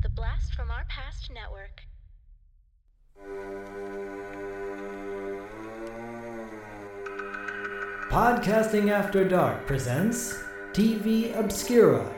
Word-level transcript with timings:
The 0.00 0.08
Blast 0.08 0.54
from 0.54 0.70
Our 0.70 0.84
Past 0.84 1.28
Network. 1.28 1.82
Podcasting 8.08 8.92
After 8.92 9.28
Dark 9.28 9.66
presents 9.66 10.40
TV 10.70 11.36
Obscura, 11.36 12.08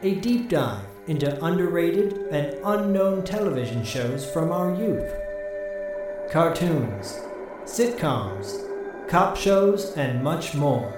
a 0.00 0.14
deep 0.14 0.48
dive 0.48 0.86
into 1.06 1.44
underrated 1.44 2.14
and 2.30 2.56
unknown 2.64 3.24
television 3.24 3.84
shows 3.84 4.24
from 4.24 4.50
our 4.50 4.74
youth. 4.74 5.12
Cartoons, 6.30 7.20
sitcoms, 7.64 8.66
cop 9.06 9.36
shows, 9.36 9.94
and 9.98 10.24
much 10.24 10.54
more. 10.54 10.94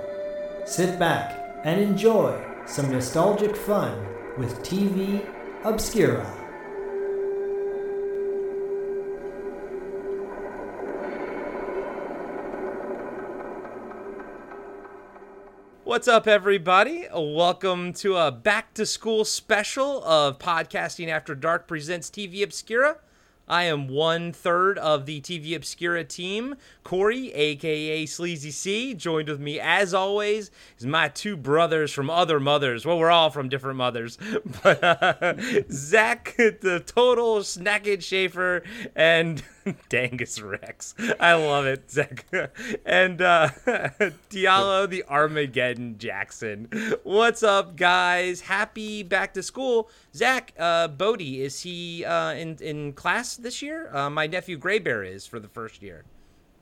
Sit 0.65 0.97
back 0.97 1.61
and 1.65 1.81
enjoy 1.81 2.41
some 2.67 2.93
nostalgic 2.93 3.57
fun 3.57 4.07
with 4.39 4.61
TV 4.61 5.27
Obscura. 5.63 6.25
What's 15.85 16.09
up, 16.09 16.27
everybody? 16.27 17.09
Welcome 17.15 17.93
to 17.95 18.17
a 18.17 18.31
back 18.31 18.73
to 18.73 18.87
school 18.87 19.27
special 19.27 20.03
of 20.05 20.39
Podcasting 20.39 21.09
After 21.09 21.35
Dark 21.35 21.69
presents 21.69 22.09
TV 22.09 22.43
Obscura. 22.43 22.97
I 23.51 23.65
am 23.65 23.89
one 23.89 24.33
third 24.33 24.79
of 24.79 25.07
the 25.07 25.21
TV 25.21 25.57
Obscura 25.57 26.05
team. 26.05 26.55
Corey, 26.85 27.33
aka 27.33 28.07
Sleazy 28.07 28.53
C, 28.53 28.95
joined 28.95 29.29
with 29.29 29.41
me 29.41 29.59
as 29.59 29.93
always 29.93 30.53
is 30.79 30.87
my 30.87 31.09
two 31.09 31.37
brothers 31.37 31.91
from 31.93 32.09
other 32.09 32.39
mothers. 32.39 32.87
Well, 32.87 32.97
we're 32.97 33.11
all 33.11 33.31
from 33.31 33.49
different 33.49 33.77
mothers, 33.77 34.19
but 34.63 34.85
uh, 34.85 35.35
Zach, 35.71 36.37
the 36.37 36.81
total 36.87 37.41
Snackett 37.41 38.05
Schaefer, 38.05 38.63
and 38.95 39.43
Dangus 39.89 40.43
Rex. 40.43 40.95
I 41.19 41.35
love 41.35 41.67
it, 41.67 41.91
Zach. 41.91 42.27
And 42.85 43.21
uh, 43.21 43.49
Diallo, 44.31 44.89
the 44.89 45.05
Armageddon 45.09 45.99
Jackson. 45.99 46.69
What's 47.03 47.43
up, 47.43 47.77
guys? 47.77 48.43
Happy 48.43 49.03
back 49.03 49.35
to 49.35 49.43
school. 49.43 49.91
Zach, 50.15 50.53
uh, 50.59 50.89
Bodie, 50.89 51.43
is 51.43 51.61
he 51.63 52.05
uh, 52.05 52.33
in, 52.33 52.57
in 52.61 52.93
class 52.93 53.37
this 53.37 53.63
year? 53.63 53.95
Uh, 53.95 54.11
my 54.11 54.27
nephew 54.27 54.59
Graybear 54.59 55.09
is 55.09 55.27
for 55.27 55.39
the 55.39 55.49
first 55.49 55.83
year. 55.83 56.05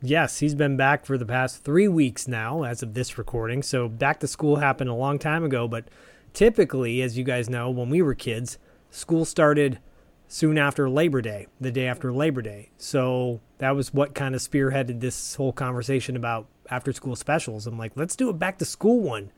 Yes, 0.00 0.38
he's 0.38 0.54
been 0.54 0.76
back 0.76 1.04
for 1.04 1.18
the 1.18 1.26
past 1.26 1.64
three 1.64 1.88
weeks 1.88 2.28
now, 2.28 2.62
as 2.62 2.82
of 2.82 2.94
this 2.94 3.18
recording. 3.18 3.62
So 3.62 3.88
back 3.88 4.20
to 4.20 4.28
school 4.28 4.56
happened 4.56 4.90
a 4.90 4.94
long 4.94 5.18
time 5.18 5.44
ago, 5.44 5.66
but 5.66 5.88
typically, 6.32 7.02
as 7.02 7.18
you 7.18 7.24
guys 7.24 7.50
know, 7.50 7.68
when 7.70 7.90
we 7.90 8.00
were 8.00 8.14
kids, 8.14 8.58
school 8.90 9.24
started 9.24 9.80
soon 10.28 10.58
after 10.58 10.88
Labor 10.88 11.22
Day, 11.22 11.46
the 11.60 11.72
day 11.72 11.86
after 11.86 12.12
Labor 12.12 12.42
Day. 12.42 12.70
So 12.76 13.40
that 13.58 13.74
was 13.74 13.92
what 13.92 14.14
kind 14.14 14.34
of 14.34 14.42
spearheaded 14.42 15.00
this 15.00 15.34
whole 15.34 15.52
conversation 15.52 16.14
about 16.14 16.46
after 16.70 16.92
school 16.92 17.16
specials. 17.16 17.66
I'm 17.66 17.78
like, 17.78 17.92
let's 17.96 18.14
do 18.14 18.28
a 18.28 18.34
back 18.34 18.58
to 18.58 18.64
school 18.66 19.00
one, 19.00 19.32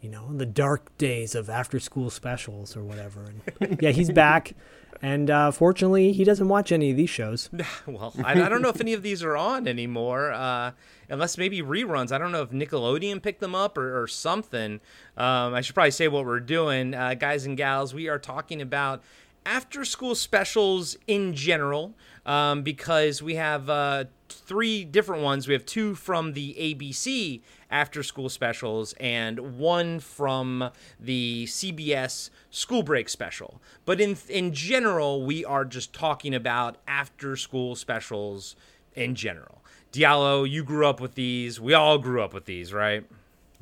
you 0.00 0.10
know, 0.10 0.36
the 0.36 0.44
dark 0.44 0.96
days 0.98 1.36
of 1.36 1.48
after 1.48 1.78
school 1.78 2.10
specials 2.10 2.76
or 2.76 2.82
whatever. 2.82 3.32
And 3.60 3.78
yeah, 3.82 3.90
he's 3.90 4.10
back. 4.10 4.54
And 5.00 5.30
uh, 5.30 5.50
fortunately, 5.50 6.12
he 6.12 6.22
doesn't 6.22 6.48
watch 6.48 6.70
any 6.70 6.92
of 6.92 6.96
these 6.96 7.10
shows. 7.10 7.50
well, 7.86 8.12
I, 8.24 8.40
I, 8.40 8.48
don't 8.48 8.62
know 8.62 8.68
if 8.68 8.80
any 8.80 8.92
of 8.92 9.02
these 9.02 9.24
are 9.24 9.36
on 9.36 9.66
anymore, 9.66 10.30
uh, 10.30 10.72
unless 11.08 11.36
maybe 11.36 11.60
reruns. 11.60 12.12
I 12.12 12.18
don't 12.18 12.30
know 12.30 12.42
if 12.42 12.50
Nickelodeon 12.50 13.20
picked 13.20 13.40
them 13.40 13.52
up 13.52 13.76
or, 13.76 14.00
or 14.00 14.06
something. 14.06 14.80
Um, 15.16 15.54
I 15.54 15.60
should 15.60 15.74
probably 15.74 15.90
say 15.90 16.06
what 16.06 16.24
we're 16.24 16.38
doing, 16.38 16.94
uh, 16.94 17.14
guys 17.14 17.46
and 17.46 17.56
gals. 17.56 17.92
We 17.92 18.08
are 18.08 18.18
talking 18.20 18.62
about 18.62 19.02
after 19.44 19.84
school 19.84 20.14
specials 20.14 20.96
in 21.06 21.34
general 21.34 21.94
um, 22.26 22.62
because 22.62 23.22
we 23.22 23.34
have 23.34 23.68
uh, 23.68 24.04
three 24.28 24.84
different 24.84 25.22
ones. 25.22 25.46
We 25.46 25.54
have 25.54 25.66
two 25.66 25.94
from 25.94 26.32
the 26.32 26.54
ABC 26.58 27.40
after 27.70 28.02
school 28.02 28.28
specials 28.28 28.94
and 29.00 29.58
one 29.58 29.98
from 30.00 30.70
the 31.00 31.46
CBS 31.46 32.30
school 32.50 32.82
break 32.82 33.08
special. 33.08 33.60
But 33.84 34.00
in 34.00 34.16
in 34.28 34.52
general, 34.52 35.24
we 35.24 35.44
are 35.44 35.64
just 35.64 35.92
talking 35.92 36.34
about 36.34 36.76
after 36.86 37.36
school 37.36 37.74
specials 37.74 38.56
in 38.94 39.14
general. 39.14 39.62
Diallo, 39.92 40.48
you 40.48 40.64
grew 40.64 40.86
up 40.86 41.00
with 41.00 41.14
these. 41.14 41.60
We 41.60 41.74
all 41.74 41.98
grew 41.98 42.22
up 42.22 42.32
with 42.32 42.46
these, 42.46 42.72
right? 42.72 43.04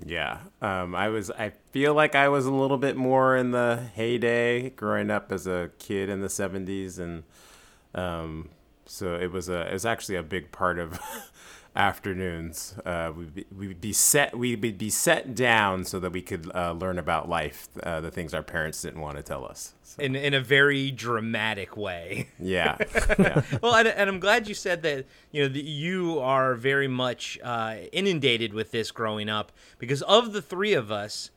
Yeah, 0.06 0.38
um, 0.62 0.94
I 0.94 1.08
was. 1.08 1.30
I 1.30 1.52
feel 1.72 1.94
like 1.94 2.14
I 2.14 2.28
was 2.28 2.46
a 2.46 2.52
little 2.52 2.78
bit 2.78 2.96
more 2.96 3.36
in 3.36 3.50
the 3.50 3.82
heyday 3.94 4.70
growing 4.70 5.10
up 5.10 5.30
as 5.30 5.46
a 5.46 5.70
kid 5.78 6.08
in 6.08 6.20
the 6.20 6.28
'70s, 6.28 6.98
and 6.98 7.22
um, 7.94 8.48
so 8.86 9.14
it 9.14 9.30
was 9.30 9.48
a. 9.48 9.68
It 9.68 9.72
was 9.72 9.84
actually 9.84 10.16
a 10.16 10.22
big 10.22 10.52
part 10.52 10.78
of 10.78 10.98
afternoons. 11.76 12.74
Uh, 12.84 13.12
we'd, 13.16 13.34
be, 13.34 13.46
we'd 13.56 13.80
be 13.80 13.92
set. 13.92 14.36
We'd 14.36 14.60
be 14.78 14.90
set 14.90 15.34
down 15.34 15.84
so 15.84 16.00
that 16.00 16.12
we 16.12 16.22
could 16.22 16.50
uh, 16.54 16.72
learn 16.72 16.98
about 16.98 17.28
life, 17.28 17.68
uh, 17.82 18.00
the 18.00 18.10
things 18.10 18.34
our 18.34 18.42
parents 18.42 18.82
didn't 18.82 19.00
want 19.00 19.16
to 19.16 19.22
tell 19.22 19.44
us. 19.44 19.74
So. 19.82 20.02
In 20.02 20.14
in 20.16 20.34
a 20.34 20.40
very 20.40 20.90
dramatic 20.90 21.76
way. 21.76 22.28
Yeah. 22.38 22.78
yeah. 23.18 23.42
well, 23.62 23.74
and, 23.74 23.88
and, 23.88 24.08
I'm 24.08 24.18
glad 24.18 24.48
you 24.48 24.54
said 24.54 24.82
that. 24.82 25.04
You 25.30 25.42
know, 25.42 25.48
that 25.48 25.64
you 25.64 26.18
are 26.20 26.54
very 26.54 26.88
much 26.88 27.38
uh, 27.42 27.76
inundated 27.92 28.54
with 28.54 28.70
this 28.70 28.90
growing 28.90 29.28
up 29.28 29.52
because 29.78 30.02
of 30.02 30.32
the 30.32 30.42
three 30.42 30.72
of 30.72 30.90
us. 30.90 31.30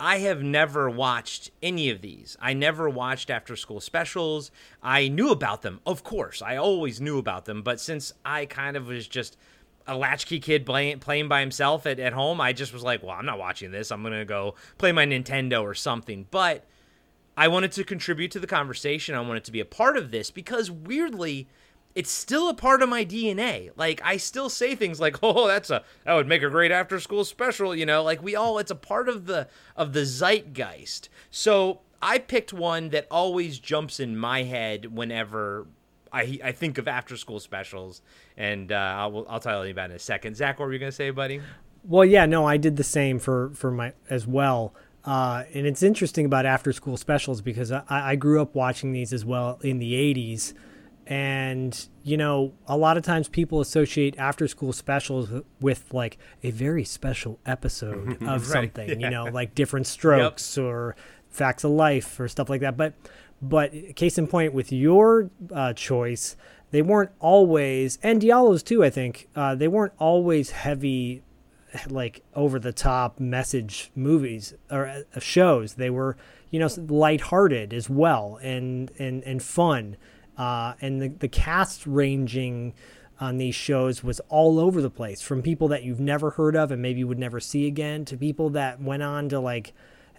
I 0.00 0.18
have 0.18 0.42
never 0.42 0.88
watched 0.88 1.50
any 1.60 1.90
of 1.90 2.02
these. 2.02 2.36
I 2.40 2.54
never 2.54 2.88
watched 2.88 3.30
after 3.30 3.56
school 3.56 3.80
specials. 3.80 4.52
I 4.80 5.08
knew 5.08 5.30
about 5.30 5.62
them, 5.62 5.80
of 5.84 6.04
course. 6.04 6.40
I 6.40 6.56
always 6.56 7.00
knew 7.00 7.18
about 7.18 7.46
them, 7.46 7.62
but 7.62 7.80
since 7.80 8.12
I 8.24 8.46
kind 8.46 8.76
of 8.76 8.86
was 8.86 9.08
just 9.08 9.36
a 9.88 9.96
latchkey 9.96 10.38
kid 10.38 10.66
playing 10.66 11.00
playing 11.00 11.28
by 11.28 11.40
himself 11.40 11.86
at, 11.86 11.98
at 11.98 12.12
home, 12.12 12.40
I 12.40 12.52
just 12.52 12.72
was 12.72 12.82
like, 12.82 13.02
well, 13.02 13.16
I'm 13.18 13.26
not 13.26 13.38
watching 13.38 13.72
this. 13.72 13.90
I'm 13.90 14.02
gonna 14.02 14.24
go 14.24 14.54
play 14.76 14.92
my 14.92 15.06
Nintendo 15.06 15.62
or 15.62 15.74
something. 15.74 16.26
But 16.30 16.64
I 17.36 17.48
wanted 17.48 17.72
to 17.72 17.84
contribute 17.84 18.30
to 18.32 18.38
the 18.38 18.46
conversation. 18.46 19.14
I 19.14 19.20
wanted 19.20 19.44
to 19.44 19.52
be 19.52 19.60
a 19.60 19.64
part 19.64 19.96
of 19.96 20.10
this 20.10 20.30
because 20.30 20.70
weirdly, 20.70 21.48
it's 21.94 22.10
still 22.10 22.48
a 22.48 22.54
part 22.54 22.82
of 22.82 22.88
my 22.88 23.04
DNA. 23.04 23.70
Like 23.76 24.00
I 24.04 24.18
still 24.18 24.50
say 24.50 24.74
things 24.74 25.00
like, 25.00 25.18
"Oh, 25.22 25.48
that's 25.48 25.70
a 25.70 25.82
that 26.04 26.14
would 26.14 26.28
make 26.28 26.42
a 26.42 26.50
great 26.50 26.70
after 26.70 27.00
school 27.00 27.24
special," 27.24 27.74
you 27.74 27.86
know, 27.86 28.02
like 28.02 28.22
we 28.22 28.36
all 28.36 28.58
it's 28.58 28.70
a 28.70 28.76
part 28.76 29.08
of 29.08 29.26
the 29.26 29.48
of 29.74 29.94
the 29.94 30.04
zeitgeist. 30.04 31.08
So, 31.30 31.80
I 32.02 32.18
picked 32.18 32.52
one 32.52 32.90
that 32.90 33.06
always 33.10 33.58
jumps 33.58 33.98
in 33.98 34.16
my 34.16 34.42
head 34.42 34.96
whenever 34.96 35.66
I 36.12 36.38
I 36.44 36.52
think 36.52 36.78
of 36.78 36.88
after 36.88 37.16
school 37.16 37.40
specials, 37.40 38.02
and 38.36 38.72
uh, 38.72 38.74
I'll 38.74 39.26
I'll 39.28 39.40
tell 39.40 39.64
you 39.64 39.72
about 39.72 39.90
it 39.90 39.92
in 39.92 39.96
a 39.96 40.00
second. 40.00 40.36
Zach, 40.36 40.58
what 40.58 40.66
were 40.66 40.72
you 40.72 40.78
gonna 40.78 40.92
say, 40.92 41.10
buddy? 41.10 41.40
Well, 41.84 42.04
yeah, 42.04 42.26
no, 42.26 42.44
I 42.44 42.56
did 42.56 42.76
the 42.76 42.84
same 42.84 43.18
for 43.18 43.50
for 43.54 43.70
my 43.70 43.92
as 44.10 44.26
well. 44.26 44.74
Uh, 45.04 45.44
and 45.54 45.66
it's 45.66 45.82
interesting 45.82 46.26
about 46.26 46.44
after 46.44 46.70
school 46.72 46.98
specials 46.98 47.40
because 47.40 47.72
I, 47.72 47.82
I 47.88 48.16
grew 48.16 48.42
up 48.42 48.54
watching 48.54 48.92
these 48.92 49.12
as 49.14 49.24
well 49.24 49.58
in 49.62 49.78
the 49.78 49.94
80s. 49.94 50.52
And, 51.06 51.88
you 52.02 52.18
know, 52.18 52.52
a 52.66 52.76
lot 52.76 52.98
of 52.98 53.04
times 53.04 53.26
people 53.26 53.62
associate 53.62 54.18
after 54.18 54.46
school 54.46 54.74
specials 54.74 55.30
with 55.60 55.94
like 55.94 56.18
a 56.42 56.50
very 56.50 56.84
special 56.84 57.38
episode 57.46 58.22
of 58.22 58.50
right, 58.50 58.74
something, 58.74 59.00
yeah. 59.00 59.06
you 59.06 59.10
know, 59.10 59.24
like 59.24 59.54
Diff'rent 59.54 59.86
Strokes 59.86 60.58
yep. 60.58 60.66
or 60.66 60.96
facts 61.30 61.64
of 61.64 61.70
life 61.70 62.20
or 62.20 62.28
stuff 62.28 62.50
like 62.50 62.60
that. 62.60 62.76
But 62.76 62.92
but 63.40 63.72
case 63.94 64.18
in 64.18 64.26
point, 64.26 64.52
with 64.52 64.72
your 64.72 65.30
uh, 65.52 65.72
choice, 65.72 66.36
they 66.70 66.82
weren't 66.82 67.10
always, 67.20 67.98
and 68.02 68.20
Diallo's 68.20 68.62
too, 68.62 68.84
I 68.84 68.90
think, 68.90 69.28
uh, 69.34 69.54
they 69.54 69.68
weren't 69.68 69.92
always 69.98 70.50
heavy, 70.50 71.22
like 71.88 72.22
over 72.34 72.58
the 72.58 72.72
top 72.72 73.20
message 73.20 73.90
movies 73.94 74.54
or 74.70 74.86
uh, 74.86 75.20
shows. 75.20 75.74
They 75.74 75.90
were, 75.90 76.16
you 76.50 76.58
know, 76.58 76.68
lighthearted 76.76 77.72
as 77.72 77.88
well 77.88 78.38
and, 78.42 78.90
and, 78.98 79.22
and 79.22 79.42
fun. 79.42 79.96
Uh, 80.36 80.74
and 80.80 81.00
the, 81.00 81.08
the 81.08 81.28
cast 81.28 81.86
ranging 81.86 82.74
on 83.20 83.36
these 83.38 83.54
shows 83.54 84.04
was 84.04 84.20
all 84.28 84.60
over 84.60 84.80
the 84.80 84.90
place 84.90 85.20
from 85.20 85.42
people 85.42 85.68
that 85.68 85.82
you've 85.82 86.00
never 86.00 86.30
heard 86.30 86.54
of 86.54 86.70
and 86.70 86.80
maybe 86.80 87.02
would 87.02 87.18
never 87.18 87.40
see 87.40 87.66
again 87.66 88.04
to 88.04 88.16
people 88.16 88.50
that 88.50 88.80
went 88.80 89.02
on 89.02 89.28
to 89.28 89.40
like 89.40 89.72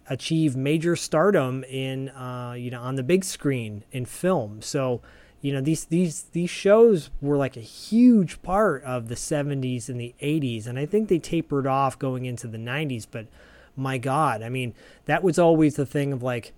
achieve 0.10 0.56
major 0.56 0.96
stardom 0.96 1.64
in 1.66 2.10
uh, 2.10 2.54
you 2.58 2.72
know 2.72 2.82
on 2.82 2.96
the 2.96 3.04
big 3.04 3.24
screen 3.24 3.84
in 3.92 4.06
film. 4.06 4.62
So 4.62 5.02
you 5.42 5.54
know 5.54 5.62
these 5.62 5.86
these 5.86 6.24
these 6.24 6.50
shows 6.50 7.10
were 7.22 7.38
like 7.38 7.56
a 7.56 7.62
huge 7.62 8.42
part 8.42 8.84
of 8.84 9.08
the 9.08 9.16
70s 9.16 9.88
and 9.88 10.00
the 10.00 10.14
80s 10.22 10.68
and 10.68 10.78
I 10.78 10.86
think 10.86 11.08
they 11.08 11.20
tapered 11.20 11.66
off 11.66 11.98
going 11.98 12.26
into 12.26 12.48
the 12.48 12.58
90s 12.58 13.08
but 13.10 13.28
my 13.76 13.98
god 13.98 14.42
I 14.44 14.50
mean 14.50 14.74
that 15.06 15.24
was 15.24 15.40
always 15.40 15.76
the 15.76 15.86
thing 15.86 16.12
of 16.12 16.22
like 16.22 16.54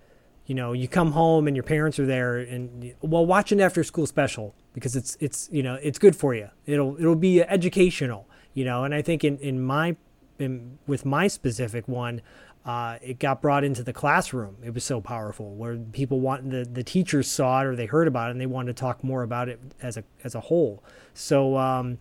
you 0.46 0.54
know 0.54 0.72
you 0.72 0.88
come 0.88 1.12
home 1.12 1.46
and 1.46 1.54
your 1.54 1.62
parents 1.62 1.98
are 2.00 2.06
there 2.06 2.38
and 2.38 2.92
well 3.00 3.24
watch 3.24 3.52
an 3.52 3.60
after 3.60 3.84
school 3.84 4.06
special 4.06 4.54
because 4.72 4.96
it's 4.96 5.16
it's 5.20 5.48
you 5.52 5.62
know 5.62 5.78
it's 5.82 5.98
good 5.98 6.16
for 6.16 6.34
you 6.34 6.48
it'll 6.66 6.96
it'll 6.98 7.14
be 7.14 7.40
educational 7.42 8.26
you 8.52 8.64
know 8.64 8.82
and 8.82 8.94
I 8.94 9.02
think 9.02 9.22
in 9.22 9.38
in 9.38 9.62
my 9.62 9.96
in, 10.38 10.78
with 10.88 11.04
my 11.04 11.28
specific 11.28 11.86
one 11.86 12.20
Uh, 12.64 12.98
it 13.02 13.18
got 13.18 13.42
brought 13.42 13.64
into 13.64 13.82
the 13.82 13.92
classroom. 13.92 14.56
It 14.62 14.72
was 14.72 14.84
so 14.84 15.00
powerful, 15.00 15.54
where 15.54 15.76
people 15.76 16.20
want 16.20 16.50
the 16.50 16.64
the 16.64 16.84
teachers 16.84 17.28
saw 17.28 17.60
it 17.60 17.64
or 17.64 17.74
they 17.74 17.86
heard 17.86 18.06
about 18.06 18.28
it 18.28 18.32
and 18.32 18.40
they 18.40 18.46
wanted 18.46 18.76
to 18.76 18.80
talk 18.80 19.02
more 19.02 19.22
about 19.22 19.48
it 19.48 19.60
as 19.80 19.96
a 19.96 20.04
as 20.24 20.34
a 20.34 20.40
whole. 20.40 20.82
So. 21.14 21.56
Um, 21.56 21.98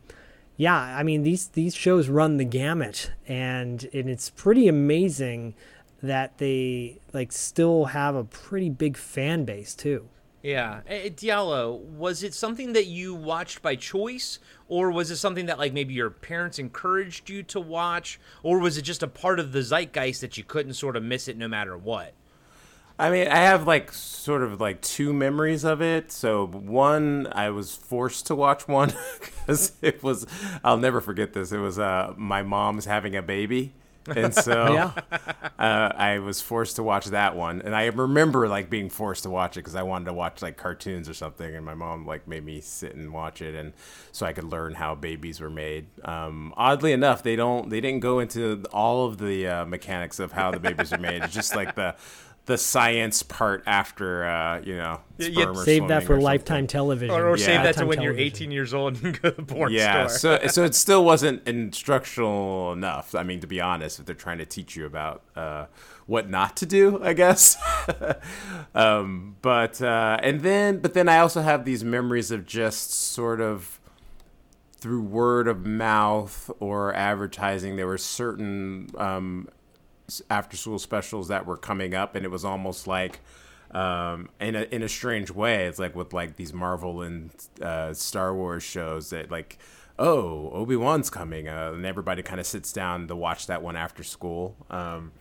yeah, 0.58 0.78
I 0.78 1.02
mean 1.02 1.24
these 1.24 1.48
these 1.48 1.74
shows 1.74 2.08
run 2.08 2.38
the 2.38 2.44
gamut, 2.46 3.12
and 3.28 3.84
and 3.94 4.08
it's 4.08 4.30
pretty 4.30 4.68
amazing 4.68 5.56
that 6.04 6.38
they 6.38 7.00
like 7.14 7.32
still 7.32 7.86
have 7.86 8.16
a 8.16 8.24
pretty 8.24 8.70
big 8.70 8.96
fan 8.96 9.44
base 9.44 9.74
too. 9.74 10.08
Yeah, 10.44 10.82
Eh, 10.88 11.10
Diallo, 11.10 11.80
was 11.80 12.24
it 12.24 12.34
something 12.34 12.74
that 12.74 12.88
you 12.88 13.14
watched 13.14 13.62
by 13.62 13.76
choice, 13.76 14.40
or 14.68 14.90
was 14.90 15.12
it 15.12 15.18
something 15.18 15.46
that 15.46 15.60
like 15.60 15.72
maybe 15.72 15.94
your 15.94 16.10
parents 16.10 16.58
encouraged 16.58 17.30
you 17.30 17.44
to 17.44 17.60
watch, 17.60 18.20
or 18.42 18.58
was 18.60 18.78
it 18.78 18.82
just 18.82 19.04
a 19.04 19.08
part 19.08 19.40
of 19.40 19.52
the 19.52 19.62
zeitgeist 19.62 20.22
that 20.22 20.38
you 20.38 20.44
couldn't 20.44 20.74
sort 20.74 20.96
of 20.96 21.04
miss 21.04 21.28
it 21.28 21.38
no 21.38 21.48
matter 21.48 21.78
what? 21.78 22.14
I 22.98 23.10
mean, 23.10 23.28
I 23.28 23.38
have 23.38 23.66
like 23.66 23.92
sort 23.92 24.44
of 24.44 24.60
like 24.62 24.82
two 24.82 25.12
memories 25.14 25.64
of 25.64 25.82
it. 25.82 26.12
So 26.12 26.46
one, 26.46 27.28
I 27.32 27.50
was 27.50 27.76
forced 27.76 28.28
to 28.28 28.36
watch 28.36 28.68
one 28.68 28.94
because 29.20 29.74
it 29.82 30.04
was. 30.04 30.26
I'll 30.64 30.78
never 30.78 31.02
forget 31.02 31.34
this. 31.34 31.52
It 31.52 31.58
was 31.60 31.80
uh, 31.80 32.14
my 32.18 32.44
mom's 32.44 32.86
having 32.86 33.16
a 33.16 33.22
baby, 33.24 33.74
and 34.08 34.34
so 34.34 34.74
Yeah. 34.74 34.92
uh, 35.60 35.92
I 35.96 36.20
was 36.20 36.42
forced 36.42 36.76
to 36.78 36.84
watch 36.84 37.06
that 37.08 37.36
one. 37.36 37.62
And 37.62 37.76
I 37.76 37.86
remember 37.86 38.48
like 38.48 38.70
being 38.70 38.90
forced 38.90 39.24
to 39.24 39.30
watch 39.30 39.58
it 39.58 39.62
because 39.62 39.76
I 39.76 39.84
wanted 39.84 40.06
to 40.06 40.14
watch 40.14 40.42
like 40.42 40.58
cartoons 40.58 41.08
or 41.10 41.14
something, 41.14 41.56
and 41.56 41.66
my 41.66 41.74
mom 41.76 42.06
like 42.06 42.28
made 42.28 42.44
me 42.46 42.62
sit 42.62 42.96
and 42.96 43.14
watch 43.14 43.42
it, 43.42 43.56
and 43.56 43.74
so 44.12 44.26
I 44.26 44.34
could 44.34 44.46
learn 44.46 44.74
how 44.74 44.96
babies 44.96 45.40
were 45.40 45.50
made. 45.50 45.88
Um, 46.04 46.54
oddly 46.58 46.92
enough, 46.94 47.24
they 47.24 47.36
don't. 47.36 47.70
They 47.70 47.82
didn't 47.82 48.02
go 48.02 48.20
into 48.20 48.64
all 48.74 49.06
of 49.06 49.18
the 49.18 49.48
uh, 49.48 49.66
mechanics 49.66 50.20
of 50.20 50.32
how 50.32 50.52
the 50.52 50.60
babies 50.60 50.92
are 50.94 50.98
made. 50.98 51.24
It's 51.24 51.34
just 51.34 51.56
like 51.56 51.76
the 51.76 51.96
the 52.48 52.58
science 52.58 53.22
part 53.22 53.64
after 53.68 54.26
uh, 54.26 54.62
you 54.62 54.76
know 54.76 55.00
you 55.18 55.32
sperm 55.32 55.58
or 55.58 55.64
Save 55.66 55.88
that 55.90 56.04
for 56.04 56.20
lifetime 56.20 56.66
television. 56.66 57.16
Or, 57.16 57.30
or 57.30 57.38
Yeah. 57.38 57.46
save 57.46 57.64
that 57.64 57.76
to 57.76 57.86
Lifetime 57.86 57.88
when 57.88 58.02
you're 58.02 58.18
18 58.18 58.50
years 58.52 58.74
old 58.74 59.02
and 59.04 59.22
go 59.22 59.30
to 59.30 59.36
the 59.36 59.44
porn 59.44 59.72
Yeah, 59.72 60.08
store. 60.08 60.40
so 60.42 60.48
so 60.48 60.64
it 60.64 60.74
still 60.76 61.06
wasn't 61.06 61.48
instructional 61.48 62.74
enough. 62.74 63.14
I 63.14 63.24
mean, 63.24 63.40
to 63.42 63.48
be 63.48 63.62
honest, 63.62 64.00
if 64.00 64.06
they're 64.06 64.16
trying 64.16 64.40
to 64.40 64.46
teach 64.46 64.76
you 64.76 64.86
about 64.86 65.22
uh, 65.36 65.66
what 66.08 66.30
not 66.30 66.58
to 66.58 66.66
do, 66.66 67.00
I 67.04 67.14
guess. 67.14 67.58
um, 68.76 69.36
but 69.42 69.82
uh, 69.82 70.18
and 70.24 70.42
then 70.42 70.80
but 70.80 70.94
then 70.94 71.08
I 71.10 71.20
also 71.20 71.42
have 71.42 71.66
these 71.66 71.84
memories 71.84 72.32
of 72.32 72.46
just 72.46 72.92
sort 72.92 73.42
of 73.42 73.80
through 74.78 75.04
word 75.04 75.48
of 75.48 75.66
mouth 75.66 76.50
or 76.60 76.94
advertising. 76.96 77.76
There 77.76 77.86
were 77.88 78.00
certain 78.00 78.90
um, 78.98 79.48
after 80.30 80.58
school 80.58 80.80
specials 80.80 81.28
that 81.28 81.46
were 81.46 81.58
coming 81.58 81.94
up, 81.94 82.16
and 82.16 82.26
it 82.26 82.30
was 82.30 82.46
almost 82.46 82.88
like. 82.88 83.20
Um, 83.74 84.28
in 84.42 84.58
a 84.58 84.64
in 84.64 84.84
a 84.84 84.90
strange 84.90 85.32
way, 85.32 85.66
it's 85.66 85.80
like 85.80 85.96
with 85.96 86.12
like 86.12 86.36
these 86.36 86.52
Marvel 86.52 87.02
and 87.04 87.32
uh, 87.62 87.94
Star 87.94 88.36
Wars 88.36 88.64
shows 88.64 89.12
that 89.12 89.32
like, 89.32 89.60
oh, 89.98 90.50
Obi 90.52 90.76
Wan's 90.76 91.10
coming, 91.10 91.48
uh, 91.48 91.72
and 91.74 91.86
everybody 91.86 92.22
kind 92.22 92.42
of 92.42 92.46
sits 92.46 92.74
down 92.74 93.08
to 93.08 93.16
watch 93.16 93.48
that 93.48 93.62
one 93.62 93.78
after 93.78 94.04
school. 94.04 94.58
Um, 94.70 95.14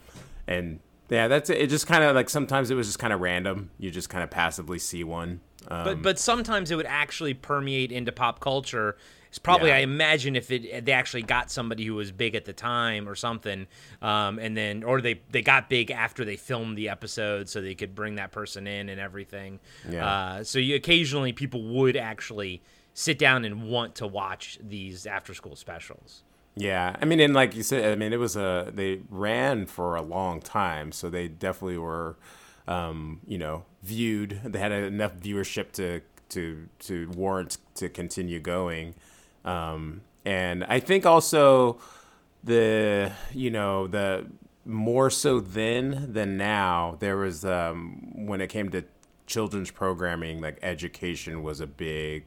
and 0.49 0.81
yeah, 1.11 1.29
that's 1.29 1.51
it. 1.51 1.59
It 1.59 1.71
just 1.71 1.87
kind 1.87 2.05
of 2.05 2.15
like 2.15 2.29
sometimes 2.29 2.71
it 2.71 2.75
was 2.75 2.87
just 2.87 2.99
kind 2.99 3.13
of 3.13 3.21
random. 3.21 3.71
You 3.79 3.91
just 3.91 4.09
kind 4.09 4.25
of 4.25 4.31
passively 4.31 4.79
see 4.79 5.05
one. 5.05 5.41
Um, 5.69 5.85
but 5.85 6.03
but 6.03 6.19
sometimes 6.19 6.71
it 6.71 6.77
would 6.77 6.87
actually 6.87 7.35
permeate 7.35 7.93
into 7.93 8.13
pop 8.13 8.41
culture. 8.41 8.97
It's 9.31 9.39
probably 9.39 9.71
Yeah. 9.71 9.77
I 9.77 9.79
imagine 9.79 10.37
if 10.37 10.51
it 10.51 10.85
they 10.85 10.93
actually 10.93 11.23
got 11.23 11.51
somebody 11.51 11.85
who 11.85 11.95
was 11.95 12.11
big 12.13 12.35
at 12.35 12.45
the 12.45 12.53
time 12.53 13.09
or 13.09 13.15
something, 13.15 13.67
um, 14.03 14.39
and 14.39 14.57
then 14.57 14.83
or 14.83 15.01
they 15.01 15.21
they 15.31 15.41
got 15.41 15.71
big 15.71 15.91
after 15.91 16.25
they 16.25 16.37
filmed 16.37 16.77
the 16.77 16.89
episode 16.89 17.49
so 17.49 17.61
they 17.61 17.77
could 17.77 17.95
bring 17.95 18.17
that 18.17 18.33
person 18.33 18.67
in 18.67 18.89
and 18.89 19.01
everything. 19.01 19.61
Yeah. 19.89 20.07
Uh, 20.07 20.45
so 20.45 20.59
you 20.59 20.75
occasionally 20.75 21.33
people 21.33 21.63
would 21.63 21.97
actually 21.97 22.63
sit 22.93 23.19
down 23.19 23.45
and 23.45 23.63
want 23.71 23.95
to 23.95 24.07
watch 24.07 24.59
these 24.61 25.07
after 25.07 25.33
school 25.33 25.55
specials. 25.57 26.25
Yeah, 26.57 26.97
I 27.01 27.05
mean, 27.05 27.21
and 27.21 27.33
like 27.33 27.55
you 27.55 27.63
said, 27.63 27.93
I 27.93 27.95
mean, 27.95 28.13
it 28.13 28.19
was 28.19 28.37
a 28.37 28.71
they 28.75 29.01
ran 29.09 29.67
for 29.67 29.95
a 29.95 30.03
long 30.03 30.41
time, 30.41 30.91
so 30.91 31.09
they 31.09 31.29
definitely 31.29 31.79
were, 31.79 32.17
um, 32.67 33.21
you 33.27 33.39
know, 33.39 33.65
viewed. 33.83 34.41
They 34.45 34.59
had 34.59 34.73
enough 34.73 35.15
viewership 35.15 35.71
to 35.73 36.01
to 36.31 36.69
to 36.81 37.09
warrant 37.11 37.59
to 37.77 37.89
continue 37.89 38.41
going, 38.41 38.95
um, 39.45 40.03
and 40.25 40.65
I 40.65 40.81
think 40.81 41.07
also 41.07 41.79
the 42.45 43.13
you 43.33 43.51
know 43.51 43.87
the 43.87 44.27
more 44.65 45.11
so 45.11 45.41
then 45.41 46.13
than 46.13 46.37
now 46.37 46.97
there 47.01 47.17
was 47.17 47.45
um, 47.45 48.27
when 48.27 48.41
it 48.41 48.49
came 48.49 48.71
to 48.71 48.85
children's 49.27 49.71
programming 49.71 50.41
like 50.41 50.59
education 50.63 51.43
was 51.43 51.61
a 51.61 51.67
big 51.67 52.25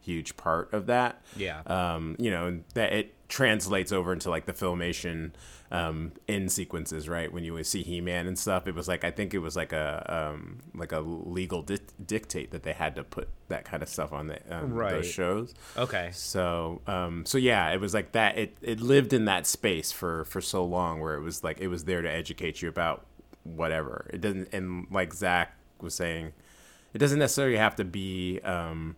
huge 0.00 0.36
part 0.36 0.72
of 0.72 0.86
that 0.86 1.20
Yeah. 1.36 1.60
um, 1.66 2.14
you 2.18 2.30
know, 2.30 2.60
that 2.74 2.92
it 2.92 3.14
translates 3.28 3.90
over 3.90 4.12
into 4.12 4.28
like 4.30 4.44
the 4.46 4.52
filmation 4.52 5.32
um, 5.74 6.12
in 6.28 6.48
sequences, 6.48 7.08
right? 7.08 7.32
When 7.32 7.42
you 7.44 7.52
would 7.54 7.66
see 7.66 7.82
He-Man 7.82 8.26
and 8.26 8.38
stuff, 8.38 8.66
it 8.66 8.74
was 8.74 8.86
like 8.86 9.02
I 9.04 9.10
think 9.10 9.34
it 9.34 9.38
was 9.38 9.56
like 9.56 9.72
a 9.72 10.30
um, 10.32 10.58
like 10.74 10.92
a 10.92 11.00
legal 11.00 11.62
di- 11.62 11.78
dictate 12.04 12.50
that 12.52 12.62
they 12.62 12.72
had 12.72 12.94
to 12.96 13.04
put 13.04 13.28
that 13.48 13.64
kind 13.64 13.82
of 13.82 13.88
stuff 13.88 14.12
on 14.12 14.28
the 14.28 14.38
um, 14.56 14.72
Right. 14.72 14.92
those 14.92 15.10
shows. 15.10 15.54
Okay. 15.76 16.10
So, 16.12 16.80
um, 16.86 17.24
so 17.26 17.38
yeah, 17.38 17.70
it 17.72 17.80
was 17.80 17.92
like 17.94 18.12
that. 18.12 18.38
It 18.38 18.56
it 18.62 18.80
lived 18.80 19.12
in 19.12 19.24
that 19.24 19.46
space 19.46 19.90
for 19.92 20.24
for 20.26 20.40
so 20.40 20.64
long, 20.64 21.00
where 21.00 21.14
it 21.14 21.22
was 21.22 21.42
like 21.42 21.58
it 21.60 21.68
was 21.68 21.84
there 21.84 22.02
to 22.02 22.10
educate 22.10 22.62
you 22.62 22.68
about 22.68 23.06
whatever. 23.42 24.08
It 24.12 24.20
doesn't, 24.20 24.48
and 24.54 24.86
like 24.90 25.12
Zach 25.12 25.54
was 25.80 25.94
saying, 25.94 26.32
it 26.92 26.98
doesn't 26.98 27.18
necessarily 27.18 27.56
have 27.56 27.76
to 27.76 27.84
be. 27.84 28.40
Um, 28.40 28.96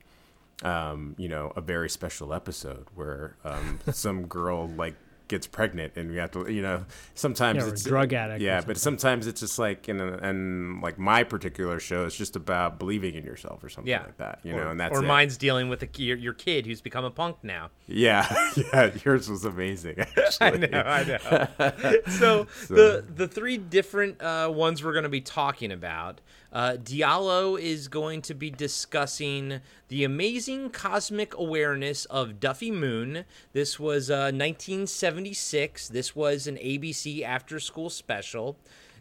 um, 0.63 1.15
you 1.19 1.29
know, 1.29 1.53
a 1.55 1.61
very 1.61 1.91
special 1.91 2.33
episode 2.33 2.87
where 2.95 3.37
um, 3.45 3.79
some 3.93 4.27
girl 4.27 4.67
like 4.69 4.95
gets 5.29 5.47
pregnant 5.47 5.93
and 5.97 6.11
we 6.11 6.17
have 6.17 6.31
to, 6.31 6.51
you 6.51 6.63
know, 6.63 6.85
sometimes 7.15 7.57
Yeah, 7.59 7.65
or 7.65 7.69
a 7.69 7.71
it's 7.73 7.83
drug 7.83 8.13
addict 8.13 8.41
Yeah, 8.41 8.61
but 8.67 8.77
sometimes 8.77 9.27
it's 9.27 9.41
just 9.41 9.59
like 9.59 9.89
in 9.89 10.01
a, 10.01 10.13
and 10.19 10.81
like 10.83 10.99
my 10.99 11.25
particular 11.25 11.81
show 11.81 12.05
is 12.05 12.15
just 12.17 12.37
about 12.37 12.79
believing 12.79 13.15
in 13.15 13.25
yourself 13.25 13.63
or 13.65 13.69
something 13.69 13.91
Yeah. 13.91 14.03
like 14.03 14.17
that, 14.19 14.41
you 14.43 14.55
or, 14.55 14.65
know, 14.65 14.71
and 14.71 14.81
that's 14.81 14.97
or 14.97 15.03
it. 15.03 15.07
mine's 15.07 15.37
dealing 15.37 15.69
with 15.69 15.83
a, 15.83 15.89
your, 15.97 16.17
your 16.17 16.33
kid 16.33 16.67
who's 16.67 16.81
become 16.81 17.05
a 17.05 17.11
punk 17.11 17.39
now. 17.43 17.71
Yeah, 17.87 18.27
yeah, 18.57 18.91
yours 19.05 19.29
was 19.29 19.45
amazing. 19.45 19.99
Actually. 20.17 20.75
I 20.75 21.05
know. 21.05 21.99
so, 22.09 22.47
the 22.69 23.05
the 23.15 23.29
three 23.29 23.59
different 23.59 24.21
uh, 24.21 24.51
ones 24.53 24.83
we're 24.85 24.93
going 24.93 25.05
to 25.05 25.09
be 25.09 25.21
talking 25.21 25.73
about. 25.73 26.21
Uh, 26.57 26.75
Diallo 26.75 27.61
is 27.61 27.87
going 27.87 28.23
to 28.23 28.33
be 28.33 28.49
discussing 28.49 29.61
the 29.89 30.05
amazing 30.05 30.71
cosmic 30.71 31.37
awareness 31.37 32.07
of 32.07 32.41
Duffy 32.41 32.71
Moon. 32.71 33.27
This 33.53 33.79
was 33.79 34.09
uh, 34.09 34.33
1976. 34.33 35.89
This 35.91 36.17
was 36.17 36.47
an 36.47 36.57
ABC 36.57 37.23
after 37.23 37.61
school 37.61 37.91
special. 37.91 38.57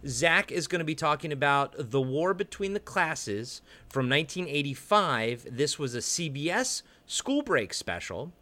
Zach 0.05 0.51
is 0.51 0.67
going 0.67 0.79
to 0.79 0.85
be 0.85 0.95
talking 0.95 1.31
about 1.31 1.91
The 1.91 2.01
War 2.01 2.33
Between 2.33 2.73
the 2.73 2.79
Classes 2.81 3.61
from 3.87 4.09
1985. 4.09 5.47
This 5.49 5.79
was 5.79 5.95
a 5.95 5.99
CBS 5.99 6.81
school 7.05 7.41
break 7.41 7.73
special. 7.73 8.33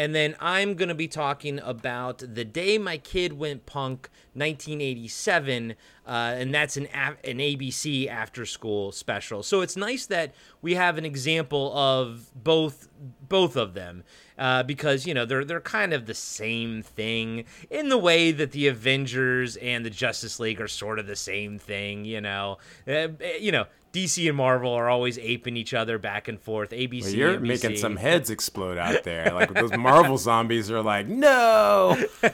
And 0.00 0.14
then 0.14 0.34
I'm 0.40 0.76
going 0.76 0.88
to 0.88 0.94
be 0.94 1.08
talking 1.08 1.58
about 1.58 2.20
The 2.20 2.42
Day 2.42 2.78
My 2.78 2.96
Kid 2.96 3.34
Went 3.34 3.66
Punk 3.66 4.08
1987. 4.32 5.74
Uh, 6.06 6.10
and 6.10 6.54
that's 6.54 6.78
an, 6.78 6.86
an 6.86 7.36
ABC 7.36 8.08
after 8.08 8.46
school 8.46 8.92
special. 8.92 9.42
So 9.42 9.60
it's 9.60 9.76
nice 9.76 10.06
that 10.06 10.32
we 10.62 10.74
have 10.74 10.96
an 10.96 11.04
example 11.04 11.76
of 11.76 12.30
both 12.34 12.88
both 13.28 13.56
of 13.56 13.74
them 13.74 14.04
uh, 14.38 14.62
because 14.62 15.06
you 15.06 15.14
know 15.14 15.24
they're 15.24 15.44
they're 15.44 15.60
kind 15.60 15.92
of 15.92 16.06
the 16.06 16.14
same 16.14 16.82
thing 16.82 17.44
in 17.70 17.90
the 17.90 17.98
way 17.98 18.32
that 18.32 18.52
the 18.52 18.68
Avengers 18.68 19.56
and 19.56 19.84
the 19.84 19.90
Justice 19.90 20.40
League 20.40 20.60
are 20.60 20.68
sort 20.68 20.98
of 20.98 21.06
the 21.06 21.16
same 21.16 21.58
thing. 21.58 22.04
You 22.04 22.22
know, 22.22 22.58
uh, 22.88 23.08
you 23.38 23.52
know 23.52 23.66
DC 23.92 24.28
and 24.28 24.36
Marvel 24.36 24.72
are 24.72 24.88
always 24.88 25.18
aping 25.18 25.56
each 25.56 25.74
other 25.74 25.98
back 25.98 26.28
and 26.28 26.40
forth. 26.40 26.70
ABC, 26.70 27.02
Well, 27.02 27.12
you're 27.12 27.34
NBC. 27.38 27.46
making 27.46 27.76
some 27.76 27.96
heads 27.96 28.30
explode 28.30 28.78
out 28.78 29.02
there. 29.02 29.32
Like 29.34 29.52
those 29.52 29.76
Marvel 29.76 30.16
zombies 30.28 30.70
are 30.70 30.80
like, 30.82 31.08
no, 31.08 31.96
you 32.22 32.30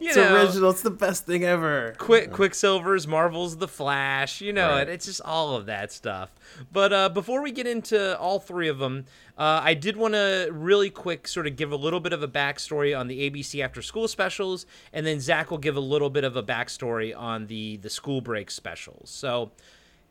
it's 0.00 0.16
know, 0.16 0.36
original. 0.36 0.70
It's 0.70 0.82
the 0.82 0.90
best 0.90 1.26
thing 1.26 1.42
ever. 1.44 1.94
Quick, 1.98 2.30
Quicksilver's 2.32 3.06
Marvel's 3.08 3.56
The 3.56 3.66
Flash, 3.66 4.40
you 4.40 4.52
know, 4.52 4.68
Right. 4.70 4.82
it, 4.88 4.92
it's 4.92 5.06
just 5.06 5.20
all 5.22 5.56
of 5.56 5.66
that 5.66 5.90
stuff. 5.90 6.30
But 6.72 6.92
uh, 6.92 7.08
before 7.08 7.42
we 7.42 7.50
get 7.50 7.66
into 7.66 8.16
all 8.18 8.38
three 8.38 8.68
of 8.68 8.78
them, 8.78 9.06
uh, 9.36 9.60
I 9.64 9.74
did 9.74 9.96
want 9.96 10.14
to 10.14 10.48
really 10.52 10.88
quick 10.90 11.26
sort 11.26 11.48
of 11.48 11.56
give 11.56 11.72
a 11.72 11.76
little 11.76 12.00
bit 12.00 12.12
of 12.12 12.22
a 12.22 12.28
backstory 12.28 12.96
on 12.98 13.08
the 13.08 13.28
ABC 13.28 13.62
After 13.62 13.82
School 13.82 14.06
specials, 14.06 14.66
and 14.92 15.04
then 15.04 15.18
Zach 15.20 15.50
will 15.50 15.58
give 15.58 15.76
a 15.76 15.80
little 15.80 16.10
bit 16.10 16.22
of 16.24 16.36
a 16.36 16.42
backstory 16.44 17.14
on 17.16 17.48
the 17.48 17.76
the 17.78 17.90
school 17.90 18.20
break 18.20 18.50
specials. 18.52 19.10
So. 19.10 19.50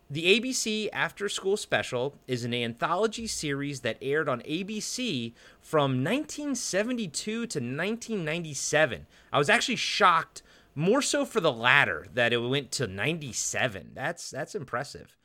The 0.07 0.39
ABC 0.39 0.87
After 0.93 1.27
School 1.27 1.57
Special 1.57 2.15
is 2.27 2.43
an 2.43 2.53
anthology 2.53 3.25
series 3.25 3.79
that 3.79 3.97
aired 4.03 4.29
on 4.29 4.41
ABC 4.41 5.33
from 5.59 6.03
1972 6.03 7.11
to 7.23 7.41
1997. 7.41 9.07
I 9.33 9.37
was 9.39 9.49
actually 9.49 9.77
shocked 9.77 10.43
More 10.75 11.01
so 11.01 11.25
for 11.25 11.39
the 11.39 11.51
latter, 11.51 12.05
that 12.13 12.33
it 12.33 12.37
went 12.37 12.71
to 12.73 12.85
97. 12.85 13.91
That's 13.95 14.29
that's 14.29 14.53
impressive. 14.53 15.15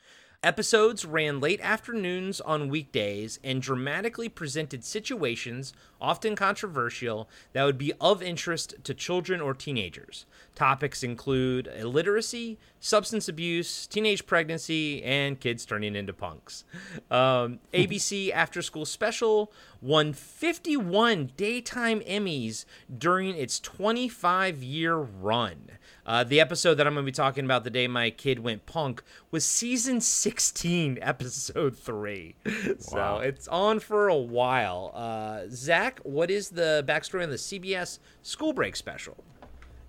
Episodes 0.42 1.04
ran 1.04 1.38
late 1.38 1.60
afternoons 1.60 2.40
on 2.40 2.70
weekdays 2.70 3.38
and 3.44 3.60
dramatically 3.60 4.26
presented 4.26 4.82
situations, 4.82 5.74
often 6.00 6.34
controversial, 6.34 7.28
that 7.52 7.64
would 7.64 7.76
be 7.76 7.92
of 8.00 8.22
interest 8.22 8.74
to 8.82 8.94
children 8.94 9.42
or 9.42 9.52
teenagers. 9.52 10.24
Topics 10.54 11.02
include 11.02 11.68
illiteracy, 11.76 12.58
substance 12.80 13.28
abuse, 13.28 13.86
teenage 13.86 14.24
pregnancy, 14.26 15.02
and 15.02 15.38
kids 15.38 15.66
turning 15.66 15.94
into 15.94 16.14
punks. 16.14 16.64
Um, 17.10 17.58
ABC 17.74 18.32
After 18.32 18.62
School 18.62 18.86
Special 18.86 19.52
won 19.82 20.14
51 20.14 21.32
daytime 21.36 22.00
Emmys 22.00 22.64
during 22.96 23.36
its 23.36 23.60
25 23.60 24.62
year 24.62 24.96
run. 24.96 25.72
Uh, 26.10 26.24
the 26.24 26.40
episode 26.40 26.74
that 26.74 26.88
I'm 26.88 26.94
going 26.94 27.04
to 27.06 27.08
be 27.08 27.14
talking 27.14 27.44
about 27.44 27.62
the 27.62 27.70
day 27.70 27.86
my 27.86 28.10
kid 28.10 28.40
went 28.40 28.66
punk 28.66 29.00
was 29.30 29.44
season 29.44 30.00
16, 30.00 30.98
episode 31.02 31.76
3. 31.78 32.34
So 32.80 32.96
Wow. 32.96 33.18
it's 33.18 33.46
on 33.46 33.78
for 33.78 34.08
a 34.08 34.16
while. 34.16 34.90
Uh, 34.92 35.42
Zach, 35.50 36.00
what 36.02 36.28
is 36.28 36.50
the 36.50 36.84
backstory 36.84 37.22
on 37.22 37.30
the 37.30 37.36
CBS 37.36 38.00
school 38.22 38.52
break 38.52 38.74
special? 38.74 39.22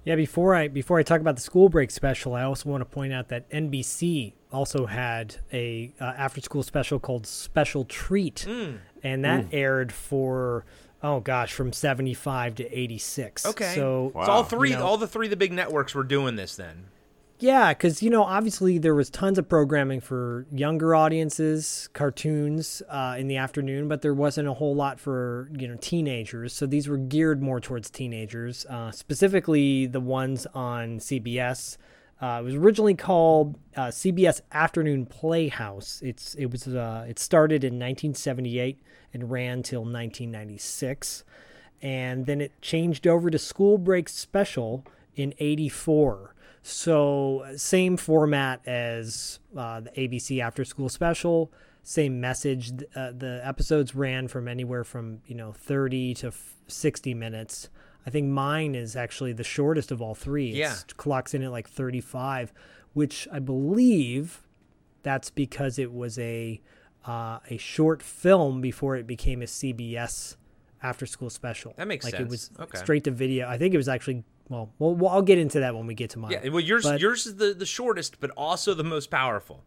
Yeah, 0.06 0.16
before 0.16 0.54
I 0.54 0.68
before 0.68 1.00
I 1.00 1.04
talk 1.04 1.22
about 1.22 1.38
the 1.38 1.42
school 1.42 1.70
break 1.70 1.90
special, 1.90 2.36
I 2.36 2.44
also 2.44 2.70
want 2.70 2.82
to 2.82 2.86
point 2.86 3.14
out 3.14 3.30
that 3.30 3.50
NBC 3.50 4.34
also 4.52 4.86
had 4.86 5.38
a 5.52 5.92
uh, 6.00 6.04
after 6.18 6.40
school 6.40 6.62
special 6.62 7.00
called 7.00 7.26
Special 7.26 7.84
Treat, 7.86 8.46
and 8.48 9.26
that 9.26 9.46
aired 9.52 9.92
for 9.92 10.66
oh 11.04 11.20
gosh 11.20 11.54
from 11.54 11.74
75 11.74 12.56
to 12.56 12.80
86. 12.80 13.46
Okay. 13.46 13.76
So 13.76 14.12
So 14.14 14.20
all 14.20 14.44
three, 14.44 14.72
You 14.72 14.78
know- 14.78 14.86
all 14.86 14.98
the 14.98 15.08
three, 15.08 15.28
of 15.28 15.30
the 15.32 15.36
big 15.38 15.52
networks 15.52 15.94
were 15.96 16.04
doing 16.04 16.36
this 16.36 16.56
then. 16.56 16.86
Yeah, 17.40 17.74
because 17.74 18.04
you 18.04 18.12
know, 18.12 18.22
obviously 18.24 18.78
there 18.78 18.94
was 18.94 19.10
tons 19.10 19.40
of 19.40 19.50
programming 19.50 20.00
for 20.00 20.46
younger 20.54 20.94
audiences, 20.94 21.90
cartoons 21.92 22.84
uh, 22.88 23.16
in 23.18 23.28
the 23.28 23.38
afternoon, 23.38 23.88
but 23.88 24.04
there 24.04 24.14
wasn't 24.14 24.48
a 24.48 24.54
whole 24.54 24.76
lot 24.76 25.00
for 25.00 25.50
you 25.58 25.68
know 25.68 25.76
teenagers. 25.82 26.54
So 26.54 26.68
these 26.68 26.88
were 26.88 26.98
geared 26.98 27.42
more 27.42 27.60
towards 27.60 27.90
teenagers, 27.90 28.68
uh, 28.70 28.92
specifically 28.92 29.88
the 29.88 30.00
ones 30.00 30.46
on 30.54 31.00
CBS. 31.00 31.78
Uh, 32.22 32.40
it 32.40 32.44
was 32.44 32.56
originally 32.56 32.94
called 32.94 33.58
uh, 33.76 33.88
CBS 33.88 34.42
Afternoon 34.52 35.08
Playhouse. 35.08 36.02
It's 36.04 36.36
it 36.36 36.52
was 36.52 36.68
uh, 36.68 37.06
it 37.10 37.18
started 37.18 37.64
in 37.64 37.74
1978 37.74 38.80
and 39.14 39.32
ran 39.32 39.64
till 39.64 39.82
1996, 39.82 41.24
and 41.82 42.28
then 42.28 42.40
it 42.40 42.62
changed 42.62 43.08
over 43.08 43.32
to 43.32 43.40
School 43.40 43.80
Break 43.80 44.08
Special 44.08 44.86
in 45.16 45.34
'84. 45.40 46.36
So 46.62 47.44
same 47.56 47.98
format 47.98 48.62
as 48.68 49.40
uh, 49.58 49.80
the 49.80 49.90
ABC 49.92 50.40
After 50.44 50.64
School 50.64 50.90
Special, 50.90 51.52
same 51.82 52.22
message. 52.22 52.72
Uh, 52.96 53.12
the 53.18 53.42
episodes 53.44 53.96
ran 53.96 54.28
from 54.28 54.48
anywhere 54.48 54.84
from 54.84 55.22
you 55.26 55.34
know 55.34 55.54
30 55.54 56.14
to 56.16 56.32
60 56.68 57.16
minutes. 57.16 57.70
I 58.06 58.10
think 58.10 58.28
mine 58.28 58.74
is 58.76 58.96
actually 58.96 59.34
the 59.34 59.44
shortest 59.44 59.92
of 59.92 60.02
all 60.02 60.16
three. 60.16 60.52
Yeah. 60.52 60.76
clocks 60.98 61.34
in 61.34 61.44
at 61.44 61.52
like 61.52 61.70
35, 61.70 62.52
which 62.94 63.28
I 63.32 63.40
believe 63.40 64.42
that's 65.04 65.30
because 65.30 65.78
it 65.80 65.94
was 65.94 66.18
a 66.20 66.62
uh, 67.08 67.40
a 67.50 67.58
short 67.58 68.02
film 68.04 68.62
before 68.62 68.96
it 68.96 69.08
became 69.08 69.42
a 69.42 69.46
CBS 69.46 70.36
after 70.84 71.06
school 71.06 71.30
special. 71.30 71.74
That 71.78 71.88
makes 71.88 72.06
like 72.06 72.16
sense. 72.16 72.26
it 72.26 72.30
was 72.30 72.52
Okay. 72.60 72.78
straight 72.78 73.04
to 73.06 73.12
video. 73.12 73.48
I 73.48 73.58
think 73.58 73.74
it 73.74 73.78
was 73.78 73.90
actually 73.90 74.24
well, 74.50 74.70
well, 74.80 74.94
well 74.96 75.12
I'll 75.14 75.22
get 75.22 75.38
into 75.38 75.60
that 75.62 75.76
when 75.76 75.88
we 75.88 75.94
get 75.96 76.10
to 76.12 76.20
mine. 76.20 76.32
Yeah, 76.32 76.50
well, 76.50 76.60
yours 76.60 76.84
But- 76.84 77.00
yours 77.00 77.26
is 77.26 77.38
the, 77.38 77.54
the 77.54 77.66
shortest, 77.66 78.20
but 78.20 78.30
also 78.32 78.74
the 78.74 78.84
most 78.84 79.10
powerful. 79.10 79.64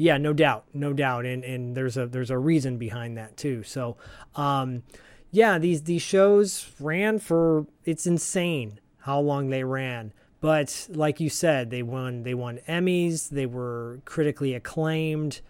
Yeah, 0.00 0.16
no 0.16 0.32
doubt, 0.32 0.64
no 0.72 0.92
doubt, 0.92 1.26
and 1.26 1.42
and 1.42 1.76
there's 1.76 1.96
a 1.96 2.06
there's 2.06 2.30
a 2.30 2.38
reason 2.38 2.78
behind 2.78 3.18
that 3.18 3.36
too. 3.36 3.64
So, 3.64 3.96
um, 4.36 4.84
yeah, 5.30 5.58
these 5.58 5.82
these 5.82 6.02
shows 6.02 6.70
ran 6.80 7.18
for 7.18 7.66
it's 7.84 8.06
insane 8.06 8.80
how 9.00 9.20
long 9.20 9.50
they 9.50 9.64
ran, 9.64 10.12
but 10.40 10.88
like 10.90 11.20
you 11.20 11.28
said, 11.28 11.70
they 11.70 11.82
won 11.82 12.22
they 12.22 12.34
won 12.34 12.60
Emmys, 12.68 13.28
they 13.28 13.46
were 13.46 14.00
critically 14.04 14.54
acclaimed. 14.54 15.40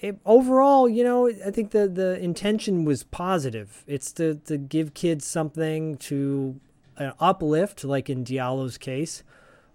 It, 0.00 0.20
overall, 0.24 0.88
you 0.88 1.02
know, 1.02 1.28
I 1.28 1.50
think 1.50 1.70
the 1.70 1.88
the 1.88 2.18
intention 2.20 2.84
was 2.84 3.04
positive. 3.04 3.84
It's 3.86 4.12
to 4.12 4.36
to 4.46 4.56
give 4.56 4.94
kids 4.94 5.24
something 5.24 5.96
to 5.98 6.60
uh, 6.96 7.12
uplift, 7.20 7.84
like 7.84 8.10
in 8.10 8.24
Diallo's 8.24 8.78
case, 8.78 9.22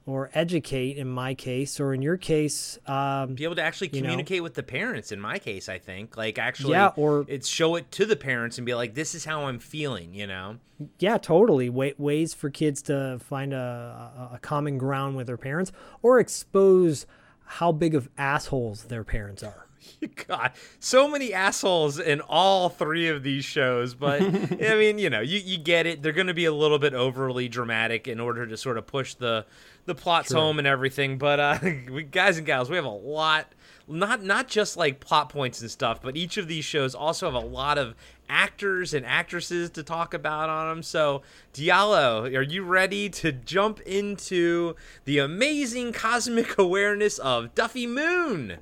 or 0.06 0.30
educate 0.34 0.98
in 0.98 1.08
my 1.08 1.34
case, 1.34 1.80
or 1.80 1.94
in 1.94 2.02
your 2.02 2.18
case, 2.18 2.78
um, 2.88 3.36
Be 3.36 3.46
able 3.46 3.56
to 3.56 3.62
actually 3.64 3.90
You 3.94 4.02
know? 4.02 4.08
communicate 4.10 4.44
with 4.44 4.54
the 4.54 4.64
parents. 4.64 5.12
In 5.14 5.20
my 5.22 5.40
case, 5.40 5.70
I 5.70 5.80
think 5.80 6.18
like 6.18 6.38
actually, 6.38 6.72
Yeah, 6.74 6.92
or- 6.98 7.26
it's 7.30 7.48
show 7.48 7.76
it 7.76 7.90
to 7.92 8.06
the 8.06 8.16
parents 8.18 8.58
and 8.58 8.66
be 8.66 8.74
like, 8.74 8.96
"This 8.96 9.16
is 9.16 9.24
how 9.26 9.46
I'm 9.46 9.60
feeling," 9.60 10.14
you 10.14 10.28
know. 10.28 10.58
yeah, 11.00 11.18
totally. 11.18 11.70
Wa- 11.70 11.92
ways 11.98 12.34
for 12.34 12.50
kids 12.50 12.82
to 12.84 13.18
find 13.20 13.54
a, 13.54 14.30
a 14.34 14.40
common 14.42 14.78
ground 14.78 15.16
with 15.16 15.28
their 15.28 15.38
parents, 15.38 15.72
or 16.02 16.20
expose 16.20 17.06
how 17.46 17.72
big 17.72 17.96
of 17.96 18.10
assholes 18.18 18.86
their 18.86 19.04
parents 19.06 19.42
are. 19.44 19.68
God, 20.28 20.52
so 20.80 21.08
many 21.08 21.34
assholes 21.34 22.00
in 22.00 22.22
all 22.22 22.70
three 22.70 23.08
of 23.08 23.24
these 23.24 23.46
shows, 23.46 23.94
but 23.94 24.22
I 24.22 24.76
mean, 24.76 24.98
you 24.98 25.10
know, 25.10 25.22
you, 25.22 25.40
you 25.40 25.58
get 25.58 25.86
it. 25.86 26.02
They're 26.02 26.12
going 26.12 26.28
to 26.28 26.34
be 26.34 26.46
a 26.46 26.54
little 26.54 26.80
bit 26.80 26.94
overly 26.94 27.48
dramatic 27.48 28.08
in 28.08 28.20
order 28.20 28.46
to 28.46 28.58
sort 28.58 28.78
of 28.78 28.88
push 28.88 29.14
the 29.16 29.46
the 29.86 29.96
plots 29.96 30.32
home 30.32 30.60
and 30.60 30.68
everything. 30.68 31.18
But 31.18 31.40
uh, 31.40 31.60
we, 31.92 32.04
guys 32.04 32.38
and 32.38 32.46
gals, 32.46 32.70
we 32.70 32.76
have 32.76 32.86
a 32.86 32.90
lot, 32.90 33.54
not 33.88 34.24
not 34.24 34.48
just 34.48 34.78
like 34.78 35.00
plot 35.00 35.30
points 35.30 35.62
and 35.62 35.70
stuff, 35.70 36.02
but 36.02 36.16
each 36.16 36.38
of 36.38 36.48
these 36.48 36.66
shows 36.66 36.96
also 36.96 37.26
have 37.32 37.42
a 37.42 37.46
lot 37.46 37.78
of 37.78 37.96
actors 38.30 38.94
and 38.94 39.06
actresses 39.06 39.70
to 39.72 39.84
talk 39.84 40.14
about 40.14 40.50
on 40.50 40.70
them. 40.70 40.84
So, 40.84 41.22
Diallo, 41.54 42.36
are 42.36 42.42
you 42.42 42.64
ready 42.64 43.10
to 43.10 43.32
jump 43.32 43.82
into 43.82 44.76
the 45.06 45.20
amazing 45.20 45.92
cosmic 45.92 46.58
awareness 46.58 47.20
of 47.20 47.54
Duffy 47.54 47.86
Moon? 47.86 48.58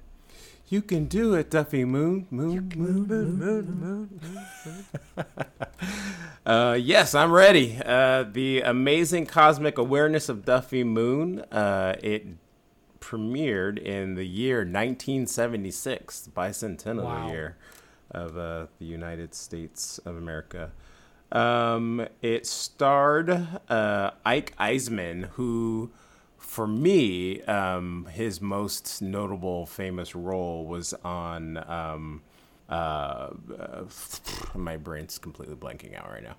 You 0.72 0.82
can 0.82 1.06
do 1.08 1.34
it, 1.34 1.52
Duffy 1.52 1.84
Moon. 1.84 2.28
Moon, 2.32 2.72
moon, 2.78 3.06
moon, 3.06 3.38
moon. 3.80 4.10
Moon. 5.18 5.26
uh, 6.46 6.78
yes, 6.80 7.14
I'm 7.14 7.30
ready. 7.34 7.78
Uh, 7.86 8.24
the 8.24 8.62
amazing 8.62 9.26
cosmic 9.26 9.78
awareness 9.78 10.30
of 10.30 10.46
Duffy 10.46 10.86
Moon. 10.86 11.42
Uh, 11.52 11.96
it 12.02 12.26
premiered 13.02 13.80
in 13.80 14.16
the 14.16 14.24
year 14.26 14.60
1976, 14.60 16.22
the 16.22 16.32
bicentennial 16.32 17.04
Wow. 17.04 17.28
year 17.30 17.58
of 18.12 18.38
uh, 18.38 18.68
the 18.80 18.86
United 18.86 19.36
States 19.36 19.98
of 20.06 20.16
America. 20.16 20.72
Um, 21.34 22.08
it 22.22 22.48
starred 22.48 23.30
uh, 23.68 24.12
Ike 24.26 24.56
Eisenmann, 24.58 25.26
who, 25.32 25.92
for 26.52 26.68
me, 26.68 27.42
um, 27.44 28.06
his 28.12 28.42
most 28.42 29.02
notable 29.02 29.66
famous 29.66 30.14
role 30.14 30.66
was 30.66 30.94
on. 30.96 31.58
Um, 31.66 32.24
uh, 32.70 33.30
uh, 33.58 33.86
my 34.54 34.76
brain's 34.76 35.18
completely 35.18 35.56
blanking 35.56 35.98
out 35.98 36.10
right 36.12 36.22
now. 36.22 36.36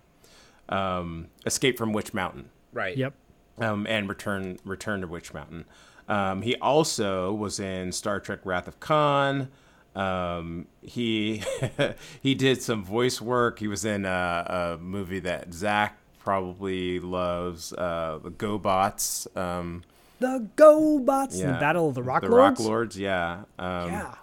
Um, 0.68 1.28
Escape 1.46 1.78
from 1.78 1.94
Witch 1.94 2.12
Mountain 2.12 2.50
Right. 2.74 2.94
Yep. 2.94 3.14
um, 3.60 3.86
and 3.86 4.06
Return 4.06 4.58
Return 4.66 5.00
to 5.00 5.06
Witch 5.06 5.32
Mountain. 5.32 5.64
Um, 6.08 6.42
he 6.42 6.56
also 6.56 7.32
was 7.32 7.58
in 7.58 7.90
Star 7.90 8.20
Trek: 8.20 8.40
Wrath 8.44 8.68
of 8.68 8.80
Khan. 8.80 9.48
Um, 9.96 10.66
he 10.82 11.42
he 12.22 12.34
did 12.34 12.60
some 12.60 12.84
voice 12.84 13.18
work. 13.18 13.60
He 13.60 13.66
was 13.66 13.86
in 13.86 14.04
a, 14.04 14.76
a 14.76 14.82
movie 14.82 15.20
that 15.20 15.54
Zach 15.54 15.96
probably 16.18 17.00
loves, 17.00 17.72
uh, 17.72 18.18
the 18.22 18.30
GoBots. 18.30 19.34
Um, 19.34 19.84
The 20.22 20.48
GoBots, 20.56 21.38
yeah, 21.38 21.52
the 21.52 21.58
Battle 21.58 21.88
of 21.88 21.94
the 21.94 22.02
Rock 22.02 22.22
the 22.22 22.28
Lords. 22.28 22.60
Rock 22.60 22.66
Lords, 22.68 22.98
yeah. 22.98 23.42
Um, 23.58 23.90
Yeah. 23.90 24.14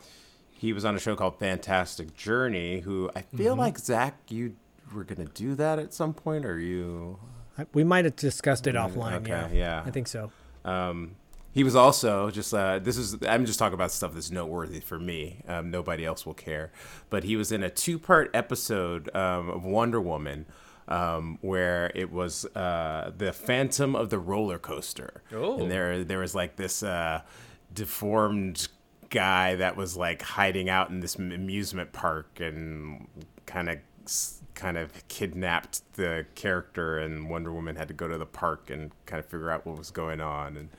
He 0.52 0.74
was 0.74 0.84
on 0.84 0.96
a 0.96 1.00
show 1.00 1.16
called 1.16 1.40
Fantastic 1.40 2.14
Journey. 2.16 2.80
Who 2.82 3.10
I 3.16 3.22
feel 3.22 3.54
Mm-hmm. 3.54 3.60
like 3.62 3.78
Zach, 3.80 4.18
you 4.30 4.56
were 4.94 5.04
gonna 5.06 5.26
do 5.26 5.56
that 5.56 5.80
at 5.80 5.94
some 5.94 6.14
point, 6.14 6.46
or 6.46 6.60
you? 6.60 7.18
We 7.74 7.84
might 7.84 8.06
have 8.06 8.16
discussed 8.16 8.68
it 8.68 8.76
offline. 8.76 9.16
okay, 9.22 9.30
yeah. 9.30 9.50
yeah. 9.52 9.84
I 9.86 9.92
think 9.92 10.08
so. 10.08 10.32
Um, 10.66 11.16
he 11.52 11.64
was 11.64 11.76
also 11.76 12.30
just 12.30 12.54
uh, 12.54 12.80
this 12.80 12.98
is 12.98 13.18
I'm 13.28 13.46
just 13.46 13.58
talking 13.60 13.74
about 13.74 13.92
stuff 13.92 14.14
that's 14.14 14.32
noteworthy 14.32 14.80
for 14.82 15.00
me. 15.00 15.42
Um, 15.48 15.72
nobody 15.72 16.06
else 16.06 16.26
will 16.26 16.34
care, 16.34 16.72
but 17.10 17.24
he 17.24 17.36
was 17.36 17.52
in 17.52 17.64
a 17.64 17.70
two 17.70 17.98
part 18.00 18.30
episode 18.34 19.14
um, 19.16 19.50
of 19.50 19.64
Wonder 19.66 20.00
Woman. 20.02 20.46
Um, 20.90 21.38
where 21.42 21.92
it 21.94 22.12
was 22.12 22.46
uh, 22.56 23.12
the 23.16 23.32
Phantom 23.32 23.96
of 23.96 24.10
the 24.10 24.18
roller 24.18 24.58
coaster, 24.58 25.22
Oh. 25.32 25.60
and 25.62 25.70
there 25.72 26.04
there 26.04 26.18
was 26.18 26.34
like 26.34 26.56
this 26.56 26.82
uh, 26.82 27.22
deformed 27.72 28.68
guy 29.12 29.56
that 29.56 29.76
was 29.76 29.96
like 29.96 30.22
hiding 30.24 30.68
out 30.70 30.90
in 30.90 31.00
this 31.00 31.16
amusement 31.16 31.92
park 31.94 32.40
and 32.40 33.08
kind 33.46 33.70
of 33.70 33.78
kind 34.56 34.78
of 34.80 35.08
kidnapped 35.08 35.82
the 35.94 36.26
character, 36.36 36.98
and 36.98 37.30
Wonder 37.30 37.54
Woman 37.54 37.76
had 37.76 37.88
to 37.90 37.94
go 37.94 38.08
to 38.08 38.18
the 38.18 38.26
park 38.26 38.70
and 38.72 38.92
kind 39.06 39.20
of 39.20 39.26
figure 39.28 39.52
out 39.52 39.66
what 39.68 39.78
was 39.78 39.92
going 39.92 40.20
on. 40.22 40.58
And 40.58 40.70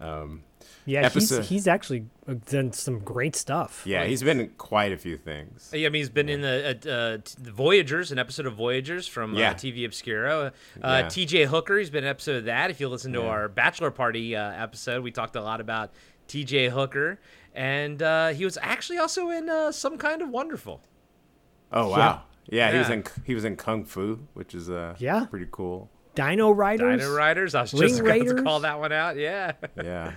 um, 0.00 0.42
Yeah, 0.86 1.02
episode- 1.02 1.40
he's 1.40 1.48
he's 1.48 1.68
actually 1.68 2.06
uh, 2.28 2.34
done 2.50 2.72
some 2.72 2.98
great 3.00 3.36
stuff. 3.36 3.82
yeah, 3.86 4.04
he's 4.04 4.22
been 4.22 4.40
in 4.40 4.48
quite 4.58 4.92
a 4.92 4.96
few 4.96 5.16
things. 5.16 5.70
Yeah, 5.74 5.86
I 5.86 5.90
mean, 5.90 6.00
he's 6.00 6.08
been 6.08 6.28
in 6.28 6.40
the, 6.40 6.78
uh, 6.86 6.88
uh, 6.90 7.18
the 7.38 7.52
Voyagers, 7.52 8.10
an 8.12 8.18
episode 8.18 8.46
of 8.46 8.54
Voyagers 8.54 9.06
from 9.06 9.34
Yeah. 9.34 9.50
uh, 9.50 9.54
TV 9.54 9.84
Obscura. 9.84 10.36
Uh, 10.36 10.50
Yeah. 10.82 11.02
TJ 11.06 11.44
Hooker, 11.46 11.78
he's 11.78 11.90
been 11.90 12.04
an 12.04 12.10
episode 12.10 12.36
of 12.36 12.44
that. 12.46 12.70
If 12.70 12.80
you 12.80 12.88
listen 12.88 13.12
to 13.12 13.20
Yeah. 13.20 13.26
our 13.26 13.48
Bachelor 13.48 13.90
Party 13.90 14.34
uh, 14.34 14.50
episode, 14.52 15.02
we 15.02 15.10
talked 15.10 15.36
a 15.36 15.42
lot 15.42 15.60
about 15.60 15.90
TJ 16.28 16.70
Hooker. 16.70 17.20
And 17.54 18.00
uh, 18.02 18.28
he 18.28 18.44
was 18.44 18.56
actually 18.62 18.98
also 18.98 19.28
in 19.30 19.48
uh, 19.50 19.72
Some 19.72 19.98
Kind 19.98 20.22
of 20.22 20.28
Wonderful. 20.30 20.82
Oh 21.72 21.88
wow, 21.90 22.22
yeah, 22.48 22.72
he 22.72 22.78
was 22.78 22.90
in 22.90 23.04
he 23.24 23.34
was 23.34 23.44
in 23.44 23.54
Kung 23.56 23.84
Fu, 23.84 24.20
which 24.34 24.54
is 24.54 24.68
uh 24.68 24.94
Yeah. 24.98 25.26
pretty 25.26 25.46
cool. 25.50 25.88
Dino 26.16 26.50
Riders. 26.50 27.00
Dino 27.00 27.14
Riders. 27.14 27.54
I 27.54 27.60
was 27.62 27.72
Ring 27.74 27.88
just 27.88 28.00
about 28.00 28.26
to 28.26 28.42
call 28.42 28.60
that 28.60 28.78
one 28.80 28.92
out. 28.92 29.16
Yeah. 29.16 29.52
Yeah. 29.76 30.12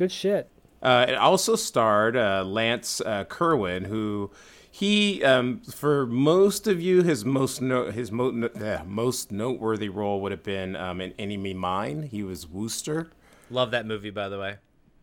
Good 0.00 0.12
shit. 0.12 0.48
Uh, 0.80 1.04
it 1.10 1.14
also 1.14 1.56
starred 1.56 2.16
uh, 2.16 2.42
Lance 2.42 3.02
uh, 3.02 3.24
Kerwin, 3.24 3.84
who 3.84 4.30
he, 4.70 5.22
um, 5.22 5.60
for 5.60 6.06
most 6.06 6.66
of 6.66 6.80
you, 6.80 7.02
his 7.02 7.22
most 7.22 7.60
no- 7.60 7.90
his 7.90 8.10
mo- 8.10 8.30
no- 8.30 8.46
uh, 8.46 8.82
most 8.86 9.30
noteworthy 9.30 9.90
role 9.90 10.22
would 10.22 10.32
have 10.32 10.42
been 10.42 10.74
um, 10.74 11.02
in 11.02 11.12
Enemy 11.18 11.52
Mine. 11.52 12.04
He 12.04 12.22
was 12.22 12.48
Wooster. 12.48 13.10
Love 13.50 13.72
that 13.72 13.84
movie, 13.84 14.08
by 14.08 14.30
the 14.30 14.38
way. 14.38 14.56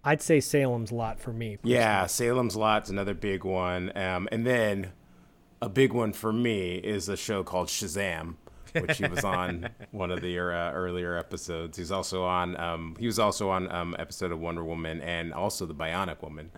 I'd 0.03 0.23
say 0.23 0.39
Salem's 0.39 0.91
Lot 0.91 1.19
for 1.19 1.31
me. 1.31 1.59
Yeah, 1.61 2.07
Salem's 2.07 2.55
Lot's 2.55 2.89
another 2.89 3.13
big 3.13 3.43
one, 3.43 3.95
um, 3.95 4.27
and 4.31 4.47
then 4.47 4.93
a 5.61 5.69
big 5.69 5.93
one 5.93 6.11
for 6.11 6.33
me 6.33 6.77
is 6.77 7.07
a 7.07 7.15
show 7.15 7.43
called 7.43 7.67
Shazam. 7.67 8.33
Which 8.73 8.97
he 8.97 9.07
was 9.07 9.23
on 9.23 9.69
one 9.91 10.11
of 10.11 10.21
the 10.21 10.37
uh, 10.39 10.71
earlier 10.71 11.17
episodes. 11.17 11.77
He's 11.77 11.91
also 11.91 12.23
on. 12.23 12.59
Um, 12.59 12.95
he 12.99 13.05
was 13.05 13.19
also 13.19 13.49
on 13.49 13.71
um, 13.71 13.95
episode 13.99 14.31
of 14.31 14.39
Wonder 14.39 14.63
Woman 14.63 15.01
and 15.01 15.33
also 15.33 15.65
the 15.65 15.75
Bionic 15.75 16.21
Woman. 16.21 16.51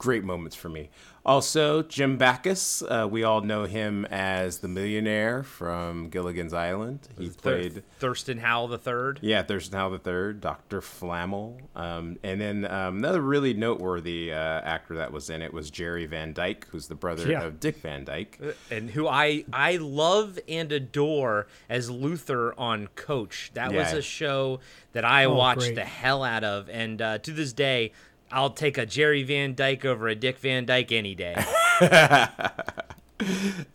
Great 0.00 0.24
moments 0.24 0.56
for 0.56 0.70
me. 0.70 0.88
Also, 1.26 1.82
Jim 1.82 2.16
Backus. 2.16 2.82
Uh, 2.82 3.06
we 3.08 3.22
all 3.22 3.42
know 3.42 3.64
him 3.64 4.06
as 4.06 4.60
the 4.60 4.68
millionaire 4.68 5.42
from 5.42 6.08
Gilligan's 6.08 6.54
Island. 6.54 7.06
He 7.18 7.28
played. 7.28 7.82
Thurston 7.98 8.38
Howell 8.38 8.68
the 8.68 8.78
third. 8.78 9.18
Yeah, 9.20 9.42
Thurston 9.42 9.76
Howell 9.78 9.90
the 9.90 9.98
Third, 9.98 10.40
Doctor 10.40 10.80
Flammel, 10.80 11.58
um, 11.76 12.16
and 12.22 12.40
then 12.40 12.64
um, 12.64 12.96
another 12.96 13.20
really 13.20 13.52
noteworthy 13.52 14.32
uh, 14.32 14.36
actor 14.36 14.96
that 14.96 15.12
was 15.12 15.28
in 15.28 15.42
it 15.42 15.52
was 15.52 15.70
Jerry 15.70 16.06
Van 16.06 16.32
Dyke, 16.32 16.66
who's 16.70 16.88
the 16.88 16.94
brother 16.94 17.28
Yeah. 17.30 17.42
of 17.42 17.60
Dick 17.60 17.76
Van 17.76 18.02
Dyke. 18.06 18.40
and 18.70 18.88
who 18.88 19.06
I 19.06 19.44
I 19.52 19.76
love 19.76 20.38
and 20.48 20.72
adore 20.72 21.46
as 21.68 21.90
Luther 21.90 22.58
on 22.58 22.86
Coach. 22.94 23.50
That 23.52 23.74
was 23.74 23.92
a 23.92 24.00
show 24.00 24.60
that 24.92 25.04
I 25.04 25.26
Oh, 25.26 25.34
watched 25.34 25.60
great. 25.60 25.74
the 25.74 25.84
hell 25.84 26.24
out 26.24 26.44
of, 26.44 26.70
and 26.70 27.02
uh, 27.02 27.18
to 27.18 27.30
this 27.32 27.52
day, 27.52 27.92
I'll 28.32 28.50
take 28.50 28.78
a 28.78 28.86
Jerry 28.86 29.22
Van 29.22 29.54
Dyke 29.54 29.84
over 29.84 30.08
a 30.08 30.14
Dick 30.14 30.38
Van 30.38 30.64
Dyke 30.66 30.92
any 30.92 31.14
day. 31.14 31.42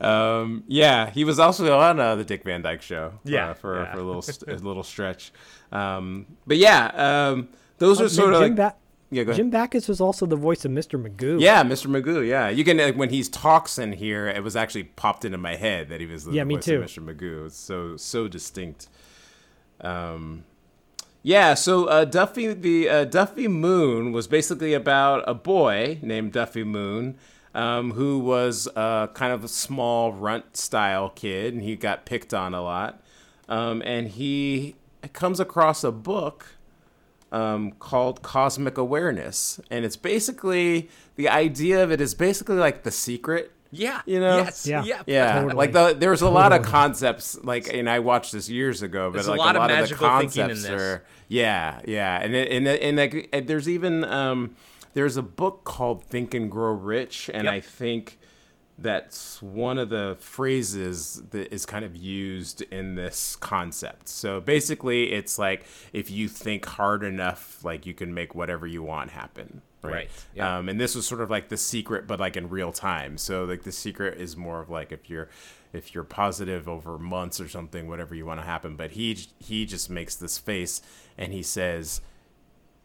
Um, 0.01 0.63
yeah, 0.67 1.11
he 1.11 1.23
was 1.23 1.37
also 1.37 1.77
on 1.77 1.99
uh, 1.99 2.15
the 2.15 2.23
Dick 2.23 2.43
Van 2.43 2.63
Dyke 2.63 2.81
Show. 2.81 3.13
uh, 3.13 3.17
Yeah, 3.25 3.53
for 3.53 3.83
yeah. 3.83 3.91
for 3.93 3.99
a 3.99 4.03
little 4.03 4.23
a 4.47 4.53
little 4.67 4.81
stretch. 4.81 5.31
Um, 5.71 6.25
but 6.47 6.57
yeah, 6.57 6.87
um, 7.29 7.49
those 7.77 8.01
are 8.01 8.09
sort 8.09 8.33
of 8.33 8.41
Jim, 8.41 8.55
like 8.55 8.55
ba- 8.55 8.75
yeah. 9.11 9.23
Go 9.23 9.29
ahead. 9.31 9.37
Jim 9.37 9.49
Backus 9.51 9.87
was 9.87 10.01
also 10.01 10.25
the 10.25 10.35
voice 10.35 10.65
of 10.65 10.71
Mr. 10.71 10.99
Magoo. 10.99 11.39
Yeah, 11.39 11.63
Mr. 11.63 11.85
Magoo. 11.87 12.27
Yeah, 12.27 12.49
you 12.49 12.63
can 12.63 12.77
like, 12.77 12.95
when 12.97 13.09
he 13.11 13.21
talks 13.23 13.77
in 13.77 13.93
here, 13.93 14.27
it 14.27 14.43
was 14.43 14.55
actually 14.55 14.85
popped 14.85 15.23
into 15.25 15.37
my 15.37 15.55
head 15.55 15.89
that 15.89 15.99
he 15.99 16.07
was 16.07 16.25
the 16.25 16.31
Yeah, 16.33 16.43
me 16.43 16.55
voice 16.55 16.65
too. 16.65 16.81
of 16.81 16.85
Mr. 16.89 17.05
Magoo. 17.05 17.45
It's 17.45 17.55
so 17.57 17.97
so 17.97 18.27
distinct. 18.27 18.87
Um, 19.81 20.43
yeah. 21.25 21.55
So 21.55 21.85
uh, 21.85 22.05
Duffy 22.05 22.53
the 22.53 22.87
uh, 22.87 23.03
Duffy 23.05 23.47
Moon 23.47 24.11
was 24.11 24.27
basically 24.27 24.73
about 24.73 25.23
a 25.27 25.33
boy 25.33 25.97
named 26.01 26.33
Duffy 26.33 26.63
Moon. 26.63 27.17
Um, 27.53 27.93
who 27.93 28.19
was 28.19 28.67
uh, 28.75 29.07
kind 29.13 29.31
of 29.31 29.45
a 29.45 29.47
small 29.47 30.11
runt 30.11 30.57
style 30.57 31.09
kid, 31.09 31.53
and 31.53 31.63
he 31.63 31.77
got 31.77 32.05
picked 32.05 32.33
on 32.33 32.53
a 32.53 32.61
lot. 32.61 33.01
Um, 33.47 33.81
and 33.85 34.09
he 34.09 34.75
comes 35.13 35.39
across 35.39 35.81
a 35.81 35.91
book 35.93 36.47
um, 37.31 37.71
called 37.71 38.21
Cosmic 38.21 38.77
Awareness, 38.77 39.61
and 39.69 39.85
it's 39.85 39.95
basically 39.95 40.89
the 41.15 41.29
idea 41.29 41.81
of 41.81 41.91
it 41.91 42.01
is 42.01 42.13
basically 42.13 42.57
like 42.57 42.83
the 42.83 42.91
secret. 42.91 43.51
Yeah, 43.75 44.01
You 44.05 44.19
know? 44.19 44.37
yes, 44.37 44.65
Yeah. 44.67 44.83
yeah, 44.83 45.03
Yeah, 45.05 45.33
Totally. 45.41 45.53
like 45.55 45.71
the, 45.73 45.95
there's 45.97 46.21
a 46.21 46.29
lot 46.29 46.53
of 46.53 46.61
concepts 46.63 47.37
like, 47.43 47.73
and 47.73 47.89
I 47.89 47.99
watched 47.99 48.31
this 48.31 48.49
years 48.49 48.81
ago, 48.81 49.09
but 49.09 49.13
There's 49.15 49.27
a 49.27 49.31
like 49.31 49.39
lot 49.39 49.55
a 49.55 49.59
lot 49.59 49.69
of, 49.71 49.75
the 49.75 49.81
magical 49.81 50.19
thinking 50.19 50.41
in 50.43 50.47
concepts 50.49 50.69
are, 50.81 51.03
yeah, 51.27 51.81
yeah, 51.85 52.19
and 52.21 52.35
it- 52.35 52.51
and 52.51 52.67
and 52.67 52.97
like 52.97 53.29
and 53.33 53.47
there's 53.47 53.67
even 53.69 54.03
um, 54.03 54.55
there's 54.93 55.17
a 55.17 55.21
book 55.23 55.63
called 55.63 56.03
Think 56.05 56.33
and 56.33 56.49
Grow 56.49 56.71
Rich, 56.73 57.29
and 57.33 57.45
Yep. 57.45 57.53
I 57.53 57.59
think 57.59 58.19
that's 58.77 59.41
one 59.41 59.77
of 59.77 59.87
the 59.89 60.17
phrases 60.19 61.23
that 61.31 61.53
is 61.53 61.65
kind 61.65 61.85
of 61.85 61.95
used 61.95 62.61
in 62.63 62.95
this 62.95 63.35
concept. 63.37 64.09
So 64.09 64.41
basically, 64.41 65.13
it's 65.13 65.39
like 65.39 65.65
if 65.93 66.11
you 66.11 66.27
think 66.27 66.65
hard 66.65 67.03
enough, 67.03 67.63
like 67.63 67.85
you 67.85 67.93
can 67.93 68.13
make 68.13 68.35
whatever 68.35 68.67
you 68.67 68.83
want 68.83 69.11
happen. 69.11 69.61
Right. 69.85 69.93
Right, 69.93 70.09
yeah. 70.33 70.57
Um, 70.57 70.69
and 70.69 70.79
this 70.79 70.95
was 70.95 71.07
sort 71.07 71.21
of 71.21 71.29
like 71.29 71.49
the 71.49 71.57
secret, 71.57 72.07
but 72.07 72.19
like 72.19 72.37
in 72.37 72.49
real 72.49 72.71
time. 72.71 73.17
So 73.17 73.45
like 73.45 73.63
the 73.63 73.71
secret 73.71 74.19
is 74.19 74.35
more 74.35 74.61
of 74.61 74.69
like 74.69 74.91
if 74.91 75.09
you're 75.09 75.29
if 75.73 75.93
you're 75.93 76.03
positive 76.03 76.67
over 76.67 76.97
months 76.97 77.39
or 77.39 77.47
something, 77.49 77.87
whatever 77.87 78.15
you 78.15 78.25
want 78.25 78.39
to 78.39 78.45
happen. 78.45 78.75
But 78.75 78.91
he 78.91 79.27
he 79.39 79.65
just 79.65 79.89
makes 79.89 80.15
this 80.15 80.37
face 80.37 80.81
and 81.17 81.33
he 81.33 81.43
says, 81.43 82.01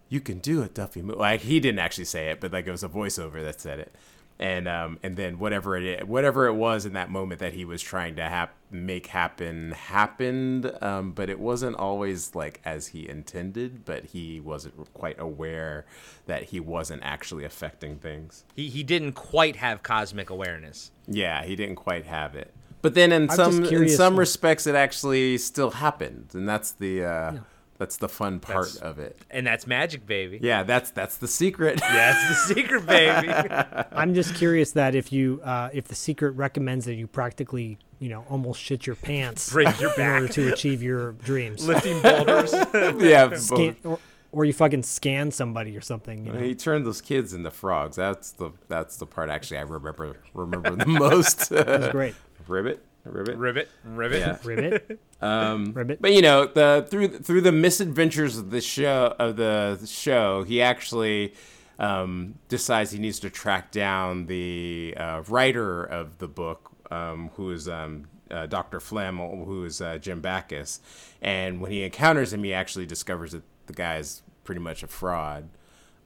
"You 0.09 0.21
can 0.21 0.39
do 0.39 0.63
it, 0.63 0.75
Duffy." 0.75 1.03
Like 1.03 1.41
he 1.43 1.61
didn't 1.61 1.81
actually 1.81 2.05
say 2.05 2.31
it, 2.31 2.41
but 2.41 2.53
like 2.53 2.67
it 2.67 2.71
was 2.71 2.85
a 2.85 2.89
voiceover 2.89 3.43
that 3.43 3.61
said 3.61 3.79
it. 3.81 3.95
And 4.41 4.67
um, 4.67 4.99
and 5.03 5.19
then 5.19 5.39
whatever 5.39 5.77
it 5.77 6.09
whatever 6.09 6.47
it 6.47 6.55
was 6.55 6.87
in 6.87 6.95
that 6.95 7.11
moment 7.11 7.41
that 7.41 7.53
he 7.53 7.67
was 7.67 7.83
trying 7.83 8.17
to 8.17 8.23
hap- 8.23 8.55
make 8.71 9.09
happen 9.09 9.73
happened, 9.73 10.73
um, 10.81 11.13
but 11.13 11.29
it 11.29 11.39
wasn't 11.39 11.77
always 11.77 12.35
like 12.35 12.59
as 12.65 12.89
he 12.89 13.07
intended. 13.07 13.85
But 13.85 14.07
he 14.07 14.41
wasn't 14.41 14.95
quite 14.95 15.21
aware 15.21 15.85
that 16.25 16.45
he 16.45 16.59
wasn't 16.59 17.03
actually 17.05 17.45
affecting 17.45 17.99
things. 17.99 18.45
He 18.57 18.71
he 18.71 18.83
didn't 18.83 19.13
quite 19.13 19.57
have 19.57 19.83
cosmic 19.83 20.31
awareness. 20.31 20.91
Yeah, 21.07 21.45
he 21.45 21.55
didn't 21.55 21.77
quite 21.77 22.07
have 22.07 22.35
it. 22.35 22.55
But 22.83 22.95
then 22.95 23.13
in 23.13 23.27
just 23.27 23.37
some 23.37 23.65
in 23.65 23.91
some 23.91 24.19
respects, 24.19 24.67
it 24.67 24.75
actually 24.75 25.37
still 25.37 25.71
happened, 25.71 26.31
and 26.33 26.49
that's 26.49 26.73
the 26.73 27.05
uh, 27.05 27.33
that's 27.81 27.97
the 27.97 28.11
fun 28.11 28.41
part 28.41 28.67
That's- 28.67 28.77
of 28.77 28.99
it. 28.99 29.19
And 29.31 29.47
that's 29.47 29.67
magic, 29.67 30.05
baby. 30.05 30.39
Yeah, 30.43 30.65
that's 30.65 30.91
that's 30.91 31.17
the 31.17 31.27
secret. 31.27 31.81
That's 31.81 32.29
the 32.29 32.55
secret, 32.55 32.85
baby. 32.85 33.29
I'm 33.93 34.13
just 34.13 34.35
curious 34.35 34.73
that 34.73 34.95
if 34.95 35.11
you 35.15 35.41
uh, 35.43 35.71
if 35.73 35.89
the 35.89 35.95
secret 35.95 36.33
recommends 36.33 36.85
that 36.85 36.97
you 36.97 37.07
practically 37.07 37.79
you 37.99 38.11
know 38.11 38.27
almost 38.29 38.61
shit 38.61 38.87
your 38.87 38.97
pants 38.97 39.51
Break 39.51 39.81
your 39.81 39.95
in 39.99 40.07
order 40.07 40.29
to 40.29 40.53
achieve 40.53 40.83
your 40.83 41.13
dreams, 41.13 41.67
Lifting 41.67 42.03
boulders. 42.03 42.53
yeah, 43.03 43.35
Scan, 43.37 43.77
or, 43.85 43.99
or 44.31 44.45
you 44.45 44.53
fucking 44.53 44.83
scan 44.83 45.31
somebody 45.31 45.75
or 45.75 45.81
something. 45.81 46.27
You 46.27 46.33
know? 46.35 46.39
He 46.39 46.55
turned 46.55 46.85
those 46.85 47.01
kids 47.01 47.33
into 47.33 47.51
frogs. 47.51 47.97
That's 47.97 48.33
the 48.33 48.51
that's 48.69 48.97
the 48.97 49.07
part 49.07 49.31
actually 49.31 49.57
I 49.57 49.63
remember 49.63 50.19
remember 50.35 50.77
the 50.77 50.85
most. 50.87 51.49
That's 51.49 51.93
great. 51.93 52.15
ribbit, 52.47 52.85
ribbit, 53.05 53.37
ribbit, 53.37 53.69
ribbit. 53.85 54.21
Yeah. 54.21 54.39
Ribbit. 54.45 55.01
Um, 55.23 55.75
Ribbit. 55.75 56.01
But 56.01 56.15
you 56.15 56.23
know, 56.23 56.47
the 56.47 56.87
through 56.89 57.19
through 57.19 57.43
the 57.43 57.53
misadventures 57.53 58.39
of 58.39 58.51
the 58.51 58.63
show 58.63 59.15
of 59.19 59.37
the 59.37 59.79
show, 59.87 60.45
he 60.45 60.63
actually 60.63 61.35
um, 61.79 62.37
decides 62.49 62.91
he 62.91 62.99
needs 62.99 63.21
to 63.21 63.29
track 63.29 63.71
down 63.71 64.25
the 64.27 64.95
uh, 64.97 65.23
writer 65.29 65.85
of 65.85 66.17
the 66.17 66.27
book, 66.27 66.71
um, 66.91 67.31
who 67.35 67.51
is 67.51 67.69
um, 67.69 68.07
uh, 68.31 68.47
Dr. 68.47 68.79
Flammel, 68.79 69.45
who 69.45 69.65
is 69.65 69.81
uh, 69.81 69.99
Jim 69.99 70.21
Backus. 70.21 70.81
And 71.21 71.61
when 71.61 71.71
he 71.71 71.83
encounters 71.83 72.33
him, 72.33 72.45
he 72.45 72.55
actually 72.55 72.87
discovers 72.87 73.33
that 73.33 73.43
the 73.67 73.73
guy 73.73 73.97
is 73.97 74.23
pretty 74.45 74.61
much 74.61 74.83
a 74.83 74.87
fraud. 74.87 75.49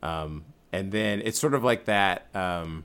Um, 0.02 0.44
and 0.72 0.92
then 0.92 1.22
it's 1.24 1.38
sort 1.38 1.54
of 1.54 1.64
like 1.64 1.84
that, 1.86 2.34
um, 2.34 2.84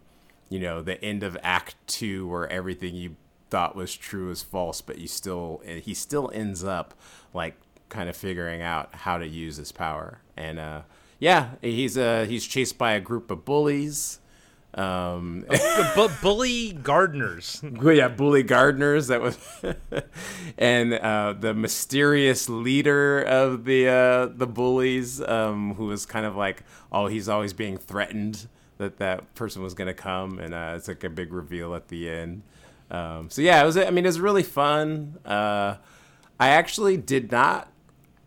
you 0.50 0.60
know, 0.60 0.82
the 0.82 1.04
end 1.04 1.24
of 1.24 1.38
Act 1.44 1.76
Two, 1.88 2.28
where 2.28 2.48
everything 2.52 2.96
you 2.96 3.16
thought 3.50 3.76
was 3.76 3.96
true 3.96 4.30
is 4.32 4.44
false, 4.44 4.82
but 4.82 4.98
you 4.98 5.08
still 5.08 5.62
he 5.66 5.94
still 5.94 6.32
ends 6.34 6.64
up 6.64 6.94
like 7.34 7.56
kind 7.90 8.10
of 8.10 8.16
figuring 8.16 8.62
out 8.62 8.94
how 8.94 9.18
to 9.18 9.28
use 9.28 9.58
his 9.58 9.72
power. 9.72 10.22
And 10.38 10.60
uh, 10.60 10.82
yeah, 11.20 11.52
he's 11.62 11.98
uh, 11.98 12.26
he's 12.28 12.46
chased 12.46 12.78
by 12.78 12.94
a 12.94 13.00
group 13.02 13.30
of 13.32 13.46
bullies. 13.46 14.20
Um, 14.76 15.46
bu- 15.96 16.10
bully 16.22 16.74
gardeners. 16.74 17.62
yeah, 17.84 18.08
bully 18.08 18.44
gardeners. 18.44 19.08
That 19.08 19.22
was, 19.22 19.38
and 20.58 20.94
uh, 20.94 21.34
the 21.38 21.54
mysterious 21.54 22.48
leader 22.48 23.20
of 23.22 23.66
the 23.66 23.88
uh, 23.88 24.26
the 24.28 24.48
bullies, 24.48 25.22
um, 25.22 25.74
who 25.74 25.88
was 25.88 26.06
kind 26.06 26.26
of 26.26 26.36
like, 26.36 26.64
oh, 26.92 27.08
he's 27.08 27.28
always 27.28 27.52
being 27.54 27.78
threatened 27.78 28.48
that 28.78 28.98
that 28.98 29.34
person 29.36 29.62
was 29.62 29.74
gonna 29.74 29.94
come, 29.94 30.40
and 30.40 30.54
uh, 30.54 30.74
it's 30.76 30.88
like 30.88 31.04
a 31.04 31.10
big 31.10 31.34
reveal 31.34 31.74
at 31.74 31.88
the 31.88 32.10
end. 32.10 32.44
Um, 32.92 33.30
so 33.30 33.42
yeah, 33.42 33.62
it 33.62 33.66
was. 33.66 33.78
I 33.78 33.90
mean, 33.90 34.06
it 34.06 34.10
was 34.10 34.20
really 34.20 34.44
fun. 34.44 35.18
Uh, 35.26 35.76
I 36.40 36.50
actually 36.50 36.98
did 36.98 37.32
not. 37.32 37.72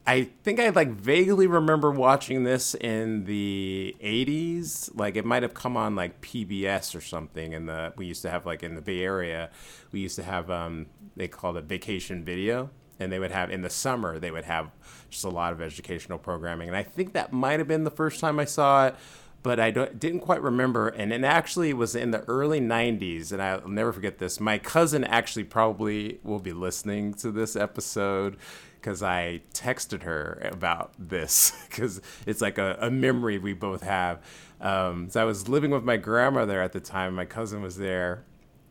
I 0.04 0.30
think 0.42 0.58
I 0.58 0.68
like 0.70 0.90
vaguely 0.90 1.46
remember 1.46 1.90
watching 1.90 2.44
this 2.44 2.74
in 2.74 3.24
the 3.24 3.96
'80s. 4.02 4.90
Like 4.94 5.16
it 5.16 5.24
might 5.24 5.42
have 5.42 5.54
come 5.54 5.76
on 5.76 5.94
like 5.96 6.20
PBS 6.20 6.94
or 6.94 7.00
something. 7.00 7.54
And 7.54 7.68
the 7.68 7.92
we 7.96 8.06
used 8.06 8.22
to 8.22 8.30
have 8.30 8.46
like 8.46 8.62
in 8.62 8.74
the 8.74 8.82
Bay 8.82 9.02
Area, 9.02 9.50
we 9.90 10.00
used 10.00 10.16
to 10.16 10.22
have 10.22 10.50
um, 10.50 10.86
they 11.16 11.28
called 11.28 11.56
it 11.56 11.64
vacation 11.64 12.24
video, 12.24 12.70
and 13.00 13.12
they 13.12 13.18
would 13.18 13.30
have 13.32 13.50
in 13.50 13.62
the 13.62 13.70
summer 13.70 14.18
they 14.18 14.30
would 14.30 14.44
have 14.44 14.70
just 15.10 15.24
a 15.24 15.30
lot 15.30 15.52
of 15.52 15.60
educational 15.60 16.18
programming. 16.18 16.68
And 16.68 16.76
I 16.76 16.82
think 16.82 17.12
that 17.14 17.32
might 17.32 17.58
have 17.58 17.68
been 17.68 17.84
the 17.84 17.90
first 17.90 18.20
time 18.20 18.38
I 18.38 18.44
saw 18.44 18.88
it 18.88 18.96
but 19.42 19.58
I 19.58 19.70
didn't 19.70 20.20
quite 20.20 20.40
remember. 20.40 20.88
And 20.88 21.12
it 21.12 21.24
actually 21.24 21.72
was 21.72 21.94
in 21.94 22.10
the 22.10 22.22
early 22.24 22.60
90s, 22.60 23.32
and 23.32 23.42
I'll 23.42 23.68
never 23.68 23.92
forget 23.92 24.18
this. 24.18 24.40
My 24.40 24.58
cousin 24.58 25.04
actually 25.04 25.44
probably 25.44 26.20
will 26.22 26.38
be 26.38 26.52
listening 26.52 27.14
to 27.14 27.30
this 27.30 27.56
episode 27.56 28.36
because 28.82 29.02
I 29.02 29.42
texted 29.54 30.02
her 30.02 30.40
about 30.50 30.92
this 30.98 31.52
because 31.68 32.00
it's 32.26 32.40
like 32.40 32.58
a, 32.58 32.76
a, 32.80 32.90
memory 32.90 33.38
we 33.38 33.52
both 33.52 33.82
have. 33.82 34.20
Um, 34.60 35.08
so 35.08 35.20
I 35.20 35.24
was 35.24 35.48
living 35.48 35.70
with 35.70 35.84
my 35.84 35.96
grandmother 35.96 36.60
at 36.60 36.72
the 36.72 36.80
time. 36.80 37.14
My 37.14 37.24
cousin 37.24 37.62
was 37.62 37.76
there, 37.76 38.24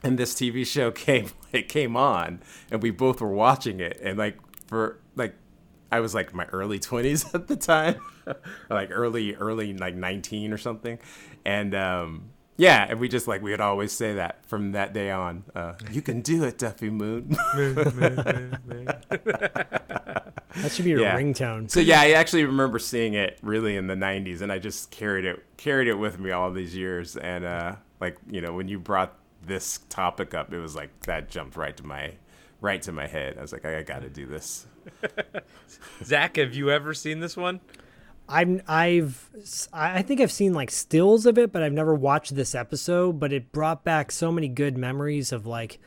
and 0.03 0.17
this 0.17 0.33
TV 0.33 0.67
show 0.67 0.91
came 0.91 1.29
it 1.51 1.69
came 1.69 1.95
on, 1.95 2.41
and 2.69 2.81
we 2.81 2.91
both 2.91 3.21
were 3.21 3.33
watching 3.33 3.79
it. 3.79 3.99
And 4.01 4.17
like 4.17 4.37
for 4.67 4.99
like 5.15 5.35
I 5.91 5.99
was 5.99 6.15
like 6.15 6.33
my 6.33 6.45
early 6.45 6.79
20s 6.79 7.33
at 7.35 7.47
the 7.47 7.55
time, 7.55 7.99
like 8.69 8.89
early, 8.91 9.35
early, 9.35 9.73
like 9.73 9.95
19 9.95 10.53
or 10.53 10.57
something. 10.57 10.99
And 11.45 11.75
um, 11.75 12.31
yeah, 12.57 12.85
and 12.89 12.99
we 12.99 13.09
just 13.09 13.27
like, 13.27 13.41
we 13.41 13.51
would 13.51 13.59
always 13.59 13.91
say 13.91 14.13
that 14.15 14.45
from 14.45 14.73
that 14.73 14.93
day 14.93 15.09
on. 15.11 15.43
Uh, 15.55 15.73
you 15.91 16.01
can 16.01 16.21
do 16.21 16.43
it, 16.43 16.57
Duffy 16.57 16.89
Moon. 16.89 17.29
that 17.55 19.01
should 20.69 20.85
be 20.85 20.91
your 20.91 21.01
yeah. 21.01 21.17
ringtone. 21.17 21.69
So 21.69 21.79
yeah, 21.79 22.01
I 22.01 22.11
actually 22.11 22.45
remember 22.45 22.77
seeing 22.77 23.15
it 23.15 23.39
really 23.41 23.77
in 23.77 23.87
the 23.87 23.95
90s, 23.95 24.41
and 24.41 24.51
I 24.51 24.59
just 24.59 24.91
carried 24.91 25.25
it 25.25 25.43
carried 25.57 25.87
it 25.87 25.95
with 25.95 26.19
me 26.19 26.31
all 26.31 26.51
these 26.51 26.75
years. 26.75 27.17
And 27.17 27.45
uh, 27.45 27.75
like, 27.99 28.17
you 28.29 28.41
know, 28.41 28.53
when 28.53 28.67
you 28.67 28.79
brought 28.79 29.17
this 29.45 29.79
topic 29.89 30.33
up, 30.33 30.53
it 30.53 30.59
was 30.59 30.75
like 30.75 30.91
that 31.01 31.29
jumped 31.29 31.57
right 31.57 31.75
to 31.77 31.85
my 31.85 32.13
right 32.61 32.81
to 32.83 32.91
my 32.91 33.07
head. 33.07 33.37
I 33.37 33.41
was 33.41 33.51
like, 33.51 33.65
I, 33.65 33.79
I 33.79 33.83
got 33.83 34.03
to 34.03 34.09
do 34.09 34.25
this. 34.25 34.67
Zach, 36.03 36.37
have 36.37 36.55
you 36.55 36.71
ever 36.71 36.93
seen 36.93 37.19
this 37.19 37.35
one? 37.35 37.59
I've 38.29 38.61
I've 38.67 39.29
I 39.73 40.01
think 40.03 40.21
I've 40.21 40.31
seen 40.31 40.53
like 40.53 40.71
stills 40.71 41.25
of 41.25 41.37
it, 41.37 41.51
but 41.51 41.63
I've 41.63 41.73
never 41.73 41.93
watched 41.93 42.35
this 42.35 42.55
episode. 42.55 43.19
But 43.19 43.33
it 43.33 43.51
brought 43.51 43.83
back 43.83 44.11
so 44.11 44.31
many 44.31 44.47
good 44.47 44.77
memories 44.77 45.33
of 45.33 45.45
like 45.45 45.79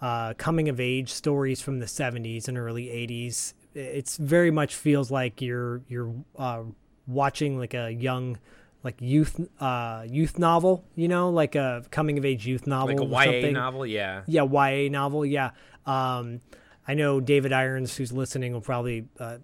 uh, 0.00 0.34
coming 0.34 0.68
of 0.68 0.78
age 0.78 1.10
stories 1.10 1.60
from 1.60 1.80
the 1.80 1.86
'70s 1.86 2.46
and 2.46 2.56
early 2.56 2.86
'80s. 2.86 3.54
It's 3.74 4.16
very 4.16 4.50
much 4.50 4.76
feels 4.76 5.10
like 5.10 5.42
you're 5.42 5.82
you're 5.88 6.14
uh, 6.36 6.62
watching 7.08 7.58
like 7.58 7.74
a 7.74 7.90
young 7.90 8.38
like 8.84 8.96
youth 9.00 9.40
uh 9.60 10.04
youth 10.06 10.38
novel 10.38 10.84
you 10.94 11.08
know 11.08 11.30
like 11.30 11.54
a 11.56 11.84
coming 11.90 12.16
of 12.16 12.24
age 12.24 12.46
youth 12.46 12.66
novel 12.66 12.96
like 13.08 13.26
a 13.26 13.30
YA 13.30 13.32
something. 13.32 13.52
novel 13.52 13.84
yeah 13.84 14.22
yeah 14.26 14.42
YA 14.44 14.88
novel 14.88 15.26
yeah 15.26 15.50
um 15.84 16.40
I 16.88 16.94
know 16.94 17.20
David 17.20 17.52
Irons, 17.52 17.94
who's 17.94 18.12
listening, 18.12 18.54
will 18.54 18.62
probably, 18.62 19.04
uh, 19.20 19.36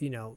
you 0.00 0.10
know, 0.10 0.36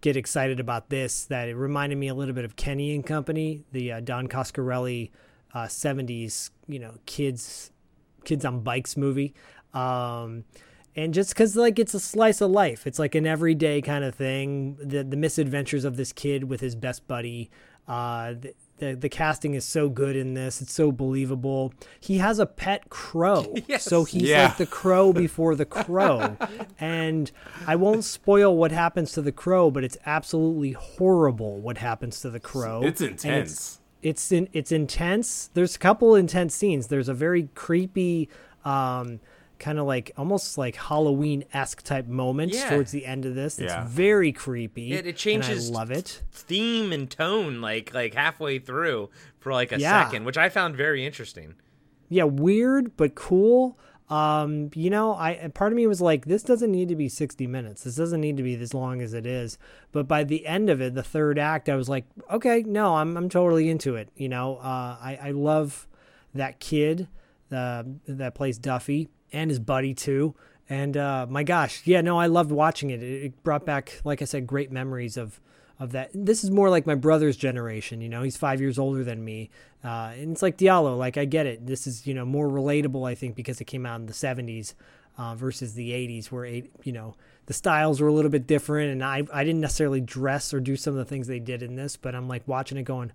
get 0.00 0.16
excited 0.16 0.58
about 0.58 0.88
this. 0.88 1.26
That 1.26 1.48
it 1.48 1.54
reminded 1.54 1.98
me 1.98 2.08
a 2.08 2.14
little 2.14 2.34
bit 2.34 2.46
of 2.46 2.56
Kenny 2.56 2.94
and 2.94 3.04
Company, 3.04 3.62
the 3.72 3.92
uh, 3.92 4.00
Don 4.00 4.26
Coscarelli 4.26 5.10
uh, 5.52 5.64
'70s, 5.64 6.48
you 6.66 6.78
know, 6.78 6.94
kids, 7.04 7.72
kids 8.24 8.46
on 8.46 8.60
bikes 8.60 8.96
movie. 8.96 9.34
Um, 9.74 10.44
and 10.96 11.12
just 11.12 11.30
because 11.30 11.56
like 11.56 11.78
it's 11.78 11.92
a 11.92 12.00
slice 12.00 12.40
of 12.40 12.50
life, 12.50 12.86
it's 12.86 12.98
like 12.98 13.14
an 13.14 13.26
everyday 13.26 13.82
kind 13.82 14.02
of 14.02 14.14
thing. 14.14 14.78
The 14.82 15.04
the 15.04 15.16
misadventures 15.16 15.84
of 15.84 15.96
this 15.98 16.14
kid 16.14 16.44
with 16.44 16.62
his 16.62 16.74
best 16.74 17.06
buddy. 17.06 17.50
Uh, 17.88 18.34
the, 18.34 18.54
the, 18.78 18.94
the 18.94 19.08
casting 19.08 19.54
is 19.54 19.64
so 19.64 19.88
good 19.88 20.16
in 20.16 20.34
this. 20.34 20.60
It's 20.60 20.72
so 20.72 20.92
believable. 20.92 21.72
He 22.00 22.18
has 22.18 22.38
a 22.38 22.46
pet 22.46 22.90
crow. 22.90 23.54
Yes. 23.68 23.84
So 23.84 24.04
he's 24.04 24.22
yeah. 24.22 24.48
like 24.48 24.56
the 24.56 24.66
crow 24.66 25.12
before 25.12 25.54
the 25.54 25.64
crow. 25.64 26.36
and 26.80 27.30
I 27.66 27.76
won't 27.76 28.04
spoil 28.04 28.56
what 28.56 28.72
happens 28.72 29.12
to 29.12 29.22
the 29.22 29.32
crow, 29.32 29.70
but 29.70 29.84
it's 29.84 29.96
absolutely 30.04 30.72
horrible 30.72 31.60
what 31.60 31.78
happens 31.78 32.20
to 32.20 32.30
the 32.30 32.40
crow. 32.40 32.82
It's 32.82 33.00
intense. 33.00 33.52
It's 33.52 33.78
it's, 34.02 34.32
in, 34.32 34.48
it's 34.52 34.72
intense. 34.72 35.48
There's 35.54 35.76
a 35.76 35.78
couple 35.78 36.16
intense 36.16 36.54
scenes. 36.54 36.88
There's 36.88 37.08
a 37.08 37.14
very 37.14 37.48
creepy 37.54 38.28
um, 38.64 39.20
kind 39.62 39.78
of 39.78 39.86
like 39.86 40.10
almost 40.18 40.58
like 40.58 40.76
Halloween 40.76 41.44
esque 41.54 41.82
type 41.82 42.06
moments 42.06 42.56
yeah. 42.56 42.68
towards 42.68 42.90
the 42.90 43.06
end 43.06 43.24
of 43.24 43.34
this. 43.34 43.58
It's 43.58 43.72
yeah. 43.72 43.86
very 43.86 44.32
creepy. 44.32 44.92
It, 44.92 45.06
it 45.06 45.16
changes. 45.16 45.70
I 45.70 45.74
love 45.74 45.90
it. 45.90 46.22
Theme 46.32 46.92
and 46.92 47.08
tone 47.08 47.60
like 47.60 47.94
like 47.94 48.12
halfway 48.14 48.58
through 48.58 49.08
for 49.38 49.52
like 49.52 49.72
a 49.72 49.78
yeah. 49.78 50.04
second, 50.04 50.24
which 50.24 50.36
I 50.36 50.48
found 50.48 50.76
very 50.76 51.06
interesting. 51.06 51.54
Yeah, 52.08 52.24
weird 52.24 52.96
but 52.96 53.14
cool. 53.14 53.78
Um, 54.10 54.70
you 54.74 54.90
know, 54.90 55.14
I 55.14 55.50
part 55.54 55.72
of 55.72 55.76
me 55.76 55.86
was 55.86 56.02
like, 56.02 56.26
this 56.26 56.42
doesn't 56.42 56.70
need 56.70 56.88
to 56.88 56.96
be 56.96 57.08
60 57.08 57.46
minutes. 57.46 57.84
This 57.84 57.96
doesn't 57.96 58.20
need 58.20 58.36
to 58.36 58.42
be 58.42 58.54
as 58.56 58.74
long 58.74 59.00
as 59.00 59.14
it 59.14 59.24
is. 59.24 59.56
But 59.92 60.06
by 60.06 60.24
the 60.24 60.44
end 60.46 60.68
of 60.68 60.82
it, 60.82 60.94
the 60.94 61.02
third 61.02 61.38
act, 61.38 61.70
I 61.70 61.76
was 61.76 61.88
like, 61.88 62.04
okay, 62.30 62.62
no, 62.66 62.96
I'm 62.96 63.16
I'm 63.16 63.28
totally 63.28 63.70
into 63.70 63.94
it. 63.94 64.10
You 64.16 64.28
know, 64.28 64.56
uh, 64.56 64.98
I 65.00 65.18
I 65.22 65.30
love 65.30 65.86
that 66.34 66.58
kid 66.58 67.08
uh, 67.52 67.84
that 68.06 68.34
plays 68.34 68.58
Duffy 68.58 69.08
and 69.32 69.50
his 69.50 69.58
buddy 69.58 69.94
too. 69.94 70.34
And 70.68 70.96
uh, 70.96 71.26
my 71.28 71.42
gosh, 71.42 71.82
yeah, 71.84 72.00
no, 72.00 72.18
I 72.18 72.26
loved 72.26 72.50
watching 72.50 72.90
it. 72.90 73.02
it. 73.02 73.42
Brought 73.42 73.66
back, 73.66 74.00
like 74.04 74.22
I 74.22 74.24
said, 74.24 74.46
great 74.46 74.70
memories 74.70 75.16
of 75.16 75.40
of 75.78 75.92
that. 75.92 76.10
This 76.14 76.44
is 76.44 76.50
more 76.50 76.70
like 76.70 76.86
my 76.86 76.94
brother's 76.94 77.36
generation. 77.36 78.00
You 78.00 78.08
know, 78.08 78.22
he's 78.22 78.36
five 78.36 78.60
years 78.60 78.78
older 78.78 79.04
than 79.04 79.24
me, 79.24 79.50
uh, 79.84 80.12
and 80.14 80.32
it's 80.32 80.42
like 80.42 80.56
Diallo. 80.56 80.96
Like 80.96 81.16
I 81.16 81.24
get 81.24 81.46
it. 81.46 81.66
This 81.66 81.86
is 81.86 82.06
you 82.06 82.14
know 82.14 82.24
more 82.24 82.48
relatable, 82.48 83.08
I 83.08 83.14
think, 83.14 83.34
because 83.34 83.60
it 83.60 83.64
came 83.64 83.84
out 83.84 84.00
in 84.00 84.06
the 84.06 84.12
'70s 84.12 84.74
uh, 85.18 85.34
versus 85.34 85.74
the 85.74 85.90
'80s, 85.90 86.26
where 86.26 86.44
it, 86.44 86.70
you 86.84 86.92
know 86.92 87.16
the 87.46 87.52
styles 87.52 88.00
were 88.00 88.08
a 88.08 88.12
little 88.12 88.30
bit 88.30 88.46
different, 88.46 88.92
and 88.92 89.04
I 89.04 89.24
I 89.32 89.44
didn't 89.44 89.60
necessarily 89.60 90.00
dress 90.00 90.54
or 90.54 90.60
do 90.60 90.76
some 90.76 90.92
of 90.92 90.98
the 90.98 91.04
things 91.04 91.26
they 91.26 91.40
did 91.40 91.62
in 91.62 91.74
this, 91.74 91.96
but 91.96 92.14
I'm 92.14 92.28
like 92.28 92.46
watching 92.46 92.78
it 92.78 92.84
going 92.84 93.12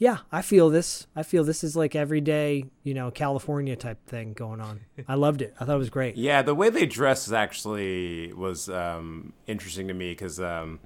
yeah, 0.00 0.20
I 0.32 0.40
feel 0.40 0.70
this. 0.70 1.06
I 1.14 1.22
feel 1.22 1.44
this 1.44 1.62
is 1.62 1.76
like 1.76 1.94
everyday, 1.94 2.64
you 2.82 2.94
know, 2.94 3.10
California 3.10 3.76
type 3.76 3.98
thing 4.06 4.32
going 4.32 4.58
on. 4.58 4.80
I 5.06 5.14
loved 5.14 5.42
it. 5.42 5.54
I 5.60 5.66
thought 5.66 5.74
it 5.74 5.78
was 5.78 5.90
great. 5.90 6.16
Yeah, 6.16 6.40
the 6.40 6.54
way 6.54 6.70
they 6.70 6.86
dress 6.86 7.30
actually 7.30 8.32
was 8.32 8.70
um, 8.70 9.34
interesting 9.46 9.88
to 9.88 9.94
me 9.94 10.12
because 10.12 10.40
um, 10.40 10.80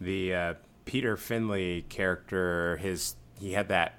the 0.00 0.32
uh, 0.32 0.54
Peter 0.84 1.16
Finley 1.16 1.84
character, 1.88 2.76
his 2.76 3.16
he 3.40 3.52
had 3.52 3.66
that 3.70 3.98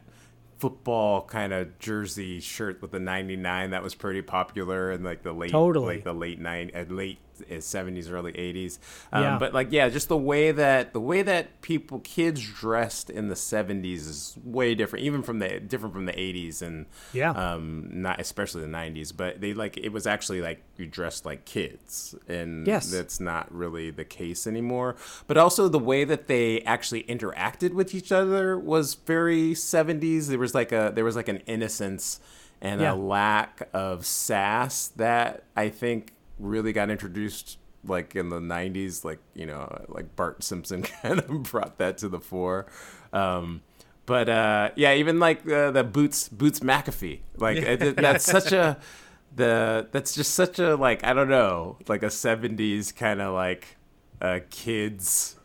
football 0.60 1.24
kind 1.24 1.52
of 1.52 1.78
jersey 1.78 2.40
shirt 2.40 2.82
with 2.82 2.92
the 2.92 3.00
99 3.02 3.72
that 3.72 3.84
was 3.84 3.94
pretty 3.94 4.22
popular 4.22 4.94
in 4.94 5.04
like 5.04 5.22
the 5.24 5.34
late 5.34 5.52
totally. 5.52 5.96
like 5.96 6.06
the 6.06 6.14
late 6.14 6.40
nine 6.40 6.72
uh, 6.74 6.86
late 6.88 7.20
70s 7.42 8.12
early 8.12 8.34
80s 8.34 8.80
um, 9.12 9.24
yeah. 9.24 9.38
but 9.38 9.54
like 9.54 9.72
yeah 9.72 9.90
just 9.90 10.10
the 10.10 10.18
way 10.18 10.52
that 10.52 10.94
the 10.94 11.00
way 11.00 11.22
that 11.22 11.62
people 11.62 12.00
kids 12.00 12.42
dressed 12.42 13.10
in 13.10 13.28
the 13.28 13.36
70s 13.36 14.00
is 14.00 14.38
way 14.44 14.76
different 14.76 15.06
even 15.06 15.24
from 15.24 15.40
the 15.40 15.60
different 15.60 15.94
from 15.94 16.06
the 16.06 16.14
80s 16.14 16.62
and 16.62 16.86
yeah 17.14 17.32
um 17.32 17.90
not 17.92 18.20
especially 18.20 18.62
the 18.62 18.68
90s 18.68 19.16
but 19.16 19.42
they 19.42 19.54
like 19.54 19.78
it 19.78 19.90
was 19.90 20.08
actually 20.08 20.42
like 20.42 20.64
you 20.78 20.86
dressed 20.86 21.26
like 21.26 21.46
kids 21.46 22.16
and 22.28 22.66
yes. 22.68 22.92
that's 22.92 23.20
not 23.20 23.54
really 23.54 23.92
the 23.92 24.06
case 24.06 24.48
anymore 24.48 24.96
but 25.28 25.38
also 25.38 25.68
the 25.68 25.80
way 25.80 26.04
that 26.04 26.28
they 26.28 26.62
actually 26.62 27.04
interacted 27.04 27.74
with 27.74 27.94
each 27.94 28.12
other 28.12 28.58
was 28.58 28.96
very 28.96 29.54
70s 29.54 30.28
there 30.28 30.40
was 30.40 30.56
like 30.56 30.72
a 30.72 30.92
there 30.94 31.06
was 31.06 31.16
like 31.16 31.28
an 31.28 31.42
innocence 31.46 32.20
and 32.64 32.80
yeah. 32.80 32.94
a 32.94 32.96
lack 32.96 33.70
of 33.74 34.06
sass 34.06 34.88
that 34.96 35.44
I 35.56 35.70
think 35.70 36.14
really 36.40 36.74
got 36.74 36.90
introduced 36.90 37.58
like 37.86 38.16
in 38.16 38.30
the 38.30 38.40
90s 38.40 39.04
like 39.04 39.20
you 39.34 39.46
know 39.46 39.68
like 39.90 40.16
bart 40.16 40.44
simpson 40.44 40.84
kind 41.02 41.20
of 41.20 41.44
brought 41.44 41.78
that 41.78 41.98
to 41.98 42.08
the 42.08 42.20
fore 42.20 42.66
um, 43.12 43.62
but 44.06 44.30
uh, 44.30 44.70
yeah 44.76 44.94
even 44.94 45.20
like 45.20 45.48
uh, 45.50 45.72
the 45.72 45.84
boots 45.84 46.30
boots 46.30 46.60
mcafee 46.62 47.20
like 47.38 47.58
it, 47.58 47.96
that's 47.96 48.26
such 48.26 48.52
a 48.52 48.78
the 49.36 49.88
that's 49.92 50.14
just 50.14 50.34
such 50.34 50.60
a 50.60 50.76
like 50.76 51.04
i 51.04 51.14
don't 51.14 51.30
know 51.30 51.78
like 51.88 52.04
a 52.04 52.08
70s 52.08 52.96
kind 52.96 53.22
of 53.22 53.34
like 53.34 53.78
a 54.22 54.40
kids 54.40 55.38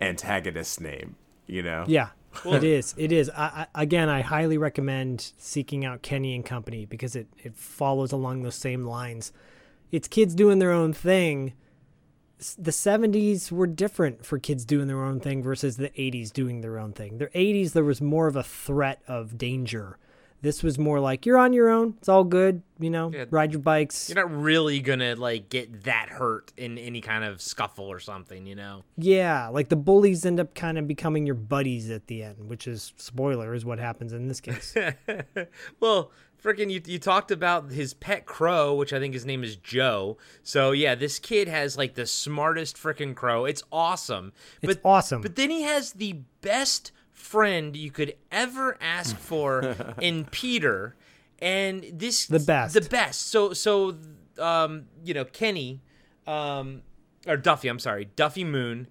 antagonist 0.00 0.80
name 0.80 1.16
you 1.46 1.62
know 1.62 1.84
yeah 1.86 2.08
it 2.44 2.64
is. 2.64 2.94
It 2.96 3.12
is. 3.12 3.30
I, 3.30 3.66
I, 3.74 3.82
again, 3.82 4.08
I 4.10 4.20
highly 4.20 4.58
recommend 4.58 5.32
seeking 5.38 5.84
out 5.84 6.02
Kenny 6.02 6.34
and 6.34 6.44
Company 6.44 6.84
because 6.84 7.16
it, 7.16 7.28
it 7.42 7.56
follows 7.56 8.12
along 8.12 8.42
those 8.42 8.54
same 8.54 8.84
lines 8.84 9.32
it's 9.92 10.08
kids 10.08 10.34
doing 10.34 10.58
their 10.58 10.72
own 10.72 10.92
thing. 10.92 11.52
The 12.58 12.70
70s 12.70 13.50
were 13.50 13.66
different 13.66 14.24
for 14.26 14.38
kids 14.38 14.64
doing 14.66 14.88
their 14.88 15.02
own 15.02 15.20
thing 15.20 15.42
versus 15.42 15.78
the 15.78 15.88
80s 15.90 16.30
doing 16.32 16.60
their 16.60 16.78
own 16.78 16.92
thing. 16.92 17.16
The 17.18 17.28
80s, 17.28 17.72
there 17.72 17.82
was 17.84 18.02
more 18.02 18.26
of 18.26 18.36
a 18.36 18.42
threat 18.42 19.00
of 19.08 19.38
danger 19.38 19.98
This 20.42 20.62
was 20.62 20.78
more 20.78 21.00
like 21.00 21.24
you're 21.24 21.38
on 21.38 21.54
your 21.54 21.70
own. 21.70 21.94
It's 21.96 22.10
all 22.10 22.22
good. 22.22 22.60
You 22.78 22.90
know, 22.90 23.10
Yeah. 23.12 23.24
ride 23.30 23.52
your 23.52 23.62
bikes. 23.62 24.10
You're 24.10 24.22
not 24.22 24.30
really 24.42 24.80
gonna 24.80 25.16
like 25.16 25.48
get 25.48 25.84
that 25.84 26.10
hurt 26.10 26.52
in 26.58 26.76
any 26.76 27.00
kind 27.00 27.24
of 27.24 27.40
scuffle 27.40 27.86
or 27.86 27.98
something, 27.98 28.44
you 28.46 28.54
know. 28.54 28.84
Yeah, 28.98 29.48
like 29.48 29.70
the 29.70 29.76
bullies 29.76 30.26
end 30.26 30.38
up 30.38 30.54
kind 30.54 30.76
of 30.76 30.86
becoming 30.86 31.24
your 31.24 31.34
buddies 31.36 31.90
at 31.90 32.06
the 32.06 32.22
end, 32.22 32.50
which 32.50 32.68
is 32.68 32.92
spoiler 32.98 33.54
is 33.54 33.64
what 33.64 33.78
happens 33.78 34.12
in 34.12 34.28
this 34.28 34.42
case. 34.42 34.74
well, 35.80 36.12
freaking, 36.42 36.70
you, 36.70 36.80
you 36.84 36.98
talked 36.98 37.30
about 37.30 37.70
his 37.70 37.94
pet 37.94 38.26
crow, 38.26 38.74
which 38.74 38.92
I 38.92 38.98
think 38.98 39.14
his 39.14 39.24
name 39.26 39.42
is 39.44 39.56
Joe. 39.56 40.16
So 40.42 40.72
yeah, 40.72 40.94
this 40.94 41.18
kid 41.18 41.48
has 41.48 41.76
like 41.76 41.94
the 41.94 42.06
smartest 42.06 42.76
freaking 42.76 43.14
crow. 43.14 43.44
It's 43.44 43.62
awesome. 43.72 44.32
It's 44.62 44.80
awesome. 44.84 45.22
But 45.22 45.36
then 45.36 45.50
he 45.50 45.62
has 45.62 45.92
the 45.92 46.20
best 46.40 46.92
friend 47.12 47.76
you 47.76 47.90
could 47.90 48.14
ever 48.30 48.76
ask 48.80 49.16
for 49.16 49.74
in 50.00 50.24
Peter, 50.26 50.94
and 51.40 51.84
this 51.92 52.26
The 52.26 52.38
best. 52.38 52.74
the 52.74 52.80
best. 52.82 53.28
So 53.28 53.52
so 53.52 53.96
um 54.38 54.84
you 55.04 55.14
know 55.14 55.24
Kenny, 55.24 55.80
um 56.26 56.82
or 57.26 57.36
Duffy. 57.36 57.68
I'm 57.68 57.78
sorry, 57.78 58.04
Duffy 58.16 58.44
Moon. 58.44 58.86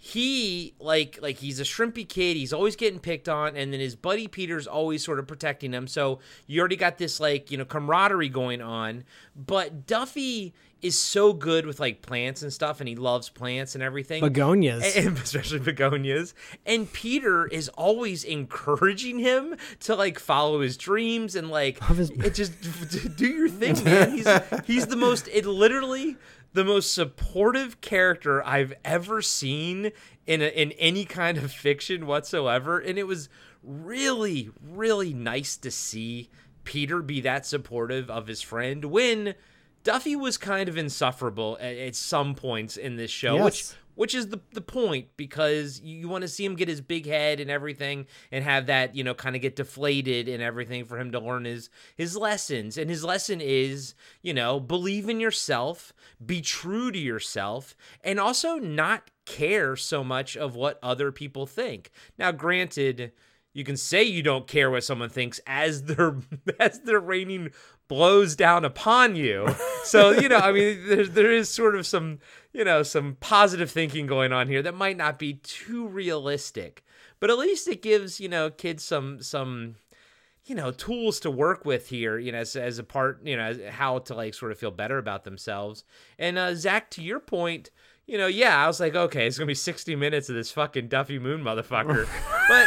He 0.00 0.74
like 0.78 1.18
like 1.20 1.38
he's 1.38 1.58
a 1.58 1.64
shrimpy 1.64 2.08
kid. 2.08 2.36
He's 2.36 2.52
always 2.52 2.76
getting 2.76 3.00
picked 3.00 3.28
on, 3.28 3.56
and 3.56 3.72
then 3.72 3.80
his 3.80 3.96
buddy 3.96 4.28
Peter's 4.28 4.68
always 4.68 5.04
sort 5.04 5.18
of 5.18 5.26
protecting 5.26 5.72
him. 5.72 5.88
So 5.88 6.20
you 6.46 6.60
already 6.60 6.76
got 6.76 6.98
this 6.98 7.18
like 7.18 7.50
you 7.50 7.58
know 7.58 7.64
camaraderie 7.64 8.28
going 8.28 8.62
on. 8.62 9.02
But 9.34 9.86
Duffy 9.86 10.54
is 10.80 10.98
so 10.98 11.32
good 11.32 11.66
with 11.66 11.80
like 11.80 12.02
plants 12.02 12.42
and 12.42 12.52
stuff, 12.52 12.80
and 12.80 12.88
he 12.88 12.94
loves 12.94 13.28
plants 13.28 13.74
and 13.74 13.82
everything 13.82 14.22
Begonias. 14.22 14.96
and 14.96 15.18
especially 15.18 15.58
begonias. 15.58 16.32
And 16.64 16.90
Peter 16.92 17.46
is 17.46 17.68
always 17.70 18.22
encouraging 18.22 19.18
him 19.18 19.56
to 19.80 19.96
like 19.96 20.18
follow 20.18 20.60
his 20.60 20.76
dreams 20.76 21.34
and 21.34 21.50
like 21.50 21.82
his- 21.84 22.10
it 22.10 22.34
just 22.34 22.52
do 23.16 23.26
your 23.26 23.48
thing, 23.48 23.82
man. 23.82 24.12
He's 24.12 24.28
he's 24.64 24.86
the 24.86 24.96
most 24.96 25.28
it 25.28 25.44
literally 25.44 26.16
the 26.52 26.64
most 26.64 26.92
supportive 26.92 27.80
character 27.80 28.44
I've 28.46 28.74
ever 28.84 29.22
seen 29.22 29.92
in 30.26 30.42
a, 30.42 30.46
in 30.46 30.72
any 30.72 31.04
kind 31.04 31.38
of 31.38 31.52
fiction 31.52 32.06
whatsoever, 32.06 32.78
and 32.78 32.98
it 32.98 33.06
was 33.06 33.28
really 33.62 34.50
really 34.62 35.12
nice 35.12 35.56
to 35.56 35.70
see 35.70 36.30
Peter 36.64 37.02
be 37.02 37.20
that 37.22 37.44
supportive 37.46 38.08
of 38.10 38.26
his 38.26 38.42
friend 38.42 38.84
when. 38.86 39.34
Duffy 39.84 40.16
was 40.16 40.36
kind 40.36 40.68
of 40.68 40.76
insufferable 40.76 41.56
at, 41.60 41.76
at 41.76 41.94
some 41.94 42.34
points 42.34 42.76
in 42.76 42.96
this 42.96 43.12
show, 43.12 43.36
Yes. 43.36 43.44
which 43.44 43.64
is 44.14 44.28
the 44.28 44.40
the 44.52 44.60
point 44.60 45.08
because 45.16 45.80
you, 45.80 46.08
want 46.08 46.22
to 46.22 46.28
see 46.28 46.44
him 46.44 46.54
get 46.54 46.68
his 46.68 46.80
big 46.80 47.04
head 47.04 47.40
and 47.40 47.50
everything 47.50 48.06
and 48.30 48.44
have 48.44 48.66
that 48.66 48.94
you 48.94 49.02
know 49.02 49.12
kind 49.12 49.34
of 49.34 49.42
get 49.42 49.56
deflated 49.56 50.28
and 50.28 50.42
everything 50.42 50.84
for 50.84 50.98
him 50.98 51.10
to 51.10 51.18
learn 51.18 51.44
his 51.44 51.68
his 51.96 52.16
lessons 52.16 52.78
and 52.78 52.88
his 52.88 53.02
lesson 53.02 53.40
is 53.40 53.94
you 54.22 54.32
know 54.32 54.60
believe 54.60 55.08
in 55.08 55.18
yourself 55.18 55.92
be 56.24 56.40
true 56.40 56.92
to 56.92 56.98
yourself 56.98 57.76
and 58.02 58.20
also 58.20 58.54
not 58.56 59.10
care 59.26 59.74
so 59.74 60.04
much 60.04 60.36
of 60.36 60.54
what 60.54 60.78
other 60.82 61.10
people 61.10 61.44
think 61.44 61.90
now 62.16 62.30
granted 62.30 63.12
you 63.58 63.64
can 63.64 63.76
say 63.76 64.04
you 64.04 64.22
don't 64.22 64.46
care 64.46 64.70
what 64.70 64.84
someone 64.84 65.08
thinks 65.08 65.40
as 65.44 65.82
their 65.84 66.16
as 66.60 66.80
their 66.82 67.00
raining 67.00 67.50
blows 67.88 68.36
down 68.36 68.64
upon 68.64 69.16
you. 69.16 69.48
So 69.84 70.10
you 70.10 70.28
know, 70.28 70.36
I 70.36 70.52
mean, 70.52 70.86
there 70.86 71.06
there 71.06 71.32
is 71.32 71.48
sort 71.48 71.74
of 71.74 71.86
some 71.86 72.18
you 72.58 72.64
know 72.64 72.82
some 72.82 73.16
positive 73.20 73.70
thinking 73.70 74.06
going 74.06 74.32
on 74.32 74.48
here 74.48 74.60
that 74.62 74.74
might 74.74 74.96
not 74.96 75.18
be 75.18 75.34
too 75.34 75.86
realistic, 75.86 76.84
but 77.20 77.30
at 77.30 77.38
least 77.38 77.68
it 77.68 77.80
gives 77.80 78.18
you 78.20 78.28
know 78.28 78.50
kids 78.50 78.82
some 78.84 79.22
some 79.22 79.76
you 80.44 80.54
know 80.54 80.70
tools 80.72 81.20
to 81.20 81.30
work 81.30 81.64
with 81.64 81.88
here 81.88 82.18
you 82.18 82.32
know 82.32 82.38
as, 82.38 82.56
as 82.56 82.78
a 82.78 82.82
part 82.84 83.20
you 83.24 83.36
know 83.36 83.42
as, 83.44 83.60
how 83.70 83.98
to 84.00 84.14
like 84.14 84.34
sort 84.34 84.50
of 84.50 84.58
feel 84.58 84.70
better 84.72 84.98
about 84.98 85.24
themselves. 85.24 85.84
And 86.18 86.36
uh 86.36 86.54
zach 86.54 86.90
to 86.92 87.02
your 87.02 87.20
point 87.20 87.70
you 88.06 88.16
know 88.16 88.26
yeah 88.26 88.64
i 88.64 88.66
was 88.66 88.80
like 88.80 88.94
okay 88.94 89.26
it's 89.26 89.36
gonna 89.36 89.46
be 89.46 89.54
60 89.54 89.94
minutes 89.94 90.30
of 90.30 90.34
this 90.34 90.50
fucking 90.50 90.88
duffy 90.88 91.18
moon 91.18 91.42
motherfucker. 91.44 92.08
But 92.48 92.66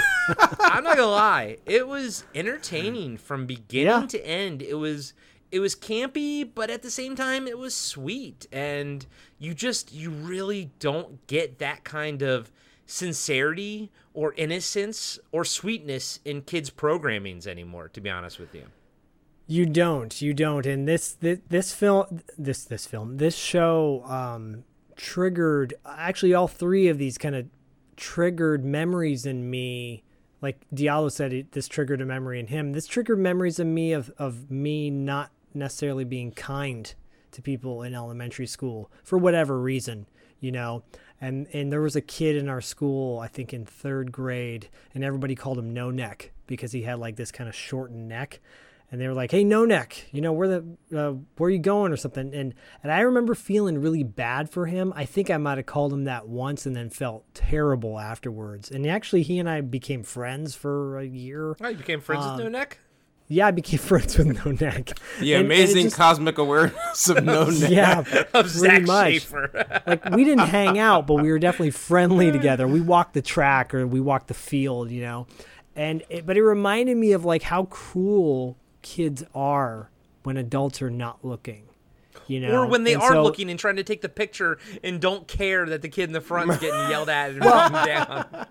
i'm 0.62 0.84
not 0.84 0.95
gonna 0.95 1.08
lie 1.10 1.58
it 1.65 1.88
was 1.88 2.23
entertaining 2.36 3.17
from 3.17 3.47
beginning 3.47 4.01
Yeah. 4.01 4.08
to 4.08 4.25
end. 4.27 4.62
It 4.62 4.75
was 4.75 5.13
it 5.51 5.60
was 5.60 5.75
campy 5.75 6.47
but 6.54 6.69
at 6.69 6.84
the 6.84 6.91
same 6.91 7.15
time 7.15 7.47
it 7.47 7.58
was 7.58 7.73
sweet. 7.75 8.45
And 8.51 9.08
you 9.41 9.54
just 9.54 9.91
you 9.91 10.10
really 10.10 10.71
don't 10.80 11.25
get 11.27 11.58
that 11.60 11.84
kind 11.84 12.21
of 12.21 12.51
sincerity 12.86 13.91
or 14.13 14.34
innocence 14.36 15.19
or 15.32 15.43
sweetness 15.43 16.19
in 16.23 16.41
kids 16.41 16.69
programmings 16.69 17.47
anymore 17.47 17.89
to 17.89 17.99
be 17.99 18.10
honest 18.10 18.39
with 18.39 18.54
you 18.54 18.65
You 19.47 19.65
don't. 19.65 20.21
You 20.21 20.34
don't. 20.34 20.65
And 20.65 20.88
this 20.88 21.13
this, 21.19 21.39
this 21.49 21.73
film 21.73 22.21
this 22.38 22.63
this 22.63 22.86
film 22.86 23.17
this 23.17 23.36
show 23.36 24.04
um, 24.06 24.63
triggered 24.95 25.73
actually 25.86 26.34
all 26.34 26.47
three 26.47 26.88
of 26.88 26.97
these 26.97 27.17
kind 27.17 27.36
of 27.36 27.47
triggered 27.97 28.63
memories 28.63 29.25
in 29.25 29.49
me. 29.49 30.04
Like 30.41 30.65
Diallo 30.73 31.12
said, 31.12 31.34
it, 31.34 31.51
this 31.51 31.67
triggered 31.67 32.01
a 32.01 32.06
memory 32.06 32.39
in 32.39 32.47
him. 32.47 32.71
This 32.73 32.88
triggered 32.88 33.19
memories 33.19 33.60
in 33.60 33.73
me 33.73 33.91
of 33.91 34.12
of 34.17 34.49
me 34.49 34.89
not 34.89 35.32
necessarily 35.54 36.06
being 36.06 36.32
kind 36.32 36.93
to 37.32 37.41
people 37.41 37.84
in 37.84 37.94
elementary 37.94 38.48
school 38.48 38.91
for 39.04 39.17
whatever 39.17 39.60
reason, 39.60 40.08
you 40.39 40.52
know. 40.52 40.84
And 41.20 41.48
and 41.54 41.72
there 41.72 41.82
was 41.82 41.96
a 41.96 42.02
kid 42.02 42.36
in 42.36 42.50
our 42.50 42.62
school, 42.62 43.20
I 43.20 43.28
think 43.28 43.54
in 43.54 43.65
third 43.65 44.12
grade, 44.12 44.70
and 44.94 45.04
everybody 45.04 45.36
called 45.36 45.60
him 45.60 45.72
No 45.74 45.91
Neck 45.91 46.32
because 46.48 46.72
he 46.72 46.82
had 46.82 47.00
like 47.00 47.15
this 47.15 47.32
kind 47.32 47.48
of 47.48 47.56
shortened 47.56 48.08
neck 48.08 48.39
and 48.91 49.00
they 49.00 49.08
were 49.08 49.13
like, 49.13 49.32
"Hey, 49.32 49.46
no 49.46 49.63
neck, 49.63 50.06
you 50.12 50.20
know 50.20 50.34
where 50.34 50.48
the 50.50 50.65
uh, 50.94 51.13
where 51.38 51.48
are 51.48 51.52
you 51.52 51.60
going 51.60 51.94
or 51.94 51.96
something?" 51.96 52.34
And 52.36 52.54
and 52.84 52.91
I 52.91 53.00
remember 53.02 53.36
feeling 53.36 53.78
really 53.80 54.04
bad 54.04 54.50
for 54.50 54.65
him. 54.65 54.91
I 54.98 55.06
think 55.06 55.30
I 55.30 55.38
might 55.38 55.58
have 55.60 55.65
called 55.65 55.94
him 55.94 56.04
that 56.04 56.28
once 56.28 56.65
and 56.65 56.76
then 56.76 56.89
felt 56.89 57.24
terrible 57.34 57.98
afterwards. 58.00 58.70
And 58.70 58.86
actually, 58.86 59.22
he 59.24 59.39
and 59.39 59.50
I 59.50 59.62
became 59.62 60.04
friends 60.04 60.56
for 60.56 61.00
a 61.00 61.06
year. 61.06 61.56
oh 61.62 61.67
you 61.70 61.78
became 61.78 62.02
friends 62.02 62.26
Um, 62.26 62.36
with 62.36 62.44
no 62.44 62.50
neck 62.50 62.80
Yeah, 63.32 63.48
I 63.48 63.52
became 63.52 63.80
friends 63.91 64.17
with 64.17 64.28
No 64.46 64.52
Neck. 64.52 64.91
The 65.20 65.34
And- 65.34 65.44
and 65.44 65.46
amazing 65.46 65.84
just- 65.86 65.96
cosmic 65.96 66.38
awareness 66.38 67.10
of 67.10 67.24
no 67.24 67.46
neck. 67.46 67.70
yeah, 67.72 68.00
of 68.00 68.06
pretty 68.32 68.48
zach 68.50 68.82
much. 68.84 69.08
schaefer 69.13 69.82
like 69.88 70.06
we 70.12 70.24
didn't 70.24 70.48
hang 70.50 70.78
out, 70.80 71.08
but 71.08 71.15
we 71.15 71.32
were 71.32 71.39
definitely 71.39 71.72
friendly 71.72 72.32
together. 72.32 72.67
We 72.67 72.82
walked 72.82 73.13
the 73.13 73.22
track 73.22 73.74
or 73.74 73.88
we 73.88 74.00
walked 74.02 74.28
the 74.28 74.34
field, 74.34 74.91
you 74.91 75.02
know. 75.02 75.28
And 75.76 76.04
it, 76.10 76.26
but 76.26 76.36
it 76.38 76.44
reminded 76.44 76.98
me 76.98 77.13
of 77.13 77.24
like 77.26 77.44
how 77.44 77.63
cruel 77.65 78.58
kids 78.82 79.24
are 79.34 79.89
when 80.24 80.36
adults 80.38 80.82
are 80.82 80.89
not 80.89 81.24
looking. 81.24 81.63
You 82.28 82.39
know, 82.41 82.52
or 82.62 82.65
when 82.67 82.84
they 82.84 82.93
And 82.93 83.02
are 83.02 83.12
so- 83.13 83.24
looking 83.24 83.50
and 83.50 83.60
trying 83.60 83.76
to 83.78 83.84
take 83.84 84.02
the 84.02 84.10
picture 84.10 84.58
and 84.84 85.00
don't 85.02 85.28
care 85.28 85.65
that 85.65 85.82
the 85.82 85.89
kid 85.89 86.04
in 86.06 86.13
the 86.13 86.21
front 86.21 86.52
is 86.52 86.58
getting 86.60 86.80
yelled 86.89 87.10
at 87.10 87.32
and 87.32 87.39
beaten 87.39 87.71
down. 87.86 88.47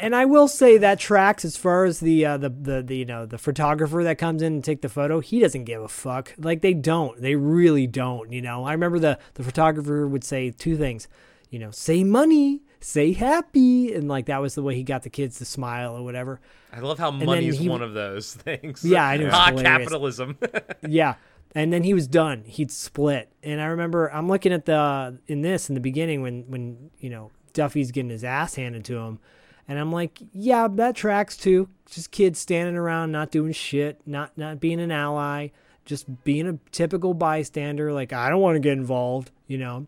and 0.00 0.14
I 0.16 0.24
will 0.24 0.48
say 0.48 0.78
that 0.78 0.98
tracks 0.98 1.44
as 1.44 1.56
far 1.56 1.84
as 1.84 2.00
the, 2.00 2.24
uh, 2.26 2.36
the 2.36 2.48
the 2.50 2.82
the 2.82 2.96
you 2.96 3.04
know 3.04 3.26
the 3.26 3.38
photographer 3.38 4.02
that 4.04 4.18
comes 4.18 4.42
in 4.42 4.52
and 4.54 4.64
take 4.64 4.82
the 4.82 4.88
photo. 4.88 5.20
He 5.20 5.40
doesn't 5.40 5.64
give 5.64 5.82
a 5.82 5.88
fuck. 5.88 6.34
Like 6.38 6.62
they 6.62 6.74
don't. 6.74 7.20
They 7.20 7.34
really 7.36 7.86
don't. 7.86 8.32
You 8.32 8.42
know. 8.42 8.64
I 8.64 8.72
remember 8.72 8.98
the 8.98 9.18
the 9.34 9.42
photographer 9.42 10.06
would 10.06 10.24
say 10.24 10.50
two 10.50 10.76
things. 10.76 11.08
You 11.50 11.58
know, 11.58 11.72
say 11.72 12.04
money, 12.04 12.62
say 12.80 13.12
happy, 13.12 13.92
and 13.92 14.06
like 14.08 14.26
that 14.26 14.40
was 14.40 14.54
the 14.54 14.62
way 14.62 14.76
he 14.76 14.84
got 14.84 15.02
the 15.02 15.10
kids 15.10 15.38
to 15.38 15.44
smile 15.44 15.96
or 15.96 16.04
whatever. 16.04 16.40
I 16.72 16.78
love 16.78 17.00
how 17.00 17.10
money's 17.10 17.58
he- 17.58 17.68
one 17.68 17.82
of 17.82 17.92
those 17.94 18.34
things. 18.36 18.84
Yeah, 18.84 19.04
I 19.04 19.16
know, 19.16 19.30
Ah, 19.32 19.50
capitalism. 19.56 20.38
yeah. 20.88 21.14
And 21.54 21.72
then 21.72 21.82
he 21.82 21.94
was 21.94 22.06
done. 22.06 22.44
He'd 22.44 22.70
split. 22.70 23.32
And 23.42 23.60
I 23.60 23.66
remember 23.66 24.12
I'm 24.12 24.28
looking 24.28 24.52
at 24.52 24.66
the 24.66 25.18
in 25.26 25.42
this 25.42 25.68
in 25.68 25.74
the 25.74 25.80
beginning 25.80 26.22
when 26.22 26.44
when 26.48 26.90
you 26.98 27.10
know 27.10 27.30
Duffy's 27.52 27.90
getting 27.90 28.10
his 28.10 28.24
ass 28.24 28.54
handed 28.54 28.84
to 28.86 28.98
him, 28.98 29.18
and 29.66 29.78
I'm 29.78 29.90
like, 29.90 30.20
yeah, 30.32 30.68
that 30.68 30.94
tracks 30.94 31.36
too. 31.36 31.68
Just 31.90 32.10
kids 32.10 32.38
standing 32.38 32.76
around, 32.76 33.12
not 33.12 33.30
doing 33.30 33.52
shit, 33.52 34.00
not 34.06 34.36
not 34.38 34.60
being 34.60 34.80
an 34.80 34.92
ally, 34.92 35.48
just 35.84 36.22
being 36.24 36.46
a 36.46 36.58
typical 36.70 37.14
bystander. 37.14 37.92
Like 37.92 38.12
I 38.12 38.30
don't 38.30 38.40
want 38.40 38.56
to 38.56 38.60
get 38.60 38.74
involved, 38.74 39.30
you 39.46 39.58
know. 39.58 39.86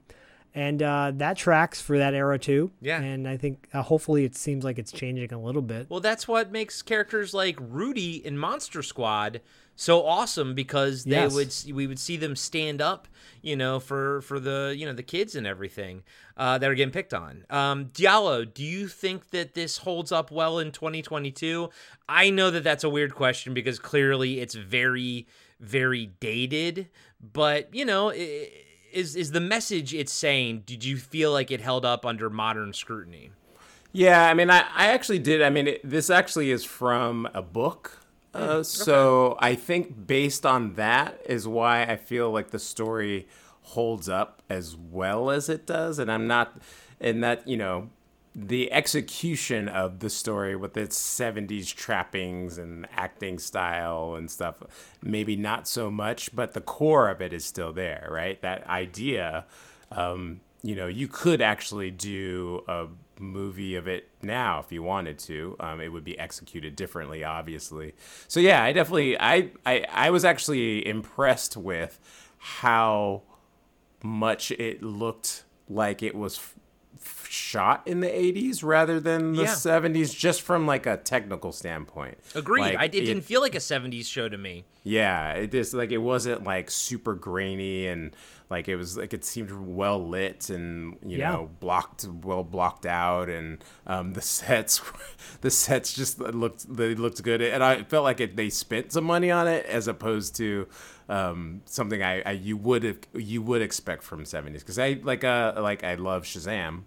And 0.55 0.83
uh, 0.83 1.13
that 1.15 1.39
tracks 1.39 1.81
for 1.81 1.97
that 1.97 2.13
era 2.13 2.39
too. 2.39 2.73
Yeah. 2.83 3.01
And 3.01 3.27
I 3.27 3.39
think 3.39 3.69
uh, 3.73 3.83
hopefully 3.83 4.25
it 4.25 4.37
seems 4.37 4.65
like 4.65 4.79
it's 4.79 4.93
changing 4.93 5.33
a 5.33 5.41
little 5.41 5.63
bit. 5.63 5.89
well, 5.89 6.01
that's 6.01 6.29
what 6.29 6.53
makes 6.53 6.83
characters 6.83 7.33
like 7.33 7.57
Rudy 7.59 8.25
in 8.25 8.37
Monster 8.37 8.83
Squad 8.83 9.41
so 9.77 10.05
awesome 10.07 10.55
because 10.55 11.05
they 11.05 11.11
Yes. 11.13 11.35
would 11.67 11.75
we 11.75 11.87
would 11.87 11.99
see 11.99 12.17
them 12.17 12.37
stand 12.37 12.81
up, 12.81 13.09
you 13.41 13.57
know, 13.57 13.81
for 13.81 14.21
for 14.23 14.39
the 14.39 14.75
you 14.77 14.87
know 14.87 14.93
the 14.93 15.03
kids 15.03 15.35
and 15.35 15.47
everything 15.47 16.03
uh, 16.37 16.59
that 16.59 16.69
are 16.71 16.75
getting 16.75 16.93
picked 16.93 17.15
on. 17.15 17.45
Um, 17.51 17.87
Diallo, 17.87 18.45
do 18.53 18.63
you 18.65 18.89
think 18.89 19.31
that 19.31 19.55
this 19.55 19.79
holds 19.79 20.13
up 20.13 20.31
well 20.31 20.59
in 20.59 20.73
2022? 20.73 21.71
I 22.09 22.31
know 22.31 22.51
that 22.51 22.65
that's 22.65 22.85
a 22.85 22.91
weird 22.91 23.15
question 23.15 23.55
because 23.55 23.79
clearly 23.79 24.41
it's 24.41 24.55
very 24.55 25.27
very 25.61 26.07
dated, 26.21 26.89
but 27.21 27.75
you 27.75 27.85
know. 27.85 28.11
is, 28.93 29.17
is 29.17 29.31
the 29.31 29.41
message 29.41 29.95
it's 29.95 30.13
saying? 30.13 30.65
Did 30.67 30.85
you 30.85 30.99
feel 30.99 31.33
like 31.33 31.51
it 31.51 31.63
held 31.63 31.87
up 31.87 32.05
under 32.05 32.29
modern 32.29 32.75
scrutiny? 32.75 33.31
Yeah, 33.91 34.27
I 34.29 34.35
mean, 34.35 34.51
I, 34.51 34.67
I 34.75 34.89
actually 34.89 35.19
did. 35.19 35.41
I 35.41 35.49
mean, 35.49 35.67
it, 35.69 35.81
this 35.83 36.11
actually 36.11 36.51
is 36.51 36.63
from 36.63 37.27
a 37.33 37.41
book 37.41 38.02
Uh, 38.35 38.63
so 38.63 39.37
I 39.41 39.55
think 39.55 40.07
based 40.07 40.47
on 40.47 40.75
that 40.75 41.21
is 41.27 41.47
why 41.47 41.83
I 41.83 41.97
feel 41.97 42.31
like 42.31 42.51
the 42.51 42.59
story 42.59 43.29
holds 43.63 44.09
up 44.09 44.43
as 44.49 44.75
well 44.77 45.31
as 45.31 45.49
it 45.49 45.67
does, 45.67 45.99
and 45.99 46.11
I'm 46.11 46.27
not, 46.27 46.57
and 47.01 47.23
that 47.23 47.47
you 47.47 47.57
know, 47.57 47.91
the 48.35 48.73
execution 48.73 49.69
of 49.69 49.99
the 50.01 50.09
story 50.09 50.57
with 50.57 50.77
its 50.77 50.99
70s 50.99 51.75
trappings 51.75 52.57
and 52.57 52.89
acting 52.97 53.39
style 53.39 54.15
and 54.15 54.31
stuff, 54.31 54.63
maybe 55.03 55.37
not 55.37 55.69
so 55.69 55.91
much, 55.91 56.35
but 56.35 56.55
the 56.55 56.61
core 56.63 57.11
of 57.11 57.21
it 57.21 57.33
is 57.33 57.45
still 57.45 57.73
there, 57.73 58.09
right? 58.11 58.41
That 58.41 58.67
idea, 58.67 59.45
um, 59.91 60.41
you 60.63 60.75
know, 60.75 60.87
you 60.87 61.09
could 61.09 61.43
actually 61.43 61.91
do 61.91 62.65
a 62.67 62.87
movie 63.23 63.75
of 63.77 63.87
it 63.89 64.09
now 64.23 64.61
if 64.61 64.71
you 64.73 64.83
wanted 64.83 65.19
to. 65.21 65.57
Um, 65.61 65.81
it 65.81 65.89
would 65.89 66.05
be 66.05 66.19
executed 66.19 66.77
differently, 66.77 67.25
obviously. 67.25 67.95
So 68.29 68.41
yeah, 68.41 68.63
I 68.63 68.73
definitely, 68.73 69.19
I, 69.19 69.51
I, 69.65 69.85
I 69.91 70.11
was 70.11 70.25
actually 70.25 70.87
impressed 70.87 71.57
with 71.57 71.99
how 72.39 73.23
much 74.03 74.51
it 74.51 74.83
looked 74.83 75.45
like 75.69 76.03
it 76.03 76.15
was 76.15 76.37
f- 77.01 77.27
shot 77.29 77.83
in 77.87 78.01
the 78.01 78.09
80s 78.09 78.63
rather 78.65 78.99
than 79.01 79.35
the 79.35 79.43
Yeah. 79.45 79.49
70s 79.55 80.15
just 80.17 80.43
from 80.43 80.67
like 80.67 80.87
a 80.87 80.97
technical 80.97 81.53
standpoint 81.53 82.19
Agreed. 82.35 82.63
Like, 82.63 82.79
I, 82.79 82.85
it 82.87 82.91
didn't 82.93 83.23
feel 83.23 83.41
like 83.41 83.55
a 83.55 83.59
'70s 83.59 84.07
show 84.07 84.29
to 84.29 84.37
me. 84.37 84.65
yeah, 84.83 85.33
it 85.35 85.53
just 85.53 85.73
like 85.73 85.91
it 85.93 85.99
wasn't 85.99 86.45
like 86.45 86.71
super 86.71 87.15
grainy 87.15 87.87
and 87.87 88.15
like 88.53 88.69
it 88.69 88.77
was 88.77 88.97
like 88.97 89.13
it 89.13 89.25
seemed 89.25 89.51
well 89.51 89.99
lit 90.09 90.49
and 90.51 90.97
you 91.05 91.19
Yeah. 91.19 91.33
know 91.33 91.51
blocked 91.59 92.05
well 92.23 92.45
blocked 92.45 92.87
out 92.87 93.29
and 93.29 93.65
um, 93.89 94.13
the 94.13 94.21
sets 94.39 94.81
the 95.41 95.51
sets 95.51 95.93
just 95.93 96.21
looked 96.21 96.73
they 96.73 96.95
looked 96.95 97.21
good. 97.25 97.43
And 97.43 97.65
I 97.65 97.83
felt 97.83 98.05
like 98.05 98.21
it, 98.21 98.37
they 98.37 98.49
spent 98.51 98.93
some 98.93 99.05
money 99.05 99.31
on 99.33 99.49
it 99.49 99.67
as 99.67 99.89
opposed 99.89 100.37
to 100.37 100.69
um, 101.09 101.63
something 101.65 102.01
I, 102.03 102.23
I 102.23 102.31
you 102.33 102.57
would 102.59 103.07
you 103.15 103.43
would 103.43 103.63
expect 103.63 104.05
from 104.05 104.23
70s 104.25 104.61
because 104.61 104.79
I 104.79 105.01
like 105.03 105.25
uh 105.25 105.55
like 105.57 105.83
I 105.83 105.95
love 105.97 106.23
Shazam 106.25 106.83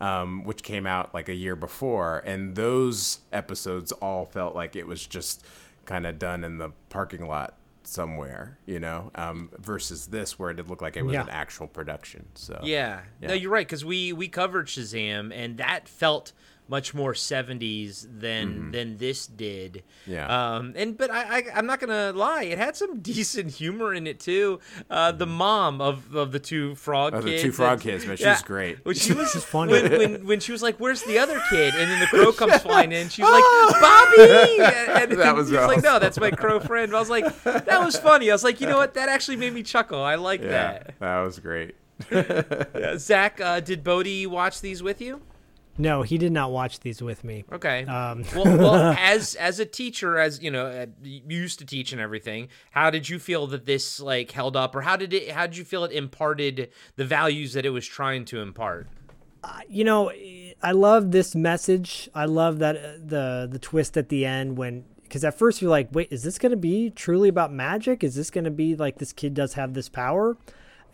um, 0.00 0.44
which 0.44 0.62
came 0.62 0.86
out 0.86 1.14
like 1.14 1.28
a 1.28 1.34
year 1.34 1.54
before, 1.56 2.18
and 2.26 2.56
those 2.56 3.20
episodes 3.32 3.92
all 3.92 4.26
felt 4.26 4.54
like 4.54 4.74
it 4.76 4.86
was 4.88 5.06
just 5.06 5.44
kind 5.84 6.04
of 6.06 6.18
done 6.18 6.42
in 6.44 6.58
the 6.58 6.70
parking 6.88 7.26
lot 7.28 7.54
somewhere, 7.86 8.58
you 8.66 8.80
know, 8.80 9.10
um, 9.14 9.50
versus 9.58 10.06
this 10.06 10.38
where 10.38 10.50
it 10.50 10.54
did 10.54 10.68
look 10.68 10.82
like 10.82 10.96
it 10.96 11.02
was 11.02 11.14
Yeah. 11.14 11.22
an 11.22 11.28
actual 11.30 11.66
production. 11.66 12.26
So 12.34 12.60
Yeah. 12.62 13.00
Yeah. 13.20 13.28
No, 13.28 13.34
you're 13.34 13.50
right 13.50 13.66
because 13.66 13.84
we 13.84 14.12
we 14.12 14.28
covered 14.28 14.66
Shazam 14.66 15.32
and 15.34 15.58
that 15.58 15.88
felt 15.88 16.32
much 16.66 16.94
more 16.94 17.12
70s 17.12 18.06
than 18.20 18.70
than 18.70 18.96
this 18.96 19.26
did. 19.26 19.82
Mm-hmm. 20.06 20.12
Yeah. 20.12 20.54
Um. 20.56 20.72
And 20.76 20.96
but 20.96 21.10
I, 21.10 21.38
I 21.38 21.42
I'm 21.54 21.66
not 21.66 21.78
gonna 21.80 22.12
lie, 22.12 22.44
it 22.44 22.56
had 22.58 22.74
some 22.76 23.00
decent 23.10 23.50
humor 23.50 23.92
in 23.92 24.06
it 24.06 24.18
too. 24.20 24.60
Uh, 24.88 25.12
the 25.12 25.26
mom 25.26 25.80
of 25.80 26.14
of 26.16 26.32
the 26.32 26.38
two 26.40 26.74
frog 26.74 27.14
Oh, 27.14 27.20
the 27.20 27.30
kids. 27.30 27.42
two 27.42 27.52
frog 27.52 27.78
that- 27.78 27.84
kids, 27.84 28.06
man, 28.06 28.16
she 28.16 28.24
yeah, 28.24 28.32
was 28.32 28.42
great. 28.42 28.84
When 28.84 28.94
she 29.04 29.12
was 29.12 29.32
funny. 29.44 29.72
When, 29.72 29.90
when 29.92 30.26
when 30.26 30.40
she 30.40 30.52
was 30.52 30.62
like, 30.62 30.76
"Where's 30.78 31.02
the 31.02 31.18
other 31.18 31.40
kid?" 31.50 31.74
and 31.74 31.90
then 31.90 32.00
the 32.00 32.06
crow 32.06 32.32
comes 32.40 32.56
flying 32.62 32.92
in, 32.92 33.08
she's 33.10 33.24
like, 33.24 33.44
"Bobby!" 33.80 34.22
And, 34.62 35.12
and 35.12 35.20
That 35.20 35.34
was 35.36 35.50
he 35.50 35.56
was 35.56 35.66
like, 35.66 35.82
"No, 35.82 35.98
that's 35.98 36.18
my 36.18 36.30
crow 36.30 36.60
friend." 36.60 36.94
I 36.94 36.98
was 36.98 37.10
like, 37.10 37.26
"That 37.44 37.84
was 37.84 37.96
funny." 37.98 38.30
I 38.30 38.34
was 38.34 38.42
like, 38.44 38.60
"You 38.60 38.66
know 38.68 38.78
what? 38.78 38.94
That 38.94 39.08
actually 39.08 39.36
made 39.36 39.52
me 39.52 39.62
chuckle. 39.62 40.02
I 40.02 40.14
like 40.14 40.40
yeah, 40.40 40.48
that." 40.48 40.94
that 40.98 41.20
was 41.20 41.38
great. 41.38 41.74
Uh, 42.10 42.96
Zach, 42.96 43.40
uh, 43.40 43.60
did 43.60 43.84
Bodie 43.84 44.26
watch 44.26 44.60
these 44.60 44.82
with 44.82 45.00
you? 45.00 45.20
No, 45.76 46.02
he 46.02 46.18
did 46.18 46.32
not 46.32 46.52
watch 46.52 46.80
these 46.80 47.02
with 47.02 47.24
me. 47.24 47.44
Okay. 47.52 47.84
Um, 47.84 48.24
well, 48.34 48.58
well, 48.58 48.74
as 48.98 49.34
as 49.34 49.58
a 49.58 49.66
teacher, 49.66 50.18
as 50.18 50.42
you 50.42 50.50
know, 50.50 50.66
uh, 50.66 50.86
you 51.02 51.22
used 51.28 51.58
to 51.58 51.66
teach 51.66 51.92
and 51.92 52.00
everything, 52.00 52.48
how 52.70 52.90
did 52.90 53.08
you 53.08 53.18
feel 53.18 53.46
that 53.48 53.66
this 53.66 54.00
like 54.00 54.30
held 54.30 54.56
up, 54.56 54.74
or 54.74 54.82
how 54.82 54.96
did 54.96 55.12
it? 55.12 55.32
How 55.32 55.46
did 55.46 55.56
you 55.56 55.64
feel 55.64 55.84
it 55.84 55.92
imparted 55.92 56.70
the 56.96 57.04
values 57.04 57.52
that 57.54 57.66
it 57.66 57.70
was 57.70 57.86
trying 57.86 58.24
to 58.26 58.40
impart? 58.40 58.88
you 59.68 59.84
know, 59.84 60.10
I 60.62 60.72
love 60.72 61.10
this 61.10 61.34
message. 61.34 62.08
I 62.14 62.24
love 62.26 62.58
that 62.60 62.76
uh, 62.76 62.92
the 63.04 63.48
the 63.50 63.58
twist 63.58 63.96
at 63.96 64.08
the 64.08 64.24
end 64.24 64.56
when 64.56 64.84
because 65.02 65.24
at 65.24 65.38
first 65.38 65.60
you're 65.60 65.70
like, 65.70 65.88
wait, 65.92 66.08
is 66.10 66.22
this 66.22 66.38
going 66.38 66.50
to 66.50 66.56
be 66.56 66.90
truly 66.90 67.28
about 67.28 67.52
magic? 67.52 68.02
Is 68.02 68.14
this 68.14 68.30
going 68.30 68.44
to 68.44 68.50
be 68.50 68.74
like 68.74 68.98
this 68.98 69.12
kid 69.12 69.34
does 69.34 69.54
have 69.54 69.74
this 69.74 69.88
power? 69.88 70.36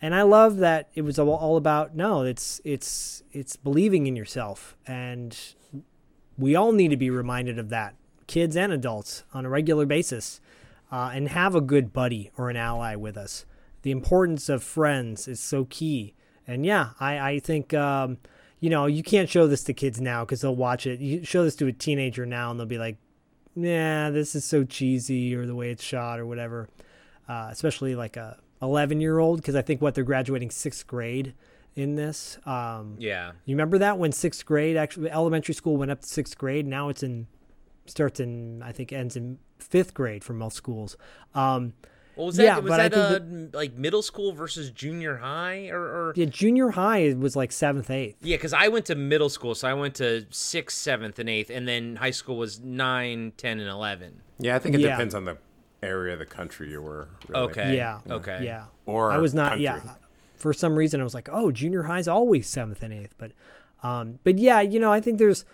And 0.01 0.15
I 0.15 0.23
love 0.23 0.57
that 0.57 0.89
it 0.95 1.03
was 1.03 1.19
all, 1.19 1.57
about 1.57 1.95
no, 1.95 2.23
it's 2.23 2.59
it's 2.63 3.21
it's 3.31 3.55
believing 3.55 4.07
in 4.07 4.15
yourself, 4.15 4.75
and 4.87 5.37
we 6.37 6.55
all 6.55 6.71
need 6.71 6.89
to 6.89 6.97
be 6.97 7.11
reminded 7.11 7.59
of 7.59 7.69
that, 7.69 7.95
kids 8.25 8.57
and 8.57 8.73
adults, 8.73 9.23
on 9.31 9.45
a 9.45 9.49
regular 9.49 9.85
basis, 9.85 10.41
uh, 10.91 11.11
and 11.13 11.29
have 11.29 11.53
a 11.53 11.61
good 11.61 11.93
buddy 11.93 12.31
or 12.35 12.49
an 12.49 12.57
ally 12.57 12.95
with 12.95 13.15
us. 13.15 13.45
The 13.83 13.91
importance 13.91 14.49
of 14.49 14.63
friends 14.63 15.27
is 15.27 15.39
so 15.39 15.65
key. 15.65 16.15
And 16.47 16.65
yeah, 16.65 16.89
I, 16.99 17.19
I 17.19 17.39
think, 17.39 17.73
um, 17.73 18.17
you 18.59 18.69
know, 18.69 18.85
you 18.85 19.03
can't 19.03 19.29
show 19.29 19.47
this 19.47 19.63
to 19.65 19.73
kids 19.73 20.01
now 20.01 20.25
because 20.25 20.41
they'll 20.41 20.55
watch 20.55 20.85
it. 20.85 20.99
You 20.99 21.23
show 21.23 21.43
this 21.43 21.55
to 21.57 21.67
a 21.67 21.71
teenager 21.71 22.25
now 22.25 22.51
and 22.51 22.59
they'll 22.59 22.67
be 22.67 22.77
like, 22.77 22.97
nah, 23.55 24.09
this 24.09 24.35
is 24.35 24.45
so 24.45 24.63
cheesy 24.63 25.35
or 25.35 25.45
the 25.45 25.55
way 25.55 25.71
it's 25.71 25.83
shot 25.83 26.19
or 26.19 26.25
whatever. 26.25 26.69
Uh, 27.27 27.47
especially 27.51 27.95
like 27.95 28.17
a 28.17 28.37
11 28.61 29.01
year 29.01 29.19
old 29.19 29.37
because 29.41 29.55
I 29.55 29.61
think 29.61 29.81
what 29.81 29.95
they're 29.95 30.03
graduating 30.03 30.51
sixth 30.51 30.85
grade 30.87 31.33
in 31.75 31.95
this. 31.95 32.37
Um, 32.45 32.95
Yeah. 32.99 33.31
you 33.45 33.55
remember 33.55 33.77
that 33.79 33.97
when 33.97 34.11
sixth 34.11 34.45
grade, 34.45 34.77
actually, 34.77 35.09
elementary 35.09 35.53
school 35.53 35.77
went 35.77 35.91
up 35.91 36.01
to 36.01 36.07
sixth 36.07 36.37
grade. 36.37 36.67
Now 36.67 36.89
it's 36.89 37.01
in, 37.03 37.27
starts 37.85 38.19
in, 38.19 38.61
I 38.61 38.71
think, 38.71 38.91
ends 38.91 39.15
in 39.15 39.39
fifth 39.57 39.93
grade 39.93 40.23
for 40.23 40.33
most 40.33 40.55
schools. 40.55 40.97
Um, 41.33 41.73
What 42.15 42.25
was 42.25 42.35
that? 42.35 42.43
Yeah, 42.43 42.59
was 42.59 42.69
but 42.69 42.79
I 42.81 42.89
that, 42.89 42.97
uh, 42.97 43.09
think 43.19 43.21
m- 43.23 43.49
like 43.53 43.73
middle 43.73 44.01
school 44.01 44.33
versus 44.33 44.69
junior 44.69 45.17
high, 45.17 45.69
or, 45.69 45.79
or 45.79 46.13
yeah, 46.17 46.25
junior 46.25 46.71
high 46.71 47.13
was 47.17 47.35
like 47.37 47.53
seventh, 47.53 47.89
eighth. 47.89 48.17
yeah? 48.21 48.35
Because 48.35 48.51
I 48.53 48.67
went 48.67 48.85
to 48.87 48.95
middle 48.95 49.29
school, 49.29 49.55
so 49.55 49.67
I 49.69 49.73
went 49.73 49.95
to 49.95 50.25
sixth, 50.29 50.77
seventh, 50.77 51.19
and 51.19 51.29
eighth, 51.29 51.49
and 51.49 51.65
then 51.67 51.95
high 51.95 52.11
school 52.11 52.37
was 52.37 52.59
nine, 52.59 53.31
ten, 53.37 53.59
and 53.61 53.69
eleven. 53.69 54.21
Yeah, 54.39 54.55
I 54.57 54.59
think 54.59 54.75
it 54.75 54.81
Yeah. 54.81 54.89
depends 54.89 55.15
on 55.15 55.23
the 55.25 55.37
area 55.83 56.13
of 56.13 56.19
the 56.19 56.25
country 56.25 56.69
you 56.69 56.81
were. 56.81 57.07
Really. 57.27 57.41
Okay. 57.49 57.75
Yeah. 57.75 57.99
Okay. 58.09 58.41
Yeah. 58.43 58.65
Or 58.85 59.11
I 59.11 59.17
was 59.17 59.33
not. 59.33 59.49
country. 59.49 59.63
Yeah. 59.63 59.79
For 60.35 60.53
some 60.53 60.75
reason, 60.75 60.99
I 61.01 61.03
was 61.03 61.13
like, 61.13 61.29
oh, 61.31 61.51
junior 61.51 61.83
high's 61.83 62.07
always 62.07 62.47
seventh 62.47 62.81
and 62.81 62.91
eighth. 62.93 63.13
But, 63.17 63.31
um, 63.83 64.19
but 64.23 64.39
yeah, 64.39 64.61
you 64.61 64.79
know, 64.79 64.91
I 64.91 64.99
think 64.99 65.17
there's 65.19 65.45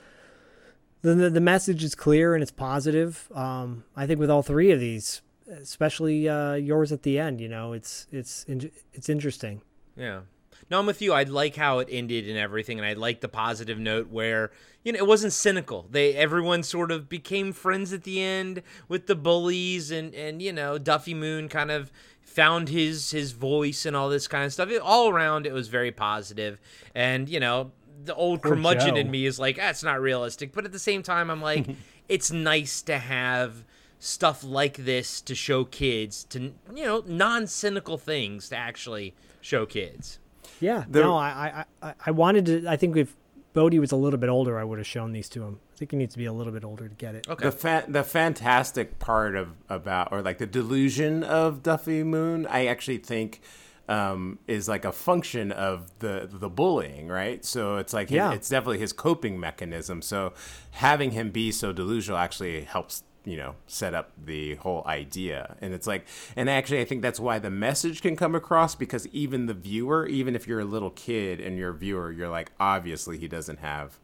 the 1.01 1.13
the, 1.13 1.29
the 1.29 1.41
message 1.41 1.83
is 1.83 1.93
clear 1.95 2.33
and 2.33 2.41
it's 2.41 2.51
positive. 2.51 3.29
Um, 3.35 3.83
I 3.95 4.07
think 4.07 4.19
with 4.19 4.29
all 4.29 4.43
three 4.43 4.71
of 4.71 4.79
these, 4.79 5.21
especially 5.49 6.27
uh, 6.29 6.53
yours 6.53 6.91
at 6.91 7.03
the 7.03 7.19
end, 7.19 7.41
you 7.41 7.49
know, 7.49 7.73
it's 7.73 8.07
it's 8.11 8.43
in- 8.45 8.71
it's 8.93 9.09
interesting. 9.09 9.61
Yeah. 9.97 10.21
No, 10.69 10.79
I'm 10.79 10.85
with 10.85 11.01
you. 11.01 11.13
I 11.13 11.23
like 11.23 11.55
how 11.55 11.79
it 11.79 11.87
ended 11.89 12.27
and 12.27 12.37
everything, 12.37 12.77
and 12.77 12.85
I 12.85 12.93
like 12.93 13.21
the 13.21 13.29
positive 13.29 13.79
note 13.79 14.09
where 14.09 14.51
you 14.83 14.91
know 14.91 14.97
it 14.97 15.07
wasn't 15.07 15.33
cynical. 15.33 15.87
They 15.89 16.13
everyone 16.15 16.63
sort 16.63 16.91
of 16.91 17.07
became 17.07 17.53
friends 17.53 17.93
at 17.93 18.03
the 18.03 18.21
end 18.21 18.63
with 18.87 19.07
the 19.07 19.15
bullies, 19.15 19.91
and 19.91 20.13
and 20.13 20.41
you 20.41 20.51
know 20.51 20.77
Duffy 20.77 21.13
Moon 21.13 21.47
kind 21.47 21.71
of 21.71 21.91
found 22.21 22.69
his 22.69 23.11
his 23.11 23.31
voice 23.31 23.85
and 23.85 23.95
all 23.95 24.09
this 24.09 24.27
kind 24.27 24.45
of 24.45 24.53
stuff. 24.53 24.69
It, 24.69 24.81
all 24.81 25.09
around, 25.09 25.45
it 25.45 25.53
was 25.53 25.69
very 25.69 25.91
positive, 25.91 26.59
and 26.93 27.29
you 27.29 27.39
know 27.39 27.71
the 28.03 28.15
old 28.15 28.41
Poor 28.41 28.51
curmudgeon 28.51 28.95
Joe. 28.95 29.01
in 29.01 29.11
me 29.11 29.25
is 29.25 29.39
like, 29.39 29.57
that's 29.57 29.83
not 29.83 30.01
realistic. 30.01 30.53
But 30.53 30.65
at 30.65 30.71
the 30.71 30.79
same 30.79 31.03
time, 31.03 31.29
I'm 31.29 31.41
like, 31.41 31.65
it's 32.09 32.31
nice 32.31 32.81
to 32.83 32.97
have 32.97 33.63
stuff 33.99 34.43
like 34.43 34.77
this 34.77 35.21
to 35.21 35.33
show 35.33 35.65
kids 35.65 36.23
to 36.25 36.53
you 36.75 36.85
know 36.85 37.03
non-cynical 37.07 37.97
things 37.97 38.49
to 38.49 38.55
actually 38.55 39.15
show 39.41 39.65
kids. 39.65 40.19
Yeah. 40.59 40.85
There- 40.87 41.03
no, 41.03 41.15
I, 41.17 41.63
I 41.81 41.87
I 41.89 41.93
I 42.07 42.11
wanted 42.11 42.45
to. 42.47 42.67
I 42.67 42.75
think 42.77 42.95
if 42.97 43.15
Bodie 43.53 43.79
was 43.79 43.91
a 43.91 43.95
little 43.95 44.19
bit 44.19 44.29
older, 44.29 44.57
I 44.59 44.63
would 44.63 44.77
have 44.77 44.87
shown 44.87 45.11
these 45.13 45.29
to 45.29 45.43
him. 45.43 45.59
I 45.73 45.77
think 45.77 45.91
he 45.91 45.97
needs 45.97 46.13
to 46.13 46.17
be 46.19 46.25
a 46.25 46.33
little 46.33 46.53
bit 46.53 46.63
older 46.63 46.87
to 46.87 46.95
get 46.95 47.15
it. 47.15 47.27
Okay. 47.29 47.45
The 47.45 47.51
fa- 47.51 47.85
the 47.87 48.03
fantastic 48.03 48.99
part 48.99 49.35
of 49.35 49.49
about 49.69 50.11
or 50.11 50.21
like 50.21 50.37
the 50.39 50.45
delusion 50.47 51.23
of 51.23 51.63
Duffy 51.63 52.03
Moon, 52.03 52.45
I 52.47 52.65
actually 52.67 52.97
think 52.97 53.41
um, 53.89 54.37
is 54.47 54.67
like 54.67 54.83
a 54.85 54.91
function 54.91 55.51
of 55.51 55.91
the 55.99 56.27
the 56.31 56.49
bullying, 56.49 57.07
right? 57.07 57.43
So 57.45 57.77
it's 57.77 57.93
like 57.93 58.09
his- 58.09 58.15
Yeah. 58.17 58.33
it's 58.33 58.49
definitely 58.49 58.79
his 58.79 58.91
coping 58.93 59.39
mechanism. 59.39 60.01
So 60.01 60.33
having 60.71 61.11
him 61.11 61.31
be 61.31 61.51
so 61.51 61.71
delusional 61.71 62.19
actually 62.19 62.61
helps 62.61 63.03
you 63.27 63.35
know 63.35 63.53
set 63.67 63.93
up 63.93 64.11
the 64.25 64.55
whole 64.55 64.83
idea 64.85 65.55
and 65.59 65.73
it's 65.73 65.85
like 65.85 66.07
and 66.35 66.49
actually 66.49 66.79
i 66.79 66.85
think 66.85 67.01
that's 67.01 67.19
why 67.19 67.37
the 67.37 67.49
message 67.49 68.01
can 68.01 68.15
come 68.15 68.33
across 68.33 68.73
because 68.73 69.05
even 69.07 69.47
the 69.47 69.53
viewer 69.53 70.07
even 70.07 70.33
if 70.35 70.47
you're 70.47 70.61
a 70.61 70.65
little 70.65 70.91
kid 70.91 71.41
and 71.41 71.57
you're 71.57 71.71
a 71.71 71.77
viewer 71.77 72.09
you're 72.11 72.29
like 72.29 72.51
obviously 72.59 73.17
he 73.17 73.27
doesn't 73.27 73.59
have 73.59 73.99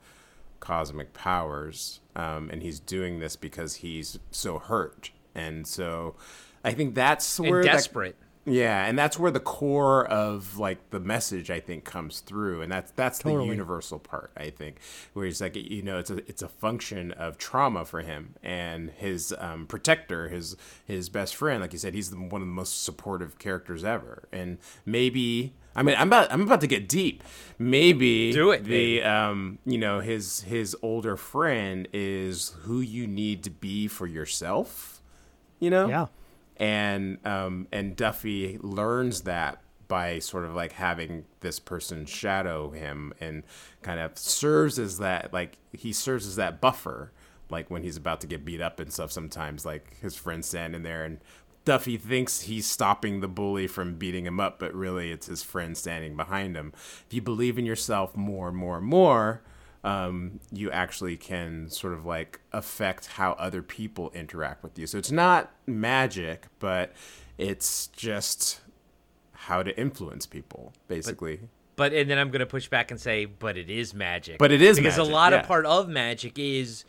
cosmic 0.64 1.12
powers, 1.14 2.00
um, 2.16 2.50
and 2.50 2.62
he's 2.62 2.80
doing 2.80 3.20
this 3.20 3.36
because 3.36 3.76
he's 3.76 4.18
so 4.32 4.60
hurt, 4.60 5.12
and 5.36 5.68
so 5.68 6.16
I 6.64 6.72
think 6.72 6.96
that's 6.96 7.38
and 7.38 7.50
where 7.50 7.64
that- 7.64 7.74
desperate. 7.74 8.16
Yeah, 8.46 8.86
and 8.86 9.00
that's 9.00 9.18
where 9.18 9.32
the 9.32 9.40
core 9.40 10.06
of 10.06 10.58
like 10.58 10.90
the 10.90 11.00
message 11.00 11.50
I 11.50 11.62
think 11.62 11.86
comes 11.86 12.20
through, 12.20 12.62
and 12.62 12.70
that's 12.70 12.92
that's 12.92 13.20
Totally. 13.20 13.46
the 13.46 13.52
universal 13.52 14.00
part 14.00 14.32
I 14.36 14.50
think, 14.50 14.80
where 15.14 15.26
he's 15.26 15.40
like 15.40 15.56
you 15.56 15.82
know 15.82 15.98
it's 15.98 16.10
a 16.10 16.18
it's 16.30 16.42
a 16.42 16.50
function 16.50 17.14
of 17.14 17.38
trauma 17.38 17.86
for 17.86 18.02
him 18.02 18.36
and 18.44 18.90
his 18.92 19.34
um, 19.40 19.66
protector, 19.66 20.28
his 20.28 20.58
his 20.84 21.08
best 21.08 21.36
friend, 21.38 21.62
like 21.62 21.72
you 21.72 21.80
said, 21.80 21.94
he's 21.94 22.10
the, 22.10 22.18
one 22.18 22.42
of 22.42 22.48
the 22.48 22.54
most 22.54 22.84
supportive 22.84 23.40
characters 23.40 23.86
ever, 23.86 24.28
and 24.34 24.58
maybe 24.86 25.54
I 25.74 25.82
mean 25.82 25.96
I'm 25.98 26.10
about 26.10 26.30
I'm 26.30 26.42
about 26.42 26.60
to 26.62 26.68
get 26.68 26.90
deep, 26.90 27.24
maybe 27.58 28.34
Do 28.34 28.52
it, 28.52 28.66
the 28.66 28.70
baby. 28.70 29.04
um 29.04 29.60
you 29.66 29.78
know 29.78 30.02
his 30.02 30.42
his 30.42 30.76
older 30.82 31.16
friend 31.16 31.88
is 31.94 32.56
who 32.64 32.82
you 32.82 33.08
need 33.08 33.42
to 33.46 33.50
be 33.50 33.88
for 33.88 34.06
yourself, 34.06 35.02
you 35.62 35.70
know 35.70 35.88
Yeah. 35.88 36.08
And 36.64 37.18
um, 37.28 37.68
and 37.74 37.94
Duffy 37.94 38.58
learns 38.62 39.24
that 39.24 39.62
by 39.90 40.20
sort 40.20 40.46
of 40.46 40.56
like 40.56 40.72
having 40.72 41.26
this 41.42 41.60
person 41.60 42.06
shadow 42.06 42.72
him 42.72 43.14
and 43.20 43.44
kind 43.82 44.00
of 44.00 44.18
serves 44.18 44.80
as 44.80 44.98
that 45.00 45.34
like 45.34 45.58
he 45.74 45.92
serves 45.92 46.26
as 46.26 46.38
that 46.38 46.62
buffer 46.62 47.12
like 47.50 47.70
when 47.70 47.84
he's 47.84 47.98
about 47.98 48.22
to 48.22 48.28
get 48.28 48.46
beat 48.46 48.62
up 48.62 48.80
and 48.80 48.94
stuff 48.94 49.12
sometimes 49.12 49.66
like 49.66 50.00
his 50.00 50.16
friend's 50.16 50.48
standing 50.48 50.84
there 50.84 51.04
and 51.04 51.20
Duffy 51.66 51.98
thinks 51.98 52.42
he's 52.42 52.66
stopping 52.66 53.20
the 53.20 53.28
bully 53.28 53.68
from 53.68 53.96
beating 53.96 54.26
him 54.26 54.40
up 54.40 54.58
but 54.58 54.74
really 54.74 55.12
it's 55.12 55.28
his 55.28 55.44
friend 55.44 55.76
standing 55.78 56.16
behind 56.16 56.56
him. 56.56 56.72
If 57.06 57.14
you 57.14 57.22
believe 57.22 57.58
in 57.58 57.66
yourself 57.66 58.16
more 58.16 58.48
and 58.48 58.58
more 58.58 58.78
and 58.78 58.86
more 58.86 59.42
um, 59.84 60.40
you 60.52 60.72
actually 60.72 61.18
can 61.18 61.70
sort 61.70 61.94
of 61.94 62.06
like 62.06 62.40
affect 62.52 63.08
how 63.08 63.34
other 63.34 63.62
people 63.62 64.12
interact 64.14 64.64
with 64.64 64.80
you. 64.80 64.88
So 64.88 64.98
it's 64.98 65.12
not 65.12 65.52
magic, 65.68 66.46
but 66.60 66.94
it's 67.38 67.88
just 67.88 68.62
how 69.34 69.62
to 69.62 69.78
influence 69.78 70.26
people, 70.26 70.74
basically. 70.88 71.42
But 71.76 71.94
and 71.94 72.10
then 72.10 72.18
I'm 72.18 72.30
gonna 72.30 72.46
push 72.46 72.70
back 72.70 72.92
and 72.92 73.00
say, 73.00 73.26
but 73.26 73.58
it 73.58 73.70
is 73.70 73.94
magic. 73.94 74.38
But 74.38 74.52
it 74.52 74.62
is 74.62 74.78
because 74.78 74.98
magic, 74.98 75.12
a 75.12 75.14
lot 75.14 75.34
yeah. 75.34 75.40
of 75.40 75.48
part 75.48 75.66
of 75.66 75.90
magic 75.90 76.40
is 76.40 76.86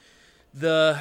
the. 0.53 0.99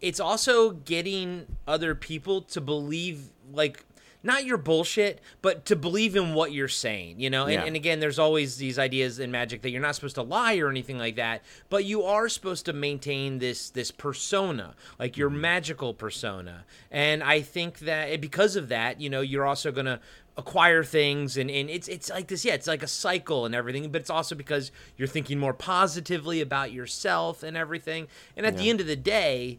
It's 0.00 0.20
also 0.20 0.70
getting 0.70 1.46
other 1.66 1.94
people 1.94 2.42
to 2.42 2.60
believe 2.60 3.30
like. 3.52 3.84
Not 4.22 4.44
your 4.44 4.58
bullshit, 4.58 5.20
but 5.42 5.64
to 5.66 5.76
believe 5.76 6.16
in 6.16 6.34
what 6.34 6.52
you're 6.52 6.66
saying, 6.66 7.20
you 7.20 7.30
know? 7.30 7.44
And, 7.44 7.52
Yeah. 7.52 7.64
and 7.64 7.76
again, 7.76 8.00
there's 8.00 8.18
always 8.18 8.56
these 8.56 8.78
ideas 8.78 9.20
in 9.20 9.30
magic 9.30 9.62
that 9.62 9.70
you're 9.70 9.80
not 9.80 9.94
supposed 9.94 10.16
to 10.16 10.22
lie 10.22 10.56
or 10.58 10.68
anything 10.70 10.98
like 10.98 11.16
that, 11.16 11.42
but 11.70 11.84
you 11.84 12.02
are 12.02 12.28
supposed 12.28 12.64
to 12.66 12.72
maintain 12.72 13.38
this 13.38 13.70
this 13.70 13.90
persona, 13.92 14.74
like 14.98 15.16
your 15.16 15.30
Mm-hmm. 15.30 15.40
magical 15.40 15.94
persona. 15.94 16.64
And 16.90 17.22
I 17.22 17.42
think 17.42 17.78
that 17.80 18.20
because 18.20 18.56
of 18.56 18.68
that, 18.70 19.00
you 19.00 19.08
know, 19.08 19.20
you're 19.20 19.46
also 19.46 19.70
gonna 19.70 20.00
acquire 20.36 20.84
things 20.84 21.36
and, 21.36 21.50
and 21.50 21.68
it's 21.68 21.88
it's 21.88 22.08
like 22.10 22.28
this 22.28 22.44
yeah 22.44 22.54
it's 22.54 22.68
like 22.68 22.84
a 22.84 22.86
cycle 22.86 23.44
and 23.44 23.56
everything 23.56 23.90
but 23.90 24.00
it's 24.00 24.08
also 24.08 24.36
because 24.36 24.70
you're 24.96 25.08
thinking 25.08 25.36
more 25.36 25.52
positively 25.52 26.40
about 26.40 26.70
yourself 26.70 27.42
and 27.42 27.56
everything 27.56 28.06
and 28.36 28.46
at 28.46 28.56
the 28.56 28.70
end 28.70 28.80
of 28.80 28.86
the 28.86 28.94
day 28.94 29.58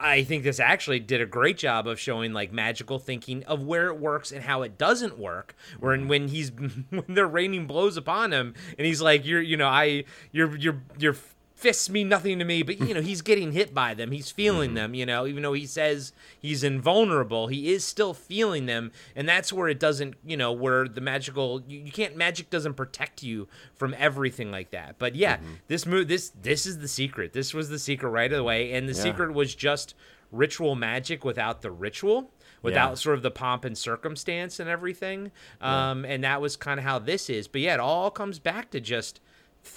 I 0.00 0.22
think 0.22 0.44
this 0.44 0.60
actually 0.60 1.00
did 1.00 1.20
a 1.20 1.26
great 1.26 1.58
job 1.58 1.88
of 1.88 1.98
showing 1.98 2.32
like 2.32 2.52
magical 2.52 2.98
thinking 2.98 3.42
of 3.44 3.62
where 3.62 3.88
it 3.88 3.98
works 3.98 4.30
and 4.30 4.44
how 4.44 4.62
it 4.62 4.78
doesn't 4.78 5.18
work. 5.18 5.56
Where 5.80 5.96
mm-hmm. 5.96 6.08
when 6.08 6.28
he's 6.28 6.52
when 6.90 7.04
they're 7.08 7.26
raining 7.26 7.66
blows 7.66 7.96
upon 7.96 8.32
him 8.32 8.54
and 8.76 8.86
he's 8.86 9.02
like, 9.02 9.26
"You're 9.26 9.42
you 9.42 9.56
know 9.56 9.68
I 9.68 10.04
you're 10.30 10.56
you're 10.56 10.82
your 10.98 11.14
your 11.14 11.16
fists 11.58 11.90
mean 11.90 12.08
nothing 12.08 12.38
to 12.38 12.44
me," 12.44 12.62
but 12.62 12.78
you 12.80 12.94
know 12.94 13.00
he's 13.00 13.20
getting 13.22 13.52
hit 13.52 13.74
by 13.74 13.92
them. 13.94 14.10
He's 14.12 14.30
feeling 14.30 14.74
them. 14.74 14.94
You 14.94 15.04
know, 15.04 15.26
even 15.26 15.42
though 15.42 15.52
he 15.52 15.66
says 15.66 16.12
he's 16.40 16.62
invulnerable, 16.64 17.48
he 17.48 17.72
is 17.72 17.84
still 17.84 18.14
feeling 18.14 18.66
them, 18.66 18.92
and 19.16 19.28
that's 19.28 19.52
where 19.52 19.68
it 19.68 19.78
doesn't 19.80 20.14
you 20.24 20.36
know 20.36 20.52
where 20.52 20.86
the 20.88 21.00
magical 21.00 21.62
you, 21.66 21.80
you 21.80 21.92
can't 21.92 22.16
magic 22.16 22.50
doesn't 22.50 22.74
protect 22.74 23.22
you 23.22 23.48
from 23.74 23.94
everything 23.98 24.50
like 24.50 24.70
that. 24.70 24.96
But 24.98 25.14
yeah, 25.16 25.38
this 25.66 25.84
move 25.86 26.08
this 26.08 26.30
this 26.40 26.64
is 26.66 26.78
the 26.78 26.88
secret. 26.88 27.32
This 27.32 27.52
was 27.52 27.68
the 27.68 27.78
secret 27.78 28.08
right 28.10 28.32
away, 28.32 28.72
and 28.72 28.88
the 28.88 28.92
Yeah. 28.94 29.02
secret 29.02 29.34
was 29.34 29.54
just 29.54 29.94
ritual 30.30 30.74
magic 30.74 31.24
without 31.24 31.62
the 31.62 31.70
ritual 31.70 32.30
without 32.60 32.90
Yeah. 32.90 32.94
sort 32.96 33.16
of 33.16 33.22
the 33.22 33.30
pomp 33.30 33.64
and 33.64 33.78
circumstance 33.78 34.60
and 34.60 34.68
everything 34.68 35.30
um 35.62 36.04
and 36.04 36.22
that 36.22 36.42
was 36.42 36.54
kind 36.54 36.78
of 36.78 36.84
how 36.84 36.98
this 36.98 37.30
is 37.30 37.48
but 37.48 37.62
yeah 37.62 37.72
it 37.72 37.80
all 37.80 38.10
comes 38.10 38.38
back 38.38 38.68
to 38.70 38.78
just 38.78 39.20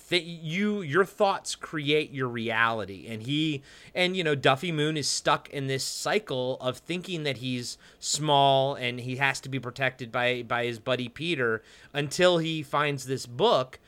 th- 0.09 0.23
you 0.23 0.81
your 0.81 1.05
thoughts 1.05 1.55
create 1.55 2.11
your 2.11 2.27
reality. 2.27 3.07
And 3.07 3.23
he 3.23 3.61
and 3.93 4.15
you 4.15 4.23
know 4.23 4.35
duffy 4.35 4.71
moon 4.71 4.97
is 4.97 5.07
stuck 5.07 5.49
in 5.49 5.67
this 5.67 5.83
cycle 5.83 6.57
of 6.61 6.77
thinking 6.77 7.23
that 7.23 7.37
he's 7.37 7.77
small 7.99 8.75
and 8.75 8.99
he 8.99 9.17
has 9.17 9.39
to 9.41 9.49
be 9.49 9.59
protected 9.59 10.11
by 10.11 10.43
by 10.43 10.65
his 10.65 10.79
buddy 10.79 11.09
peter 11.09 11.61
until 11.93 12.37
he 12.37 12.63
finds 12.63 13.05
this 13.05 13.25
book 13.25 13.79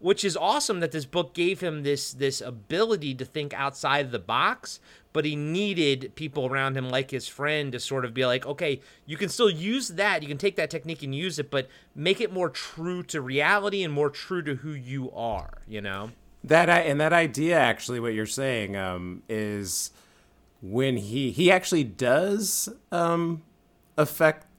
which 0.00 0.24
is 0.24 0.36
awesome 0.36 0.80
that 0.80 0.92
this 0.92 1.04
book 1.04 1.34
gave 1.34 1.60
him 1.60 1.82
this 1.82 2.12
this 2.12 2.40
ability 2.40 3.14
to 3.14 3.24
think 3.24 3.54
outside 3.54 4.10
the 4.10 4.18
box 4.18 4.80
but 5.12 5.24
he 5.24 5.36
needed 5.36 6.12
people 6.14 6.46
around 6.46 6.76
him 6.76 6.88
like 6.88 7.10
his 7.10 7.26
friend 7.28 7.72
to 7.72 7.80
sort 7.80 8.04
of 8.04 8.12
be 8.12 8.26
like 8.26 8.44
okay 8.46 8.80
you 9.06 9.16
can 9.16 9.28
still 9.28 9.50
use 9.50 9.88
that 9.88 10.22
you 10.22 10.28
can 10.28 10.38
take 10.38 10.56
that 10.56 10.70
technique 10.70 11.02
and 11.02 11.14
use 11.14 11.38
it 11.38 11.50
but 11.50 11.68
make 11.94 12.20
it 12.20 12.32
more 12.32 12.50
true 12.50 13.02
to 13.02 13.20
reality 13.20 13.82
and 13.82 13.92
more 13.92 14.10
true 14.10 14.42
to 14.42 14.56
who 14.56 14.72
you 14.72 15.10
are 15.12 15.60
you 15.70 15.80
know? 15.80 16.10
That 16.42 16.68
and 16.68 17.00
that 17.00 17.12
idea, 17.12 17.58
actually, 17.58 18.00
what 18.00 18.14
you're 18.14 18.26
saying 18.26 18.76
um, 18.76 19.22
is 19.28 19.90
when 20.62 20.96
he 20.96 21.30
he 21.30 21.50
actually 21.50 21.84
does 21.84 22.68
um, 22.90 23.42
affect 23.96 24.49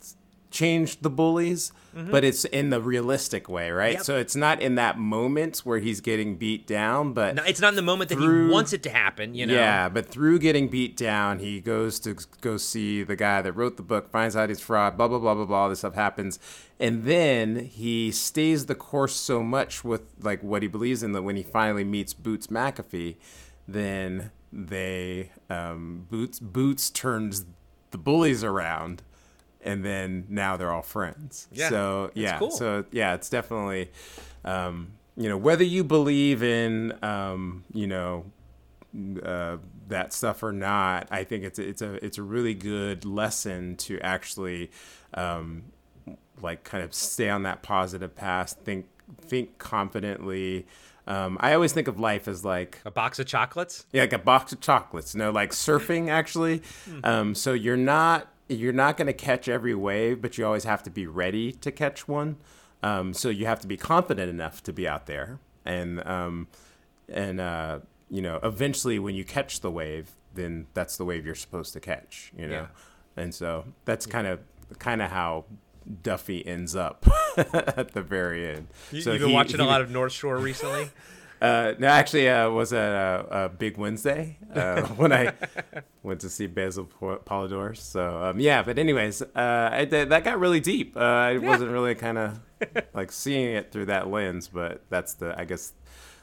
change 0.51 0.99
the 1.01 1.09
bullies, 1.09 1.71
but 1.93 2.23
it's 2.23 2.45
in 2.45 2.69
the 2.69 2.81
realistic 2.81 3.49
way, 3.49 3.71
right? 3.71 3.91
Mm-hmm. 3.91 3.97
Yep. 3.97 4.05
So 4.05 4.17
it's 4.17 4.35
not 4.35 4.61
in 4.61 4.75
that 4.75 4.97
moment 4.97 5.59
where 5.59 5.79
he's 5.79 5.99
getting 6.01 6.35
beat 6.35 6.67
down, 6.67 7.13
but 7.13 7.35
No, 7.35 7.43
it's 7.43 7.59
not 7.59 7.69
in 7.69 7.75
the 7.75 7.81
moment 7.81 8.09
that 8.09 8.19
he 8.19 8.27
wants 8.27 8.71
it 8.73 8.83
to 8.83 8.89
happen 8.89 9.33
you 9.33 9.45
know 9.45 9.53
Yeah, 9.53 9.89
but 9.89 10.07
through 10.07 10.39
getting 10.39 10.67
beat 10.67 10.95
down, 10.95 11.39
he 11.39 11.59
goes 11.59 11.99
to 12.01 12.17
go 12.41 12.57
see 12.57 13.03
the 13.03 13.15
guy 13.15 13.41
that 13.41 13.53
wrote 13.53 13.77
the 13.77 13.83
book, 13.83 14.11
finds 14.11 14.35
out 14.35 14.49
he's 14.49 14.59
fraud, 14.59 14.97
blah 14.97 15.07
blah 15.07 15.19
blah 15.19 15.35
blah 15.35 15.45
blah. 15.45 15.57
All 15.57 15.69
this 15.69 15.79
stuff 15.79 15.95
happens, 15.95 16.39
and 16.79 17.03
then 17.03 17.57
he 17.65 18.11
stays 18.11 18.65
the 18.67 18.75
course 18.75 19.15
so 19.15 19.41
much 19.43 19.83
with 19.83 20.03
like 20.21 20.43
what 20.43 20.61
he 20.61 20.67
believes 20.67 21.03
in 21.03 21.11
that 21.13 21.21
when 21.23 21.35
he 21.35 21.43
finally 21.43 21.83
meets 21.83 22.13
Boots 22.13 22.47
McAfee, 22.47 23.15
then 23.67 24.31
they 24.51 25.31
um, 25.49 26.07
Boots 26.09 26.39
Boots 26.39 26.89
turns 26.89 27.45
the 27.91 27.97
bullies 27.97 28.43
around, 28.43 29.03
and 29.63 29.83
then 29.85 30.25
now 30.29 30.57
they're 30.57 30.71
all 30.71 30.81
friends. 30.81 31.47
Yeah, 31.51 31.69
so 31.69 32.11
yeah, 32.13 32.39
cool. 32.39 32.51
so 32.51 32.85
yeah, 32.91 33.13
it's 33.13 33.29
definitely. 33.29 33.91
Um, 34.43 34.93
you 35.17 35.29
know, 35.29 35.37
whether 35.37 35.63
you 35.63 35.83
believe 35.83 36.41
in, 36.41 36.97
um, 37.03 37.63
you 37.73 37.85
know, 37.85 38.25
uh, 39.23 39.57
that 39.87 40.13
stuff 40.13 40.41
or 40.43 40.51
not, 40.51 41.07
I 41.11 41.23
think 41.23 41.43
it's 41.43 41.59
it's 41.59 41.81
a 41.81 42.03
it's 42.03 42.17
a 42.17 42.23
really 42.23 42.53
good 42.53 43.05
lesson 43.05 43.75
to 43.77 43.99
actually 43.99 44.71
um, 45.13 45.63
like 46.41 46.63
kind 46.63 46.83
of 46.83 46.93
stay 46.93 47.29
on 47.29 47.43
that 47.43 47.61
positive 47.61 48.15
path, 48.15 48.57
think 48.63 48.87
think 49.21 49.57
confidently. 49.57 50.65
Um, 51.07 51.37
I 51.39 51.53
always 51.53 51.73
think 51.73 51.87
of 51.87 51.99
life 51.99 52.27
as 52.27 52.45
like 52.45 52.79
a 52.85 52.91
box 52.91 53.17
of 53.17 53.25
chocolates 53.25 53.85
yeah, 53.91 54.03
like 54.03 54.13
a 54.13 54.19
box 54.19 54.53
of 54.53 54.61
chocolates. 54.61 55.15
No, 55.15 55.31
like 55.31 55.51
surfing 55.51 56.09
actually. 56.09 56.61
Um, 57.03 57.35
so 57.35 57.53
you're 57.53 57.75
not 57.75 58.30
you're 58.51 58.73
not 58.73 58.97
going 58.97 59.07
to 59.07 59.13
catch 59.13 59.47
every 59.47 59.73
wave, 59.75 60.21
but 60.21 60.37
you 60.37 60.45
always 60.45 60.63
have 60.65 60.83
to 60.83 60.89
be 60.89 61.07
ready 61.07 61.51
to 61.53 61.71
catch 61.71 62.07
one. 62.07 62.37
Um, 62.83 63.13
so 63.13 63.29
you 63.29 63.45
have 63.45 63.59
to 63.61 63.67
be 63.67 63.77
confident 63.77 64.29
enough 64.29 64.63
to 64.63 64.73
be 64.73 64.87
out 64.87 65.05
there, 65.05 65.39
and 65.65 66.05
um, 66.07 66.47
and 67.07 67.39
uh, 67.39 67.79
you 68.09 68.21
know, 68.21 68.39
eventually 68.43 68.97
when 68.99 69.15
you 69.15 69.23
catch 69.23 69.61
the 69.61 69.69
wave, 69.71 70.11
then 70.33 70.67
that's 70.73 70.97
the 70.97 71.05
wave 71.05 71.25
you're 71.25 71.35
supposed 71.35 71.73
to 71.73 71.79
catch. 71.79 72.31
You 72.37 72.47
know, 72.47 72.53
Yeah. 72.53 72.67
and 73.15 73.33
so 73.35 73.65
that's 73.85 74.05
kind 74.05 74.25
of 74.27 74.39
kind 74.79 75.01
of 75.01 75.11
how 75.11 75.45
Duffy 76.01 76.45
ends 76.45 76.75
up 76.75 77.05
at 77.37 77.91
the 77.93 78.01
very 78.01 78.47
end. 78.49 78.67
you, 78.91 79.01
so 79.01 79.11
have 79.11 79.19
been 79.19 79.29
he- 79.29 79.35
watching 79.35 79.59
a 79.59 79.65
lot 79.65 79.81
of 79.81 79.91
north 79.91 80.11
shore 80.13 80.37
recently 80.37 80.89
uh, 81.41 81.73
no, 81.79 81.87
actually, 81.87 82.29
uh, 82.29 82.49
was 82.51 82.71
a, 82.71 83.25
a 83.31 83.49
Big 83.49 83.77
Wednesday 83.77 84.37
uh, 84.53 84.81
when 84.97 85.11
I 85.11 85.33
went 86.03 86.21
to 86.21 86.29
see 86.29 86.45
Basil 86.45 86.85
Po- 86.85 87.21
Polidor. 87.25 87.75
So 87.75 88.23
um, 88.23 88.39
yeah, 88.39 88.61
but 88.61 88.77
anyways, 88.77 89.23
uh, 89.23 89.69
I, 89.71 89.85
that 89.85 90.23
got 90.23 90.39
really 90.39 90.59
deep. 90.59 90.95
Uh, 90.95 90.99
I 90.99 91.37
wasn't 91.39 91.71
really 91.71 91.95
kind 91.95 92.19
of 92.19 92.39
like 92.93 93.11
seeing 93.11 93.55
it 93.55 93.71
through 93.71 93.85
that 93.85 94.09
lens, 94.09 94.47
but 94.47 94.83
that's 94.89 95.15
the 95.15 95.37
I 95.39 95.45
guess 95.45 95.73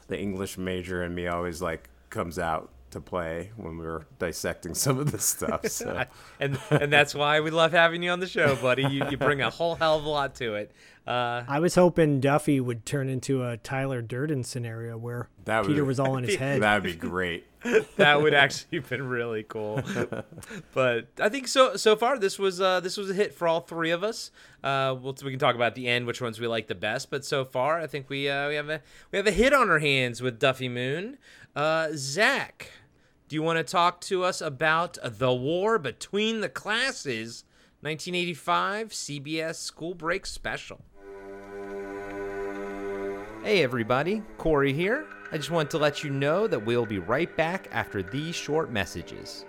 the 0.07 0.17
English 0.17 0.57
major 0.57 1.03
in 1.03 1.13
me 1.13 1.27
always 1.27 1.61
like 1.61 1.89
comes 2.09 2.39
out 2.39 2.71
to 2.91 2.99
play 2.99 3.51
when 3.55 3.77
we 3.77 3.85
were 3.85 4.05
dissecting 4.17 4.73
some 4.73 4.99
of 4.99 5.11
this 5.11 5.25
stuff. 5.25 5.67
So 5.67 6.05
and 6.39 6.57
and 6.71 6.91
that's 6.91 7.13
why 7.13 7.39
we 7.41 7.51
love 7.51 7.71
having 7.71 8.03
you 8.03 8.11
on 8.11 8.19
the 8.19 8.27
show 8.27 8.55
buddy 8.55 8.83
you, 8.83 9.03
you 9.09 9.17
bring 9.17 9.41
a 9.41 9.49
whole 9.49 9.75
hell 9.75 9.97
of 9.97 10.05
a 10.05 10.09
lot 10.09 10.35
to 10.35 10.55
it 10.55 10.71
uh 11.09 11.43
I 11.47 11.59
was 11.59 11.75
hoping 11.75 12.19
Duffy 12.19 12.59
would 12.59 12.85
turn 12.85 13.09
into 13.09 13.43
a 13.43 13.57
Tyler 13.57 14.01
Durden 14.01 14.43
scenario 14.43 14.97
where 14.97 15.27
That 15.45 15.61
would- 15.61 15.67
Peter 15.69 15.83
was 15.83 15.99
all 15.99 16.15
in 16.17 16.23
his 16.23 16.35
head. 16.45 16.61
that 16.61 16.75
would 16.75 16.83
be 16.83 16.95
great. 16.95 17.45
that 17.97 18.21
would 18.21 18.33
actually 18.33 18.77
have 18.79 18.87
been 18.89 19.05
really 19.09 19.43
cool. 19.43 19.81
but 20.73 21.07
I 21.19 21.27
think 21.27 21.47
so 21.49 21.75
so 21.75 21.95
far 21.97 22.17
this 22.17 22.39
was 22.39 22.61
uh, 22.61 22.79
this 22.79 22.95
was 22.95 23.09
a 23.09 23.13
hit 23.13 23.33
for 23.33 23.47
all 23.49 23.59
three 23.59 23.91
of 23.91 24.01
us. 24.03 24.31
Uh, 24.63 24.95
we'll, 25.01 25.15
we 25.23 25.31
can 25.31 25.39
talk 25.39 25.55
about 25.55 25.75
the 25.75 25.87
end 25.87 26.05
which 26.05 26.21
ones 26.21 26.39
we 26.39 26.47
like 26.47 26.67
the 26.67 26.75
best. 26.75 27.09
But 27.09 27.25
so 27.25 27.43
far, 27.43 27.79
I 27.79 27.87
think 27.87 28.09
we 28.09 28.29
uh, 28.29 28.47
we 28.47 28.55
have 28.55 28.69
a 28.69 28.81
we 29.11 29.17
have 29.17 29.27
a 29.27 29.31
hit 29.31 29.51
on 29.51 29.69
our 29.69 29.79
hands 29.79 30.21
with 30.21 30.39
Duffy 30.39 30.69
Moon. 30.69 31.17
Uh, 31.53 31.89
Zach, 31.95 32.71
do 33.27 33.35
you 33.35 33.43
want 33.43 33.57
to 33.57 33.63
talk 33.69 33.99
to 34.01 34.23
us 34.23 34.39
about 34.39 34.97
the 35.03 35.33
war 35.33 35.77
between 35.79 36.39
the 36.39 36.47
classes, 36.49 37.43
1985 37.81 38.89
CBS 38.89 39.55
School 39.55 39.93
Break 39.95 40.25
Special? 40.25 40.79
Hey 43.49 43.63
everybody, 43.63 44.21
Corey 44.37 44.73
here. 44.73 45.07
I 45.31 45.37
just 45.37 45.49
want 45.49 45.71
to 45.71 45.79
let 45.79 46.03
you 46.03 46.11
know 46.11 46.45
that 46.45 46.63
we'll 46.63 46.85
be 46.85 46.99
right 46.99 47.35
back 47.35 47.67
after 47.71 48.03
these 48.03 48.35
short 48.35 48.71
messages. 48.71 49.43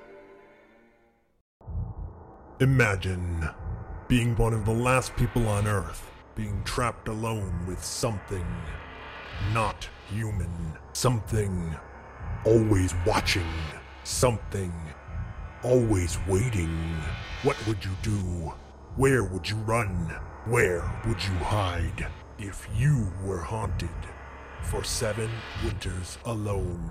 Imagine 2.60 3.50
being 4.08 4.34
one 4.36 4.54
of 4.54 4.64
the 4.64 4.72
last 4.72 5.14
people 5.16 5.46
on 5.46 5.66
Earth, 5.66 6.10
being 6.34 6.62
trapped 6.64 7.08
alone 7.08 7.66
with 7.66 7.84
something 7.84 8.46
not 9.52 9.86
human. 10.08 10.50
Something 10.94 11.76
always 12.46 12.94
watching. 13.04 13.52
Something 14.04 14.72
always 15.62 16.16
waiting. 16.26 16.74
What 17.42 17.58
would 17.66 17.84
you 17.84 17.92
do? 18.00 18.54
Where 18.96 19.24
would 19.24 19.50
you 19.50 19.56
run? 19.56 20.16
Where 20.46 20.90
would 21.06 21.22
you 21.22 21.34
hide 21.34 22.06
if 22.40 22.68
you 22.74 23.12
were 23.24 23.40
haunted? 23.40 23.88
for 24.62 24.84
Seven 24.84 25.30
Winters 25.64 26.18
Alone. 26.26 26.90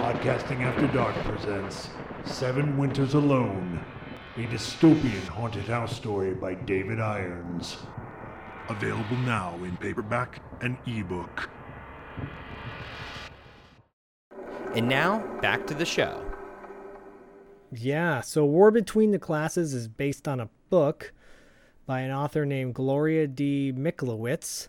Podcasting 0.00 0.62
After 0.62 0.86
Dark 0.88 1.14
presents 1.24 1.90
Seven 2.24 2.76
Winters 2.76 3.14
Alone, 3.14 3.84
a 4.36 4.40
dystopian 4.46 5.26
haunted 5.28 5.64
house 5.64 5.94
story 5.94 6.34
by 6.34 6.54
David 6.54 7.00
Irons. 7.00 7.76
Available 8.68 9.16
now 9.18 9.54
in 9.62 9.76
paperback 9.76 10.42
and 10.62 10.76
ebook. 10.86 11.48
And 14.74 14.88
now, 14.88 15.24
back 15.40 15.66
to 15.68 15.74
the 15.74 15.86
show. 15.86 16.22
Yeah, 17.70 18.20
so 18.20 18.44
War 18.44 18.70
Between 18.70 19.12
the 19.12 19.18
Classes 19.18 19.74
is 19.74 19.86
based 19.86 20.26
on 20.26 20.40
a 20.40 20.48
book 20.70 21.12
by 21.86 22.00
an 22.00 22.10
author 22.10 22.44
named 22.44 22.74
Gloria 22.74 23.26
D. 23.26 23.72
Miklowitz. 23.74 24.68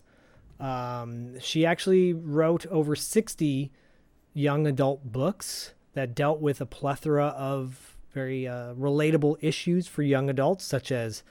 Um, 0.60 1.38
she 1.40 1.66
actually 1.66 2.12
wrote 2.12 2.66
over 2.66 2.96
60 2.96 3.70
young 4.32 4.66
adult 4.66 5.12
books 5.12 5.74
that 5.94 6.14
dealt 6.14 6.40
with 6.40 6.60
a 6.60 6.66
plethora 6.66 7.26
of 7.26 7.96
very 8.12 8.46
uh, 8.46 8.74
relatable 8.74 9.36
issues 9.40 9.86
for 9.86 10.02
young 10.02 10.30
adults, 10.30 10.64
such 10.64 10.90
as 10.90 11.22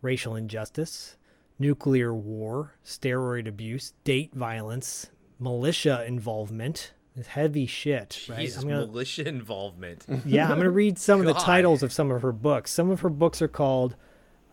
racial 0.00 0.36
injustice, 0.36 1.16
nuclear 1.58 2.14
war, 2.14 2.74
steroid 2.84 3.48
abuse, 3.48 3.92
date 4.04 4.34
violence, 4.34 5.10
militia 5.38 6.04
involvement. 6.06 6.92
It's 7.16 7.28
heavy 7.28 7.66
shit, 7.66 8.26
right? 8.28 8.40
Jesus, 8.40 8.64
gonna, 8.64 8.86
militia 8.86 9.28
involvement. 9.28 10.04
Yeah, 10.24 10.44
I'm 10.44 10.56
going 10.56 10.64
to 10.64 10.70
read 10.70 10.98
some 10.98 11.20
of 11.20 11.26
the 11.26 11.34
titles 11.52 11.82
of 11.82 11.92
some 11.92 12.10
of 12.10 12.22
her 12.22 12.32
books. 12.32 12.72
Some 12.72 12.90
of 12.90 13.00
her 13.00 13.08
books 13.08 13.40
are 13.40 13.48
called 13.48 13.94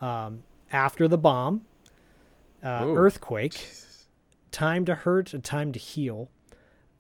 um, 0.02 0.44
After 0.72 1.08
the 1.08 1.18
Bomb, 1.18 1.62
uh, 2.64 2.86
Earthquake, 2.88 3.54
Jesus. 3.54 4.08
Time 4.52 4.86
to 4.86 4.96
Hurt, 4.96 5.34
a 5.34 5.40
Time 5.40 5.72
to 5.72 5.80
Heal. 5.80 6.30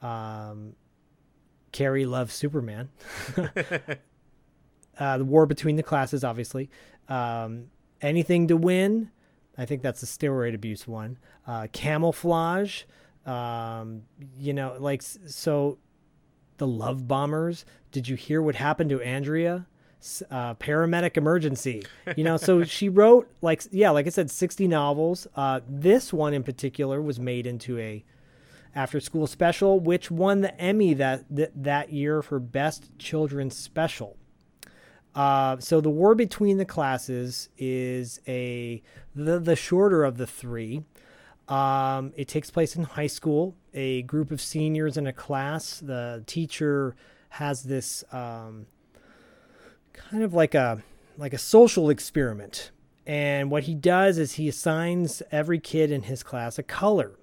Um, 0.01 0.75
Carrie 1.71 2.05
loves 2.05 2.33
Superman. 2.33 2.89
uh, 4.97 5.17
the 5.17 5.25
War 5.25 5.45
Between 5.45 5.75
the 5.75 5.83
Classes, 5.83 6.23
obviously. 6.23 6.69
Um, 7.09 7.67
Anything 8.01 8.47
to 8.47 8.57
Win. 8.57 9.11
I 9.57 9.65
think 9.65 9.81
that's 9.81 10.01
the 10.01 10.07
steroid 10.07 10.55
abuse 10.55 10.87
one. 10.87 11.17
Uh, 11.45 11.67
camouflage. 11.71 12.83
Um, 13.25 14.03
you 14.39 14.53
know, 14.53 14.75
like, 14.79 15.01
so 15.01 15.77
the 16.57 16.67
Love 16.67 17.07
Bombers. 17.07 17.65
Did 17.91 18.07
you 18.07 18.15
hear 18.15 18.41
what 18.41 18.55
happened 18.55 18.89
to 18.89 19.01
Andrea? 19.01 19.67
Uh, 20.29 20.55
paramedic 20.55 21.17
emergency. 21.17 21.83
You 22.15 22.23
know, 22.23 22.37
so 22.37 22.63
she 22.63 22.89
wrote 22.89 23.29
like 23.41 23.63
yeah, 23.71 23.91
like 23.91 24.07
I 24.07 24.09
said, 24.09 24.31
sixty 24.31 24.67
novels. 24.67 25.27
Uh, 25.35 25.61
this 25.67 26.11
one 26.11 26.33
in 26.33 26.43
particular 26.43 27.01
was 27.01 27.19
made 27.19 27.45
into 27.45 27.77
a 27.79 28.03
after 28.73 28.99
school 28.99 29.27
special, 29.27 29.79
which 29.79 30.09
won 30.09 30.41
the 30.41 30.59
Emmy 30.59 30.93
that 30.95 31.25
that, 31.29 31.51
that 31.63 31.91
year 31.91 32.21
for 32.21 32.39
best 32.39 32.97
children's 32.97 33.55
special. 33.55 34.17
Uh, 35.13 35.57
so 35.59 35.81
the 35.81 35.89
war 35.89 36.15
between 36.15 36.57
the 36.57 36.65
classes 36.65 37.49
is 37.57 38.21
a 38.27 38.81
the 39.13 39.39
the 39.39 39.55
shorter 39.55 40.03
of 40.03 40.17
the 40.17 40.27
three. 40.27 40.83
Um, 41.47 42.13
it 42.15 42.29
takes 42.29 42.49
place 42.49 42.75
in 42.77 42.83
high 42.83 43.07
school. 43.07 43.55
A 43.73 44.03
group 44.03 44.31
of 44.31 44.39
seniors 44.39 44.95
in 44.95 45.05
a 45.05 45.13
class. 45.13 45.79
The 45.79 46.23
teacher 46.25 46.95
has 47.29 47.63
this. 47.63 48.03
Um, 48.11 48.67
kind 49.93 50.23
of 50.23 50.33
like 50.33 50.55
a 50.55 50.83
like 51.17 51.33
a 51.33 51.37
social 51.37 51.89
experiment. 51.89 52.71
And 53.05 53.49
what 53.51 53.63
he 53.63 53.75
does 53.75 54.17
is 54.17 54.33
he 54.33 54.47
assigns 54.47 55.21
every 55.31 55.59
kid 55.59 55.91
in 55.91 56.03
his 56.03 56.23
class 56.23 56.59
a 56.59 56.63
color. 56.63 57.19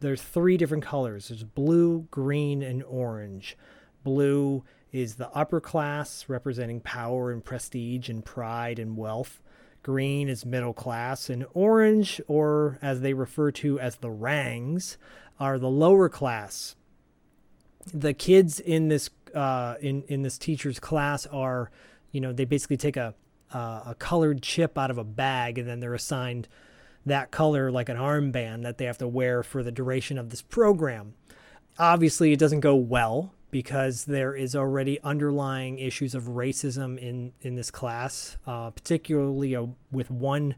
There's 0.00 0.22
three 0.22 0.56
different 0.56 0.84
colors. 0.84 1.28
There's 1.28 1.44
blue, 1.44 2.08
green, 2.10 2.62
and 2.62 2.82
orange. 2.84 3.56
Blue 4.02 4.64
is 4.90 5.14
the 5.14 5.30
upper 5.30 5.60
class, 5.60 6.26
representing 6.28 6.80
power 6.80 7.30
and 7.30 7.44
prestige 7.44 8.08
and 8.08 8.24
pride 8.24 8.78
and 8.78 8.96
wealth. 8.96 9.40
Green 9.82 10.28
is 10.28 10.44
middle 10.44 10.74
class, 10.74 11.30
and 11.30 11.46
orange, 11.54 12.20
or 12.28 12.78
as 12.82 13.00
they 13.00 13.14
refer 13.14 13.50
to 13.50 13.80
as 13.80 13.96
the 13.96 14.10
rangs, 14.10 14.96
are 15.40 15.58
the 15.58 15.70
lower 15.70 16.08
class. 16.08 16.76
The 17.92 18.14
kids 18.14 18.60
in 18.60 18.88
this 18.88 19.10
uh, 19.34 19.76
in 19.80 20.02
in 20.02 20.22
this 20.22 20.38
teacher's 20.38 20.78
class 20.78 21.26
are 21.26 21.70
you 22.12 22.20
know, 22.20 22.32
they 22.32 22.44
basically 22.44 22.76
take 22.76 22.96
a 22.96 23.14
uh, 23.52 23.82
a 23.88 23.94
colored 23.98 24.42
chip 24.42 24.78
out 24.78 24.90
of 24.90 24.98
a 24.98 25.04
bag 25.04 25.58
and 25.58 25.68
then 25.68 25.80
they're 25.80 25.94
assigned 25.94 26.48
that 27.04 27.30
color 27.30 27.70
like 27.70 27.88
an 27.88 27.96
armband 27.96 28.62
that 28.62 28.78
they 28.78 28.84
have 28.84 28.98
to 28.98 29.08
wear 29.08 29.42
for 29.42 29.62
the 29.62 29.72
duration 29.72 30.18
of 30.18 30.30
this 30.30 30.40
program. 30.40 31.14
Obviously, 31.78 32.32
it 32.32 32.38
doesn't 32.38 32.60
go 32.60 32.74
well 32.74 33.34
because 33.50 34.06
there 34.06 34.34
is 34.34 34.54
already 34.56 35.00
underlying 35.02 35.78
issues 35.78 36.14
of 36.14 36.24
racism 36.24 36.98
in 36.98 37.32
in 37.40 37.54
this 37.54 37.70
class, 37.70 38.36
uh, 38.46 38.70
particularly 38.70 39.54
uh, 39.56 39.66
with 39.90 40.10
one 40.10 40.54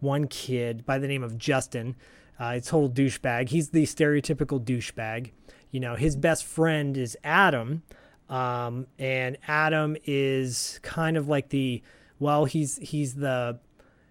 one 0.00 0.26
kid 0.26 0.86
by 0.86 0.98
the 0.98 1.08
name 1.08 1.22
of 1.22 1.38
Justin. 1.38 1.96
Uh, 2.40 2.52
a 2.54 2.60
total 2.60 2.88
douchebag. 2.88 3.48
He's 3.48 3.70
the 3.70 3.82
stereotypical 3.82 4.64
douchebag. 4.64 5.32
You 5.72 5.80
know, 5.80 5.96
his 5.96 6.14
best 6.14 6.44
friend 6.44 6.96
is 6.96 7.16
Adam, 7.24 7.82
um, 8.28 8.86
and 8.98 9.38
Adam 9.46 9.96
is 10.04 10.80
kind 10.82 11.16
of 11.16 11.28
like 11.28 11.48
the 11.48 11.82
well, 12.18 12.44
he's 12.44 12.76
he's 12.78 13.14
the 13.14 13.58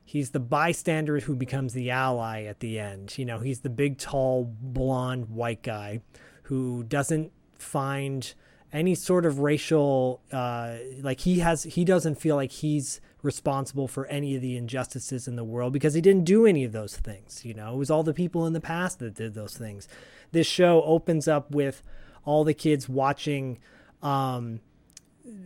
he's 0.05 0.31
the 0.31 0.39
bystander 0.39 1.19
who 1.19 1.35
becomes 1.35 1.73
the 1.73 1.91
ally 1.91 2.43
at 2.43 2.59
the 2.61 2.79
end. 2.79 3.17
You 3.17 3.25
know, 3.25 3.39
he's 3.39 3.59
the 3.59 3.69
big, 3.69 3.97
tall, 3.97 4.51
blonde, 4.61 5.29
white 5.29 5.61
guy 5.61 6.01
who 6.43 6.83
doesn't 6.83 7.31
find 7.59 8.33
any 8.71 8.95
sort 8.95 9.25
of 9.25 9.39
racial 9.39 10.21
uh, 10.31 10.75
like 11.01 11.21
he 11.21 11.39
has 11.39 11.63
he 11.63 11.85
doesn't 11.85 12.15
feel 12.15 12.35
like 12.35 12.51
he's 12.51 12.99
responsible 13.21 13.87
for 13.87 14.05
any 14.07 14.35
of 14.35 14.41
the 14.41 14.55
injustices 14.57 15.27
in 15.27 15.35
the 15.35 15.43
world 15.43 15.73
because 15.73 15.93
he 15.93 16.01
didn't 16.01 16.23
do 16.23 16.45
any 16.45 16.63
of 16.63 16.71
those 16.71 16.95
things 16.95 17.43
you 17.45 17.53
know 17.53 17.73
it 17.73 17.77
was 17.77 17.89
all 17.89 18.03
the 18.03 18.13
people 18.13 18.45
in 18.45 18.53
the 18.53 18.61
past 18.61 18.99
that 18.99 19.15
did 19.15 19.33
those 19.33 19.57
things 19.57 19.87
this 20.31 20.45
show 20.45 20.83
opens 20.83 21.27
up 21.27 21.51
with 21.51 21.81
all 22.25 22.43
the 22.43 22.53
kids 22.53 22.87
watching 22.87 23.57
um, 24.01 24.59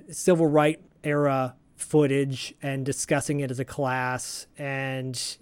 civil 0.10 0.48
right 0.48 0.80
era 1.04 1.56
footage 1.76 2.54
and 2.62 2.86
discussing 2.86 3.40
it 3.40 3.52
as 3.52 3.60
a 3.60 3.66
class 3.66 4.48
and 4.58 5.38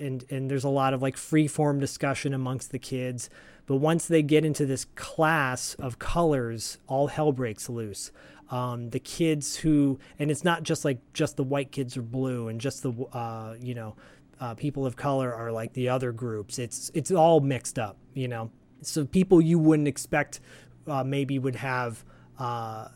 and 0.00 0.24
and 0.30 0.50
there's 0.50 0.64
a 0.64 0.68
lot 0.68 0.92
of 0.92 1.00
like 1.00 1.16
free 1.16 1.46
form 1.46 1.78
discussion 1.78 2.34
amongst 2.34 2.72
the 2.72 2.78
kids. 2.78 3.30
But 3.66 3.76
once 3.76 4.06
they 4.06 4.22
get 4.22 4.44
into 4.44 4.66
this 4.66 4.86
class 4.94 5.74
of 5.74 5.98
colors 5.98 6.78
all 6.86 7.08
hell 7.08 7.32
breaks 7.32 7.68
loose. 7.68 8.10
Um, 8.48 8.90
the 8.90 9.00
kids 9.00 9.56
who 9.56 9.98
and 10.18 10.30
it's 10.30 10.44
not 10.44 10.62
just 10.62 10.84
like 10.84 10.98
just 11.12 11.36
the 11.36 11.44
white 11.44 11.72
kids 11.72 11.96
are 11.96 12.02
blue 12.02 12.48
and 12.48 12.60
just 12.60 12.82
the 12.82 12.92
uh, 13.12 13.56
you 13.60 13.74
know 13.74 13.96
uh, 14.40 14.54
people 14.54 14.86
of 14.86 14.96
color 14.96 15.32
are 15.32 15.50
like 15.50 15.72
the 15.72 15.88
other 15.88 16.12
groups. 16.12 16.58
It's 16.58 16.90
it's 16.94 17.10
all 17.10 17.40
mixed 17.40 17.78
up 17.78 17.96
you 18.14 18.28
know. 18.28 18.50
So 18.82 19.04
people 19.04 19.40
you 19.40 19.58
wouldn't 19.58 19.88
expect 19.88 20.40
uh, 20.86 21.02
maybe 21.02 21.38
would 21.38 21.56
have 21.56 22.04
uh, 22.38 22.88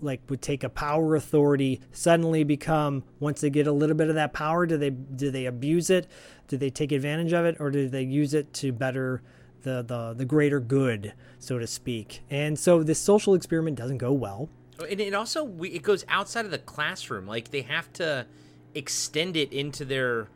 like 0.00 0.20
would 0.28 0.42
take 0.42 0.62
a 0.62 0.68
power 0.68 1.16
authority 1.16 1.80
suddenly 1.92 2.44
become 2.44 3.02
once 3.18 3.40
they 3.40 3.50
get 3.50 3.66
a 3.66 3.72
little 3.72 3.96
bit 3.96 4.08
of 4.08 4.14
that 4.14 4.32
power 4.32 4.64
do 4.64 4.76
they 4.76 4.90
do 4.90 5.30
they 5.30 5.46
abuse 5.46 5.90
it 5.90 6.06
do 6.46 6.56
they 6.56 6.70
take 6.70 6.92
advantage 6.92 7.32
of 7.32 7.44
it 7.44 7.56
or 7.58 7.70
do 7.70 7.88
they 7.88 8.02
use 8.02 8.32
it 8.32 8.52
to 8.52 8.72
better 8.72 9.22
the 9.62 9.82
the 9.82 10.14
the 10.14 10.24
greater 10.24 10.60
good, 10.60 11.12
so 11.38 11.58
to 11.58 11.66
speak. 11.66 12.22
And 12.30 12.58
so 12.58 12.82
this 12.82 12.98
social 12.98 13.34
experiment 13.34 13.76
doesn't 13.76 13.98
go 13.98 14.12
well. 14.12 14.48
And 14.88 15.00
it 15.00 15.14
also 15.14 15.52
it 15.62 15.82
goes 15.82 16.04
outside 16.08 16.44
of 16.44 16.50
the 16.50 16.58
classroom. 16.58 17.26
Like 17.26 17.50
they 17.50 17.62
have 17.62 17.92
to 17.94 18.26
extend 18.74 19.36
it 19.36 19.52
into 19.52 19.84
their 19.84 20.28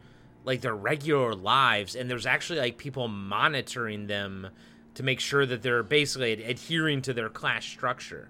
like 0.44 0.60
their 0.60 0.74
regular 0.74 1.34
lives, 1.34 1.94
and 1.94 2.10
there's 2.10 2.26
actually 2.26 2.58
like 2.58 2.76
people 2.76 3.08
monitoring 3.08 4.06
them 4.06 4.48
to 4.94 5.02
make 5.02 5.20
sure 5.20 5.46
that 5.46 5.62
they're 5.62 5.82
basically 5.82 6.32
ad- 6.32 6.40
adhering 6.40 7.00
to 7.02 7.14
their 7.14 7.28
class 7.30 7.64
structure. 7.64 8.28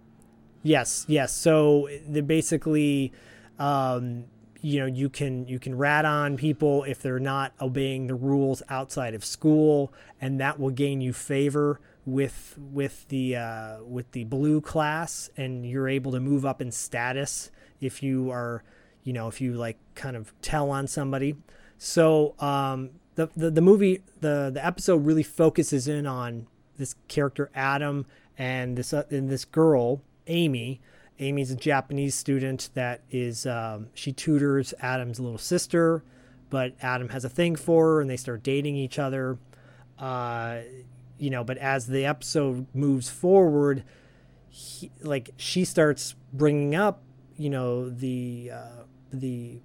Yes, 0.63 1.05
yes. 1.09 1.35
So 1.35 1.89
basically, 2.27 3.13
um, 3.59 4.25
you 4.61 4.79
know, 4.79 4.87
you 4.87 5.09
can 5.09 5.47
you 5.49 5.59
can 5.59 5.77
rat 5.77 6.05
on 6.05 6.37
people 6.37 6.85
if 6.85 7.03
they're 7.03 7.19
not 7.19 7.53
obeying 7.61 8.07
the 8.07 8.15
rules 8.15 8.63
outside 8.69 9.15
of 9.15 9.25
school, 9.25 9.93
and 10.21 10.41
that 10.41 10.59
will 10.61 10.71
gain 10.71 11.01
you 11.01 11.13
favor 11.13 11.81
with 12.07 12.57
with 12.59 13.07
the 13.09 13.37
uh, 13.37 13.83
with 13.83 14.13
the 14.13 14.25
blue 14.25 14.61
class, 14.61 15.31
and 15.37 15.67
you're 15.67 15.89
able 15.89 16.13
to 16.13 16.21
move 16.21 16.47
up 16.47 16.63
in 16.63 16.71
status 16.71 17.51
if 17.81 18.03
you 18.03 18.31
are, 18.31 18.63
you 19.03 19.13
know, 19.13 19.27
if 19.27 19.41
you 19.41 19.55
like 19.55 19.79
kind 19.97 20.17
of 20.17 20.33
tell 20.43 20.71
on 20.71 20.87
somebody. 20.87 21.35
So 21.77 22.37
um, 22.39 22.91
the, 23.17 23.29
the 23.35 23.51
the 23.51 23.61
movie 23.61 24.03
the 24.21 24.51
the 24.55 24.65
episode 24.65 25.05
really 25.05 25.25
focuses 25.25 25.89
in 25.89 26.07
on 26.07 26.47
this 26.79 26.95
character 27.09 27.51
Adam 27.53 28.07
and 28.39 28.79
this 28.79 28.93
uh, 28.93 29.05
and 29.11 29.29
this 29.29 29.45
girl 29.45 30.03
Amy. 30.27 30.81
Amy's 31.19 31.51
a 31.51 31.57
Japanese 31.57 32.15
student 32.15 32.71
that 32.75 33.03
is 33.11 33.47
um, 33.47 33.89
she 33.95 34.13
tutors 34.13 34.75
Adam's 34.81 35.21
little 35.21 35.39
sister, 35.39 36.03
but 36.51 36.75
Adam 36.83 37.11
has 37.11 37.25
a 37.25 37.29
thing 37.29 37.55
for 37.55 37.87
her, 37.87 38.01
and 38.01 38.11
they 38.11 38.17
start 38.17 38.43
dating 38.43 38.77
each 38.77 38.99
other. 38.99 39.39
Uh, 39.99 40.61
you 41.19 41.31
know, 41.31 41.45
but 41.45 41.59
as 41.59 41.87
the 41.87 42.05
episode 42.05 42.67
moves 42.75 43.09
forward, 43.09 43.85
he, 44.49 44.91
like 45.01 45.31
she 45.37 45.65
starts 45.65 46.15
bringing 46.33 46.75
up, 46.75 47.03
you 47.37 47.51
know, 47.51 47.89
the 47.89 48.51
uh, 48.53 48.83
the 49.13 49.61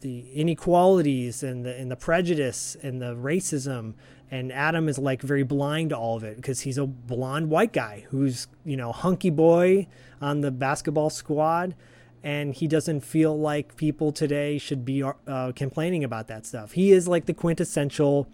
the 0.00 0.30
inequalities 0.32 1.42
and 1.42 1.64
the 1.64 1.76
and 1.76 1.90
the 1.90 1.96
prejudice 1.96 2.76
and 2.82 3.00
the 3.00 3.14
racism 3.14 3.94
and 4.30 4.52
Adam 4.52 4.88
is 4.88 4.98
like 4.98 5.22
very 5.22 5.42
blind 5.42 5.90
to 5.90 5.96
all 5.96 6.16
of 6.16 6.24
it 6.24 6.36
because 6.36 6.60
he's 6.60 6.78
a 6.78 6.86
blonde 6.86 7.50
white 7.50 7.72
guy 7.72 8.04
who's 8.10 8.46
you 8.64 8.76
know 8.76 8.92
hunky 8.92 9.30
boy 9.30 9.86
on 10.20 10.40
the 10.40 10.50
basketball 10.50 11.10
squad 11.10 11.74
and 12.22 12.54
he 12.54 12.66
doesn't 12.66 13.00
feel 13.00 13.38
like 13.38 13.76
people 13.76 14.10
today 14.12 14.58
should 14.58 14.84
be 14.84 15.02
uh, 15.02 15.52
complaining 15.54 16.02
about 16.02 16.26
that 16.26 16.44
stuff. 16.44 16.72
He 16.72 16.90
is 16.90 17.06
like 17.06 17.26
the 17.26 17.34
quintessential 17.34 18.28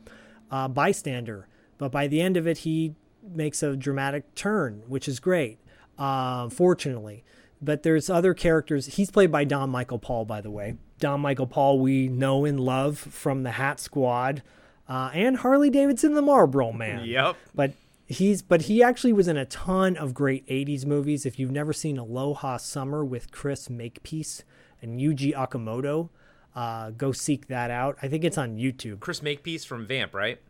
uh, 0.51 0.68
bystander 0.68 1.47
but 1.78 1.92
by 1.92 2.07
the 2.07 2.20
end 2.20 2.36
of 2.36 2.47
it 2.47 2.59
he 2.59 2.95
makes 3.22 3.62
a 3.62 3.76
dramatic 3.76 4.34
turn 4.34 4.82
which 4.86 5.09
is 5.09 5.20
great 5.20 5.59
uh, 5.99 6.49
fortunately. 6.49 7.24
But 7.62 7.82
there's 7.82 8.11
other 8.11 8.34
characters. 8.34 8.86
He's 8.86 9.11
played 9.11 9.30
by 9.30 9.45
don 9.45 9.70
michael 9.70 9.99
paul 9.99 10.24
by 10.24 10.40
the 10.40 10.51
way. 10.51 10.76
Don 10.99 11.20
michael 11.20 11.47
paul 11.47 11.78
we 11.78 12.09
know 12.09 12.45
and 12.45 12.59
love 12.59 12.99
from 12.99 13.42
the 13.45 13.53
hat 13.53 13.78
squad 13.78 14.42
uh, 14.89 15.11
and 15.14 15.39
Harley 15.39 15.70
Davidson, 15.70 16.14
the 16.14 16.22
Marlboro 16.22 16.72
Man. 16.72 17.05
Yep. 17.05 17.37
But 17.55 17.72
he's 18.07 18.43
but 18.43 18.62
he 18.62 18.82
actually 18.82 19.12
was 19.12 19.28
in 19.28 19.37
a 19.37 19.45
ton 19.47 19.97
of 19.97 20.14
great 20.14 20.47
80s 20.47 20.85
movies. 20.85 21.24
If 21.24 21.39
you've 21.39 21.51
never 21.51 21.72
seen 21.72 21.99
Aloha 21.99 22.59
Summer 22.59 23.05
with 23.05 23.30
Chris 23.30 23.70
Makepeace 23.70 24.45
and 24.82 25.01
Yuji 25.01 25.35
Okamoto, 25.35 26.11
uh, 26.55 26.91
go 26.91 27.12
seek 27.12 27.49
that 27.49 27.70
out. 27.70 27.97
I 28.03 28.09
think 28.09 28.24
it's 28.24 28.39
on 28.39 28.57
YouTube. 28.57 29.01
Chris 29.01 29.22
Makepeace 29.22 29.64
from 29.64 29.87
Vamp, 29.87 30.14
right? 30.14 30.41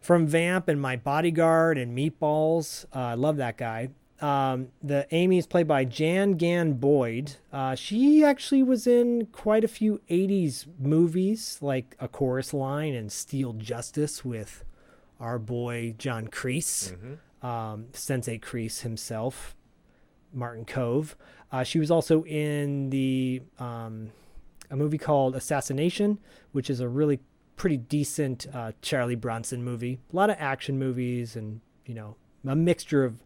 From 0.00 0.26
Vamp 0.26 0.68
and 0.68 0.80
My 0.80 0.96
Bodyguard 0.96 1.78
and 1.78 1.96
Meatballs. 1.96 2.84
Uh, 2.94 2.98
I 2.98 3.14
love 3.14 3.36
that 3.38 3.56
guy. 3.56 3.90
Um, 4.20 4.68
the 4.82 5.06
Amy 5.10 5.38
is 5.38 5.46
played 5.46 5.68
by 5.68 5.84
Jan 5.84 6.32
Gan 6.32 6.74
Boyd. 6.74 7.34
Uh, 7.52 7.74
she 7.74 8.24
actually 8.24 8.62
was 8.62 8.86
in 8.86 9.26
quite 9.26 9.62
a 9.62 9.68
few 9.68 10.00
80s 10.08 10.66
movies, 10.78 11.58
like 11.60 11.96
A 12.00 12.08
Chorus 12.08 12.54
Line 12.54 12.94
and 12.94 13.12
Steel 13.12 13.52
Justice 13.52 14.24
with 14.24 14.64
our 15.20 15.38
boy 15.38 15.94
John 15.98 16.28
Kreese, 16.28 16.94
mm-hmm. 16.94 17.46
um, 17.46 17.86
Sensei 17.92 18.38
Kreese 18.38 18.80
himself, 18.80 19.54
Martin 20.32 20.64
Kove. 20.64 21.14
Uh, 21.52 21.62
she 21.62 21.78
was 21.78 21.90
also 21.90 22.24
in 22.24 22.90
the 22.90 23.42
um, 23.58 24.10
a 24.70 24.76
movie 24.76 24.98
called 24.98 25.36
Assassination, 25.36 26.18
which 26.52 26.70
is 26.70 26.80
a 26.80 26.88
really 26.88 27.20
pretty 27.56 27.76
decent 27.76 28.46
uh, 28.52 28.72
Charlie 28.82 29.14
Bronson 29.14 29.62
movie. 29.62 29.98
A 30.12 30.16
lot 30.16 30.30
of 30.30 30.36
action 30.38 30.78
movies 30.78 31.36
and, 31.36 31.60
you 31.86 31.94
know, 31.94 32.16
a 32.46 32.56
mixture 32.56 33.04
of 33.04 33.24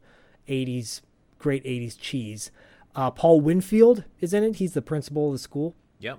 80s, 0.51 1.01
great 1.39 1.65
80s 1.65 1.99
cheese. 1.99 2.51
Uh, 2.95 3.11
Paul 3.11 3.41
Winfield 3.41 4.05
is 4.21 4.35
in 4.35 4.45
it. 4.45 4.57
He's 4.57 4.75
the 4.75 4.83
principal 4.83 5.29
of 5.29 5.33
the 5.33 5.39
school. 5.39 5.75
Yep. 6.01 6.19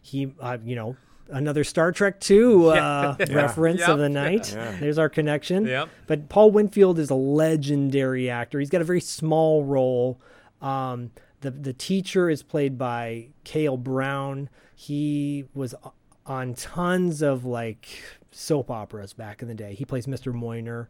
He, 0.00 0.32
uh, 0.40 0.58
you 0.64 0.74
know, 0.74 0.96
another 1.30 1.64
Star 1.64 1.92
Trek 1.92 2.20
2 2.20 2.66
uh, 2.70 3.16
yeah. 3.18 3.34
reference 3.34 3.80
yep. 3.80 3.90
of 3.90 3.98
the 3.98 4.08
night. 4.08 4.52
Yeah. 4.52 4.76
There's 4.80 4.98
our 4.98 5.08
connection. 5.08 5.66
Yep. 5.66 5.88
But 6.06 6.28
Paul 6.28 6.50
Winfield 6.50 6.98
is 6.98 7.10
a 7.10 7.14
legendary 7.14 8.30
actor. 8.30 8.58
He's 8.58 8.70
got 8.70 8.80
a 8.80 8.84
very 8.84 9.00
small 9.00 9.64
role. 9.64 10.20
Um, 10.60 11.10
the 11.40 11.50
the 11.50 11.72
teacher 11.72 12.30
is 12.30 12.42
played 12.42 12.78
by 12.78 13.28
Kale 13.44 13.76
Browne. 13.76 14.48
He 14.74 15.44
was 15.54 15.74
on 16.24 16.54
tons 16.54 17.20
of 17.20 17.44
like 17.44 17.88
soap 18.30 18.70
operas 18.70 19.12
back 19.12 19.42
in 19.42 19.48
the 19.48 19.54
day. 19.54 19.74
He 19.74 19.84
plays 19.84 20.06
Mr. 20.06 20.32
Moyner. 20.32 20.86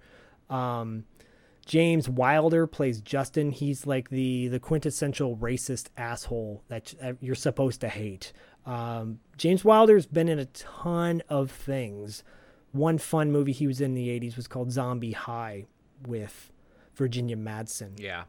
Um, 0.55 1.05
James 1.67 2.09
Wilder 2.09 2.67
plays 2.67 3.01
Justin. 3.01 3.51
He's 3.51 3.87
like 3.87 4.11
the 4.11 4.49
the 4.49 4.59
quintessential 4.59 5.37
racist 5.37 5.89
asshole 5.97 6.63
that 6.69 6.95
you're 7.21 7.35
supposed 7.35 7.81
to 7.83 7.89
hate. 7.89 8.33
Um, 8.67 9.21
James 9.37 9.65
Wilder's 9.65 10.07
been 10.07 10.29
in 10.29 10.39
a 10.39 10.47
ton 10.47 11.23
of 11.29 11.51
things. 11.51 12.23
One 12.73 12.99
fun 12.99 13.31
movie 13.31 13.53
he 13.53 13.67
was 13.67 13.81
in, 13.81 13.87
in 13.87 13.95
the 13.95 14.09
80s 14.09 14.37
was 14.37 14.47
called 14.47 14.71
Zombie 14.71 15.13
High 15.13 15.67
with 16.07 16.53
Virginia 16.95 17.37
Madsen. 17.37 17.99
Yeah. 17.99 18.25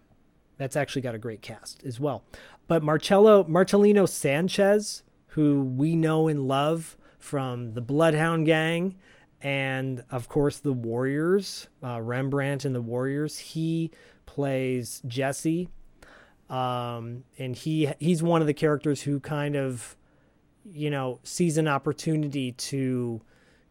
That's 0.57 0.75
actually 0.75 1.01
got 1.01 1.15
a 1.15 1.19
great 1.19 1.41
cast 1.41 1.83
as 1.83 1.99
well. 1.99 2.23
But 2.67 2.83
Marcello 2.83 3.43
Marcelino 3.45 4.07
Sanchez, 4.07 5.03
who 5.27 5.61
we 5.61 5.95
know 5.95 6.27
and 6.27 6.47
love 6.47 6.97
from 7.19 7.73
the 7.73 7.81
Bloodhound 7.81 8.45
Gang 8.45 8.95
and 9.43 10.03
of 10.09 10.29
course 10.29 10.59
the 10.59 10.73
Warriors, 10.73 11.67
uh, 11.83 12.01
Rembrandt 12.01 12.65
and 12.65 12.73
the 12.73 12.81
Warriors. 12.81 13.37
He 13.37 13.91
plays 14.25 15.01
Jesse, 15.05 15.69
um, 16.49 17.25
and 17.37 17.55
he 17.55 17.89
he's 17.99 18.23
one 18.23 18.41
of 18.41 18.47
the 18.47 18.53
characters 18.53 19.01
who 19.01 19.19
kind 19.19 19.55
of, 19.55 19.97
you 20.65 20.89
know, 20.89 21.19
sees 21.23 21.57
an 21.57 21.67
opportunity 21.67 22.53
to 22.53 23.21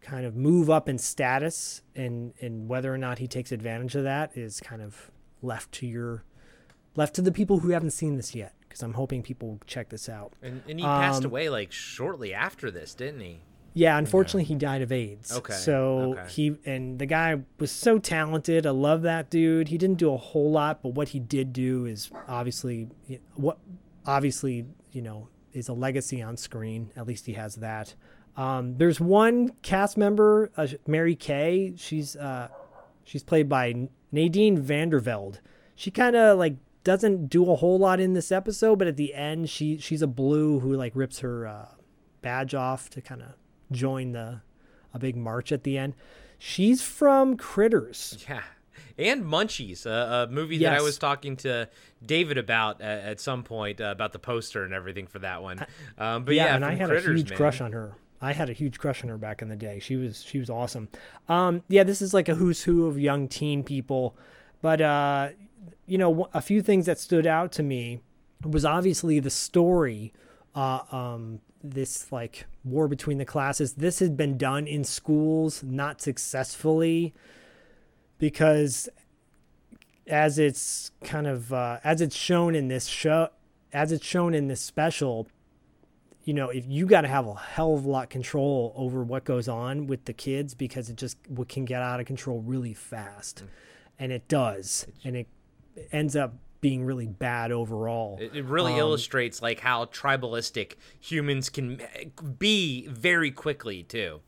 kind 0.02 0.26
of 0.26 0.36
move 0.36 0.68
up 0.68 0.88
in 0.88 0.98
status, 0.98 1.82
and 1.96 2.34
and 2.40 2.68
whether 2.68 2.92
or 2.92 2.98
not 2.98 3.18
he 3.18 3.26
takes 3.26 3.50
advantage 3.50 3.94
of 3.94 4.04
that 4.04 4.36
is 4.36 4.60
kind 4.60 4.82
of 4.82 5.10
left 5.40 5.72
to 5.72 5.86
your 5.86 6.22
left 6.94 7.14
to 7.14 7.22
the 7.22 7.32
people 7.32 7.60
who 7.60 7.70
haven't 7.70 7.90
seen 7.90 8.16
this 8.16 8.34
yet 8.34 8.54
because 8.60 8.82
I'm 8.82 8.94
hoping 8.94 9.22
people 9.22 9.48
will 9.48 9.60
check 9.66 9.88
this 9.88 10.08
out. 10.08 10.34
And, 10.42 10.62
and 10.68 10.78
he 10.78 10.84
passed 10.84 11.24
um, 11.24 11.26
away 11.26 11.48
like 11.48 11.72
shortly 11.72 12.32
after 12.32 12.70
this, 12.70 12.94
didn't 12.94 13.20
he? 13.20 13.40
Yeah, 13.74 13.96
unfortunately, 13.96 14.44
he 14.44 14.54
died 14.54 14.82
of 14.82 14.92
AIDS. 14.92 15.32
Okay. 15.32 15.54
So 15.54 16.16
okay. 16.18 16.28
he 16.30 16.56
and 16.66 16.98
the 16.98 17.06
guy 17.06 17.40
was 17.58 17.70
so 17.70 17.98
talented. 17.98 18.66
I 18.66 18.70
love 18.70 19.02
that 19.02 19.30
dude. 19.30 19.68
He 19.68 19.78
didn't 19.78 19.98
do 19.98 20.12
a 20.12 20.16
whole 20.16 20.50
lot, 20.50 20.82
but 20.82 20.90
what 20.90 21.08
he 21.08 21.18
did 21.18 21.52
do 21.52 21.86
is 21.86 22.10
obviously 22.28 22.88
what 23.34 23.58
obviously 24.06 24.66
you 24.90 25.02
know 25.02 25.28
is 25.52 25.68
a 25.68 25.72
legacy 25.72 26.20
on 26.20 26.36
screen. 26.36 26.90
At 26.96 27.06
least 27.06 27.26
he 27.26 27.32
has 27.34 27.56
that. 27.56 27.94
Um, 28.36 28.76
there's 28.76 29.00
one 29.00 29.50
cast 29.62 29.96
member, 29.96 30.50
uh, 30.56 30.66
Mary 30.86 31.14
Kay. 31.14 31.74
She's 31.76 32.16
uh, 32.16 32.48
she's 33.04 33.22
played 33.22 33.48
by 33.48 33.88
Nadine 34.10 34.58
Van 34.58 34.90
der 34.90 35.00
Velde. 35.00 35.40
She 35.74 35.90
kind 35.90 36.16
of 36.16 36.38
like 36.38 36.56
doesn't 36.84 37.28
do 37.28 37.50
a 37.50 37.56
whole 37.56 37.78
lot 37.78 38.00
in 38.00 38.12
this 38.12 38.32
episode, 38.32 38.78
but 38.78 38.88
at 38.88 38.96
the 38.96 39.14
end, 39.14 39.48
she 39.48 39.78
she's 39.78 40.02
a 40.02 40.06
blue 40.06 40.60
who 40.60 40.74
like 40.74 40.92
rips 40.94 41.20
her 41.20 41.46
uh, 41.46 41.68
badge 42.20 42.54
off 42.54 42.90
to 42.90 43.00
kind 43.00 43.22
of 43.22 43.28
join 43.72 44.12
the 44.12 44.40
a 44.94 44.98
big 44.98 45.16
march 45.16 45.52
at 45.52 45.64
the 45.64 45.78
end. 45.78 45.94
She's 46.38 46.82
from 46.82 47.36
Critters. 47.36 48.24
Yeah. 48.28 48.42
And 48.98 49.24
Munchies, 49.24 49.86
a, 49.86 50.28
a 50.28 50.32
movie 50.32 50.56
yes. 50.56 50.70
that 50.70 50.78
I 50.78 50.82
was 50.82 50.98
talking 50.98 51.36
to 51.38 51.68
David 52.04 52.36
about 52.36 52.80
at, 52.82 53.00
at 53.00 53.20
some 53.20 53.42
point 53.42 53.80
uh, 53.80 53.84
about 53.84 54.12
the 54.12 54.18
poster 54.18 54.64
and 54.64 54.74
everything 54.74 55.06
for 55.06 55.18
that 55.20 55.42
one. 55.42 55.64
Um, 55.98 56.24
but 56.24 56.34
yeah, 56.34 56.46
yeah 56.46 56.56
and 56.56 56.64
I 56.64 56.74
had 56.74 56.88
Critters, 56.88 57.06
a 57.06 57.14
huge 57.14 57.30
man. 57.30 57.36
crush 57.36 57.60
on 57.60 57.72
her. 57.72 57.94
I 58.20 58.32
had 58.32 58.50
a 58.50 58.52
huge 58.52 58.78
crush 58.78 59.02
on 59.02 59.08
her 59.08 59.18
back 59.18 59.42
in 59.42 59.48
the 59.48 59.56
day. 59.56 59.78
She 59.78 59.96
was 59.96 60.22
she 60.22 60.38
was 60.38 60.48
awesome. 60.48 60.88
Um, 61.28 61.62
yeah, 61.68 61.84
this 61.84 62.00
is 62.00 62.14
like 62.14 62.28
a 62.28 62.34
who's 62.34 62.62
who 62.62 62.86
of 62.86 62.98
young 62.98 63.28
teen 63.28 63.62
people, 63.62 64.16
but 64.60 64.80
uh, 64.80 65.30
you 65.86 65.98
know, 65.98 66.28
a 66.32 66.40
few 66.40 66.62
things 66.62 66.86
that 66.86 66.98
stood 66.98 67.26
out 67.26 67.52
to 67.52 67.62
me 67.62 68.00
was 68.44 68.64
obviously 68.64 69.20
the 69.20 69.30
story 69.30 70.12
uh, 70.54 70.80
um, 70.90 71.40
this 71.62 72.10
like 72.12 72.46
war 72.64 72.88
between 72.88 73.18
the 73.18 73.24
classes. 73.24 73.74
This 73.74 73.98
had 73.98 74.16
been 74.16 74.38
done 74.38 74.66
in 74.66 74.84
schools, 74.84 75.62
not 75.62 76.00
successfully. 76.00 77.14
because 78.22 78.88
as 80.06 80.38
it's 80.38 80.92
kind 81.02 81.26
of 81.26 81.52
uh, 81.52 81.78
as 81.82 82.00
it's 82.00 82.14
shown 82.14 82.54
in 82.54 82.68
this 82.68 82.86
show, 82.86 83.28
as 83.72 83.90
it's 83.90 84.06
shown 84.06 84.32
in 84.32 84.46
this 84.46 84.60
special, 84.60 85.26
you 86.24 86.32
know, 86.32 86.48
if 86.48 86.64
you 86.68 86.86
got 86.86 87.00
to 87.00 87.08
have 87.08 87.26
a 87.26 87.34
hell 87.34 87.74
of 87.74 87.84
a 87.84 87.90
lot 87.90 88.10
control 88.10 88.72
over 88.76 89.02
what 89.02 89.24
goes 89.24 89.48
on 89.48 89.88
with 89.88 90.04
the 90.04 90.12
kids 90.12 90.54
because 90.54 90.88
it 90.88 90.96
just 90.96 91.16
what 91.28 91.48
can 91.48 91.64
get 91.64 91.82
out 91.82 91.98
of 91.98 92.06
control 92.06 92.40
really 92.42 92.74
fast, 92.74 93.42
and 93.98 94.12
it 94.12 94.28
does, 94.28 94.86
and 95.02 95.16
it 95.16 95.26
ends 95.90 96.14
up 96.14 96.34
being 96.62 96.84
really 96.84 97.06
bad 97.06 97.52
overall. 97.52 98.16
It, 98.18 98.34
it 98.34 98.44
really 98.46 98.72
Um, 98.72 98.78
illustrates 98.78 99.42
like 99.42 99.60
how 99.60 99.84
tribalistic 99.86 100.76
humans 100.98 101.50
can 101.50 101.82
be 102.38 102.86
very 102.86 103.30
quickly 103.30 103.82
too. 103.82 104.20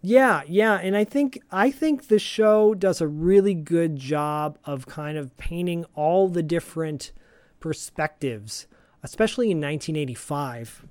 Yeah, 0.00 0.42
yeah, 0.46 0.74
and 0.74 0.96
I 0.96 1.02
think 1.02 1.42
I 1.50 1.72
think 1.72 2.06
the 2.06 2.20
show 2.20 2.72
does 2.74 3.00
a 3.00 3.08
really 3.08 3.54
good 3.54 3.96
job 3.96 4.56
of 4.64 4.86
kind 4.86 5.18
of 5.18 5.36
painting 5.38 5.84
all 5.96 6.28
the 6.28 6.42
different 6.42 7.10
perspectives, 7.58 8.68
especially 9.02 9.50
in 9.50 9.58
1985, 9.60 10.84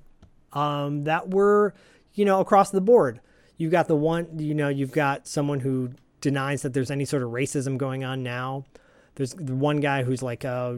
um, 0.52 1.04
that 1.04 1.30
were 1.30 1.72
you 2.12 2.26
know 2.26 2.40
across 2.40 2.70
the 2.70 2.82
board. 2.82 3.20
You've 3.56 3.72
got 3.72 3.88
the 3.88 3.96
one, 3.96 4.38
you 4.38 4.54
know, 4.54 4.68
you've 4.68 4.92
got 4.92 5.26
someone 5.26 5.60
who 5.60 5.92
denies 6.20 6.62
that 6.62 6.74
there's 6.74 6.90
any 6.90 7.04
sort 7.04 7.22
of 7.22 7.30
racism 7.30 7.76
going 7.78 8.04
on 8.04 8.22
now. 8.22 8.64
There's 9.18 9.34
the 9.34 9.56
one 9.56 9.78
guy 9.78 10.04
who's 10.04 10.22
like, 10.22 10.44
uh, 10.44 10.74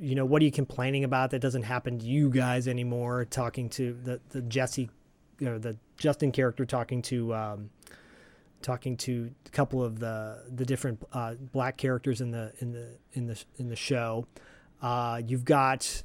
you 0.00 0.16
know, 0.16 0.24
what 0.24 0.42
are 0.42 0.44
you 0.44 0.50
complaining 0.50 1.04
about 1.04 1.30
that 1.30 1.38
doesn't 1.38 1.62
happen 1.62 2.00
to 2.00 2.04
you 2.04 2.28
guys 2.28 2.66
anymore? 2.66 3.24
Talking 3.24 3.68
to 3.70 3.96
the 4.02 4.20
the 4.30 4.42
Jesse, 4.42 4.90
or 5.40 5.60
the 5.60 5.78
Justin 5.96 6.32
character 6.32 6.64
talking 6.64 7.02
to 7.02 7.32
um, 7.32 7.70
talking 8.62 8.96
to 8.96 9.30
a 9.46 9.50
couple 9.50 9.80
of 9.80 10.00
the 10.00 10.42
the 10.52 10.64
different 10.64 11.04
uh, 11.12 11.34
black 11.52 11.76
characters 11.76 12.20
in 12.20 12.32
the 12.32 12.52
in 12.58 12.72
the 12.72 12.98
in 13.12 13.28
the 13.28 13.44
in 13.58 13.68
the 13.68 13.76
show. 13.76 14.26
Uh, 14.82 15.22
you've 15.24 15.44
got 15.44 16.02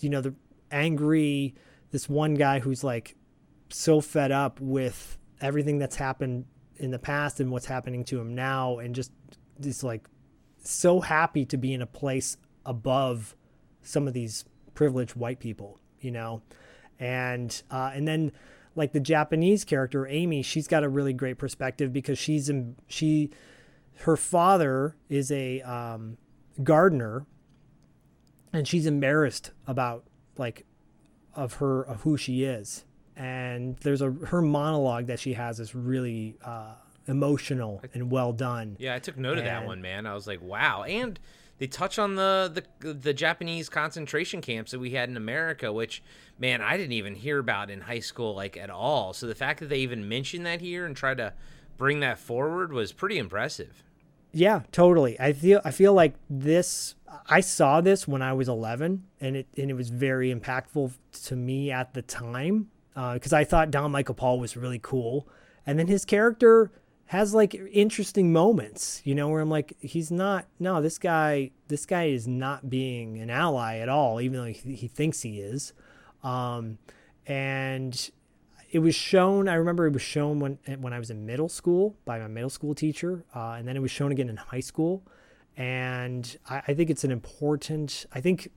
you 0.00 0.08
know 0.08 0.20
the 0.20 0.32
angry 0.70 1.56
this 1.90 2.08
one 2.08 2.34
guy 2.34 2.60
who's 2.60 2.84
like 2.84 3.16
so 3.68 4.00
fed 4.00 4.30
up 4.30 4.60
with 4.60 5.18
everything 5.40 5.78
that's 5.78 5.96
happened 5.96 6.44
in 6.76 6.92
the 6.92 7.00
past 7.00 7.40
and 7.40 7.50
what's 7.50 7.66
happening 7.66 8.04
to 8.04 8.20
him 8.20 8.32
now 8.32 8.78
and 8.78 8.94
just 8.94 9.10
is 9.60 9.82
like 9.82 10.06
so 10.70 11.00
happy 11.00 11.44
to 11.44 11.56
be 11.56 11.72
in 11.72 11.82
a 11.82 11.86
place 11.86 12.36
above 12.64 13.36
some 13.82 14.08
of 14.08 14.14
these 14.14 14.44
privileged 14.74 15.14
white 15.14 15.38
people 15.38 15.78
you 16.00 16.10
know? 16.10 16.42
And 16.98 17.62
uh, 17.70 17.90
and 17.94 18.06
then 18.06 18.32
like 18.74 18.92
the 18.92 19.00
Japanese 19.00 19.64
character 19.64 20.06
Amy 20.06 20.42
she's 20.42 20.68
got 20.68 20.84
a 20.84 20.88
really 20.88 21.12
great 21.12 21.36
perspective 21.38 21.92
because 21.92 22.18
she's 22.18 22.48
in, 22.48 22.76
she 22.86 23.30
her 24.00 24.16
father 24.16 24.96
is 25.08 25.30
a 25.30 25.60
um, 25.62 26.16
gardener 26.62 27.26
and 28.52 28.66
she's 28.66 28.86
embarrassed 28.86 29.50
about 29.66 30.04
like 30.38 30.64
of 31.34 31.54
her 31.54 31.82
of 31.82 32.02
who 32.02 32.16
she 32.16 32.44
is. 32.44 32.84
And 33.14 33.76
there's 33.78 34.02
a 34.02 34.10
her 34.10 34.40
monologue 34.40 35.06
that 35.06 35.18
she 35.18 35.34
has 35.34 35.60
is 35.60 35.74
really 35.74 36.36
uh, 36.42 36.74
emotional 37.06 37.82
and 37.94 38.10
well 38.10 38.32
done 38.32 38.76
Yeah, 38.78 38.94
I 38.94 38.98
took 38.98 39.16
note 39.16 39.38
of 39.38 39.44
that 39.44 39.66
one, 39.66 39.80
man. 39.80 40.06
I 40.06 40.14
was 40.14 40.26
like, 40.26 40.42
wow. 40.42 40.82
And 40.82 41.18
they 41.58 41.66
touch 41.66 41.98
on 41.98 42.16
the, 42.16 42.64
the 42.80 42.92
the 42.92 43.14
Japanese 43.14 43.68
concentration 43.68 44.40
camps 44.40 44.72
that 44.72 44.78
we 44.78 44.90
had 44.90 45.08
in 45.08 45.16
America, 45.16 45.72
which 45.72 46.02
man, 46.38 46.60
I 46.60 46.76
didn't 46.76 46.92
even 46.92 47.14
hear 47.14 47.38
about 47.38 47.70
in 47.70 47.82
high 47.82 48.00
school 48.00 48.34
like 48.34 48.56
at 48.56 48.70
all. 48.70 49.12
So 49.12 49.26
the 49.26 49.34
fact 49.34 49.60
that 49.60 49.68
they 49.68 49.78
even 49.78 50.08
mentioned 50.08 50.44
that 50.46 50.60
here 50.60 50.84
and 50.84 50.96
tried 50.96 51.18
to 51.18 51.32
bring 51.78 52.00
that 52.00 52.18
forward 52.18 52.72
was 52.72 52.92
pretty 52.92 53.18
impressive. 53.18 53.82
Yeah, 54.32 54.62
totally. 54.70 55.18
I 55.18 55.32
feel 55.32 55.60
I 55.64 55.70
feel 55.70 55.94
like 55.94 56.14
this. 56.28 56.94
I 57.28 57.40
saw 57.40 57.80
this 57.80 58.06
when 58.06 58.20
I 58.20 58.34
was 58.34 58.48
11, 58.48 59.04
and 59.20 59.36
it 59.36 59.46
and 59.56 59.70
it 59.70 59.74
was 59.74 59.88
very 59.88 60.34
impactful 60.34 60.92
to 61.24 61.36
me 61.36 61.70
at 61.70 61.94
the 61.94 62.02
time 62.02 62.68
uh, 62.94 63.14
because 63.14 63.32
I 63.32 63.44
thought 63.44 63.70
Don 63.70 63.90
Michael 63.92 64.14
Paul 64.14 64.38
was 64.38 64.56
really 64.56 64.80
cool, 64.82 65.26
and 65.64 65.78
then 65.78 65.86
his 65.86 66.04
character 66.04 66.70
has 67.06 67.32
like 67.32 67.54
interesting 67.72 68.32
moments, 68.32 69.00
you 69.04 69.14
know, 69.14 69.28
where 69.28 69.40
I'm 69.40 69.50
like, 69.50 69.76
he's 69.80 70.10
not. 70.10 70.46
No, 70.58 70.82
this 70.82 70.98
guy, 70.98 71.52
this 71.68 71.86
guy 71.86 72.04
is 72.04 72.26
not 72.26 72.68
being 72.68 73.18
an 73.18 73.30
ally 73.30 73.78
at 73.78 73.88
all, 73.88 74.20
even 74.20 74.40
though 74.40 74.46
he, 74.46 74.74
he 74.74 74.88
thinks 74.88 75.22
he 75.22 75.40
is. 75.40 75.72
Um, 76.24 76.78
and 77.26 78.10
it 78.70 78.80
was 78.80 78.94
shown. 78.94 79.48
I 79.48 79.54
remember 79.54 79.86
it 79.86 79.92
was 79.92 80.02
shown 80.02 80.40
when 80.40 80.58
when 80.80 80.92
I 80.92 80.98
was 80.98 81.10
in 81.10 81.24
middle 81.24 81.48
school 81.48 81.96
by 82.04 82.18
my 82.18 82.26
middle 82.26 82.50
school 82.50 82.74
teacher, 82.74 83.24
uh, 83.34 83.52
and 83.52 83.68
then 83.68 83.76
it 83.76 83.80
was 83.80 83.92
shown 83.92 84.10
again 84.10 84.28
in 84.28 84.36
high 84.36 84.60
school. 84.60 85.04
And 85.56 86.36
I, 86.50 86.62
I 86.68 86.74
think 86.74 86.90
it's 86.90 87.04
an 87.04 87.12
important. 87.12 88.06
I 88.12 88.20
think 88.20 88.50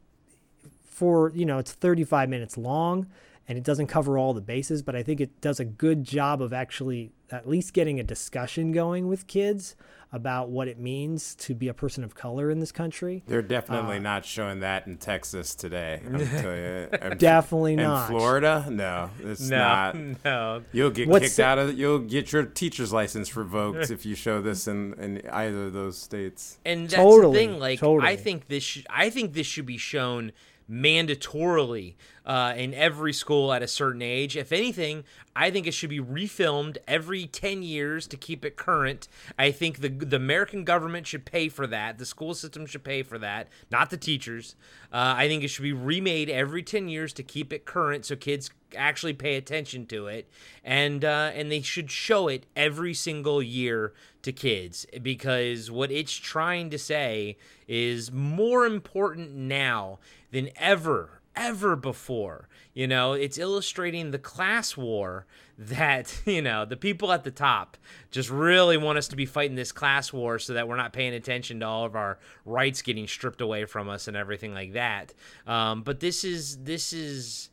for 0.83 1.31
you 1.35 1.45
know 1.45 1.59
it's 1.59 1.71
35 1.71 2.29
minutes 2.29 2.57
long, 2.57 3.07
and 3.47 3.59
it 3.59 3.63
doesn't 3.63 3.87
cover 3.87 4.17
all 4.17 4.33
the 4.33 4.41
bases, 4.41 4.81
but 4.81 4.95
I 4.95 5.03
think 5.03 5.21
it 5.21 5.39
does 5.39 5.59
a 5.59 5.65
good 5.65 6.03
job 6.03 6.41
of 6.41 6.51
actually 6.51 7.11
at 7.31 7.47
least 7.47 7.73
getting 7.73 7.99
a 7.99 8.03
discussion 8.03 8.71
going 8.71 9.07
with 9.07 9.27
kids 9.27 9.75
about 10.11 10.49
what 10.49 10.67
it 10.67 10.79
means 10.79 11.35
to 11.35 11.53
be 11.53 11.67
a 11.67 11.73
person 11.73 12.03
of 12.03 12.15
color 12.15 12.49
in 12.49 12.59
this 12.59 12.71
country. 12.71 13.23
They're 13.27 13.43
definitely 13.43 13.97
uh, 13.97 14.01
not 14.01 14.25
showing 14.25 14.61
that 14.61 14.87
in 14.87 14.97
Texas 14.97 15.53
today. 15.53 16.01
I'm 16.03 16.17
you. 16.19 16.89
I'm- 16.99 17.17
Definitely 17.19 17.73
in 17.73 17.79
not. 17.81 18.07
Florida, 18.07 18.65
no, 18.71 19.11
it's 19.23 19.47
No, 19.47 19.57
not. 19.59 19.95
no. 20.25 20.63
You'll 20.71 20.89
get 20.89 21.07
What's 21.07 21.25
kicked 21.25 21.37
the- 21.37 21.45
out 21.45 21.59
of. 21.59 21.77
You'll 21.77 21.99
get 21.99 22.31
your 22.31 22.43
teacher's 22.43 22.91
license 22.91 23.35
revoked 23.35 23.91
if 23.91 24.03
you 24.03 24.15
show 24.15 24.41
this 24.41 24.67
in, 24.67 24.95
in 24.95 25.21
either 25.31 25.65
of 25.65 25.73
those 25.73 25.99
states. 25.99 26.57
And 26.65 26.85
that's 26.85 26.95
Totally, 26.95 27.33
the 27.33 27.51
thing. 27.51 27.59
Like, 27.59 27.83
I 27.83 28.15
think 28.15 28.47
this. 28.47 28.63
Sh- 28.63 28.85
I 28.89 29.11
think 29.11 29.33
this 29.33 29.45
should 29.45 29.67
be 29.67 29.77
shown 29.77 30.31
mandatorily 30.69 31.95
uh, 32.25 32.53
in 32.55 32.73
every 32.75 33.11
school 33.11 33.51
at 33.51 33.63
a 33.63 33.67
certain 33.67 34.03
age. 34.03 34.37
If 34.37 34.51
anything, 34.51 35.03
I 35.35 35.49
think 35.49 35.65
it 35.65 35.73
should 35.73 35.89
be 35.89 35.99
refilmed 35.99 36.77
every 36.87 37.25
ten 37.25 37.63
years 37.63 38.05
to 38.07 38.17
keep 38.17 38.45
it 38.45 38.55
current. 38.55 39.07
I 39.37 39.51
think 39.51 39.79
the 39.79 39.89
the 39.89 40.17
American 40.17 40.63
government 40.63 41.07
should 41.07 41.25
pay 41.25 41.49
for 41.49 41.65
that. 41.67 41.97
The 41.97 42.05
school 42.05 42.33
system 42.33 42.65
should 42.65 42.83
pay 42.83 43.01
for 43.01 43.17
that, 43.17 43.47
not 43.71 43.89
the 43.89 43.97
teachers. 43.97 44.55
Uh, 44.93 45.15
I 45.17 45.27
think 45.27 45.43
it 45.43 45.47
should 45.47 45.63
be 45.63 45.73
remade 45.73 46.29
every 46.29 46.61
ten 46.61 46.87
years 46.87 47.13
to 47.13 47.23
keep 47.23 47.51
it 47.51 47.65
current, 47.65 48.05
so 48.05 48.15
kids 48.15 48.51
actually 48.75 49.13
pay 49.13 49.35
attention 49.35 49.87
to 49.87 50.05
it, 50.07 50.29
and 50.63 51.03
uh, 51.03 51.31
and 51.33 51.51
they 51.51 51.61
should 51.61 51.89
show 51.89 52.27
it 52.27 52.45
every 52.55 52.93
single 52.93 53.41
year 53.41 53.93
to 54.21 54.31
kids 54.31 54.85
because 55.01 55.71
what 55.71 55.91
it's 55.91 56.13
trying 56.13 56.69
to 56.69 56.77
say 56.77 57.37
is 57.67 58.11
more 58.11 58.65
important 58.65 59.33
now 59.33 59.97
than 60.31 60.49
ever 60.55 61.21
ever 61.35 61.75
before. 61.75 62.47
You 62.73 62.87
know 62.87 63.13
it's 63.13 63.37
illustrating 63.37 64.11
the 64.11 64.19
class 64.19 64.77
war 64.77 65.25
that 65.57 66.21
you 66.25 66.41
know 66.41 66.65
the 66.65 66.77
people 66.77 67.11
at 67.11 67.23
the 67.23 67.31
top 67.31 67.77
just 68.11 68.29
really 68.29 68.77
want 68.77 68.97
us 68.97 69.07
to 69.09 69.15
be 69.15 69.25
fighting 69.25 69.55
this 69.55 69.71
class 69.71 70.13
war 70.13 70.39
so 70.39 70.53
that 70.53 70.67
we're 70.67 70.75
not 70.75 70.93
paying 70.93 71.13
attention 71.13 71.59
to 71.59 71.65
all 71.65 71.85
of 71.85 71.95
our 71.95 72.19
rights 72.45 72.81
getting 72.81 73.07
stripped 73.07 73.41
away 73.41 73.65
from 73.65 73.89
us 73.89 74.07
and 74.07 74.15
everything 74.15 74.53
like 74.53 74.73
that. 74.73 75.13
Um, 75.47 75.83
but 75.83 75.99
this 75.99 76.23
is 76.23 76.63
this 76.63 76.93
is 76.93 77.49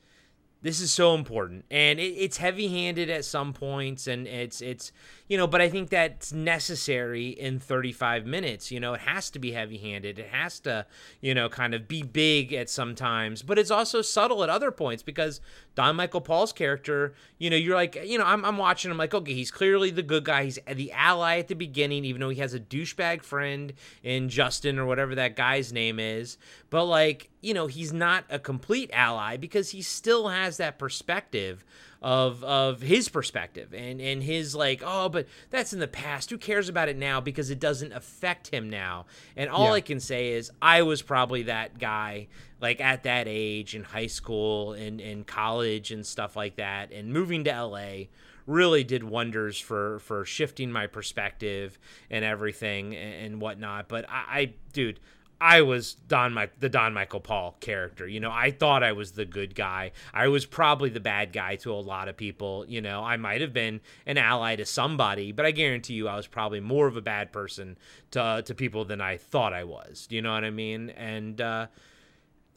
this 0.63 0.81
is 0.81 0.91
so 0.91 1.15
important. 1.15 1.65
And 1.71 2.01
it, 2.01 2.15
it's 2.15 2.39
heavy-handed 2.39 3.09
at 3.09 3.25
some 3.25 3.53
points 3.53 4.07
and 4.07 4.27
it's 4.27 4.61
it's 4.61 4.91
you 5.29 5.37
know 5.37 5.47
but 5.47 5.61
i 5.61 5.69
think 5.69 5.91
that's 5.91 6.33
necessary 6.33 7.29
in 7.29 7.59
35 7.59 8.27
minutes 8.27 8.71
you 8.71 8.79
know 8.79 8.95
it 8.95 9.01
has 9.01 9.31
to 9.31 9.39
be 9.39 9.53
heavy-handed 9.53 10.19
it 10.19 10.29
has 10.29 10.61
to 10.61 10.87
you 11.21 11.35
know 11.35 11.49
kind 11.49 11.75
of 11.75 11.89
be 11.89 12.03
big 12.03 12.53
at 12.53 12.69
some 12.71 12.95
times 12.95 13.43
but 13.43 13.59
it's 13.59 13.71
also 13.71 14.03
subtle 14.03 14.43
at 14.43 14.49
other 14.49 14.71
points 14.71 15.03
because 15.03 15.41
don 15.75 15.97
michael 15.97 16.21
paul's 16.21 16.53
character 16.53 17.15
you 17.39 17.51
know 17.51 17.57
you're 17.57 17.75
like 17.75 17.97
you 18.05 18.19
know 18.19 18.25
i'm, 18.25 18.45
I'm 18.45 18.59
watching 18.59 18.91
him 18.91 18.99
like 18.99 19.15
okay 19.15 19.35
he's 19.35 19.51
clearly 19.51 19.91
the 19.91 20.03
good 20.03 20.25
guy 20.25 20.45
he's 20.45 20.59
the 20.73 20.93
ally 20.93 21.39
at 21.39 21.49
the 21.49 21.55
beginning 21.55 22.05
even 22.05 22.21
though 22.21 22.31
he 22.31 22.41
has 22.41 22.55
a 22.55 22.61
douchebag 22.61 23.23
friend 23.23 23.73
in 24.03 24.29
justin 24.29 24.79
or 24.79 24.87
whatever 24.87 25.15
that 25.15 25.37
guy's 25.37 25.73
name 25.73 25.99
is 25.99 26.39
but 26.71 26.85
like 26.85 27.31
you 27.41 27.55
know 27.55 27.67
he's 27.67 27.93
not 27.93 28.25
a 28.31 28.39
complete 28.39 28.91
ally 28.93 29.37
because 29.37 29.71
he 29.71 29.83
still 29.83 30.29
has 30.29 30.57
that 30.57 30.79
perspective 30.79 31.65
of 32.03 32.45
of 32.45 32.81
his 32.83 33.09
perspective 33.09 33.73
and 33.75 34.01
and 34.01 34.23
his 34.23 34.55
like 34.55 34.83
oh 34.85 35.09
but 35.09 35.27
that's 35.51 35.73
in 35.73 35.79
the 35.81 35.89
past. 35.89 36.31
Who 36.31 36.39
cares 36.39 36.69
about 36.69 36.89
it 36.89 36.97
now 36.97 37.21
because 37.21 37.51
it 37.51 37.59
doesn't 37.59 37.93
affect 37.93 38.49
him 38.49 38.69
now? 38.71 39.07
And 39.37 39.49
all 39.51 39.67
Yeah. 39.67 39.73
i 39.73 39.81
can 39.81 40.01
say 40.01 40.33
is 40.33 40.51
i 40.61 40.83
was 40.83 41.03
probably 41.03 41.45
that 41.45 41.79
guy 41.79 42.29
like 42.61 42.81
at 42.81 43.03
that 43.05 43.27
age 43.29 43.75
in 43.75 43.83
high 43.85 44.07
school 44.07 44.73
and 44.73 45.01
in 45.01 45.25
college 45.25 45.91
and 45.91 46.07
stuff 46.07 46.37
like 46.37 46.57
that. 46.57 46.91
And 46.93 47.13
moving 47.13 47.45
to 47.45 47.65
la 47.65 48.05
really 48.47 48.85
did 48.85 49.03
wonders 49.03 49.59
for 49.59 49.99
for 49.99 50.25
shifting 50.25 50.71
my 50.71 50.87
perspective 50.87 51.79
and 52.11 52.25
everything 52.25 52.95
and, 52.95 53.15
and 53.27 53.41
whatnot. 53.41 53.89
But 53.89 54.09
I, 54.09 54.25
I 54.41 54.53
dude 54.73 55.01
I 55.41 55.63
was 55.63 55.95
Don 55.95 56.33
Mike 56.33 56.61
the 56.61 56.69
Don 56.69 56.95
Michael 56.95 57.21
Paul 57.21 57.57
character. 57.61 58.07
You 58.07 58.21
know, 58.21 58.31
I 58.31 58.51
thought 58.51 58.83
I 58.83 58.93
was 58.93 59.13
the 59.13 59.27
good 59.27 59.55
guy. 59.55 59.93
I 60.15 60.29
was 60.29 60.47
probably 60.47 60.89
the 60.89 61.01
bad 61.01 61.33
guy 61.33 61.57
to 61.57 61.73
a 61.73 61.75
lot 61.75 62.09
of 62.09 62.17
people. 62.17 62.65
You 62.67 62.81
know, 62.81 63.03
I 63.03 63.17
might 63.17 63.43
have 63.43 63.53
been 63.53 63.81
an 64.07 64.17
ally 64.17 64.57
to 64.57 64.65
somebody, 64.65 65.33
but 65.33 65.45
I 65.45 65.51
guarantee 65.51 65.95
you, 65.95 66.09
I 66.09 66.17
was 66.17 66.27
probably 66.27 66.61
more 66.61 66.87
of 66.87 66.97
a 66.97 67.03
bad 67.03 67.33
person 67.33 67.77
to 68.13 68.43
to 68.47 68.55
people 68.55 68.85
than 68.85 69.01
I 69.01 69.19
thought 69.19 69.53
I 69.53 69.65
was. 69.65 70.07
Do 70.07 70.17
you 70.17 70.23
know 70.23 70.33
what 70.33 70.45
I 70.45 70.51
mean? 70.51 70.91
And 70.91 71.41
uh, 71.41 71.67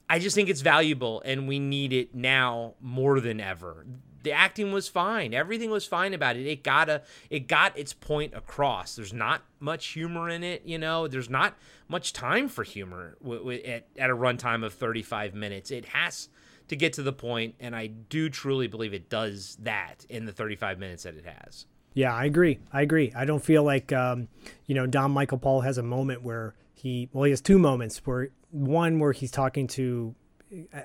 I 0.10 0.20
just 0.20 0.36
think 0.36 0.50
it's 0.50 0.62
valuable, 0.62 1.22
and 1.26 1.48
we 1.48 1.60
need 1.60 1.92
it 1.92 2.16
now 2.16 2.76
more 2.82 3.20
than 3.20 3.42
ever 3.42 3.86
the 4.24 4.32
acting 4.32 4.72
was 4.72 4.88
fine. 4.88 5.34
Everything 5.34 5.70
was 5.70 5.86
fine 5.86 6.14
about 6.14 6.36
it. 6.36 6.46
It 6.46 6.64
got 6.64 6.90
a 6.90 7.04
it 7.30 7.48
got 7.48 7.78
its 7.78 7.94
point 7.94 8.34
across. 8.34 8.96
There's 8.96 9.14
not 9.14 9.44
much 9.60 9.88
humor 9.88 10.30
in 10.30 10.44
it, 10.44 10.64
you 10.66 10.78
know. 10.78 11.08
There's 11.08 11.30
not 11.30 11.58
much 11.90 12.14
time 12.14 12.48
for 12.48 12.64
humor 12.64 13.18
w- 13.22 13.40
w- 13.40 13.64
at 13.64 13.88
at 13.98 14.10
a 14.10 14.16
runtime 14.16 14.64
of 14.64 14.74
35 14.74 15.34
minutes. 15.34 15.72
It 15.72 15.86
has 15.86 16.30
to 16.70 16.76
get 16.76 16.94
to 16.94 17.04
the 17.04 17.12
point, 17.12 17.56
and 17.60 17.76
I 17.76 17.88
do 17.88 18.30
truly 18.30 18.68
believe 18.68 18.94
it 18.94 19.10
does 19.10 19.58
that 19.62 20.06
in 20.08 20.26
the 20.26 20.32
35 20.32 20.80
minutes 20.80 21.04
that 21.04 21.16
it 21.16 21.26
has. 21.26 21.66
Yeah, 21.94 22.14
I 22.14 22.26
agree. 22.26 22.60
I 22.72 22.84
agree. 22.84 23.12
I 23.16 23.26
don't 23.26 23.44
feel 23.44 23.64
like 23.64 23.92
um, 23.92 24.30
you 24.68 24.76
know 24.76 24.88
Don 24.88 25.12
Michael 25.12 25.40
Paul 25.40 25.62
has 25.62 25.78
a 25.78 25.84
moment 25.84 26.22
where 26.24 26.54
he 26.74 27.10
well 27.12 27.26
he 27.26 27.32
has 27.32 27.42
two 27.42 27.60
moments 27.60 27.98
where 28.06 28.30
one 28.52 29.00
where 29.00 29.12
he's 29.12 29.32
talking 29.32 29.68
to 29.68 30.16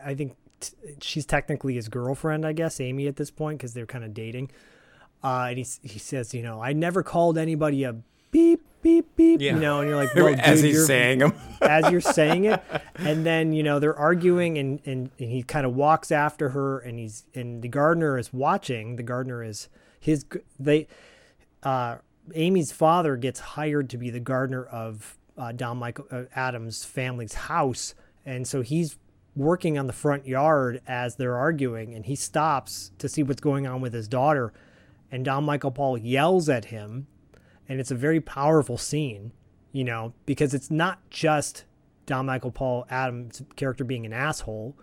I 0.05 0.15
think 0.15 0.37
she's 1.01 1.27
technically 1.27 1.75
his 1.75 1.89
girlfriend, 1.89 2.47
I 2.47 2.53
guess, 2.53 2.81
Amy 2.81 3.07
at 3.07 3.17
this 3.17 3.31
point 3.31 3.59
because 3.59 3.75
they're 3.75 3.87
kind 3.87 4.05
of 4.05 4.15
dating. 4.15 4.51
Uh, 5.23 5.47
and 5.51 5.59
he 5.59 5.67
he 5.83 5.99
says, 5.99 6.35
you 6.35 6.43
know, 6.43 6.61
I 6.61 6.73
never 6.73 7.03
called 7.03 7.39
anybody 7.39 7.85
a 7.85 7.97
beep 8.35 8.67
beep 8.83 9.07
beep, 9.15 9.41
yeah. 9.41 9.55
you 9.55 9.61
know, 9.61 9.81
and 9.81 9.89
you're 9.89 9.97
like, 9.97 10.13
well, 10.17 10.35
as 10.39 10.61
dude, 10.61 10.75
he's 10.75 10.87
saying 10.87 11.21
them, 11.21 11.33
as 11.63 11.91
you're 11.91 12.01
saying 12.01 12.45
it, 12.47 12.63
and 12.97 13.25
then 13.25 13.53
you 13.53 13.63
know 13.63 13.79
they're 13.79 13.97
arguing, 13.97 14.59
and 14.59 14.81
and, 14.85 15.11
and 15.19 15.31
he 15.31 15.43
kind 15.43 15.65
of 15.65 15.75
walks 15.75 16.11
after 16.11 16.51
her, 16.51 16.81
and 16.81 16.99
he's 16.99 17.25
and 17.35 17.63
the 17.63 17.69
gardener 17.69 18.19
is 18.19 18.33
watching. 18.33 18.97
The 18.97 19.03
gardener 19.05 19.43
is 19.43 19.69
his 20.01 20.27
they, 20.59 20.89
uh, 21.63 21.99
Amy's 22.35 22.73
father 22.73 23.17
gets 23.17 23.41
hired 23.41 23.89
to 23.91 23.97
be 23.97 24.11
the 24.11 24.21
gardener 24.21 24.65
of 24.65 25.17
uh, 25.39 25.53
Don 25.53 25.79
Michael 25.79 26.07
uh, 26.11 26.25
Adams' 26.35 26.85
family's 26.85 27.35
house, 27.35 27.95
and 28.27 28.47
so 28.47 28.63
he's 28.63 28.99
working 29.37 29.79
on 29.79 29.87
the 29.87 29.93
front 29.93 30.27
yard 30.27 30.81
as 30.87 31.17
they're 31.17 31.37
arguing, 31.37 31.95
and 31.95 32.07
he 32.07 32.17
stops 32.17 32.91
to 32.99 33.09
see 33.09 33.23
what's 33.23 33.41
going 33.41 33.67
on 33.67 33.81
with 33.81 33.93
his 33.93 34.09
daughter. 34.09 34.53
And 35.11 35.25
Don 35.25 35.45
Michael 35.45 35.71
Paul 35.71 35.99
yells 35.99 36.49
at 36.49 36.67
him, 36.67 37.07
and 37.69 37.81
it's 37.81 37.91
a 37.91 37.95
very 37.95 38.21
powerful 38.21 38.79
scene, 38.79 39.33
you 39.73 39.85
know, 39.85 40.13
because 40.27 40.55
it's 40.55 40.71
not 40.71 41.09
just 41.11 41.65
Don 42.07 42.27
Michael 42.27 42.51
Paul 42.51 42.87
Adams' 42.91 43.43
character 43.57 43.85
being 43.85 44.07
an 44.07 44.13
asshole. 44.13 44.77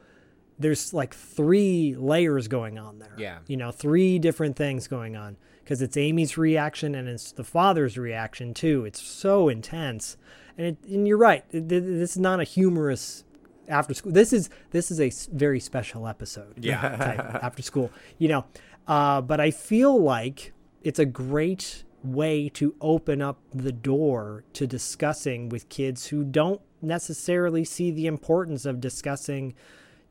There's 0.57 0.93
like 0.93 1.13
three 1.13 1.95
layers 1.97 2.47
going 2.47 2.77
on 2.77 2.99
there. 2.99 3.15
Yeah. 3.17 3.39
You 3.47 3.57
know, 3.57 3.71
three 3.71 4.19
different 4.19 4.55
things 4.55 4.87
going 4.87 5.15
on 5.15 5.37
because 5.63 5.81
it's 5.81 5.97
Amy's 5.97 6.37
reaction 6.37 6.95
and 6.95 7.07
it's 7.07 7.31
the 7.31 7.43
father's 7.43 7.97
reaction 7.97 8.53
too. 8.53 8.85
It's 8.85 9.01
so 9.01 9.49
intense. 9.49 10.17
And, 10.57 10.67
it, 10.67 10.77
and 10.87 11.07
you're 11.07 11.17
right. 11.17 11.43
This 11.51 12.11
is 12.11 12.17
not 12.17 12.39
a 12.39 12.43
humorous 12.43 13.23
after 13.67 13.93
school. 13.93 14.11
This 14.11 14.33
is 14.33 14.49
this 14.71 14.91
is 14.91 14.99
a 14.99 15.11
very 15.33 15.59
special 15.59 16.07
episode. 16.07 16.53
Yeah, 16.57 17.39
after 17.41 17.61
school. 17.61 17.91
You 18.17 18.27
know, 18.27 18.45
uh, 18.87 19.21
but 19.21 19.39
I 19.39 19.51
feel 19.51 19.99
like 19.99 20.53
it's 20.83 20.99
a 20.99 21.05
great 21.05 21.83
way 22.03 22.49
to 22.49 22.75
open 22.81 23.21
up 23.21 23.39
the 23.53 23.71
door 23.71 24.43
to 24.53 24.65
discussing 24.65 25.49
with 25.49 25.69
kids 25.69 26.07
who 26.07 26.23
don't 26.23 26.61
necessarily 26.81 27.63
see 27.63 27.91
the 27.91 28.07
importance 28.07 28.65
of 28.65 28.81
discussing 28.81 29.53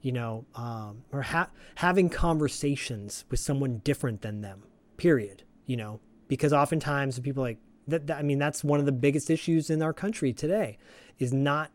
you 0.00 0.12
know 0.12 0.44
um, 0.54 1.02
or 1.12 1.22
ha- 1.22 1.50
having 1.76 2.08
conversations 2.08 3.24
with 3.30 3.40
someone 3.40 3.78
different 3.78 4.22
than 4.22 4.40
them 4.40 4.62
period 4.96 5.42
you 5.70 5.76
know? 5.76 6.00
Because 6.26 6.52
oftentimes 6.52 7.20
people 7.20 7.44
like 7.44 7.58
that, 7.86 8.08
that 8.08 8.18
i 8.18 8.22
mean 8.22 8.38
that's 8.38 8.62
one 8.64 8.80
of 8.80 8.86
the 8.86 8.92
biggest 8.92 9.30
issues 9.30 9.70
in 9.70 9.82
our 9.82 9.92
country 9.92 10.32
today 10.32 10.78
is 11.18 11.32
not 11.32 11.70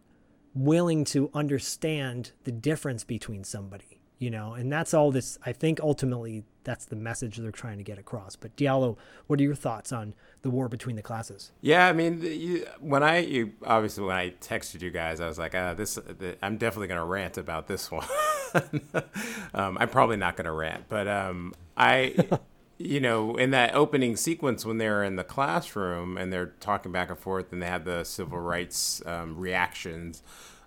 willing 0.54 1.04
to 1.04 1.30
understand 1.34 2.32
the 2.44 2.52
difference 2.52 3.04
between 3.04 3.44
somebody, 3.44 3.95
you 4.18 4.30
know, 4.30 4.54
and 4.54 4.72
that's 4.72 4.94
all 4.94 5.12
this. 5.12 5.38
I 5.46 5.52
think 5.52 5.80
ultimately 5.82 6.44
that's 6.64 6.86
the 6.86 6.96
message 6.96 7.38
they're 7.38 7.52
trying 7.52 7.78
to 7.78 7.84
get 7.84 7.98
across. 7.98 8.36
But 8.36 8.56
Diallo, 8.56 8.98
what 9.28 9.40
are 9.40 9.44
your 9.44 9.56
thoughts 9.56 9.92
on 9.92 10.14
the 10.42 10.50
war 10.50 10.68
between 10.70 10.96
the 10.96 11.02
classes? 11.02 11.52
Yeah, 11.62 11.88
I 11.88 11.94
mean, 11.94 12.22
you, 12.22 12.66
when 12.80 13.04
I 13.04 13.20
you 13.20 13.54
obviously 13.66 14.04
when 14.06 14.16
I 14.16 14.32
texted 14.42 14.82
you 14.82 14.92
guys, 14.92 15.20
I 15.20 15.28
was 15.28 15.38
like, 15.38 15.56
uh, 15.56 15.74
this 15.74 15.96
the, 15.96 16.38
I'm 16.42 16.58
definitely 16.58 16.88
gonna 16.88 17.06
rant 17.06 17.38
about 17.38 17.68
this 17.68 17.92
one. 17.92 18.08
um, 19.54 19.78
I'm 19.80 19.90
probably 19.90 20.18
not 20.18 20.36
gonna 20.36 20.54
rant, 20.54 20.86
but 20.90 21.08
um, 21.08 21.54
I. 21.78 22.16
you 22.78 23.00
know, 23.00 23.38
in 23.38 23.52
that 23.52 23.74
opening 23.74 24.18
sequence 24.18 24.66
when 24.66 24.80
they're 24.80 25.02
in 25.02 25.16
the 25.16 25.24
classroom 25.24 26.18
and 26.18 26.34
they're 26.34 26.48
talking 26.60 26.92
back 26.92 27.10
and 27.10 27.18
forth 27.18 27.54
and 27.54 27.62
they 27.62 27.68
have 27.68 27.86
the 27.86 28.04
civil 28.04 28.38
rights 28.38 29.02
um, 29.06 29.38
reactions, 29.38 30.22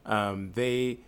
um, 0.07 0.53
they 0.55 1.01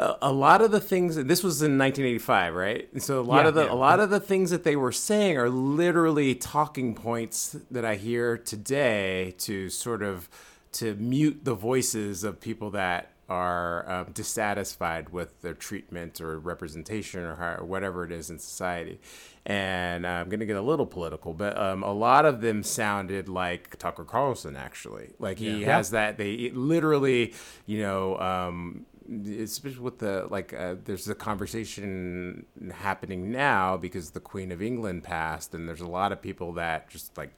a, 0.00 0.16
a, 0.22 0.32
lot 0.32 0.62
of 0.62 0.70
the 0.70 0.80
things 0.80 1.16
this 1.16 1.42
was 1.42 1.60
in 1.60 1.76
1985, 1.78 2.54
right? 2.54 2.88
And 2.92 3.02
so 3.02 3.20
a 3.20 3.22
lot 3.22 3.42
yeah, 3.42 3.48
of 3.48 3.54
the 3.54 3.64
yeah. 3.64 3.72
a 3.72 3.74
lot 3.74 4.00
of 4.00 4.10
the 4.10 4.20
things 4.20 4.50
that 4.50 4.64
they 4.64 4.74
were 4.74 4.92
saying 4.92 5.36
are 5.36 5.50
literally 5.50 6.34
talking 6.34 6.94
points 6.94 7.56
that 7.70 7.84
I 7.84 7.96
hear 7.96 8.38
today 8.38 9.34
to 9.38 9.68
sort 9.68 10.02
of 10.02 10.28
to 10.72 10.94
mute 10.94 11.44
the 11.44 11.54
voices 11.54 12.24
of 12.24 12.40
people 12.40 12.70
that 12.70 13.10
are 13.28 13.88
um, 13.88 14.06
dissatisfied 14.12 15.10
with 15.10 15.40
their 15.42 15.54
treatment 15.54 16.20
or 16.20 16.38
representation 16.38 17.20
or, 17.20 17.36
how, 17.36 17.54
or, 17.60 17.64
whatever 17.64 18.04
it 18.04 18.10
is 18.10 18.28
in 18.28 18.38
society. 18.40 19.00
And 19.46 20.04
uh, 20.04 20.08
I'm 20.08 20.28
going 20.28 20.40
to 20.40 20.46
get 20.46 20.56
a 20.56 20.62
little 20.62 20.84
political, 20.84 21.32
but 21.32 21.56
um, 21.56 21.84
a 21.84 21.92
lot 21.92 22.24
of 22.24 22.40
them 22.40 22.64
sounded 22.64 23.28
like 23.28 23.78
Tucker 23.78 24.04
Carlson, 24.04 24.56
actually. 24.56 25.10
Like 25.20 25.38
he 25.38 25.60
yeah. 25.60 25.76
has 25.76 25.90
that, 25.90 26.18
they 26.18 26.50
literally, 26.50 27.32
you 27.66 27.82
know, 27.82 28.18
um, 28.18 28.84
especially 29.10 29.80
with 29.80 29.98
the 29.98 30.26
like 30.30 30.52
uh, 30.52 30.76
there's 30.84 31.08
a 31.08 31.14
conversation 31.14 32.46
happening 32.72 33.30
now 33.30 33.76
because 33.76 34.10
the 34.10 34.20
queen 34.20 34.52
of 34.52 34.62
england 34.62 35.02
passed 35.02 35.54
and 35.54 35.68
there's 35.68 35.80
a 35.80 35.88
lot 35.88 36.12
of 36.12 36.22
people 36.22 36.52
that 36.52 36.88
just 36.88 37.16
like 37.18 37.32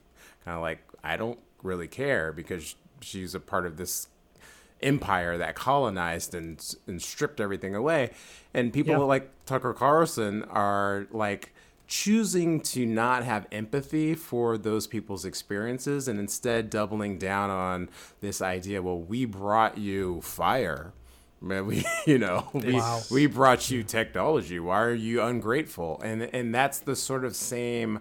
kind 0.45 0.55
of 0.55 0.61
like 0.61 0.79
i 1.03 1.17
don't 1.17 1.39
really 1.63 1.87
care 1.87 2.31
because 2.31 2.75
she's 3.01 3.33
a 3.33 3.39
part 3.39 3.65
of 3.65 3.77
this 3.77 4.07
empire 4.83 5.37
that 5.37 5.55
colonized 5.55 6.35
and 6.35 6.75
and 6.87 7.01
stripped 7.01 7.39
everything 7.39 7.73
away. 7.73 8.11
And 8.53 8.71
people 8.71 8.93
yeah. 8.93 8.99
like 8.99 9.29
Tucker 9.45 9.73
Carlson 9.73 10.43
are 10.43 11.07
like 11.11 11.53
choosing 11.87 12.61
to 12.61 12.85
not 12.85 13.23
have 13.23 13.47
empathy 13.51 14.13
for 14.13 14.57
those 14.57 14.87
people's 14.87 15.25
experiences 15.25 16.07
and 16.07 16.19
instead 16.19 16.69
doubling 16.69 17.17
down 17.17 17.49
on 17.49 17.89
this 18.21 18.41
idea 18.41 18.81
well 18.81 18.97
we 18.97 19.25
brought 19.25 19.77
you 19.77 20.21
fire 20.21 20.93
man 21.43 21.65
we 21.65 21.85
you 22.05 22.17
know 22.17 22.47
we, 22.53 22.73
wow. 22.73 23.01
we 23.11 23.27
brought 23.27 23.69
you 23.69 23.83
technology 23.83 24.59
why 24.59 24.81
are 24.81 24.93
you 24.93 25.21
ungrateful 25.21 26.01
and 26.03 26.23
and 26.33 26.53
that's 26.53 26.79
the 26.79 26.95
sort 26.95 27.25
of 27.25 27.35
same 27.35 27.99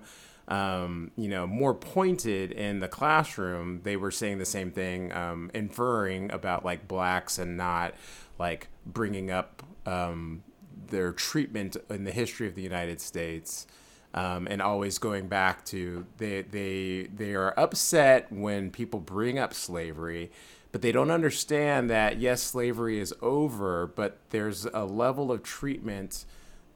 um, 0.49 1.12
you 1.16 1.28
know, 1.28 1.47
more 1.47 1.74
pointed 1.74 2.53
in 2.53 2.80
the 2.80 2.88
classroom, 2.88 3.80
they 3.84 3.97
were 3.97 4.11
saying 4.11 4.38
the 4.38 4.45
same 4.45 4.70
thing, 4.70 5.12
um, 5.12 5.51
inferring 5.55 6.30
about 6.30 6.64
like 6.64 6.88
blacks 6.88 7.38
and 7.38 7.57
not 7.57 7.95
like 8.38 8.68
bringing 8.84 9.30
up 9.30 9.62
um, 9.86 10.43
their 10.88 11.12
treatment 11.12 11.76
in 11.88 12.05
the 12.05 12.11
history 12.11 12.49
of 12.49 12.55
the 12.55 12.62
United 12.62 13.01
States. 13.01 13.66
Um, 14.14 14.47
and 14.51 14.61
always 14.61 14.99
going 14.99 15.28
back 15.28 15.64
to 15.66 16.05
they 16.18 16.43
they 16.43 17.09
they 17.14 17.32
are 17.34 17.59
upset 17.59 18.30
when 18.30 18.70
people 18.70 19.01
bring 19.01 19.38
up 19.38 19.55
slavery, 19.55 20.30
but 20.73 20.81
they 20.81 20.91
don't 20.91 21.11
understand 21.11 21.91
that 21.91 22.18
yes, 22.18 22.43
slavery 22.43 22.99
is 22.99 23.14
over, 23.20 23.87
but 23.87 24.18
there's 24.31 24.64
a 24.64 24.85
level 24.85 25.31
of 25.31 25.43
treatment 25.43 26.25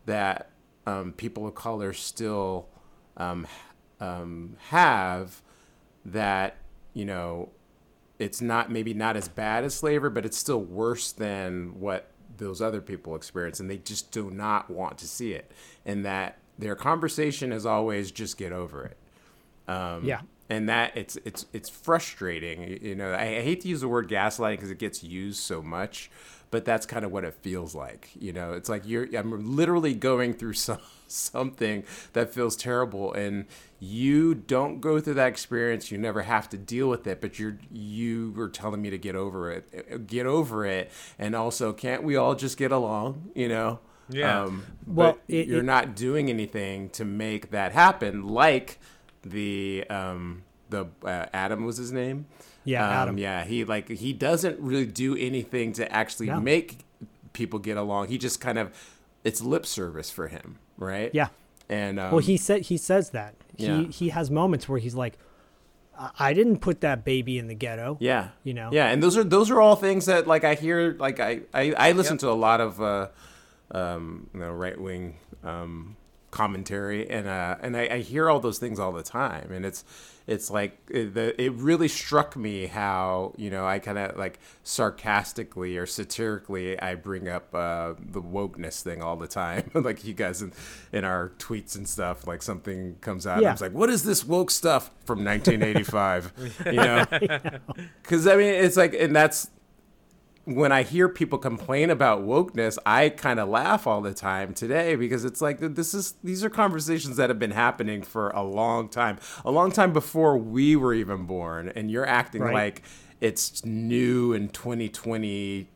that 0.04 0.50
um, 0.86 1.12
people 1.12 1.46
of 1.46 1.54
color 1.54 1.92
still 1.92 2.68
um, 3.16 3.46
um, 4.00 4.56
have 4.68 5.42
that 6.04 6.58
you 6.92 7.04
know 7.04 7.50
it's 8.18 8.40
not 8.40 8.70
maybe 8.70 8.94
not 8.94 9.16
as 9.16 9.28
bad 9.28 9.64
as 9.64 9.74
slavery, 9.74 10.10
but 10.10 10.24
it's 10.24 10.36
still 10.36 10.60
worse 10.60 11.12
than 11.12 11.80
what 11.80 12.10
those 12.36 12.60
other 12.60 12.80
people 12.80 13.14
experience, 13.16 13.60
and 13.60 13.70
they 13.70 13.78
just 13.78 14.10
do 14.10 14.30
not 14.30 14.70
want 14.70 14.98
to 14.98 15.08
see 15.08 15.32
it. 15.32 15.50
And 15.84 16.04
that 16.04 16.38
their 16.58 16.76
conversation 16.76 17.52
is 17.52 17.66
always 17.66 18.10
just 18.10 18.36
get 18.36 18.52
over 18.52 18.84
it. 18.84 18.96
Um, 19.68 20.04
yeah. 20.04 20.20
And 20.48 20.68
that 20.68 20.96
it's 20.96 21.16
it's 21.24 21.46
it's 21.52 21.68
frustrating. 21.68 22.78
You 22.82 22.94
know, 22.94 23.12
I, 23.12 23.22
I 23.38 23.42
hate 23.42 23.62
to 23.62 23.68
use 23.68 23.80
the 23.80 23.88
word 23.88 24.08
gaslighting 24.08 24.56
because 24.56 24.70
it 24.70 24.78
gets 24.78 25.02
used 25.02 25.40
so 25.40 25.60
much, 25.62 26.10
but 26.50 26.64
that's 26.64 26.86
kind 26.86 27.04
of 27.04 27.12
what 27.12 27.24
it 27.24 27.34
feels 27.34 27.74
like. 27.74 28.10
You 28.18 28.32
know, 28.32 28.52
it's 28.52 28.68
like 28.68 28.82
you're 28.86 29.08
I'm 29.16 29.56
literally 29.56 29.94
going 29.94 30.34
through 30.34 30.52
some 30.68 30.78
something 31.08 31.84
that 32.14 32.34
feels 32.34 32.56
terrible 32.56 33.12
and 33.12 33.44
you 33.78 34.34
don't 34.34 34.80
go 34.80 34.98
through 34.98 35.14
that 35.14 35.28
experience 35.28 35.88
you 35.92 35.96
never 35.96 36.22
have 36.22 36.48
to 36.48 36.58
deal 36.58 36.88
with 36.88 37.06
it 37.06 37.20
but 37.20 37.38
you're 37.38 37.56
you 37.70 38.32
were 38.34 38.48
telling 38.48 38.82
me 38.82 38.90
to 38.90 38.98
get 38.98 39.14
over 39.14 39.52
it 39.52 40.06
get 40.08 40.26
over 40.26 40.66
it 40.66 40.90
and 41.16 41.36
also 41.36 41.72
can't 41.72 42.02
we 42.02 42.16
all 42.16 42.34
just 42.34 42.56
get 42.58 42.72
along 42.72 43.30
you 43.36 43.48
know 43.48 43.78
Yeah. 44.08 44.42
um, 44.46 44.64
Well, 44.84 45.12
but 45.12 45.20
it- 45.32 45.46
you're 45.46 45.60
it- 45.60 45.64
not 45.64 45.94
doing 45.94 46.28
anything 46.28 46.90
to 46.90 47.04
make 47.04 47.52
that 47.52 47.70
happen 47.70 48.26
like 48.26 48.80
the 49.30 49.84
um 49.90 50.42
the 50.70 50.86
uh, 51.04 51.26
adam 51.32 51.64
was 51.64 51.76
his 51.76 51.92
name 51.92 52.26
Yeah, 52.64 52.84
um, 52.86 52.92
Adam. 52.92 53.18
yeah 53.18 53.44
he 53.44 53.64
like 53.64 53.88
he 53.88 54.12
doesn't 54.12 54.58
really 54.60 54.86
do 54.86 55.16
anything 55.16 55.72
to 55.74 55.90
actually 55.92 56.26
No. 56.28 56.40
make 56.40 56.78
people 57.32 57.58
get 57.58 57.76
along 57.76 58.08
he 58.08 58.18
just 58.18 58.40
kind 58.40 58.58
of 58.58 58.72
it's 59.24 59.40
lip 59.42 59.66
service 59.66 60.10
for 60.10 60.28
him 60.28 60.58
right 60.76 61.10
Yeah. 61.14 61.28
and 61.68 61.98
um, 62.00 62.10
Well, 62.12 62.20
he 62.20 62.36
said 62.36 62.62
he 62.62 62.76
says 62.76 63.10
that 63.10 63.34
Yeah. 63.56 63.78
he 63.78 63.84
he 63.86 64.08
has 64.10 64.30
moments 64.30 64.68
where 64.68 64.78
he's 64.78 64.94
like, 64.94 65.18
I, 66.18 66.34
didn't 66.34 66.58
put 66.58 66.82
that 66.82 67.06
baby 67.06 67.38
in 67.38 67.46
the 67.46 67.54
ghetto. 67.54 67.96
Yeah. 68.00 68.28
You 68.44 68.52
know? 68.52 68.68
Yeah, 68.70 68.88
and 68.88 69.02
those 69.02 69.16
are 69.16 69.24
those 69.24 69.50
are 69.50 69.62
all 69.62 69.76
things 69.76 70.04
that 70.06 70.26
like 70.26 70.44
I 70.44 70.54
hear 70.54 70.94
like 70.98 71.20
I 71.20 71.40
I, 71.54 71.72
I 71.72 71.92
listen 71.92 72.18
to 72.18 72.28
a 72.28 72.36
lot 72.36 72.60
of 72.60 72.80
uh 72.82 73.08
um 73.70 74.28
you 74.34 74.40
know 74.40 74.52
right 74.52 74.78
wing 74.78 75.16
um 75.42 75.96
commentary 76.36 77.08
and 77.08 77.26
uh 77.26 77.56
and 77.62 77.76
I, 77.76 77.88
I 77.92 77.98
hear 78.00 78.28
all 78.28 78.40
those 78.40 78.58
things 78.58 78.78
all 78.78 78.92
the 78.92 79.02
time 79.02 79.50
and 79.50 79.64
it's 79.64 79.84
it's 80.26 80.50
like 80.50 80.76
it, 80.90 81.14
the, 81.14 81.40
it 81.40 81.52
really 81.52 81.88
struck 81.88 82.36
me 82.36 82.66
how 82.66 83.32
you 83.36 83.48
know 83.48 83.64
I 83.66 83.78
kind 83.78 83.96
of 83.96 84.16
like 84.18 84.38
sarcastically 84.64 85.78
or 85.78 85.86
satirically 85.86 86.78
I 86.80 86.96
bring 86.96 87.28
up 87.28 87.54
uh, 87.54 87.94
the 87.98 88.20
wokeness 88.20 88.82
thing 88.82 89.02
all 89.02 89.16
the 89.16 89.28
time. 89.28 89.70
Like 89.86 90.04
you 90.04 90.14
guys 90.14 90.42
in, 90.42 90.52
in 90.92 91.04
our 91.04 91.30
tweets 91.38 91.76
and 91.76 91.88
stuff 91.88 92.26
like 92.26 92.42
something 92.42 92.96
comes 93.00 93.24
out 93.24 93.40
Yeah. 93.40 93.50
I 93.50 93.52
was 93.52 93.60
like 93.60 93.72
what 93.72 93.88
is 93.88 94.02
this 94.02 94.24
woke 94.24 94.50
stuff 94.50 94.90
from 95.04 95.24
1985 95.24 96.32
you 96.66 96.72
know? 96.72 97.06
Because 98.02 98.26
I 98.26 98.36
mean, 98.36 98.52
it's 98.52 98.76
like, 98.76 98.94
and 98.94 99.14
that's 99.14 99.50
when 100.46 100.70
I 100.70 100.84
hear 100.84 101.08
people 101.08 101.38
complain 101.38 101.90
about 101.90 102.22
wokeness, 102.22 102.78
I 102.86 103.08
kind 103.08 103.40
of 103.40 103.48
laugh 103.48 103.84
all 103.84 104.00
the 104.00 104.14
time 104.14 104.54
today 104.54 104.94
because 104.94 105.24
it's 105.24 105.40
like 105.42 105.58
this 105.58 105.92
is 105.92 106.14
these 106.22 106.44
are 106.44 106.48
conversations 106.50 107.16
that 107.16 107.30
have 107.30 107.38
been 107.40 107.50
happening 107.50 108.02
for 108.02 108.30
a 108.30 108.42
long 108.44 108.88
time, 108.88 109.18
a 109.44 109.50
long 109.50 109.72
time 109.72 109.92
before 109.92 110.38
we 110.38 110.76
were 110.76 110.94
even 110.94 111.24
born, 111.26 111.68
and 111.74 111.90
you're 111.90 112.06
acting 112.06 112.42
Right. 112.42 112.54
like 112.54 112.82
it's 113.20 113.64
new 113.64 114.32
in 114.32 114.48
2020 114.50 115.68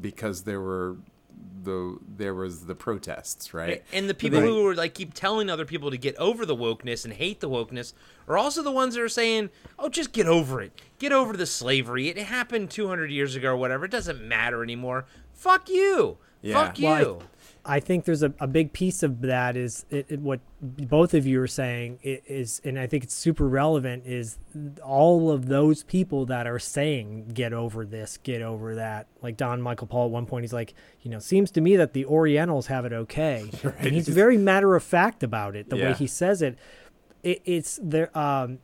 because 0.00 0.44
there 0.44 0.60
were 0.60 0.96
the 1.62 1.98
there 2.16 2.34
was 2.34 2.66
the 2.66 2.74
protests, 2.74 3.52
right? 3.52 3.82
And 3.92 4.08
the 4.08 4.14
people 4.14 4.40
Right. 4.40 4.48
who 4.48 4.66
are 4.66 4.74
like 4.74 4.94
keep 4.94 5.12
telling 5.14 5.50
other 5.50 5.64
people 5.66 5.90
to 5.90 5.98
get 5.98 6.16
over 6.16 6.46
the 6.46 6.56
wokeness 6.56 7.04
and 7.04 7.12
hate 7.14 7.40
the 7.40 7.50
wokeness 7.50 7.92
are 8.26 8.38
also 8.38 8.62
the 8.62 8.70
ones 8.70 8.94
that 8.94 9.02
are 9.02 9.08
saying, 9.08 9.50
"Oh, 9.78 9.88
just 9.88 10.12
get 10.12 10.26
over 10.26 10.60
it. 10.62 10.72
Get 10.98 11.12
over 11.12 11.36
the 11.36 11.46
slavery. 11.46 12.08
It 12.08 12.16
happened 12.18 12.70
200 12.70 13.10
years 13.10 13.34
ago 13.36 13.50
or 13.50 13.56
whatever. 13.56 13.84
It 13.84 13.90
doesn't 13.90 14.22
matter 14.26 14.62
anymore. 14.62 15.04
Fuck 15.34 15.68
you. 15.68 16.16
Yeah. 16.42 16.54
Fuck 16.64 16.78
you." 16.78 16.86
Well, 16.86 17.22
I 17.22 17.39
think 17.80 18.04
there's 18.06 18.22
a, 18.22 18.32
a 18.40 18.46
big 18.46 18.72
piece 18.72 19.02
of 19.02 19.20
that 19.22 19.56
is 19.56 19.84
it, 19.90 20.06
it, 20.08 20.20
what 20.20 20.40
both 20.60 21.14
of 21.14 21.26
you 21.26 21.42
are 21.42 21.46
saying 21.46 21.98
is, 22.02 22.60
and 22.64 22.78
I 22.78 22.86
think 22.86 23.04
it's 23.04 23.14
super 23.14 23.46
relevant, 23.48 24.06
is 24.06 24.38
all 24.82 25.30
of 25.30 25.46
those 25.46 25.82
people 25.82 26.24
that 26.26 26.46
are 26.46 26.58
saying, 26.58 27.32
get 27.34 27.52
over 27.52 27.84
this, 27.84 28.18
get 28.22 28.40
over 28.42 28.74
that. 28.76 29.06
Like 29.22 29.36
Don 29.36 29.60
Michael 29.60 29.86
Paul 29.86 30.06
at 30.06 30.10
one 30.10 30.26
point, 30.26 30.44
he's 30.44 30.52
like, 30.52 30.74
you 31.02 31.10
know, 31.10 31.18
seems 31.18 31.50
to 31.52 31.60
me 31.60 31.76
that 31.76 31.92
the 31.92 32.04
Orientals 32.06 32.68
have 32.68 32.84
it 32.84 32.92
okay. 32.92 33.50
And 33.78 33.92
he's 33.92 34.08
very 34.08 34.38
matter 34.38 34.74
of 34.74 34.82
fact 34.82 35.22
about 35.22 35.54
it, 35.54 35.70
the 35.70 35.76
way 35.76 35.92
he 35.92 36.06
says 36.06 36.42
it. 36.42 36.58
it 37.22 37.42
it's 37.44 37.78
their, 37.82 38.16
um, 38.16 38.58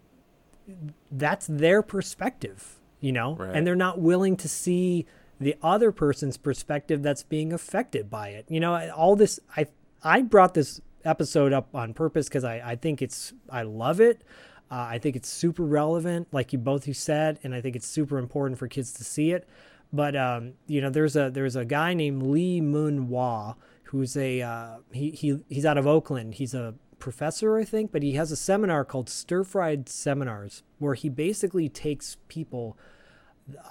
that's 1.10 1.46
their 1.46 1.82
perspective, 1.82 2.76
you 3.00 3.12
know, 3.12 3.36
Right. 3.36 3.54
and 3.54 3.66
they're 3.66 3.76
not 3.76 4.00
willing 4.00 4.36
to 4.38 4.48
see 4.48 5.06
the 5.40 5.56
other 5.62 5.92
person's 5.92 6.36
perspective 6.36 7.02
that's 7.02 7.22
being 7.22 7.52
affected 7.52 8.10
by 8.10 8.28
it. 8.28 8.46
You 8.48 8.60
know, 8.60 8.90
all 8.90 9.16
this 9.16 9.40
I 9.56 9.66
I 10.02 10.22
brought 10.22 10.54
this 10.54 10.80
episode 11.04 11.52
up 11.52 11.68
on 11.74 11.94
purpose 11.94 12.28
because 12.28 12.44
I 12.44 12.60
I 12.64 12.76
think 12.76 13.02
it's 13.02 13.32
I 13.50 13.62
love 13.62 14.00
it. 14.00 14.22
Uh, 14.70 14.86
I 14.90 14.98
think 14.98 15.14
it's 15.14 15.28
super 15.28 15.62
relevant, 15.62 16.26
like 16.32 16.52
you 16.52 16.58
both 16.58 16.88
you 16.88 16.94
said, 16.94 17.38
and 17.44 17.54
I 17.54 17.60
think 17.60 17.76
it's 17.76 17.86
super 17.86 18.18
important 18.18 18.58
for 18.58 18.66
kids 18.66 18.92
to 18.94 19.04
see 19.04 19.30
it. 19.30 19.48
But 19.92 20.16
um, 20.16 20.54
you 20.66 20.80
know, 20.80 20.90
there's 20.90 21.16
a 21.16 21.30
there's 21.30 21.56
a 21.56 21.64
guy 21.64 21.94
named 21.94 22.22
Lee 22.22 22.60
Mun 22.60 23.08
Wah 23.08 23.54
who's 23.84 24.16
a 24.16 24.42
uh, 24.42 24.76
he 24.92 25.10
he 25.10 25.44
he's 25.48 25.64
out 25.64 25.78
of 25.78 25.86
Oakland. 25.86 26.34
He's 26.34 26.54
a 26.54 26.74
professor, 26.98 27.56
I 27.56 27.64
think, 27.64 27.92
but 27.92 28.02
he 28.02 28.12
has 28.12 28.32
a 28.32 28.36
seminar 28.36 28.84
called 28.84 29.08
Stir 29.08 29.44
Fried 29.44 29.88
Seminars, 29.88 30.62
where 30.78 30.94
he 30.94 31.08
basically 31.08 31.68
takes 31.68 32.16
people 32.28 32.76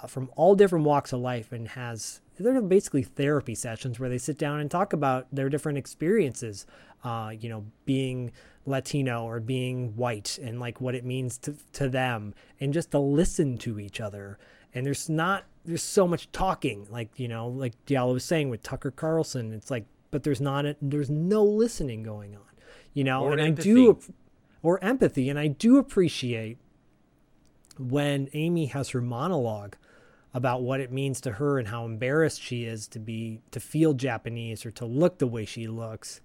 from 0.08 0.30
all 0.36 0.54
different 0.54 0.84
walks 0.84 1.12
of 1.12 1.20
life 1.20 1.52
and 1.52 1.68
has 1.68 2.20
they're 2.38 2.60
basically 2.62 3.02
therapy 3.02 3.54
sessions 3.54 3.98
where 3.98 4.08
they 4.08 4.18
sit 4.18 4.38
down 4.38 4.60
and 4.60 4.70
talk 4.70 4.92
about 4.92 5.26
their 5.32 5.48
different 5.48 5.78
experiences 5.78 6.66
uh, 7.04 7.30
you 7.38 7.48
know 7.48 7.64
being 7.84 8.32
latino 8.64 9.24
or 9.24 9.38
being 9.38 9.94
white 9.96 10.38
and 10.42 10.58
like 10.58 10.80
what 10.80 10.94
it 10.94 11.04
means 11.04 11.38
to, 11.38 11.54
to 11.72 11.88
them 11.88 12.34
and 12.58 12.72
just 12.72 12.90
to 12.90 12.98
listen 12.98 13.56
to 13.56 13.78
each 13.78 14.00
other 14.00 14.38
and 14.74 14.84
there's 14.84 15.08
not 15.08 15.44
there's 15.64 15.82
so 15.82 16.06
much 16.08 16.30
talking 16.32 16.86
like 16.90 17.10
you 17.16 17.28
know 17.28 17.46
like 17.48 17.72
Diallo 17.86 18.14
was 18.14 18.24
saying 18.24 18.50
with 18.50 18.62
tucker 18.62 18.90
carlson 18.90 19.52
it's 19.52 19.70
like 19.70 19.84
but 20.10 20.22
there's 20.22 20.40
not 20.40 20.66
a, 20.66 20.76
there's 20.80 21.10
no 21.10 21.44
listening 21.44 22.02
going 22.02 22.34
on 22.34 22.42
you 22.92 23.04
know 23.04 23.22
Or 23.24 23.32
and 23.32 23.40
empathy. 23.40 23.70
i 23.70 23.74
do 23.74 23.98
or 24.62 24.82
empathy 24.82 25.28
and 25.28 25.38
i 25.38 25.46
do 25.46 25.78
appreciate 25.78 26.58
when 27.78 28.28
Amy 28.32 28.66
has 28.66 28.90
her 28.90 29.00
monologue 29.00 29.76
about 30.34 30.62
what 30.62 30.80
it 30.80 30.92
means 30.92 31.20
to 31.22 31.32
her 31.32 31.58
and 31.58 31.68
how 31.68 31.84
embarrassed 31.84 32.42
she 32.42 32.64
is 32.64 32.86
to 32.88 32.98
be 32.98 33.40
to 33.50 33.60
feel 33.60 33.94
Japanese 33.94 34.66
or 34.66 34.70
to 34.72 34.84
look 34.84 35.18
the 35.18 35.26
way 35.26 35.44
she 35.44 35.66
looks. 35.66 36.20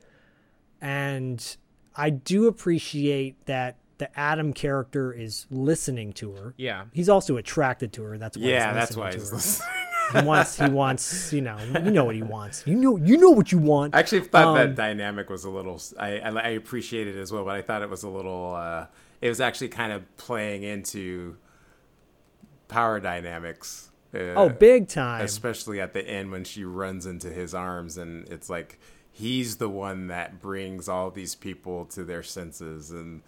And 0.81 1.55
I 1.95 2.09
do 2.09 2.47
appreciate 2.47 3.45
that 3.45 3.77
the 3.97 4.17
Adam 4.19 4.51
character 4.51 5.13
is 5.13 5.45
listening 5.51 6.11
to 6.13 6.33
her. 6.33 6.53
Yeah. 6.57 6.85
He's 6.91 7.07
also 7.09 7.37
attracted 7.37 7.93
to 7.93 8.03
her. 8.03 8.17
That's 8.17 8.35
why 8.35 8.43
yeah, 8.47 8.67
he's 8.67 8.75
that's 8.75 8.97
why 8.97 9.11
to 9.11 9.17
he's 9.17 9.29
her. 9.29 9.35
listening. 9.35 9.69
he 10.13 10.21
wants 10.23 10.57
he 10.57 10.69
wants, 10.69 11.31
you 11.31 11.41
know, 11.41 11.57
you 11.59 11.91
know 11.91 12.05
what 12.05 12.15
he 12.15 12.23
wants. 12.23 12.65
You 12.65 12.75
know 12.75 12.97
you 12.97 13.17
know 13.17 13.29
what 13.29 13.51
you 13.51 13.59
want. 13.59 13.95
I 13.95 13.99
actually 13.99 14.21
thought 14.21 14.55
that 14.55 14.69
Um, 14.69 14.75
dynamic 14.75 15.29
was 15.29 15.45
a 15.45 15.49
little. 15.49 15.79
I, 15.99 16.19
I 16.19 16.29
I 16.29 16.47
appreciated 16.49 17.15
it 17.15 17.21
as 17.21 17.31
well, 17.31 17.45
but 17.45 17.55
I 17.55 17.61
thought 17.61 17.81
it 17.83 17.89
was 17.89 18.03
a 18.03 18.09
little. 18.09 18.55
Uh, 18.55 18.87
it 19.21 19.29
was 19.29 19.39
actually 19.39 19.69
kind 19.69 19.91
of 19.93 20.17
playing 20.17 20.63
into 20.63 21.37
power 22.71 22.99
dynamics. 22.99 23.89
Uh, 24.13 24.33
oh, 24.35 24.49
big 24.49 24.87
time. 24.87 25.21
especially 25.23 25.79
at 25.79 25.93
the 25.93 26.05
end 26.05 26.31
when 26.31 26.43
she 26.43 26.63
runs 26.65 27.05
into 27.05 27.29
his 27.29 27.53
arms, 27.53 27.97
and 27.97 28.27
it's 28.29 28.49
like 28.49 28.79
he's 29.11 29.57
the 29.57 29.69
one 29.69 30.07
that 30.07 30.41
brings 30.41 30.89
all 30.89 31.11
these 31.11 31.35
people 31.35 31.85
to 31.85 32.03
their 32.03 32.21
senses. 32.23 32.91
And 32.91 33.21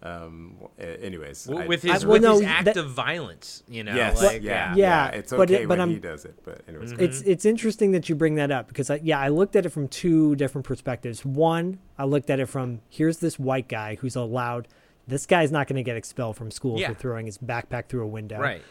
um, 0.00 0.54
anyways, 0.78 1.44
W- 1.46 1.64
I- 1.64 1.66
with 1.66 1.84
I- 1.84 1.92
his 1.94 2.04
well, 2.06 2.12
with 2.12 2.22
no, 2.22 2.34
his 2.34 2.42
act 2.42 2.66
that- 2.66 2.76
of 2.76 2.88
violence, 2.90 3.64
you 3.68 3.82
know. 3.82 3.94
yes, 3.96 4.22
like, 4.22 4.42
yeah, 4.42 4.74
yeah, 4.76 5.08
it's 5.08 5.32
but 5.32 5.50
it- 5.50 5.54
okay 5.54 5.64
but 5.64 5.70
when 5.70 5.80
I'm- 5.80 5.90
he 5.90 5.98
does 5.98 6.24
it, 6.24 6.36
but 6.44 6.60
anyways, 6.68 6.92
it's 6.92 7.20
it's 7.22 7.44
interesting 7.44 7.90
that 7.92 8.08
you 8.08 8.14
bring 8.14 8.36
that 8.36 8.52
up 8.52 8.68
because 8.68 8.90
I, 8.90 9.00
yeah 9.02 9.18
I 9.18 9.28
looked 9.28 9.56
at 9.56 9.66
it 9.66 9.70
from 9.70 9.88
two 9.88 10.36
different 10.36 10.64
perspectives. 10.66 11.24
One, 11.24 11.80
I 11.98 12.04
looked 12.04 12.30
at 12.30 12.38
it 12.38 12.46
from 12.46 12.80
here's 12.88 13.16
this 13.18 13.40
white 13.40 13.66
guy 13.68 13.96
who's 13.96 14.14
allowed. 14.14 14.68
This 15.08 15.24
guy's 15.26 15.50
not 15.50 15.66
going 15.66 15.76
to 15.78 15.82
get 15.82 15.96
expelled 15.96 16.36
from 16.36 16.50
school 16.52 16.78
Yeah. 16.78 16.88
for 16.88 16.94
throwing 16.94 17.26
his 17.26 17.38
backpack 17.38 17.86
through 17.88 18.04
a 18.04 18.06
window. 18.06 18.38
Right. 18.38 18.62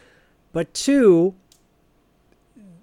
But 0.52 0.72
two, 0.74 1.34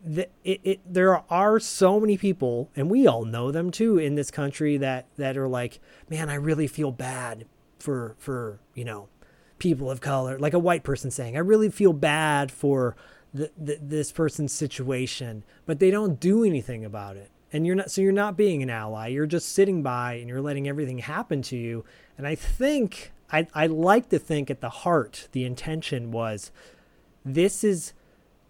the, 0.04 0.30
it, 0.44 0.62
it 0.64 0.80
there 0.86 1.24
are 1.32 1.60
so 1.60 2.00
many 2.00 2.18
people, 2.18 2.70
and 2.76 2.90
we 2.90 3.08
all 3.08 3.26
know 3.26 3.52
them 3.52 3.72
too 3.72 3.98
in 3.98 4.16
this 4.16 4.32
country 4.32 4.78
that 4.78 5.08
that 5.18 5.38
are 5.38 5.48
like, 5.48 5.80
man, 6.10 6.30
I 6.30 6.36
really 6.36 6.68
feel 6.68 6.92
bad 6.92 7.46
for 7.80 8.16
for 8.20 8.60
you 8.74 8.86
know 8.86 9.10
people 9.60 9.90
of 9.90 10.02
color, 10.02 10.38
like 10.38 10.54
a 10.54 10.60
white 10.60 10.84
person 10.84 11.12
saying, 11.12 11.36
I 11.36 11.40
really 11.40 11.70
feel 11.70 11.94
bad 11.94 12.52
for 12.52 12.96
the, 13.34 13.52
the, 13.58 13.80
this 13.82 14.12
person's 14.12 14.54
situation, 14.54 15.44
but 15.66 15.80
they 15.80 15.92
don't 15.92 16.20
do 16.20 16.44
anything 16.44 16.86
about 16.86 17.18
it. 17.18 17.32
And 17.52 17.66
you're 17.66 17.76
not, 17.76 17.92
so 17.92 18.02
you're 18.02 18.12
not 18.12 18.36
being 18.36 18.64
an 18.64 18.70
ally. 18.70 19.08
You're 19.08 19.26
just 19.26 19.50
sitting 19.50 19.82
by 19.82 20.14
and 20.14 20.28
you're 20.28 20.42
letting 20.42 20.68
everything 20.68 21.00
happen 21.00 21.42
to 21.44 21.58
you. 21.58 21.86
And 22.18 22.28
I 22.28 22.36
think, 22.36 23.12
I, 23.32 23.48
I 23.54 23.68
like 23.68 24.10
to 24.10 24.20
think 24.20 24.50
at 24.50 24.62
the 24.62 24.70
heart, 24.70 25.30
the 25.32 25.46
intention 25.46 26.12
was 26.12 26.52
this 27.26 27.64
is 27.64 27.94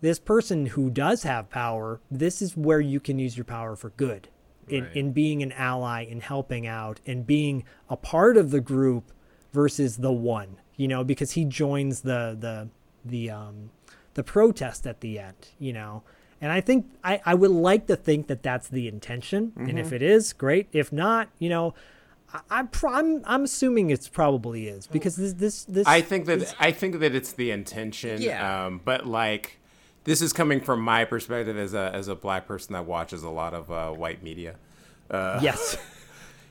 this 0.02 0.20
person 0.20 0.68
who 0.68 0.90
does 0.90 1.24
have 1.24 1.50
power, 1.50 2.00
this 2.12 2.42
is 2.42 2.56
where 2.56 2.82
you 2.82 3.00
can 3.00 3.18
use 3.18 3.38
your 3.38 3.46
power 3.46 3.76
for 3.76 3.90
good 3.92 4.28
in, 4.68 4.84
Right. 4.84 4.96
in 4.96 5.12
being 5.14 5.42
an 5.42 5.52
ally, 5.54 6.04
in 6.04 6.20
helping 6.22 6.68
out, 6.68 7.00
and 7.08 7.26
being 7.26 7.64
a 7.90 7.96
part 7.96 8.36
of 8.38 8.52
the 8.52 8.62
group 8.62 9.12
versus 9.54 9.98
the 9.98 10.12
one. 10.12 10.58
You 10.76 10.88
know, 10.90 11.04
because 11.04 11.32
he 11.32 11.46
joins 11.46 12.02
the 12.02 12.36
the 12.40 12.70
the 13.06 13.30
um 13.30 13.70
the 14.16 14.24
protest 14.24 14.86
at 14.86 15.00
the 15.02 15.18
end. 15.20 15.50
You 15.58 15.74
know. 15.74 16.04
And 16.42 16.52
I 16.52 16.60
think 16.60 16.86
I, 17.04 17.22
I 17.26 17.34
would 17.34 17.50
like 17.50 17.88
to 17.88 17.96
think 17.96 18.28
that 18.28 18.44
that's 18.44 18.68
the 18.68 18.88
intention. 18.90 19.54
And 19.56 19.80
if 19.80 19.94
it 19.94 20.02
is, 20.02 20.34
great. 20.34 20.68
If 20.74 20.92
not, 20.92 21.30
you 21.40 21.48
know, 21.48 21.74
I, 22.50 22.60
I 22.60 22.64
pro- 22.64 22.94
I'm 22.94 23.22
I'm 23.26 23.44
assuming 23.44 23.90
it's 23.90 24.08
probably 24.08 24.68
is 24.68 24.88
because 24.88 25.16
this 25.16 25.34
this 25.34 25.66
this 25.66 25.88
I 25.88 26.02
think 26.02 26.26
that 26.26 26.56
I 26.60 26.72
think 26.72 27.00
that 27.00 27.16
it's 27.16 27.32
the 27.34 27.52
intention. 27.52 28.22
Yeah. 28.22 28.66
Um, 28.66 28.82
but 28.84 29.06
like, 29.06 29.60
this 30.04 30.22
is 30.22 30.34
coming 30.34 30.60
from 30.62 30.82
my 30.82 31.06
perspective 31.06 31.58
as 31.58 31.74
a 31.74 31.92
as 31.94 32.08
a 32.08 32.16
black 32.16 32.48
person 32.48 32.74
that 32.74 32.86
watches 32.86 33.24
a 33.24 33.30
lot 33.30 33.54
of 33.54 33.72
uh, 33.72 33.92
white 33.92 34.24
media. 34.24 34.56
yes. 35.12 35.78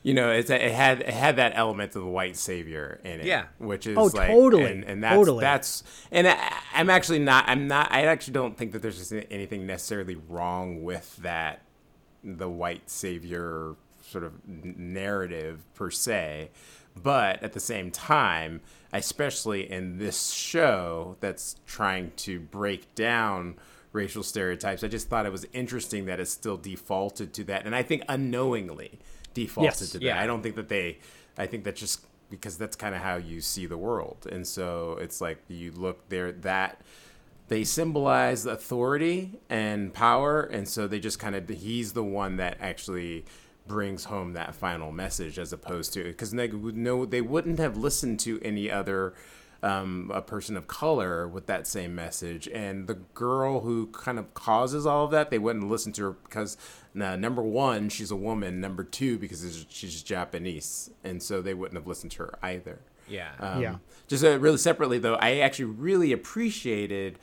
You 0.03 0.13
know, 0.13 0.29
it's 0.29 0.51
it 0.51 0.61
had 0.61 1.01
it 1.01 1.09
had 1.09 1.37
that 1.37 1.53
element 1.55 1.95
of 1.95 2.03
the 2.03 2.07
white 2.07 2.37
savior 2.37 3.01
in 3.03 3.21
it. 3.21 3.25
Yeah. 3.25 3.45
Which 3.57 3.87
is 3.87 3.97
Oh, 3.97 4.03
like, 4.13 4.29
totally. 4.29 4.65
and, 4.71 4.83
and 4.83 5.03
that's 5.03 5.15
Totally. 5.15 5.41
that's 5.41 5.81
and 6.11 6.27
I, 6.27 6.37
I'm 6.75 6.91
actually 6.91 7.17
not. 7.17 7.45
I'm 7.47 7.67
not. 7.67 7.91
I 7.91 8.05
actually 8.05 8.33
don't 8.33 8.55
think 8.55 8.73
that 8.73 8.83
there's 8.83 9.11
anything 9.31 9.65
necessarily 9.65 10.13
wrong 10.29 10.83
with 10.83 11.17
that, 11.23 11.63
the 12.23 12.47
white 12.47 12.87
savior 12.87 13.73
sort 14.07 14.23
of 14.23 14.33
narrative 14.47 15.63
per 15.73 15.89
se, 15.91 16.49
but 17.01 17.41
at 17.43 17.53
the 17.53 17.59
same 17.59 17.91
time, 17.91 18.61
especially 18.93 19.69
in 19.69 19.97
this 19.97 20.31
show 20.31 21.17
that's 21.19 21.55
trying 21.65 22.11
to 22.17 22.39
break 22.39 22.93
down 22.95 23.55
racial 23.91 24.23
stereotypes, 24.23 24.83
I 24.83 24.87
just 24.87 25.09
thought 25.09 25.25
it 25.25 25.31
was 25.31 25.45
interesting 25.53 26.05
that 26.05 26.19
it 26.19 26.27
still 26.27 26.57
defaulted 26.57 27.33
to 27.33 27.43
that, 27.45 27.65
and 27.65 27.75
I 27.75 27.83
think 27.83 28.03
unknowingly 28.07 28.99
defaulted 29.33 29.81
Yes. 29.81 29.89
to 29.91 29.99
that. 29.99 30.05
Yeah. 30.05 30.21
I 30.21 30.25
don't 30.27 30.41
think 30.41 30.55
that 30.55 30.69
they. 30.69 30.99
I 31.37 31.47
think 31.47 31.65
that 31.65 31.75
just 31.75 32.05
because 32.29 32.57
that's 32.57 32.75
kind 32.75 32.95
of 32.95 33.01
how 33.01 33.15
you 33.17 33.41
see 33.41 33.65
the 33.65 33.77
world, 33.77 34.27
and 34.31 34.47
so 34.47 34.97
it's 35.01 35.19
like 35.21 35.39
you 35.49 35.71
look 35.71 36.07
there 36.09 36.31
that 36.31 36.81
they 37.47 37.63
symbolize 37.63 38.45
authority 38.45 39.39
and 39.49 39.93
power, 39.93 40.41
and 40.41 40.67
so 40.67 40.87
they 40.87 40.99
just 40.99 41.19
kind 41.19 41.35
of 41.35 41.47
he's 41.49 41.93
the 41.93 42.03
one 42.03 42.37
that 42.37 42.57
actually 42.61 43.25
brings 43.67 44.05
home 44.05 44.33
that 44.33 44.53
final 44.55 44.91
message 44.91 45.39
as 45.39 45.51
opposed 45.53 45.93
to 45.93 46.03
because 46.03 46.31
they 46.31 46.47
would 46.47 46.77
no 46.77 47.05
they 47.05 47.21
wouldn't 47.21 47.59
have 47.59 47.75
listened 47.77 48.19
to 48.19 48.39
any 48.43 48.69
other 48.69 49.13
um, 49.63 50.11
a 50.13 50.21
person 50.21 50.55
of 50.55 50.67
color 50.67 51.27
with 51.27 51.47
that 51.47 51.65
same 51.65 51.95
message 51.95 52.47
and 52.49 52.87
the 52.87 52.93
girl 52.93 53.61
who 53.61 53.87
kind 53.87 54.19
of 54.19 54.33
causes 54.35 54.85
all 54.85 55.05
of 55.05 55.11
that 55.11 55.31
they 55.31 55.39
wouldn't 55.39 55.67
listen 55.67 55.91
to 55.93 56.03
her 56.03 56.11
because 56.11 56.57
nah, 56.93 57.15
number 57.15 57.41
one 57.41 57.89
she's 57.89 58.11
a 58.11 58.15
woman 58.15 58.61
number 58.61 58.83
two 58.83 59.17
because 59.17 59.65
she's 59.69 60.03
japanese 60.03 60.91
and 61.03 61.23
so 61.23 61.41
they 61.41 61.53
wouldn't 61.55 61.77
have 61.77 61.87
listened 61.87 62.11
to 62.11 62.19
her 62.23 62.37
either 62.43 62.79
Yeah. 63.07 63.31
um, 63.39 63.61
Yeah. 63.61 63.75
Just 64.07 64.23
uh, 64.23 64.37
really 64.37 64.57
separately, 64.59 64.99
though, 64.99 65.15
I 65.15 65.37
actually 65.39 65.65
really 65.65 66.11
appreciated 66.11 67.17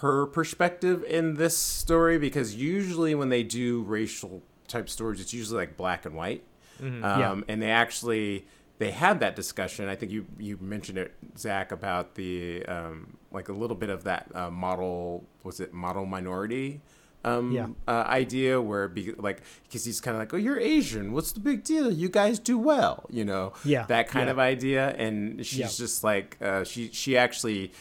her 0.00 0.24
perspective 0.26 1.04
in 1.04 1.34
this 1.34 1.54
story 1.56 2.18
because 2.18 2.54
usually 2.54 3.14
when 3.14 3.28
they 3.28 3.42
do 3.42 3.82
racial 3.82 4.42
type 4.68 4.88
stories, 4.88 5.20
it's 5.20 5.32
usually 5.34 5.58
like 5.58 5.76
black 5.76 6.04
and 6.06 6.14
white, 6.14 6.44
um, 6.80 7.02
Yeah. 7.02 7.40
and 7.48 7.62
they 7.62 7.70
actually 7.70 8.46
they 8.78 8.90
had 8.90 9.20
that 9.20 9.34
discussion. 9.36 9.88
I 9.88 9.94
think 9.96 10.12
you 10.12 10.26
you 10.38 10.58
mentioned 10.60 10.98
it, 10.98 11.14
Zach, 11.38 11.72
about 11.72 12.14
the 12.14 12.64
um, 12.66 13.16
like 13.32 13.48
a 13.48 13.52
little 13.52 13.76
bit 13.76 13.88
of 13.90 14.04
that 14.04 14.30
uh, 14.34 14.50
model 14.50 15.24
was 15.42 15.60
it 15.60 15.72
model 15.72 16.04
minority. 16.06 16.80
Um, 17.24 17.50
Yeah. 17.50 17.68
uh, 17.88 18.04
idea 18.06 18.60
where 18.60 18.86
be 18.88 19.12
like 19.12 19.42
because 19.64 19.84
he's 19.84 20.00
kind 20.00 20.14
of 20.16 20.20
like 20.20 20.32
oh 20.32 20.36
you're 20.36 20.60
Asian 20.60 21.12
what's 21.12 21.32
the 21.32 21.40
big 21.40 21.64
deal 21.64 21.90
you 21.90 22.08
guys 22.08 22.38
do 22.38 22.56
well 22.56 23.04
you 23.10 23.24
know 23.24 23.52
Yeah, 23.64 23.84
that 23.86 24.06
kind 24.06 24.26
yeah. 24.26 24.30
of 24.32 24.38
idea 24.38 24.90
and 24.90 25.44
she's 25.44 25.58
Yeah. 25.58 25.66
just 25.66 26.04
like 26.04 26.36
uh, 26.40 26.62
she 26.62 26.90
she 26.92 27.16
actually 27.16 27.72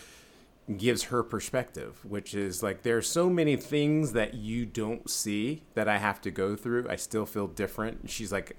gives 0.78 1.04
her 1.04 1.22
perspective 1.22 2.00
which 2.04 2.34
is 2.34 2.64
like 2.64 2.82
there 2.82 2.98
are 2.98 3.02
so 3.02 3.30
many 3.30 3.56
things 3.56 4.14
that 4.14 4.34
you 4.34 4.66
don't 4.66 5.08
see 5.10 5.62
that 5.76 5.88
i 5.88 5.98
have 5.98 6.20
to 6.20 6.32
go 6.32 6.56
through 6.56 6.88
i 6.90 6.96
still 6.96 7.26
feel 7.26 7.46
different 7.46 8.10
she's 8.10 8.32
like 8.32 8.58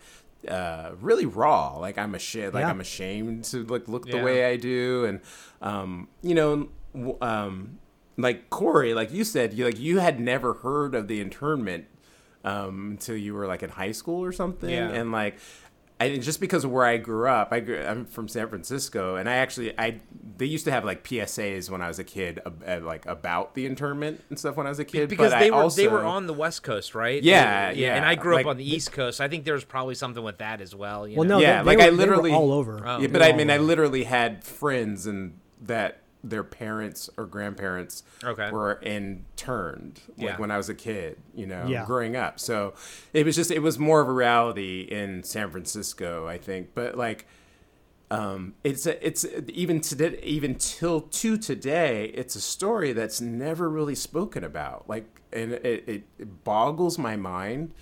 uh 0.48 0.92
really 1.00 1.26
raw 1.26 1.76
like 1.78 1.98
i'm 1.98 2.14
ashamed 2.14 2.54
like 2.54 2.62
Yeah. 2.62 2.70
i'm 2.70 2.80
ashamed 2.80 3.42
to 3.46 3.64
like 3.64 3.88
look 3.88 4.07
the 4.07 4.18
Yeah. 4.18 4.24
way 4.24 4.44
i 4.46 4.57
do 4.57 5.04
and 5.04 5.20
um 5.61 6.07
you 6.22 6.34
know 6.36 6.68
um 7.20 7.78
like 8.16 8.50
corey 8.50 8.94
like 8.94 9.12
you 9.12 9.24
said 9.24 9.52
you 9.52 9.64
like 9.64 9.78
you 9.80 9.98
had 9.98 10.20
never 10.20 10.54
heard 10.54 10.94
of 10.94 11.09
the 11.09 11.20
internment 11.20 11.86
um 12.44 12.90
until 12.92 13.16
you 13.16 13.34
were 13.34 13.48
like 13.48 13.64
in 13.64 13.70
high 13.70 13.90
school 13.92 14.22
or 14.24 14.30
something 14.30 14.70
Yeah. 14.70 14.90
and 14.90 15.11
like 15.11 15.38
I 15.99 16.18
just 16.18 16.40
because 16.40 16.62
of 16.64 16.70
where 16.70 16.84
I 16.84 16.99
grew 16.99 17.26
up, 17.26 17.49
I 17.53 17.61
grew, 17.61 17.80
I'm 17.82 18.05
from 18.05 18.28
San 18.28 18.49
Francisco, 18.49 19.16
and 19.16 19.28
I 19.30 19.36
actually 19.36 19.78
I 19.78 20.01
they 20.36 20.44
used 20.44 20.66
to 20.66 20.70
have 20.70 20.84
like 20.84 21.03
PSAs 21.03 21.70
when 21.70 21.80
I 21.80 21.88
was 21.88 21.99
a 21.99 22.05
kid, 22.05 22.38
uh, 22.44 22.80
like 22.82 23.07
about 23.07 23.55
the 23.55 23.64
internment 23.64 24.22
and 24.28 24.38
stuff 24.38 24.57
when 24.57 24.66
I 24.66 24.68
was 24.68 24.78
a 24.78 24.84
kid. 24.84 25.09
because 25.09 25.32
but 25.32 25.38
they 25.40 25.47
I 25.49 25.51
were 25.57 25.62
also, 25.62 25.80
they 25.80 25.88
were 25.88 26.05
on 26.05 26.26
the 26.26 26.34
West 26.34 26.62
Coast, 26.62 26.94
right? 26.94 27.22
Yeah, 27.22 27.70
Yeah. 27.70 27.97
And. 27.97 28.05
I 28.05 28.14
grew 28.14 28.34
Like, 28.34 28.44
up 28.44 28.51
on 28.51 28.57
the 28.59 28.70
East 28.70 28.92
Coast. 28.92 29.22
I 29.22 29.28
think 29.28 29.44
there's 29.47 29.64
probably 29.64 29.94
something 29.94 30.22
with 30.22 30.36
that 30.38 30.61
as 30.61 30.74
well. 30.74 31.09
You 31.09 31.16
Well, 31.16 31.26
know? 31.26 31.38
no, 31.38 31.40
Yeah, 31.42 31.62
they, 31.62 31.66
like 31.66 31.78
they 31.78 31.86
I 31.86 31.90
were, 31.90 31.97
they 31.97 32.05
were 32.05 32.11
literally- 32.16 32.32
all 32.32 32.53
over. 32.53 32.82
Oh. 32.86 32.99
yeah, 33.01 33.07
but 33.09 33.22
I 33.22 33.30
all 33.30 33.36
mean, 33.38 33.51
I 33.51 33.57
literally 33.57 34.05
had 34.05 34.44
friends 34.44 35.07
and 35.07 35.38
that 35.62 36.03
their 36.24 36.42
parents 36.44 37.08
or 37.16 37.24
grandparents 37.26 38.02
Okay. 38.24 38.50
were 38.50 38.80
interned 38.82 40.00
like 40.16 40.18
Yeah. 40.18 40.36
when 40.38 40.50
I 40.50 40.56
was 40.56 40.68
a 40.68 40.74
kid, 40.74 41.18
you 41.34 41.46
know, 41.46 41.66
Yeah. 41.68 41.84
growing 41.86 42.16
up. 42.16 42.40
So 42.40 42.74
it 43.12 43.24
was 43.24 43.36
just 43.36 43.50
it 43.50 43.60
was 43.60 43.78
more 43.78 44.00
of 44.00 44.08
a 44.08 44.12
reality 44.12 44.80
in 44.82 45.22
San 45.22 45.50
Francisco, 45.50 46.26
I 46.26 46.38
think. 46.38 46.70
But 46.74 46.96
like 46.96 47.26
um, 48.08 48.54
it's 48.62 48.86
a, 48.86 49.04
it's 49.04 49.26
even 49.48 49.80
today, 49.80 50.20
even 50.22 50.54
till 50.54 51.00
to 51.00 51.36
today, 51.36 52.04
it's 52.14 52.36
a 52.36 52.40
story 52.40 52.92
that's 52.92 53.20
never 53.20 53.68
really 53.68 53.96
spoken 53.96 54.44
about. 54.44 54.88
Like, 54.88 55.20
and 55.32 55.50
it, 55.52 55.64
it, 55.88 56.04
it 56.16 56.44
boggles 56.44 56.98
my 56.98 57.16
mind 57.16 57.72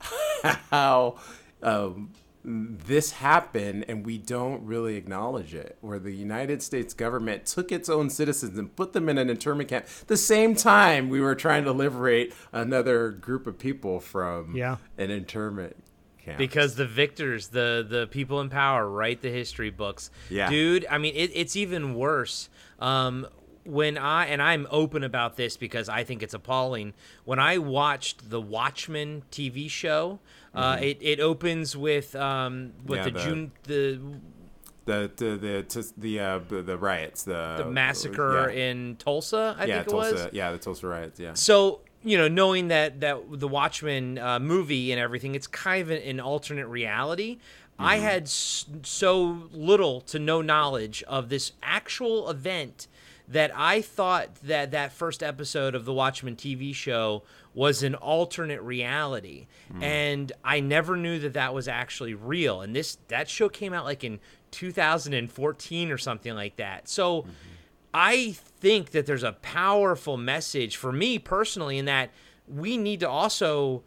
how 0.70 1.16
um, 1.62 2.10
this 2.48 3.12
happened 3.12 3.84
and 3.88 4.06
we 4.06 4.16
don't 4.18 4.64
really 4.64 4.96
acknowledge 4.96 5.54
it. 5.54 5.76
Where 5.80 5.98
the 5.98 6.12
United 6.12 6.62
States 6.62 6.94
government 6.94 7.44
took 7.46 7.70
its 7.70 7.88
own 7.88 8.08
citizens 8.10 8.58
and 8.58 8.74
put 8.74 8.92
them 8.94 9.08
in 9.08 9.18
an 9.18 9.28
internment 9.28 9.68
camp. 9.68 9.86
The 10.06 10.16
same 10.16 10.54
time 10.54 11.08
we 11.10 11.20
were 11.20 11.34
trying 11.34 11.64
to 11.64 11.72
liberate 11.72 12.32
another 12.52 13.10
group 13.10 13.46
of 13.46 13.58
people 13.58 14.00
from 14.00 14.56
Yeah. 14.56 14.76
an 14.96 15.10
internment 15.10 15.76
camp. 16.24 16.38
because 16.38 16.74
the 16.76 16.86
victors, 16.86 17.48
the 17.48 17.86
the 17.88 18.06
people 18.06 18.40
in 18.40 18.48
power, 18.48 18.88
write 18.88 19.20
the 19.22 19.30
history 19.30 19.70
books. 19.70 20.10
Yeah. 20.30 20.48
dude. 20.48 20.86
I 20.90 20.96
mean, 20.98 21.14
it, 21.14 21.30
it's 21.34 21.54
even 21.56 21.94
worse. 21.94 22.48
Um, 22.78 23.26
when 23.68 23.98
I 23.98 24.26
and 24.26 24.40
I'm 24.42 24.66
open 24.70 25.04
about 25.04 25.36
this 25.36 25.56
because 25.56 25.88
I 25.88 26.02
think 26.04 26.22
it's 26.22 26.34
appalling. 26.34 26.94
When 27.24 27.38
I 27.38 27.58
watched 27.58 28.30
the 28.30 28.40
Watchmen 28.40 29.22
TV 29.30 29.68
show, 29.70 30.18
uh, 30.54 30.78
it 30.80 30.98
it 31.00 31.20
opens 31.20 31.76
with 31.76 32.16
um 32.16 32.72
with 32.86 33.00
Mm-hmm. 33.00 33.04
Yeah, 33.04 33.04
the, 33.04 33.10
the- 33.10 33.24
June 33.24 33.52
the 33.64 34.00
the 34.84 35.10
the 35.16 35.36
the 35.36 35.66
the 35.68 35.92
the, 35.98 36.20
uh, 36.20 36.38
the, 36.48 36.78
riots, 36.78 37.22
the 37.24 37.56
the 37.58 37.66
massacre 37.70 38.50
yeah. 38.50 38.70
in 38.70 38.96
Tulsa. 38.96 39.54
I 39.58 39.64
yeah, 39.66 39.74
think 39.76 39.88
it 39.88 39.90
Tulsa, 39.90 40.14
was. 40.14 40.28
yeah, 40.32 40.50
the 40.52 40.58
Tulsa 40.58 40.86
riots, 40.86 41.20
yeah. 41.20 41.34
So 41.34 41.80
you 42.02 42.16
know, 42.16 42.28
knowing 42.28 42.68
that 42.68 43.00
that 43.00 43.18
the 43.30 43.48
Watchmen 43.48 44.18
uh, 44.18 44.38
movie 44.38 44.90
and 44.92 45.00
everything, 45.00 45.34
it's 45.34 45.46
kind 45.46 45.82
of 45.82 45.90
an, 45.90 45.98
an 46.02 46.20
alternate 46.20 46.66
reality. 46.68 47.38
I 47.80 47.98
had 47.98 48.24
s- 48.24 48.64
so 48.82 49.42
little 49.52 50.00
to 50.02 50.18
no 50.18 50.40
knowledge 50.42 51.04
of 51.06 51.28
this 51.28 51.52
actual 51.62 52.28
event 52.28 52.88
that 53.28 53.52
I 53.54 53.82
thought 53.82 54.34
that 54.44 54.70
that 54.70 54.92
first 54.92 55.22
episode 55.22 55.74
of 55.74 55.84
the 55.84 55.92
Watchmen 55.92 56.36
TV 56.36 56.74
show 56.74 57.22
was 57.54 57.82
an 57.82 57.94
alternate 57.94 58.62
reality, 58.62 59.46
hmm. 59.70 59.82
and 59.82 60.32
I 60.44 60.60
never 60.60 60.96
knew 60.96 61.18
that 61.20 61.34
that 61.34 61.54
was 61.54 61.68
actually 61.68 62.14
real. 62.14 62.62
And 62.62 62.74
this 62.74 62.98
that 63.08 63.28
show 63.28 63.48
came 63.48 63.72
out 63.72 63.84
like 63.84 64.04
in 64.04 64.20
2014 64.50 65.90
or 65.90 65.98
something 65.98 66.34
like 66.34 66.56
that. 66.56 66.88
So. 66.88 67.22
Mm-hmm. 67.22 67.30
I 67.94 68.32
think 68.60 68.90
that 68.90 69.06
there's 69.06 69.22
a 69.22 69.32
powerful 69.32 70.18
message 70.18 70.76
for 70.76 70.92
me 70.92 71.18
personally 71.18 71.78
in 71.78 71.86
that 71.86 72.10
we 72.46 72.76
need 72.76 73.00
to 73.00 73.08
also 73.08 73.82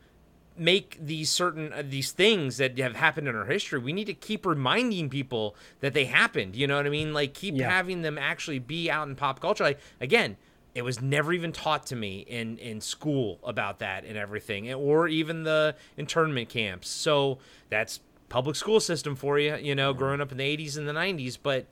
make 0.61 0.97
these 1.01 1.29
certain 1.29 1.73
uh, 1.73 1.81
these 1.83 2.11
things 2.11 2.57
that 2.57 2.77
have 2.77 2.95
happened 2.95 3.27
in 3.27 3.35
our 3.35 3.45
history 3.45 3.79
we 3.79 3.91
need 3.91 4.05
to 4.05 4.13
keep 4.13 4.45
reminding 4.45 5.09
people 5.09 5.55
that 5.79 5.93
they 5.93 6.05
happened 6.05 6.55
you 6.55 6.67
know 6.67 6.77
what 6.77 6.85
i 6.85 6.89
mean? 6.89 7.13
Like 7.13 7.33
keep 7.33 7.55
Yeah. 7.55 7.69
having 7.69 8.01
them 8.03 8.17
actually 8.17 8.59
be 8.59 8.89
out 8.89 9.07
in 9.07 9.15
pop 9.15 9.39
culture. 9.39 9.63
Like 9.63 9.79
again 9.99 10.37
it 10.75 10.83
was 10.83 11.01
never 11.01 11.33
even 11.33 11.51
taught 11.51 11.85
to 11.87 11.95
me 11.95 12.19
in 12.19 12.57
in 12.59 12.79
school 12.79 13.39
about 13.43 13.79
that 13.79 14.05
and 14.05 14.15
everything 14.17 14.71
or 14.73 15.07
even 15.07 15.43
the 15.43 15.75
internment 15.97 16.47
camps. 16.49 16.87
So 16.89 17.39
that's 17.69 17.99
public 18.29 18.55
school 18.55 18.79
system 18.79 19.15
for 19.15 19.39
you 19.39 19.55
you 19.55 19.75
know 19.75 19.93
growing 19.93 20.21
up 20.21 20.31
in 20.31 20.37
the 20.37 20.57
80s 20.57 20.77
and 20.77 20.87
the 20.87 20.93
90s 20.93 21.37
but 21.41 21.65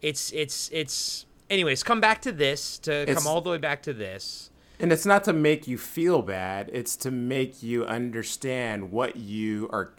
it's 0.00 0.32
it's 0.32 0.70
it's 0.72 1.26
anyways 1.50 1.82
come 1.82 2.00
back 2.00 2.22
to 2.22 2.32
this 2.32 2.78
to 2.78 2.92
It's- 2.92 3.16
come 3.18 3.26
all 3.26 3.40
the 3.42 3.50
way 3.50 3.58
back 3.58 3.82
to 3.82 3.92
this 3.92 4.50
And 4.78 4.92
it's 4.92 5.06
not 5.06 5.24
to 5.24 5.32
make 5.32 5.66
you 5.66 5.78
feel 5.78 6.20
bad, 6.22 6.70
it's 6.72 6.96
to 6.98 7.10
make 7.10 7.62
you 7.62 7.84
understand 7.86 8.90
what 8.92 9.16
you 9.16 9.68
are 9.72 9.92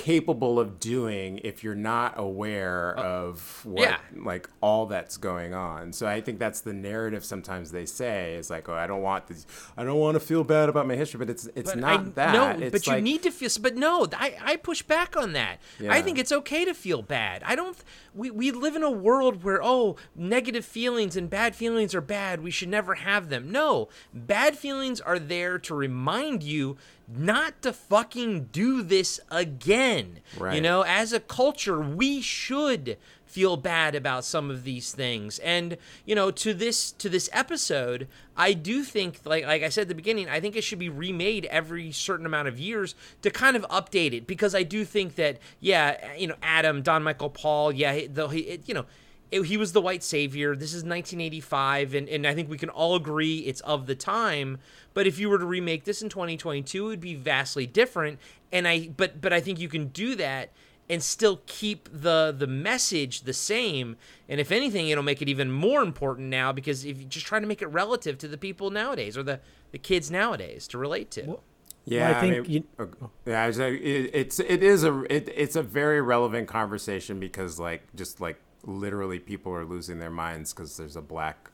capable 0.00 0.58
of 0.58 0.80
doing 0.80 1.38
if 1.44 1.62
you're 1.62 1.74
not 1.74 2.14
aware 2.16 2.98
uh, 2.98 3.02
of 3.02 3.60
what 3.66 3.82
yeah. 3.82 3.98
like 4.16 4.48
all 4.62 4.86
that's 4.86 5.18
going 5.18 5.52
on. 5.52 5.92
So 5.92 6.06
I 6.06 6.22
think 6.22 6.38
that's 6.38 6.62
the 6.62 6.72
narrative 6.72 7.22
sometimes 7.22 7.70
they 7.70 7.84
say 7.84 8.34
is 8.34 8.48
like, 8.48 8.66
oh, 8.70 8.74
I 8.74 8.86
don't 8.86 9.02
want 9.02 9.26
this, 9.26 9.46
I 9.76 9.84
don't 9.84 9.98
want 9.98 10.14
to 10.14 10.20
feel 10.20 10.42
bad 10.42 10.70
about 10.70 10.86
my 10.86 10.96
history, 10.96 11.18
but 11.18 11.28
it's 11.28 11.46
it's 11.54 11.72
But 11.72 11.80
not 11.80 12.00
I, 12.00 12.02
that. 12.14 12.32
No, 12.32 12.66
it's 12.66 12.86
but 12.86 12.96
you 12.96 13.02
need 13.02 13.22
to 13.24 13.30
feel. 13.30 13.50
But 13.60 13.76
no, 13.76 14.06
I, 14.14 14.36
I 14.42 14.56
push 14.56 14.80
back 14.82 15.18
on 15.18 15.34
that. 15.34 15.58
I 15.86 16.00
think 16.00 16.18
it's 16.18 16.32
okay 16.32 16.64
to 16.64 16.72
feel 16.72 17.02
bad. 17.02 17.42
I 17.44 17.54
don't. 17.54 17.76
We 18.14 18.30
we 18.30 18.50
live 18.52 18.76
in 18.76 18.82
a 18.82 18.90
world 18.90 19.44
where 19.44 19.62
oh, 19.62 19.96
negative 20.16 20.64
feelings 20.64 21.14
and 21.14 21.28
bad 21.28 21.54
feelings 21.54 21.94
are 21.94 22.00
bad. 22.00 22.42
We 22.42 22.50
should 22.50 22.70
never 22.70 22.94
have 22.94 23.28
them. 23.28 23.52
No, 23.52 23.90
bad 24.14 24.56
feelings 24.56 25.00
are 25.00 25.18
there 25.18 25.58
to 25.58 25.74
remind 25.74 26.42
you 26.42 26.78
not 27.16 27.62
to 27.62 27.72
fucking 27.72 28.48
do 28.52 28.82
this 28.82 29.20
again. 29.30 30.20
You 30.54 30.60
know, 30.60 30.82
as 30.82 31.12
a 31.12 31.20
culture, 31.20 31.80
we 31.80 32.20
should 32.20 32.96
feel 33.30 33.56
bad 33.56 33.94
about 33.94 34.24
some 34.24 34.50
of 34.50 34.64
these 34.64 34.92
things. 34.92 35.38
And, 35.38 35.76
you 36.04 36.14
know, 36.16 36.30
to 36.32 36.52
this 36.52 36.90
to 36.92 37.08
this 37.08 37.30
episode, 37.32 38.08
I 38.36 38.52
do 38.52 38.82
think 38.82 39.20
like 39.24 39.44
like 39.46 39.62
I 39.62 39.68
said 39.68 39.82
at 39.82 39.88
the 39.88 39.94
beginning, 39.94 40.28
I 40.28 40.40
think 40.40 40.56
it 40.56 40.64
should 40.64 40.78
be 40.78 40.88
remade 40.88 41.46
every 41.46 41.92
certain 41.92 42.26
amount 42.26 42.48
of 42.48 42.58
years 42.58 42.94
to 43.22 43.30
kind 43.30 43.56
of 43.56 43.62
update 43.68 44.12
it 44.12 44.26
because 44.26 44.54
I 44.54 44.64
do 44.64 44.84
think 44.84 45.14
that 45.14 45.38
yeah, 45.60 46.14
you 46.14 46.26
know, 46.26 46.36
Adam, 46.42 46.82
Don 46.82 47.02
Michael 47.02 47.30
Paul, 47.30 47.72
yeah, 47.72 48.00
though 48.08 48.28
he 48.28 48.40
it, 48.40 48.68
you 48.68 48.74
know, 48.74 48.86
it, 49.30 49.42
he 49.42 49.56
was 49.56 49.72
the 49.72 49.80
white 49.80 50.02
savior. 50.02 50.56
This 50.56 50.70
is 50.70 50.82
1985, 50.82 51.94
and, 51.94 52.08
and 52.08 52.26
I 52.26 52.34
think 52.34 52.48
we 52.50 52.58
can 52.58 52.68
all 52.68 52.94
agree 52.96 53.38
it's 53.38 53.60
of 53.62 53.86
the 53.86 53.94
time. 53.94 54.58
But 54.94 55.06
if 55.06 55.18
you 55.18 55.28
were 55.28 55.38
to 55.38 55.46
remake 55.46 55.84
this 55.84 56.02
in 56.02 56.08
2022, 56.08 56.84
it 56.84 56.88
would 56.88 57.00
be 57.00 57.14
vastly 57.14 57.66
different. 57.66 58.18
And 58.50 58.66
I, 58.66 58.88
but 58.96 59.20
but 59.20 59.32
I 59.32 59.40
think 59.40 59.60
you 59.60 59.68
can 59.68 59.88
do 59.88 60.14
that 60.16 60.50
and 60.88 61.00
still 61.02 61.40
keep 61.46 61.88
the 61.92 62.34
the 62.36 62.48
message 62.48 63.22
the 63.22 63.32
same. 63.32 63.96
And 64.28 64.40
if 64.40 64.50
anything, 64.50 64.88
it'll 64.88 65.04
make 65.04 65.22
it 65.22 65.28
even 65.28 65.52
more 65.52 65.82
important 65.82 66.28
now 66.28 66.50
because 66.52 66.84
if 66.84 66.98
you're 66.98 67.08
just 67.08 67.26
try 67.26 67.38
to 67.38 67.46
make 67.46 67.62
it 67.62 67.68
relative 67.68 68.18
to 68.18 68.28
the 68.28 68.36
people 68.36 68.70
nowadays 68.70 69.16
or 69.16 69.22
the 69.22 69.40
the 69.70 69.78
kids 69.78 70.10
nowadays 70.10 70.66
to 70.68 70.78
relate 70.78 71.10
to. 71.12 71.38
Yeah, 71.86 72.10
I 72.10 72.20
think 72.20 72.48
mean, 72.48 72.64
you- 72.78 72.84
uh, 72.84 73.06
yeah, 73.24 73.46
it's, 73.46 73.58
it's 73.58 74.40
it 74.40 74.62
is 74.62 74.84
a 74.84 75.02
it, 75.12 75.28
it's 75.34 75.56
a 75.56 75.62
very 75.62 76.00
relevant 76.00 76.48
conversation 76.48 77.20
because 77.20 77.58
like 77.60 77.82
just 77.94 78.20
like 78.20 78.40
literally 78.64 79.18
people 79.18 79.52
are 79.52 79.64
losing 79.64 79.98
their 79.98 80.10
minds 80.10 80.52
because 80.52 80.76
there's 80.76 80.96
a 80.96 81.02
black 81.02 81.50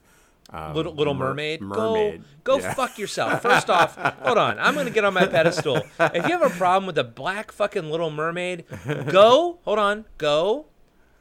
um, 0.50 0.74
Little 0.74 0.94
Little 0.94 1.14
mer- 1.14 1.28
Mermaid. 1.30 1.60
mermaid. 1.60 2.22
Go, 2.44 2.58
go 2.58 2.62
Yeah. 2.62 2.74
fuck 2.74 2.98
yourself. 2.98 3.42
First 3.42 3.68
off, 3.68 3.96
hold 3.96 4.38
on. 4.38 4.58
I'm 4.60 4.74
gonna 4.76 4.90
get 4.90 5.04
on 5.04 5.12
my 5.14 5.26
pedestal. 5.26 5.82
If 5.98 6.28
you 6.28 6.38
have 6.38 6.42
a 6.42 6.54
problem 6.56 6.86
with 6.86 6.96
a 6.98 7.04
black 7.04 7.50
fucking 7.50 7.90
Little 7.90 8.10
Mermaid, 8.10 8.64
go. 9.10 9.58
Hold 9.64 9.78
on. 9.80 10.04
Go. 10.18 10.66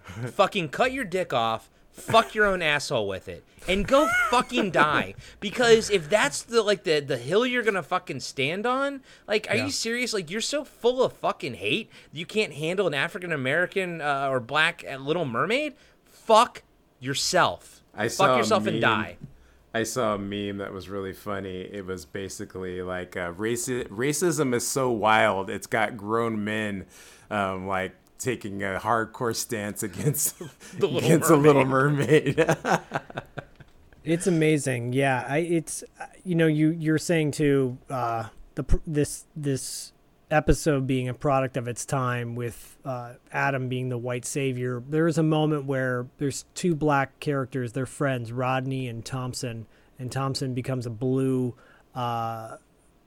Fucking 0.03 0.70
cut 0.70 0.91
your 0.91 1.06
dick 1.06 1.34
off. 1.34 1.72
Fuck 1.96 2.36
your 2.36 2.46
own 2.46 2.62
asshole 2.62 3.08
with 3.08 3.30
it, 3.30 3.44
and 3.70 3.88
go 3.88 4.08
fucking 4.30 4.72
die. 4.72 5.16
Because 5.40 5.90
if 5.90 6.10
that's 6.10 6.44
the 6.44 6.62
like 6.62 6.84
the 6.84 7.00
the 7.00 7.18
hill 7.18 7.46
you're 7.46 7.64
gonna 7.64 7.82
fucking 7.82 8.20
stand 8.20 8.66
on, 8.66 9.02
like, 9.28 9.48
are 9.50 9.56
you 9.56 9.72
serious? 9.72 10.14
Like, 10.14 10.30
you're 10.30 10.42
so 10.42 10.66
full 10.66 11.02
of 11.02 11.14
fucking 11.14 11.56
hate 11.56 11.90
you 12.12 12.26
can't 12.26 12.54
handle 12.54 12.86
an 12.86 12.94
African 12.94 13.32
American 13.32 14.02
uh, 14.02 14.28
or 14.30 14.40
black 14.40 14.84
uh, 14.90 14.98
Little 14.98 15.26
Mermaid. 15.26 15.74
Fuck 16.04 16.64
yourself. 17.00 17.82
I 17.94 18.10
Fuck 18.10 18.12
saw 18.12 18.38
yourself 18.38 18.68
and 18.68 18.82
die. 18.82 19.18
I 19.74 19.84
saw 19.84 20.16
a 20.16 20.18
meme 20.18 20.58
that 20.60 20.72
was 20.72 20.88
really 20.88 21.14
funny. 21.14 21.62
It 21.62 21.86
was 21.86 22.06
basically 22.06 22.82
like 22.82 23.18
uh, 23.18 23.34
raci- 23.34 23.88
racism 23.88 24.54
is 24.54 24.68
so 24.68 24.90
wild. 24.90 25.50
It's 25.50 25.68
got 25.68 25.98
grown 25.98 26.44
men 26.44 26.86
um, 27.30 27.68
like 27.68 27.94
taking 28.26 28.64
a 28.64 28.80
hardcore 28.81 29.35
stance 29.35 29.84
against 29.84 30.41
Little 30.80 30.97
against 30.97 31.30
a 31.30 31.35
Little 31.35 31.65
Mermaid. 31.65 32.43
It's 34.03 34.27
amazing. 34.27 34.93
Yeah, 34.93 35.26
I 35.27 35.39
it's 35.39 35.84
uh, 35.99 36.06
you 36.23 36.35
know 36.35 36.45
you 36.45 36.69
you're 36.69 36.99
saying 36.99 37.31
too 37.31 37.80
uh 37.89 38.26
the 38.53 38.64
this 38.85 39.26
this 39.35 39.93
episode 40.30 40.85
being 40.85 41.10
a 41.10 41.14
product 41.15 41.57
of 41.57 41.68
its 41.68 41.85
time 41.85 42.35
with 42.35 42.77
uh 42.85 43.14
Adam 43.31 43.68
being 43.68 43.89
the 43.89 43.97
white 43.97 44.23
savior. 44.23 44.84
There 44.88 45.07
is 45.07 45.18
a 45.18 45.23
moment 45.23 45.65
where 45.65 46.06
there's 46.19 46.45
two 46.53 46.76
black 46.76 47.19
characters, 47.19 47.73
they're 47.73 47.88
friends, 47.88 48.31
Rodney 48.31 48.88
and 48.88 49.03
Thompson, 49.03 49.65
and 49.97 50.11
Thompson 50.11 50.53
becomes 50.53 50.85
a 50.85 50.91
blue 50.91 51.56
uh 51.95 52.57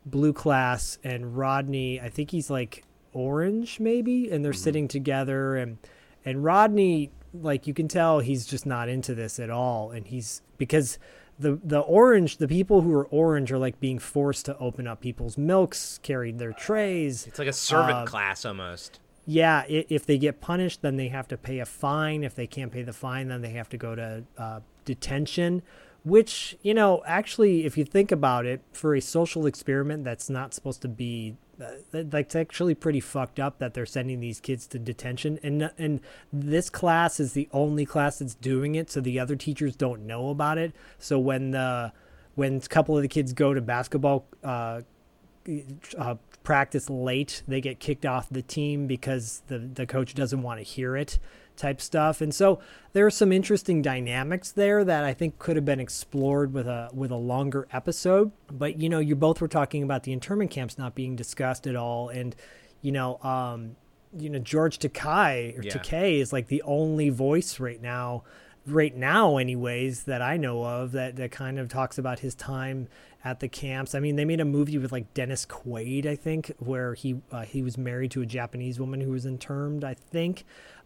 blue 0.04 0.32
class 0.32 0.98
and 1.04 1.36
Rodney, 1.36 2.00
I 2.00 2.08
think 2.08 2.30
he's 2.32 2.50
like 2.50 2.82
orange 3.18 3.80
maybe, 3.80 4.30
and 4.30 4.44
they're 4.44 4.52
sitting 4.52 4.88
together 4.88 5.56
and 5.56 5.78
and 6.24 6.44
Rodney 6.44 7.10
like 7.34 7.66
you 7.66 7.74
can 7.74 7.88
tell 7.88 8.20
he's 8.20 8.46
just 8.46 8.64
not 8.66 8.88
into 8.88 9.14
this 9.14 9.38
at 9.38 9.50
all 9.50 9.90
and 9.90 10.06
he's 10.06 10.40
because 10.56 10.98
the 11.38 11.58
the 11.62 11.78
orange 11.80 12.38
the 12.38 12.48
people 12.48 12.80
who 12.80 12.92
are 12.94 13.06
orange 13.08 13.52
are 13.52 13.58
like 13.58 13.78
being 13.80 13.98
forced 13.98 14.46
to 14.46 14.56
open 14.58 14.86
up 14.86 15.00
people's 15.00 15.36
milks 15.38 16.00
carried 16.02 16.38
their 16.38 16.52
trays 16.52 17.26
It's 17.26 17.38
like 17.38 17.48
a 17.48 17.52
servant 17.52 17.98
Uh, 17.98 18.04
class 18.06 18.44
almost. 18.46 18.98
yeah 19.26 19.58
i- 19.68 19.84
if 19.90 20.06
they 20.06 20.16
get 20.18 20.40
punished 20.40 20.80
then 20.82 20.96
they 20.96 21.08
have 21.08 21.28
to 21.28 21.36
pay 21.36 21.58
a 21.60 21.66
fine 21.66 22.24
if 22.24 22.34
they 22.34 22.46
can't 22.46 22.72
pay 22.72 22.82
the 22.82 22.94
fine 22.94 23.28
then 23.28 23.42
they 23.42 23.50
have 23.50 23.68
to 23.68 23.76
go 23.76 23.94
to 23.94 24.24
uh, 24.38 24.60
detention 24.86 25.62
which 26.04 26.56
you 26.62 26.72
know 26.74 27.02
actually 27.06 27.64
if 27.66 27.76
you 27.76 27.84
think 27.84 28.10
about 28.10 28.46
it 28.46 28.62
for 28.72 28.94
a 28.94 29.00
social 29.00 29.44
experiment 29.46 30.02
that's 30.02 30.30
not 30.30 30.54
supposed 30.54 30.80
to 30.82 30.88
be 30.88 31.36
that's 31.90 32.36
actually 32.36 32.74
pretty 32.74 33.01
fucked 33.01 33.40
up 33.40 33.59
that 33.59 33.74
they're 33.74 33.86
sending 33.86 34.20
these 34.20 34.40
kids 34.40 34.66
to 34.68 34.78
detention. 34.78 35.39
And 35.43 35.70
and 35.78 36.01
this 36.32 36.70
class 36.70 37.18
is 37.20 37.32
the 37.32 37.48
only 37.52 37.85
class 37.85 38.20
that's 38.20 38.35
doing 38.35 38.74
it 38.74 38.90
so 38.90 39.01
the 39.01 39.18
other 39.18 39.36
teachers 39.36 39.76
don't 39.76 40.06
know 40.06 40.30
about 40.30 40.59
it. 40.59 40.72
So 40.98 41.18
when 41.18 41.51
the 41.51 41.93
when 42.35 42.56
a 42.56 42.60
couple 42.60 42.97
of 42.97 43.02
the 43.02 43.09
kids 43.09 43.32
go 43.32 43.52
to 43.52 43.60
basketball 43.60 44.26
uh, 44.44 44.82
uh, 45.97 46.14
practice 46.44 46.89
late, 46.89 47.43
they 47.48 47.60
get 47.60 47.80
kicked 47.80 48.06
off 48.06 48.28
the 48.30 48.43
team 48.43 48.86
because 48.86 49.43
the 49.48 49.59
the 49.59 49.86
coach 49.86 50.14
doesn't 50.14 50.43
want 50.43 50.60
to 50.60 50.64
hear 50.64 50.97
it, 50.97 51.18
type 51.59 51.80
stuff. 51.80 52.20
And 52.20 52.35
so 52.35 52.60
there 52.93 53.05
are 53.05 53.10
some 53.10 53.32
interesting 53.32 53.82
dynamics 53.82 54.51
there 54.51 54.85
that 54.85 55.05
I 55.05 55.12
think 55.12 55.39
could 55.39 55.56
have 55.56 55.64
been 55.64 55.80
explored 55.80 56.55
with 56.55 56.66
a 56.66 56.89
with 56.94 57.10
a 57.10 57.16
longer 57.16 57.68
episode. 57.72 58.32
But 58.51 58.80
you 58.80 58.89
know, 58.89 58.98
you 59.01 59.14
both 59.14 59.40
were 59.40 59.48
talking 59.48 59.82
about 59.82 60.05
the 60.05 60.12
internment 60.12 60.51
camps 60.51 60.78
not 60.78 60.94
being 60.94 61.16
discussed 61.16 61.66
at 61.66 61.76
all, 61.76 62.09
and 62.09 62.35
you 62.80 62.93
know, 62.93 63.18
um, 63.22 63.76
you 64.16 64.30
know 64.30 64.39
George 64.39 64.78
Takei 64.78 65.59
or 65.59 65.62
Yeah. 65.62 65.72
Takei 65.72 66.20
is 66.20 66.32
like 66.32 66.47
the 66.47 66.62
only 66.62 67.10
voice 67.10 67.60
right 67.60 67.82
now 67.82 68.24
right 68.66 68.94
now 68.94 69.39
anyways 69.39 70.05
that 70.05 70.20
I 70.20 70.36
know 70.36 70.64
of 70.64 70.93
that 70.93 71.16
that 71.16 71.30
kind 71.30 71.59
of 71.59 71.68
talks 71.68 71.98
about 71.98 72.20
his 72.20 72.35
time 72.35 72.89
at 73.24 73.40
the 73.40 73.48
camps. 73.48 73.94
I 73.94 74.01
mean, 74.01 74.16
they 74.16 74.24
made 74.24 74.40
a 74.40 74.44
movie 74.44 74.78
with 74.78 74.93
like 74.93 75.12
Dennis 75.14 75.44
Quaid, 75.44 76.06
I 76.06 76.14
think, 76.16 76.52
where 76.59 76.94
he 76.94 77.20
uh, 77.32 77.43
he 77.43 77.62
was 77.62 77.76
married 77.76 78.10
to 78.12 78.22
a 78.22 78.26
Japanese 78.26 78.78
woman 78.78 79.01
who 79.01 79.10
was 79.10 79.26
interned, 79.26 79.85
I 79.85 79.94
think. 79.94 80.44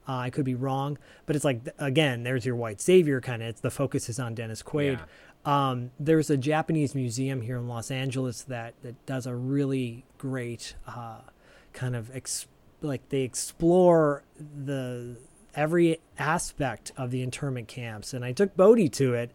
Uh, 0.09 0.17
I 0.17 0.31
could 0.31 0.45
be 0.45 0.55
wrong, 0.55 0.99
but 1.27 1.37
it's 1.37 1.45
like 1.45 1.61
again, 1.79 2.25
there's 2.25 2.45
your 2.45 2.57
white 2.57 2.81
savior 2.81 3.21
kind 3.21 3.43
of. 3.43 3.49
It's 3.49 3.61
the 3.61 3.71
focus 3.71 4.09
is 4.09 4.19
on 4.19 4.35
Dennis 4.35 4.63
Quaid. 4.63 4.99
Um, 5.45 5.91
there's 5.99 6.31
a 6.31 6.37
Japanese 6.37 6.95
museum 6.95 7.41
here 7.41 7.57
in 7.57 7.69
Los 7.69 7.91
Angeles 7.91 8.43
that 8.43 8.75
that 8.83 9.07
does 9.07 9.27
a 9.27 9.35
really 9.35 10.05
great 10.19 10.75
uh, 10.87 11.21
kind 11.73 11.97
of 11.97 12.15
ex- 12.15 12.47
like 12.81 13.09
they 13.09 13.23
explore 13.23 14.23
the 14.39 15.17
every 15.55 15.99
aspect 16.19 16.93
of 16.97 17.11
the 17.11 17.23
internment 17.23 17.69
camps 17.69 18.15
and 18.15 18.25
i 18.25 18.33
took 18.33 18.57
bodhi 18.57 18.89
to 18.89 19.15
it 19.15 19.31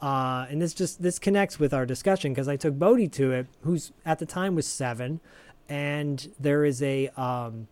uh, 0.00 0.46
and 0.50 0.60
this 0.60 0.74
just 0.74 1.02
this 1.02 1.18
connects 1.18 1.58
with 1.58 1.74
our 1.74 1.84
discussion 1.84 2.32
because 2.32 2.48
i 2.48 2.56
took 2.56 2.78
bodhi 2.78 3.08
to 3.08 3.32
it 3.32 3.46
who's 3.62 3.92
at 4.04 4.18
the 4.18 4.26
time 4.26 4.54
was 4.54 4.66
seven 4.66 5.20
and 5.68 6.32
there 6.38 6.64
is 6.64 6.82
a 6.82 7.08
um, 7.16 7.66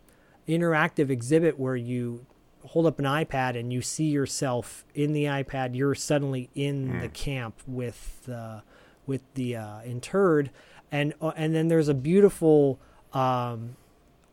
interactive 0.48 1.10
exhibit 1.10 1.58
where 1.58 1.76
you 1.76 2.26
hold 2.66 2.86
up 2.86 2.98
an 2.98 3.04
ipad 3.04 3.58
and 3.58 3.72
you 3.72 3.82
see 3.82 4.04
yourself 4.04 4.84
in 4.94 5.12
the 5.12 5.24
ipad 5.24 5.74
you're 5.74 5.94
suddenly 5.94 6.48
in 6.54 7.00
the 7.00 7.08
camp 7.08 7.60
with 7.66 8.28
uh, 8.32 8.60
with 9.06 9.22
the 9.34 9.56
uh, 9.56 9.82
interred 9.82 10.50
and 10.90 11.12
uh, 11.20 11.32
and 11.36 11.54
then 11.54 11.68
there's 11.68 11.88
a 11.88 11.94
beautiful 11.94 12.78
um, 13.12 13.76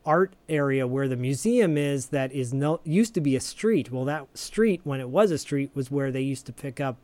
art 0.04 0.34
area 0.48 0.86
where 0.86 1.08
the 1.08 1.16
museum 1.16 1.76
is 1.76 2.08
that 2.08 2.32
is 2.32 2.52
no 2.52 2.80
used 2.84 3.14
to 3.14 3.20
be 3.20 3.36
a 3.36 3.40
street. 3.40 3.90
Well, 3.90 4.04
that 4.04 4.26
street 4.36 4.80
when 4.84 5.00
it 5.00 5.08
was 5.08 5.30
a 5.30 5.38
street 5.38 5.70
was 5.74 5.90
where 5.90 6.10
they 6.10 6.20
used 6.20 6.46
to 6.46 6.52
pick 6.52 6.80
up 6.80 6.96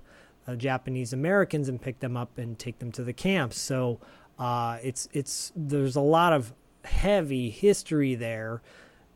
uh, 0.46 0.56
Japanese 0.56 1.12
Americans 1.12 1.68
and 1.68 1.80
pick 1.80 2.00
them 2.00 2.16
up 2.16 2.38
and 2.38 2.58
take 2.58 2.78
them 2.78 2.90
to 2.92 3.04
the 3.04 3.12
camps. 3.12 3.60
So 3.60 4.00
uh, 4.38 4.78
it's 4.82 5.08
it's 5.12 5.52
there's 5.54 5.96
a 5.96 6.00
lot 6.00 6.32
of 6.32 6.52
heavy 6.84 7.50
history 7.50 8.14
there. 8.14 8.62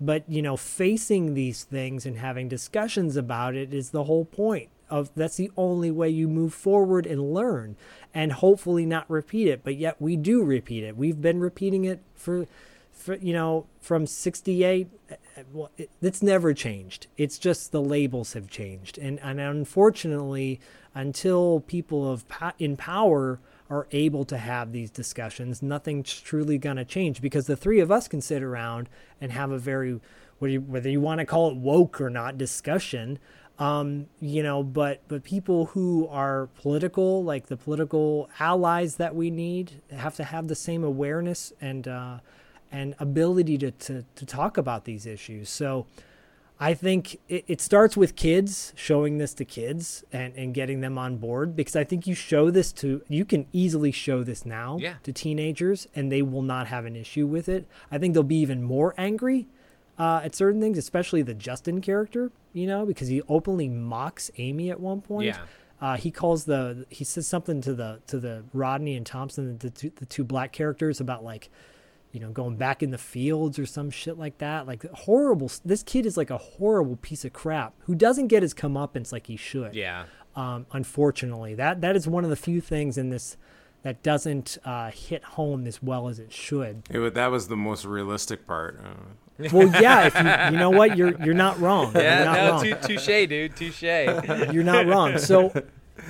But 0.04 0.24
you 0.28 0.42
know, 0.42 0.56
facing 0.56 1.34
these 1.34 1.62
things 1.64 2.04
and 2.04 2.18
having 2.18 2.48
discussions 2.48 3.16
about 3.16 3.54
it 3.54 3.72
is 3.72 3.90
the 3.90 4.04
whole 4.04 4.24
point 4.24 4.68
of 4.90 5.10
that's 5.14 5.36
the 5.36 5.50
only 5.56 5.90
way 5.90 6.08
you 6.10 6.28
move 6.28 6.52
forward 6.52 7.06
and 7.06 7.32
learn 7.32 7.76
and 8.12 8.32
hopefully 8.32 8.84
not 8.84 9.08
repeat 9.08 9.48
it. 9.48 9.62
But 9.62 9.76
yet 9.76 10.00
we 10.00 10.16
do 10.16 10.42
repeat 10.42 10.82
it. 10.82 10.96
We've 10.96 11.20
been 11.20 11.40
repeating 11.40 11.84
it 11.84 12.00
for 12.14 12.46
for, 12.92 13.16
you 13.16 13.32
know, 13.32 13.66
from 13.80 14.06
68, 14.06 14.88
uh, 15.10 15.14
well, 15.52 15.70
it, 15.76 15.90
it's 16.00 16.22
never 16.22 16.54
changed. 16.54 17.08
It's 17.16 17.38
just 17.38 17.72
the 17.72 17.82
labels 17.82 18.34
have 18.34 18.48
changed. 18.48 18.96
And, 18.96 19.18
and 19.20 19.40
unfortunately, 19.40 20.60
until 20.94 21.60
people 21.66 22.10
of 22.10 22.24
in 22.58 22.76
power 22.76 23.40
are 23.72 23.88
able 23.90 24.22
to 24.26 24.36
have 24.36 24.70
these 24.70 24.90
discussions, 24.90 25.62
nothing's 25.62 26.20
truly 26.20 26.58
going 26.58 26.76
to 26.76 26.84
change 26.84 27.22
because 27.22 27.46
the 27.46 27.56
three 27.56 27.80
of 27.80 27.90
us 27.90 28.06
can 28.06 28.20
sit 28.20 28.42
around 28.42 28.86
and 29.18 29.32
have 29.32 29.50
a 29.50 29.58
very, 29.58 29.98
whether 30.38 30.90
you, 30.90 31.00
want 31.00 31.20
to 31.20 31.24
call 31.24 31.50
it 31.50 31.56
woke 31.56 31.98
or 31.98 32.10
not, 32.10 32.36
discussion. 32.36 33.18
Um, 33.58 34.08
you 34.20 34.42
know, 34.42 34.62
but 34.62 35.02
but 35.08 35.24
people 35.24 35.66
who 35.66 36.06
are 36.08 36.48
political, 36.60 37.24
like 37.24 37.46
the 37.46 37.56
political 37.56 38.28
allies 38.40 38.96
that 38.96 39.14
we 39.14 39.30
need, 39.30 39.80
have 39.90 40.16
to 40.16 40.24
have 40.24 40.48
the 40.48 40.54
same 40.54 40.84
awareness 40.84 41.52
and 41.60 41.86
uh, 41.86 42.18
and 42.70 42.94
ability 42.98 43.56
to, 43.58 43.70
to 43.70 44.04
to 44.16 44.26
talk 44.26 44.56
about 44.56 44.84
these 44.84 45.06
issues. 45.06 45.48
So 45.48 45.86
I 46.60 46.74
think 46.74 47.18
it, 47.28 47.44
it 47.48 47.60
starts 47.60 47.96
with 47.96 48.14
kids, 48.14 48.72
showing 48.76 49.18
this 49.18 49.34
to 49.34 49.44
kids 49.44 50.04
and, 50.12 50.32
and 50.36 50.54
getting 50.54 50.80
them 50.80 50.96
on 50.96 51.16
board 51.16 51.56
because 51.56 51.74
I 51.74 51.82
think 51.82 52.06
you 52.06 52.14
show 52.14 52.50
this 52.50 52.72
to, 52.74 53.02
you 53.08 53.24
can 53.24 53.46
easily 53.52 53.90
show 53.90 54.22
this 54.22 54.46
now 54.46 54.78
Yeah. 54.80 54.94
to 55.02 55.12
teenagers 55.12 55.88
and 55.96 56.12
they 56.12 56.22
will 56.22 56.42
not 56.42 56.68
have 56.68 56.84
an 56.84 56.94
issue 56.94 57.26
with 57.26 57.48
it. 57.48 57.66
I 57.90 57.98
think 57.98 58.14
they'll 58.14 58.22
be 58.22 58.36
even 58.40 58.62
more 58.62 58.94
angry 58.96 59.48
uh, 59.98 60.20
at 60.22 60.36
certain 60.36 60.60
things, 60.60 60.78
especially 60.78 61.22
the 61.22 61.34
Justin 61.34 61.80
character, 61.80 62.30
you 62.52 62.66
know, 62.68 62.86
because 62.86 63.08
he 63.08 63.22
openly 63.28 63.68
mocks 63.68 64.30
Amy 64.38 64.70
at 64.70 64.78
one 64.78 65.00
point. 65.00 65.26
Yeah. 65.26 65.38
Uh, 65.80 65.96
he 65.96 66.12
calls 66.12 66.44
the 66.44 66.86
he 66.90 67.02
says 67.02 67.26
something 67.26 67.60
to 67.60 67.74
the 67.74 68.00
to 68.06 68.20
the 68.20 68.44
Rodney 68.52 68.94
and 68.94 69.04
Thompson 69.04 69.58
the 69.58 69.68
two, 69.70 69.90
the 69.96 70.06
two 70.06 70.22
black 70.22 70.52
characters 70.52 71.00
about 71.00 71.24
like 71.24 71.50
you 72.12 72.20
know 72.20 72.30
going 72.30 72.56
back 72.56 72.82
in 72.82 72.90
the 72.90 72.98
fields 72.98 73.58
or 73.58 73.66
some 73.66 73.90
shit 73.90 74.18
like 74.18 74.38
that 74.38 74.66
like 74.66 74.84
horrible 74.92 75.50
this 75.64 75.82
kid 75.82 76.04
is 76.06 76.16
like 76.16 76.30
a 76.30 76.38
horrible 76.38 76.96
piece 76.96 77.24
of 77.24 77.32
crap 77.32 77.72
who 77.80 77.94
doesn't 77.94 78.28
get 78.28 78.42
his 78.42 78.52
comeuppance 78.54 79.12
like 79.12 79.26
he 79.26 79.36
should 79.36 79.74
Yeah. 79.74 80.04
um, 80.36 80.66
unfortunately 80.72 81.54
that 81.54 81.80
that 81.80 81.96
is 81.96 82.06
one 82.06 82.24
of 82.24 82.30
the 82.30 82.36
few 82.36 82.60
things 82.60 82.98
in 82.98 83.08
this 83.10 83.36
that 83.82 84.02
doesn't 84.02 84.58
uh, 84.64 84.90
hit 84.92 85.24
home 85.24 85.66
as 85.66 85.82
well 85.82 86.06
as 86.08 86.18
it 86.20 86.32
should 86.32 86.82
It, 86.90 87.14
that 87.14 87.30
was 87.32 87.48
the 87.48 87.56
most 87.56 87.84
realistic 87.84 88.46
part. 88.46 88.78
Uh, 88.78 89.48
well 89.52 89.68
yeah 89.82 90.06
if 90.06 90.14
you, 90.14 90.52
you 90.54 90.58
know 90.60 90.70
what 90.70 90.96
you're 90.96 91.16
you're 91.24 91.34
not 91.34 91.58
wrong 91.58 91.92
you're 91.94 92.02
Yeah, 92.02 92.24
not 92.24 92.36
no, 92.36 92.50
wrong. 92.50 92.62
tou- 92.82 92.94
touche, 92.96 93.26
dude, 93.28 93.56
touche. 93.56 93.82
You're 94.52 94.62
not 94.64 94.86
wrong. 94.86 95.18
So 95.18 95.50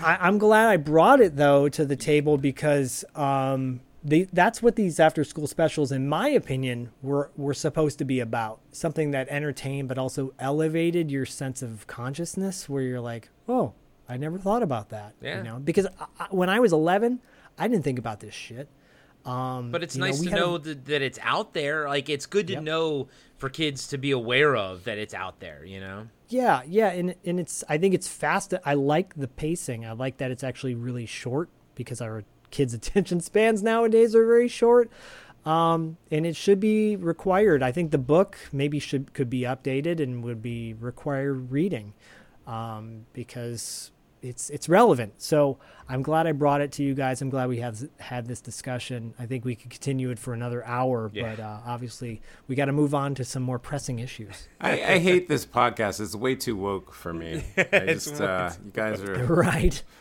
I, 0.03 0.17
I'm 0.21 0.39
glad 0.39 0.69
I 0.69 0.77
brought 0.77 1.21
it 1.21 1.37
though 1.37 1.69
to 1.71 1.85
the 1.87 1.97
table 1.97 2.37
because 2.37 3.05
um, 3.15 3.81
they, 4.05 4.25
that's 4.25 4.61
what 4.63 4.77
these 4.77 4.99
after 4.99 5.23
school 5.25 5.47
specials, 5.47 5.93
in 5.93 6.09
my 6.09 6.29
opinion, 6.29 6.91
were 7.03 7.31
were 7.37 7.55
supposed 7.55 7.99
to 7.99 8.05
be 8.05 8.21
about. 8.21 8.61
Something 8.73 9.13
that 9.13 9.29
entertained 9.29 9.89
but 9.89 9.99
also 9.99 10.35
elevated 10.39 11.11
your 11.11 11.25
sense 11.27 11.63
of 11.63 11.87
consciousness, 11.87 12.69
where 12.69 12.83
you're 12.83 13.01
like, 13.01 13.29
oh, 13.49 13.75
I 14.09 14.17
never 14.17 14.39
thought 14.39 14.63
about 14.63 14.89
that. 14.91 15.15
Yeah. 15.21 15.39
You 15.39 15.43
know, 15.45 15.59
because 15.59 15.87
I, 16.19 16.27
when 16.31 16.49
I 16.51 16.59
was 16.61 16.73
11, 16.73 17.21
I 17.59 17.69
didn't 17.69 17.85
think 17.85 17.99
about 17.99 18.21
this 18.21 18.35
shit. 18.35 18.69
Um, 19.25 19.71
But 19.71 19.85
it's 19.85 19.95
you 19.95 20.01
know, 20.01 20.07
nice 20.09 20.21
to 20.21 20.31
had 20.31 20.39
a- 20.39 20.41
know 20.41 20.59
that, 20.59 20.85
that 20.87 21.01
it's 21.03 21.19
out 21.23 21.55
there. 21.55 21.89
Like 21.89 22.09
it's 22.09 22.27
good 22.27 22.49
to 22.49 22.55
Yep. 22.55 22.63
know 22.65 23.09
for 23.37 23.49
kids 23.49 23.87
to 23.89 23.99
be 23.99 24.11
aware 24.11 24.57
of 24.57 24.83
that 24.85 24.99
it's 24.99 25.15
out 25.15 25.39
there. 25.39 25.65
You 25.65 25.79
know. 25.81 26.09
Yeah, 26.29 26.63
yeah, 26.67 26.89
and 26.89 27.15
and 27.25 27.39
it's 27.39 27.63
I 27.69 27.79
think 27.79 27.95
it's 27.95 28.09
fast. 28.09 28.53
I 28.65 28.75
like 28.75 29.15
the 29.15 29.29
pacing. 29.29 29.87
I 29.87 29.93
like 29.93 30.17
that 30.17 30.31
it's 30.33 30.43
actually 30.43 30.75
really 30.75 31.07
short 31.07 31.51
because 31.77 32.01
our 32.01 32.25
kids' 32.53 32.73
attention 32.81 33.21
spans 33.21 33.63
nowadays 33.63 34.15
are 34.15 34.25
very 34.25 34.49
short. 34.49 34.91
Um, 35.45 35.97
and 36.13 36.25
it 36.25 36.37
should 36.37 36.61
be 36.61 36.95
required. 36.95 37.65
I 37.65 37.73
think 37.73 37.91
the 37.91 37.99
book 37.99 38.39
maybe 38.53 38.79
should 38.79 39.13
could 39.13 39.29
be 39.29 39.41
updated 39.41 39.99
and 40.01 40.23
would 40.23 40.41
be 40.41 40.73
required 40.75 41.51
reading 41.51 41.95
um, 42.47 43.07
because 43.13 43.91
it's 44.23 44.49
it's 44.51 44.69
relevant. 44.69 45.15
So 45.21 45.59
I'm 45.89 46.03
glad 46.03 46.27
I 46.27 46.33
brought 46.33 46.61
it 46.61 46.73
to 46.73 46.83
you 46.83 46.95
guys. 46.95 47.21
I'm 47.21 47.29
glad 47.29 47.49
we 47.49 47.59
have 47.59 47.79
had 47.99 48.27
this 48.27 48.41
discussion. 48.41 49.13
I 49.19 49.27
think 49.27 49.45
we 49.45 49.55
could 49.55 49.71
continue 49.71 50.11
it 50.11 50.19
for 50.19 50.33
another 50.33 50.65
hour, 50.65 51.11
Yeah. 51.13 51.35
but 51.35 51.43
uh, 51.43 51.59
obviously 51.67 52.23
we 52.49 52.55
got 52.55 52.67
to 52.67 52.73
move 52.73 52.95
on 52.95 53.15
to 53.17 53.25
some 53.25 53.43
more 53.43 53.59
pressing 53.59 53.99
issues. 53.99 54.49
I, 54.61 54.73
I 54.73 54.99
hate 54.99 55.29
this 55.29 55.45
podcast. 55.45 56.01
It's 56.01 56.15
way 56.15 56.35
too 56.37 56.57
woke 56.57 56.95
for 56.95 57.13
me. 57.13 57.45
I 57.73 57.79
just, 57.87 58.21
uh, 58.21 58.51
you 58.65 58.71
guys 58.71 59.03
are. 59.03 59.25
right. 59.27 59.83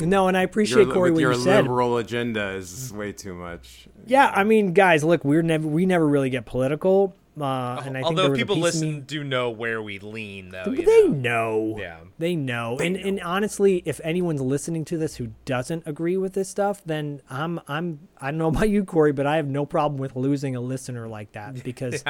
No, 0.00 0.28
and 0.28 0.36
I 0.36 0.42
appreciate 0.42 0.84
your, 0.84 0.94
Corey 0.94 1.10
what 1.10 1.20
your 1.20 1.32
you 1.32 1.40
said. 1.40 1.62
liberal 1.64 1.96
agenda 1.96 2.50
is 2.50 2.92
way 2.92 3.10
too 3.12 3.34
much. 3.34 3.88
Yeah, 4.06 4.30
I 4.32 4.44
mean, 4.44 4.72
guys, 4.74 5.02
look, 5.02 5.24
we're 5.24 5.42
never 5.42 5.66
we 5.66 5.86
never 5.86 6.06
really 6.06 6.30
get 6.30 6.46
political, 6.46 7.16
uh, 7.42 7.82
and 7.84 7.96
I 7.96 8.02
Although 8.02 8.30
was 8.30 8.38
people 8.38 8.56
listen 8.56 9.02
do 9.02 9.24
know 9.24 9.50
where 9.50 9.82
we 9.82 9.98
lean, 9.98 10.50
though. 10.50 10.64
They 10.66 11.08
know? 11.08 11.12
know. 11.12 11.76
Yeah. 11.78 11.98
They 12.18 12.36
know. 12.36 12.78
and 12.78 12.96
and 12.96 13.20
honestly, 13.20 13.82
if 13.84 14.00
anyone's 14.04 14.40
listening 14.42 14.84
to 14.86 14.98
this 14.98 15.16
who 15.16 15.28
doesn't 15.44 15.84
agree 15.86 16.16
with 16.16 16.34
this 16.34 16.48
stuff, 16.48 16.82
then 16.84 17.22
I'm 17.30 17.60
I'm 17.68 18.08
I 18.20 18.30
don't 18.30 18.38
know 18.38 18.48
about 18.54 18.68
you, 18.68 18.84
Corey, 18.84 19.12
but 19.12 19.26
I 19.26 19.36
have 19.36 19.46
no 19.48 19.64
problem 19.66 19.98
with 20.00 20.16
losing 20.16 20.56
a 20.56 20.60
listener 20.60 21.08
like 21.08 21.32
that 21.32 21.62
because 21.64 22.04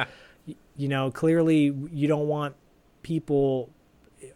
y- 0.47 0.55
you 0.75 0.87
know, 0.87 1.11
clearly 1.11 1.73
you 1.91 2.07
don't 2.07 2.27
want 2.27 2.55
people 3.03 3.69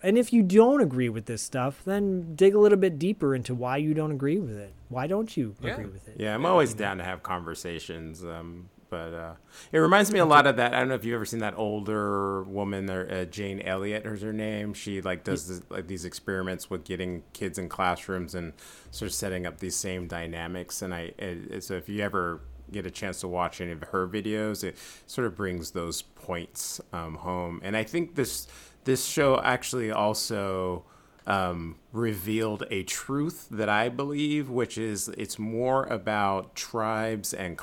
and 0.01 0.17
if 0.17 0.33
you 0.33 0.41
don't 0.41 0.81
agree 0.81 1.09
with 1.09 1.25
this 1.25 1.41
stuff, 1.43 1.83
then 1.85 2.33
dig 2.35 2.55
a 2.55 2.59
little 2.59 2.77
bit 2.77 2.97
deeper 2.97 3.35
into 3.35 3.53
why 3.53 3.77
you 3.77 3.93
don't 3.93 4.11
agree 4.11 4.39
with 4.39 4.57
it. 4.57 4.73
Why 4.89 5.05
don't 5.07 5.35
you 5.37 5.55
Yeah. 5.61 5.73
agree 5.73 5.85
with 5.85 6.07
it? 6.07 6.15
Yeah, 6.19 6.33
I'm 6.33 6.45
always 6.45 6.73
down 6.73 6.97
to 6.97 7.03
have 7.03 7.21
conversations. 7.21 8.23
Um, 8.23 8.69
but 8.95 9.13
uh, 9.13 9.33
it 9.73 9.79
reminds 9.79 10.09
me 10.09 10.19
a 10.19 10.25
lot 10.25 10.47
of 10.47 10.55
that. 10.55 10.73
I 10.73 10.79
don't 10.79 10.87
know 10.87 10.95
if 10.95 11.03
you've 11.03 11.15
ever 11.15 11.25
seen 11.25 11.41
that 11.41 11.57
older 11.57 12.43
woman, 12.43 12.89
or 12.89 13.11
uh, 13.11 13.25
Jane 13.25 13.59
Elliott, 13.61 14.05
is 14.05 14.21
her 14.21 14.31
name. 14.31 14.73
She 14.73 15.01
like 15.01 15.25
does 15.25 15.49
this, 15.49 15.61
like 15.69 15.87
these 15.87 16.05
experiments 16.05 16.69
with 16.69 16.85
getting 16.85 17.23
kids 17.33 17.57
in 17.57 17.67
classrooms 17.67 18.35
and 18.35 18.53
sort 18.91 19.07
of 19.07 19.13
setting 19.13 19.45
up 19.45 19.59
these 19.59 19.75
same 19.75 20.07
dynamics. 20.07 20.81
And 20.81 20.93
I 20.93 21.11
it, 21.17 21.61
so 21.65 21.73
if 21.73 21.89
you 21.89 22.01
ever 22.03 22.39
get 22.71 22.85
a 22.85 22.91
chance 22.91 23.19
to 23.19 23.27
watch 23.27 23.59
any 23.59 23.73
of 23.73 23.81
her 23.81 24.07
videos, 24.07 24.63
it 24.63 24.77
sort 25.07 25.27
of 25.27 25.35
brings 25.35 25.71
those 25.71 26.01
points 26.01 26.79
um, 26.93 27.15
home. 27.15 27.59
And 27.63 27.75
I 27.75 27.83
think 27.83 28.15
this 28.15 28.47
this 28.85 29.05
show 29.05 29.41
actually 29.41 29.91
also 29.91 30.85
um, 31.27 31.75
revealed 31.91 32.63
a 32.71 32.83
truth 32.83 33.47
that 33.51 33.67
I 33.67 33.89
believe, 33.89 34.49
which 34.49 34.77
is 34.77 35.09
it's 35.09 35.37
more 35.37 35.83
about 35.83 36.55
tribes 36.55 37.33
and 37.33 37.57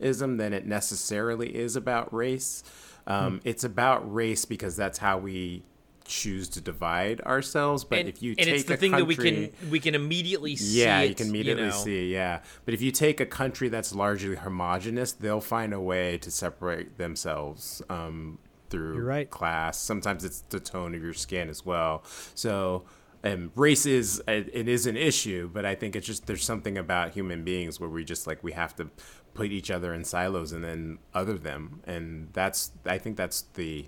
classism 0.00 0.38
than 0.38 0.52
it 0.52 0.66
necessarily 0.66 1.54
is 1.54 1.76
about 1.76 2.12
race. 2.12 2.62
Um, 3.06 3.40
It's 3.44 3.64
about 3.64 4.12
race 4.12 4.44
because 4.44 4.76
that's 4.76 4.98
how 4.98 5.18
we 5.18 5.62
choose 6.06 6.48
to 6.50 6.60
divide 6.60 7.20
ourselves. 7.22 7.84
But 7.84 8.00
and, 8.00 8.08
if 8.08 8.22
you 8.22 8.30
and 8.32 8.46
take 8.46 8.54
it's 8.54 8.64
the 8.64 8.74
a 8.74 8.76
thing 8.76 8.92
that 8.92 9.06
we 9.06 9.16
can 9.16 9.50
we 9.70 9.80
can 9.80 9.94
immediately 9.94 10.56
see. 10.56 10.82
yeah, 10.82 11.00
it, 11.00 11.10
you 11.10 11.14
can 11.14 11.28
immediately 11.28 11.64
know. 11.64 11.70
see. 11.70 12.12
Yeah, 12.12 12.40
but 12.64 12.74
if 12.74 12.82
you 12.82 12.90
take 12.90 13.20
a 13.20 13.26
country 13.26 13.68
that's 13.68 13.94
largely 13.94 14.36
homogenous, 14.36 15.12
they'll 15.12 15.40
find 15.40 15.72
a 15.72 15.80
way 15.80 16.18
to 16.18 16.30
separate 16.30 16.98
themselves 16.98 17.82
um, 17.88 18.38
through 18.70 18.96
You're 18.96 19.04
right. 19.04 19.30
class. 19.30 19.78
Sometimes 19.78 20.24
it's 20.24 20.40
the 20.40 20.60
tone 20.60 20.94
of 20.94 21.02
your 21.02 21.14
skin 21.14 21.48
as 21.48 21.64
well. 21.64 22.04
So. 22.34 22.84
Um, 23.26 23.52
race 23.56 23.86
is 23.86 24.22
it 24.28 24.50
it 24.52 24.68
is 24.68 24.84
an 24.84 24.98
issue, 24.98 25.48
but 25.50 25.64
I 25.64 25.74
think 25.74 25.96
it's 25.96 26.06
just 26.06 26.26
there's 26.26 26.44
something 26.44 26.76
about 26.76 27.12
human 27.12 27.42
beings 27.42 27.80
where 27.80 27.88
we 27.88 28.04
just 28.04 28.26
like 28.26 28.44
we 28.44 28.52
have 28.52 28.76
to 28.76 28.90
put 29.34 29.50
each 29.50 29.70
other 29.70 29.92
in 29.92 30.04
silos 30.04 30.52
and 30.52 30.64
then 30.64 30.98
other 31.12 31.36
them, 31.36 31.80
and 31.84 32.28
that's 32.32 32.70
I 32.86 32.98
think 32.98 33.16
that's 33.16 33.42
the 33.54 33.86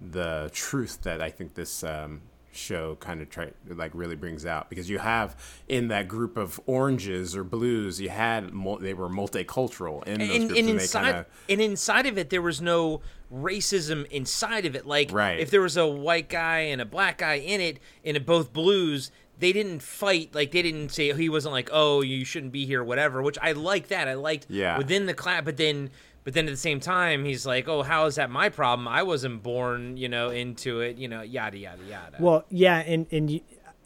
the 0.00 0.50
truth 0.52 1.02
that 1.02 1.22
I 1.22 1.30
think 1.30 1.54
this 1.54 1.82
um, 1.84 2.22
show 2.52 2.96
kind 2.96 3.20
of 3.22 3.30
try 3.30 3.50
like 3.68 3.90
really 3.94 4.16
brings 4.16 4.44
out. 4.44 4.68
Because 4.68 4.90
you 4.90 4.98
have 4.98 5.36
in 5.68 5.88
that 5.88 6.08
group 6.08 6.36
of 6.36 6.60
oranges 6.66 7.36
or 7.36 7.44
blues 7.44 8.00
you 8.00 8.08
had 8.08 8.52
mul- 8.52 8.78
they 8.78 8.94
were 8.94 9.08
multicultural 9.08 10.06
in 10.06 10.20
those 10.20 10.28
and, 10.30 10.48
groups 10.48 10.58
and 10.60 10.68
and 10.68 10.80
inside 10.80 11.02
kind 11.02 11.16
of 11.18 11.26
and 11.48 11.60
inside 11.60 12.06
of 12.06 12.18
it 12.18 12.30
there 12.30 12.42
was 12.42 12.60
no 12.60 13.00
racism 13.32 14.06
inside 14.10 14.66
of 14.66 14.74
it. 14.74 14.86
Like 14.86 15.12
Right. 15.12 15.38
if 15.40 15.50
there 15.50 15.60
was 15.60 15.76
a 15.76 15.86
white 15.86 16.28
guy 16.28 16.60
and 16.60 16.80
a 16.80 16.86
black 16.86 17.18
guy 17.18 17.34
in 17.34 17.60
it 17.60 17.78
and 18.04 18.24
both 18.24 18.52
blues 18.52 19.10
they 19.38 19.52
didn't 19.52 19.82
fight 19.82 20.34
like 20.34 20.50
they 20.52 20.62
didn't 20.62 20.90
say 20.90 21.12
he 21.14 21.28
wasn't 21.28 21.52
like 21.52 21.68
oh 21.72 22.00
you 22.02 22.24
shouldn't 22.24 22.52
be 22.52 22.64
here 22.66 22.82
whatever 22.82 23.22
which 23.22 23.38
i 23.42 23.52
like 23.52 23.88
that 23.88 24.08
i 24.08 24.14
liked 24.14 24.46
Yeah. 24.48 24.78
within 24.78 25.06
the 25.06 25.14
class 25.14 25.42
but 25.44 25.56
then 25.56 25.90
but 26.24 26.34
then 26.34 26.46
at 26.46 26.50
the 26.50 26.56
same 26.56 26.80
time 26.80 27.24
he's 27.24 27.44
like 27.46 27.68
oh 27.68 27.82
how 27.82 28.06
is 28.06 28.14
that 28.16 28.30
my 28.30 28.48
problem 28.48 28.88
i 28.88 29.02
wasn't 29.02 29.42
born 29.42 29.96
you 29.96 30.08
know 30.08 30.30
into 30.30 30.80
it 30.80 30.96
you 30.96 31.06
know 31.08 31.22
yada 31.22 31.58
yada 31.58 31.82
yada 31.88 32.16
Well, 32.18 32.44
yeah, 32.50 32.78
and 32.78 33.06
and 33.12 33.40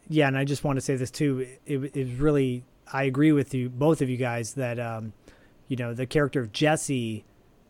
yeah, 0.08 0.26
and 0.26 0.36
I 0.36 0.44
just 0.44 0.64
want 0.64 0.76
to 0.76 0.80
say 0.80 0.96
this 0.96 1.10
too. 1.12 1.46
It, 1.66 1.78
it 1.94 1.96
was 2.08 2.14
really, 2.18 2.64
I 2.92 3.04
agree 3.04 3.30
with 3.30 3.54
you, 3.54 3.68
both 3.68 4.02
of 4.02 4.10
you 4.10 4.16
guys, 4.16 4.54
that 4.54 4.80
um, 4.80 5.12
you 5.68 5.76
know, 5.76 5.94
the 5.94 6.04
character 6.04 6.40
of 6.40 6.50
Jesse, 6.50 7.24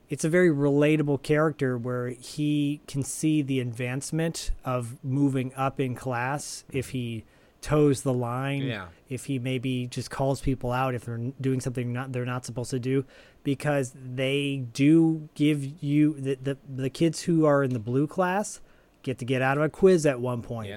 it's 0.09 0.25
a 0.25 0.29
very 0.31 0.49
relatable 0.49 1.23
character 1.23 1.77
where 1.77 2.09
he 2.09 2.81
can 2.89 3.03
see 3.03 3.43
the 3.43 3.61
advancement 3.61 4.53
of 4.65 4.97
moving 5.05 5.53
up 5.55 5.79
in 5.81 5.95
class 5.95 6.65
if 6.73 6.91
he 6.91 7.25
toes 7.61 8.03
the 8.03 8.13
line. 8.13 8.63
Yeah. 8.63 8.87
If 9.09 9.25
he 9.27 9.39
maybe 9.39 9.87
just 9.87 10.11
calls 10.11 10.41
people 10.41 10.71
out 10.73 10.95
if 10.95 11.05
they're 11.05 11.33
doing 11.41 11.61
something 11.61 11.93
not 11.93 12.13
they're 12.13 12.25
not 12.25 12.45
supposed 12.45 12.71
to 12.71 12.79
do, 12.79 13.05
because 13.43 13.93
they 13.95 14.65
do 14.73 15.29
give 15.35 15.83
you 15.83 16.15
the 16.15 16.35
the, 16.43 16.57
the 16.69 16.91
kids 16.91 17.23
who 17.23 17.45
are 17.47 17.63
in 17.63 17.73
the 17.73 17.79
blue 17.81 18.07
class 18.07 18.61
get 19.03 19.19
to 19.19 19.25
get 19.25 19.41
out 19.43 19.57
of 19.57 19.65
a 19.65 19.69
quiz 19.69 20.05
at 20.05 20.21
one 20.21 20.43
point. 20.43 20.69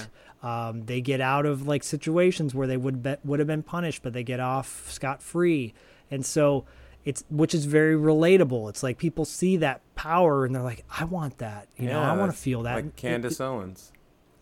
Um, 0.41 0.85
they 0.85 0.99
get 1.01 1.21
out 1.21 1.45
of 1.45 1.67
like 1.67 1.83
situations 1.83 2.53
where 2.55 2.67
they 2.67 2.77
would 2.77 3.01
be, 3.03 3.15
would 3.23 3.39
have 3.39 3.47
been 3.47 3.63
punished, 3.63 4.01
but 4.03 4.13
they 4.13 4.23
get 4.23 4.39
off 4.39 4.91
scot 4.91 5.21
free, 5.21 5.73
and 6.11 6.25
so 6.25 6.65
it's 7.05 7.23
which 7.29 7.53
is 7.53 7.65
very 7.65 7.95
relatable. 7.95 8.69
It's 8.69 8.81
like 8.81 8.97
people 8.97 9.25
see 9.25 9.57
that 9.57 9.81
power 9.95 10.45
and 10.45 10.55
they're 10.55 10.61
like, 10.63 10.85
I 10.89 11.03
want 11.03 11.37
that. 11.39 11.67
You 11.77 11.87
know, 11.89 11.99
I 12.01 12.15
want 12.15 12.31
to 12.31 12.37
feel 12.37 12.63
that. 12.63 12.75
Like 12.75 12.85
It- 12.85 12.95
Candace 12.95 13.39
Owens. 13.41 13.91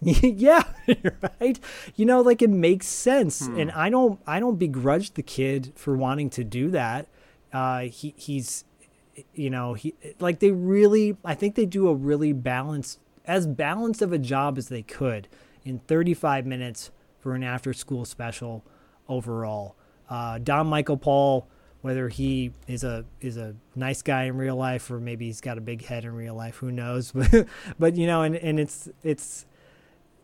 yeah 0.23 0.63
right? 1.39 1.59
You 1.95 2.05
know 2.05 2.21
like 2.21 2.41
it 2.41 2.49
makes 2.49 2.87
sense. 2.87 3.41
And 3.41 3.71
i 3.71 3.89
don't 3.89 4.19
i 4.25 4.39
don't 4.39 4.57
begrudge 4.57 5.11
the 5.13 5.21
kid 5.21 5.73
for 5.75 5.95
wanting 5.95 6.29
to 6.31 6.43
do 6.43 6.71
that. 6.71 7.07
Uh 7.53 7.81
he 7.81 8.13
he's 8.17 8.65
you 9.33 9.49
know 9.49 9.73
he 9.73 9.93
like 10.19 10.39
they 10.39 10.51
really 10.51 11.17
i 11.23 11.35
think 11.35 11.55
they 11.55 11.65
do 11.65 11.87
a 11.87 11.93
really 11.93 12.33
balanced 12.33 12.97
as 13.25 13.45
balanced 13.45 14.01
of 14.01 14.11
a 14.11 14.17
job 14.17 14.57
as 14.57 14.69
they 14.69 14.81
could 14.81 15.27
in 15.63 15.79
35 15.79 16.45
minutes 16.45 16.89
for 17.19 17.35
an 17.35 17.43
after 17.43 17.73
school 17.73 18.05
special 18.05 18.63
overall. 19.07 19.75
Uh 20.09 20.39
don 20.39 20.65
michael 20.67 20.97
paul 20.97 21.47
whether 21.81 22.09
he 22.09 22.51
is 22.67 22.83
a 22.83 23.05
is 23.19 23.37
a 23.37 23.55
nice 23.75 24.01
guy 24.01 24.23
in 24.23 24.37
real 24.37 24.55
life 24.55 24.89
or 24.89 24.99
maybe 24.99 25.25
he's 25.25 25.41
got 25.41 25.57
a 25.57 25.61
big 25.61 25.85
head 25.85 26.05
in 26.05 26.13
real 26.13 26.35
life 26.35 26.57
who 26.57 26.71
knows? 26.71 27.11
But 27.31 27.47
but 27.77 27.95
you 27.95 28.07
know 28.07 28.21
and 28.23 28.35
and 28.35 28.59
it's 28.59 28.89
it's 29.03 29.45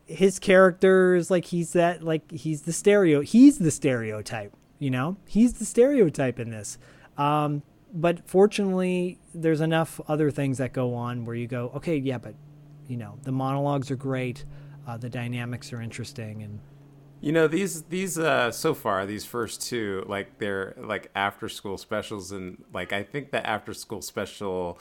his 0.08 0.38
character 0.38 1.14
is 1.14 1.30
like 1.30 1.44
he's 1.44 1.74
that 1.74 2.02
like 2.02 2.30
he's 2.30 2.62
the 2.62 2.72
stereo 2.72 3.20
he's 3.20 3.58
the 3.58 3.70
stereotype 3.70 4.54
you 4.78 4.90
know? 4.90 5.16
He's 5.26 5.54
the 5.54 5.64
stereotype 5.64 6.38
in 6.38 6.50
this. 6.50 6.78
Um 7.16 7.62
but 7.92 8.28
fortunately 8.28 9.18
there's 9.34 9.62
enough 9.62 9.98
other 10.08 10.30
things 10.30 10.58
that 10.58 10.74
go 10.74 10.94
on 10.94 11.24
where 11.24 11.34
you 11.34 11.46
go 11.46 11.72
okay 11.74 11.96
yeah 11.96 12.18
but 12.18 12.34
you 12.86 12.98
know 12.98 13.18
the 13.22 13.32
monologues 13.32 13.90
are 13.90 13.96
great 13.96 14.44
uh, 14.86 14.98
the 14.98 15.08
dynamics 15.08 15.72
are 15.72 15.80
interesting 15.80 16.42
and 16.42 16.60
You 17.22 17.32
know 17.32 17.48
these 17.48 17.84
these 17.84 18.18
uh 18.18 18.50
so 18.50 18.74
far 18.74 19.06
these 19.06 19.24
first 19.24 19.62
two 19.62 20.04
like 20.06 20.38
they're 20.38 20.74
like 20.76 21.10
after 21.14 21.48
school 21.48 21.78
specials 21.78 22.30
and 22.30 22.62
like 22.74 22.92
I 22.92 23.02
think 23.02 23.30
the 23.30 23.44
after 23.44 23.72
school 23.72 24.02
special 24.02 24.78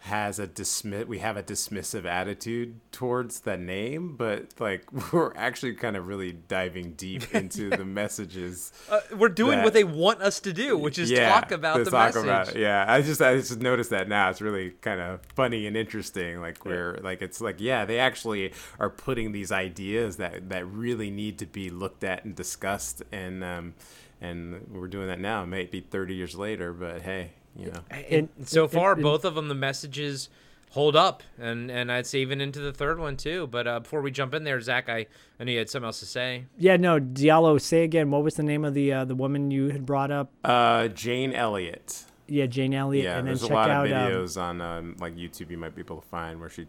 has 0.00 0.38
a 0.38 0.46
dismiss 0.46 1.06
we 1.06 1.18
have 1.18 1.36
a 1.36 1.42
dismissive 1.42 2.04
attitude 2.04 2.78
towards 2.92 3.40
the 3.40 3.56
name 3.56 4.14
but 4.16 4.46
like 4.60 4.84
we're 5.12 5.32
actually 5.34 5.74
kind 5.74 5.96
of 5.96 6.06
really 6.06 6.30
diving 6.32 6.92
deep 6.92 7.34
into 7.34 7.70
the 7.70 7.84
messages 7.84 8.72
Uh, 8.88 9.00
we're 9.16 9.28
doing 9.28 9.58
that- 9.58 9.64
what 9.64 9.72
they 9.72 9.82
want 9.82 10.22
us 10.22 10.38
to 10.38 10.52
do, 10.52 10.76
which 10.78 10.96
is 10.98 11.10
talk 11.10 11.50
about 11.50 11.78
the 11.84 11.90
talk 11.90 12.14
message. 12.14 12.24
about 12.24 12.56
yeah 12.56 12.84
i 12.86 13.02
just 13.02 13.20
i 13.20 13.34
just 13.36 13.60
noticed 13.60 13.90
that 13.90 14.08
now. 14.08 14.30
It's 14.30 14.40
really 14.40 14.70
kind 14.80 15.00
of 15.00 15.20
funny 15.34 15.66
and 15.66 15.76
interesting 15.76 16.40
like 16.40 16.64
where 16.64 16.98
like 17.02 17.20
it's 17.20 17.40
like 17.40 17.56
yeah 17.60 17.84
they 17.84 17.98
actually 17.98 18.52
are 18.78 18.90
putting 18.90 19.32
these 19.32 19.50
ideas 19.50 20.18
that 20.18 20.50
that 20.50 20.66
really 20.66 21.10
need 21.10 21.38
to 21.40 21.46
be 21.46 21.68
looked 21.70 22.04
at 22.04 22.24
and 22.24 22.34
discussed 22.36 23.02
and 23.10 23.42
um 23.42 23.74
and 24.20 24.66
we're 24.72 24.88
doing 24.88 25.08
that 25.08 25.20
now. 25.20 25.42
It 25.42 25.46
might 25.46 25.70
be 25.70 25.80
30 25.80 26.14
years 26.14 26.34
later 26.36 26.72
but 26.72 27.02
hey 27.02 27.32
you 27.58 27.70
know 27.70 27.80
And 28.10 28.28
so 28.44 28.64
it- 28.64 28.70
far, 28.70 28.92
it- 28.92 29.02
both 29.02 29.24
of 29.24 29.34
them, 29.34 29.48
the 29.48 29.54
messages 29.54 30.28
hold 30.70 30.94
up, 30.96 31.22
and 31.38 31.70
and 31.70 31.90
I'd 31.90 32.06
say 32.06 32.18
even 32.20 32.40
into 32.40 32.58
the 32.60 32.72
third 32.72 32.98
one 32.98 33.16
too. 33.16 33.46
But 33.46 33.66
uh, 33.66 33.80
before 33.80 34.02
we 34.02 34.10
jump 34.10 34.34
in 34.34 34.44
there, 34.44 34.60
Zach, 34.60 34.88
I, 34.88 35.06
I 35.40 35.44
know 35.44 35.52
you 35.52 35.58
had 35.58 35.70
something 35.70 35.86
else 35.86 36.00
to 36.00 36.06
say. 36.06 36.46
yeah 36.58 36.76
no 36.76 37.00
diallo 37.00 37.58
say 37.60 37.84
again 37.84 38.10
what 38.10 38.22
was 38.22 38.34
the 38.34 38.42
name 38.42 38.64
of 38.64 38.74
the 38.74 38.92
uh, 38.92 39.04
the 39.04 39.14
woman 39.14 39.50
you 39.50 39.68
had 39.70 39.86
brought 39.86 40.10
up 40.10 40.30
uh 40.44 40.88
jane 40.88 41.32
elliott 41.32 42.04
yeah 42.26 42.46
jane 42.46 42.74
elliott 42.74 43.04
yeah 43.04 43.18
and 43.18 43.26
then 43.28 43.34
there's 43.34 43.42
a 43.42 43.46
lot 43.52 43.70
out 43.70 43.86
of 43.86 43.92
um, 43.92 43.98
videos 44.10 44.40
on 44.40 44.60
um, 44.60 44.96
like 44.98 45.14
youtube 45.16 45.50
you 45.50 45.56
might 45.56 45.74
be 45.74 45.80
able 45.80 46.00
to 46.00 46.06
find 46.08 46.40
where 46.40 46.48
she 46.50 46.66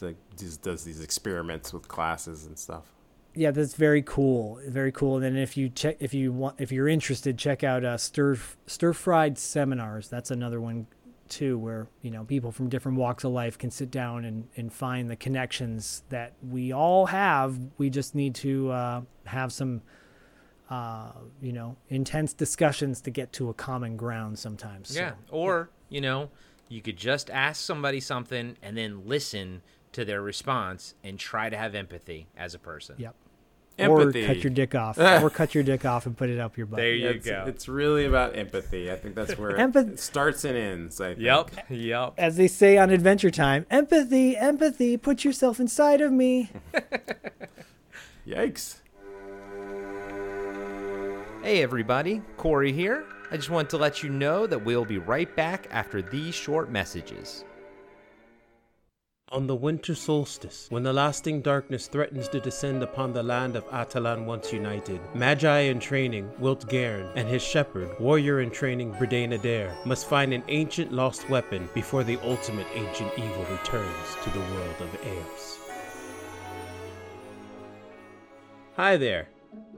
like, 0.00 0.16
does, 0.36 0.56
does 0.58 0.84
these 0.84 1.00
experiments 1.00 1.72
with 1.72 1.86
classes 1.88 2.44
and 2.46 2.58
stuff 2.58 2.91
yeah 3.34 3.50
that's 3.50 3.74
very 3.74 4.02
cool 4.02 4.60
very 4.66 4.92
cool 4.92 5.16
and 5.16 5.24
then 5.24 5.36
if 5.36 5.56
you 5.56 5.68
check 5.68 5.96
if 6.00 6.12
you 6.12 6.32
want 6.32 6.60
if 6.60 6.70
you're 6.70 6.88
interested 6.88 7.38
check 7.38 7.64
out 7.64 7.84
uh 7.84 7.96
stir 7.96 8.36
stir 8.66 8.92
fried 8.92 9.38
seminars 9.38 10.08
that's 10.08 10.30
another 10.30 10.60
one 10.60 10.86
too 11.28 11.58
where 11.58 11.86
you 12.02 12.10
know 12.10 12.24
people 12.24 12.52
from 12.52 12.68
different 12.68 12.98
walks 12.98 13.24
of 13.24 13.32
life 13.32 13.56
can 13.56 13.70
sit 13.70 13.90
down 13.90 14.24
and 14.24 14.46
and 14.56 14.72
find 14.72 15.10
the 15.10 15.16
connections 15.16 16.02
that 16.10 16.34
we 16.46 16.72
all 16.72 17.06
have 17.06 17.58
we 17.78 17.88
just 17.88 18.14
need 18.14 18.34
to 18.34 18.70
uh 18.70 19.00
have 19.24 19.50
some 19.50 19.80
uh 20.68 21.12
you 21.40 21.52
know 21.52 21.76
intense 21.88 22.34
discussions 22.34 23.00
to 23.00 23.10
get 23.10 23.32
to 23.32 23.48
a 23.48 23.54
common 23.54 23.96
ground 23.96 24.38
sometimes 24.38 24.90
so. 24.94 25.00
Yeah. 25.00 25.12
Or, 25.30 25.70
you 25.88 26.00
know, 26.00 26.30
you 26.68 26.80
could 26.80 26.96
just 26.96 27.30
ask 27.30 27.62
somebody 27.62 28.00
something 28.00 28.56
and 28.62 28.76
then 28.76 29.06
listen 29.06 29.62
to 29.92 30.04
their 30.04 30.22
response 30.22 30.94
and 31.04 31.18
try 31.18 31.48
to 31.50 31.56
have 31.56 31.74
empathy 31.74 32.26
as 32.36 32.54
a 32.54 32.58
person. 32.58 32.96
yep 32.98 33.14
Empathy. 33.78 34.22
or 34.24 34.26
cut 34.26 34.44
your 34.44 34.52
dick 34.52 34.74
off 34.74 34.98
or 34.98 35.30
cut 35.30 35.54
your 35.54 35.64
dick 35.64 35.86
off 35.86 36.04
and 36.04 36.14
put 36.16 36.28
it 36.28 36.38
up 36.38 36.58
your 36.58 36.66
butt 36.66 36.76
There 36.76 36.94
you 36.94 37.08
it's, 37.08 37.26
go. 37.26 37.44
It's 37.46 37.68
really 37.68 38.04
about 38.04 38.36
empathy. 38.36 38.92
I 38.92 38.96
think 38.96 39.14
that's 39.14 39.38
where 39.38 39.52
Empath- 39.56 39.92
it 39.94 39.98
starts 39.98 40.44
and 40.44 40.56
ends. 40.58 41.00
I 41.00 41.14
think. 41.14 41.20
Yep. 41.20 41.50
Yep. 41.70 42.14
as 42.18 42.36
they 42.36 42.48
say 42.48 42.76
on 42.76 42.90
Adventure 42.90 43.30
Time, 43.30 43.64
empathy, 43.70 44.36
empathy, 44.36 44.98
put 44.98 45.24
yourself 45.24 45.58
inside 45.58 46.02
of 46.02 46.12
me. 46.12 46.50
Yikes. 48.28 48.76
Hey 51.42 51.62
everybody, 51.62 52.20
Corey 52.36 52.72
here. 52.72 53.04
I 53.30 53.36
just 53.36 53.50
want 53.50 53.70
to 53.70 53.78
let 53.78 54.02
you 54.02 54.10
know 54.10 54.46
that 54.46 54.62
we'll 54.64 54.84
be 54.84 54.98
right 54.98 55.34
back 55.34 55.66
after 55.70 56.02
these 56.02 56.34
short 56.34 56.70
messages. 56.70 57.44
On 59.32 59.46
the 59.46 59.56
winter 59.56 59.94
solstice, 59.94 60.66
when 60.68 60.82
the 60.82 60.92
lasting 60.92 61.40
darkness 61.40 61.86
threatens 61.86 62.28
to 62.28 62.38
descend 62.38 62.82
upon 62.82 63.14
the 63.14 63.22
land 63.22 63.56
of 63.56 63.66
Atalan 63.70 64.26
once 64.26 64.52
united, 64.52 65.00
Magi 65.14 65.60
in 65.60 65.80
training, 65.80 66.30
Wilt 66.38 66.68
Garen, 66.68 67.08
and 67.16 67.26
his 67.26 67.40
shepherd, 67.40 67.98
warrior 67.98 68.42
in 68.42 68.50
training, 68.50 68.92
Bredain 68.92 69.32
Adair, 69.32 69.74
must 69.86 70.06
find 70.06 70.34
an 70.34 70.44
ancient 70.48 70.92
lost 70.92 71.30
weapon 71.30 71.66
before 71.72 72.04
the 72.04 72.18
ultimate 72.22 72.66
ancient 72.74 73.10
evil 73.16 73.46
returns 73.50 74.16
to 74.22 74.28
the 74.28 74.40
world 74.40 74.76
of 74.80 74.94
Eos. 74.96 75.58
Hi 78.76 78.98
there. 78.98 79.30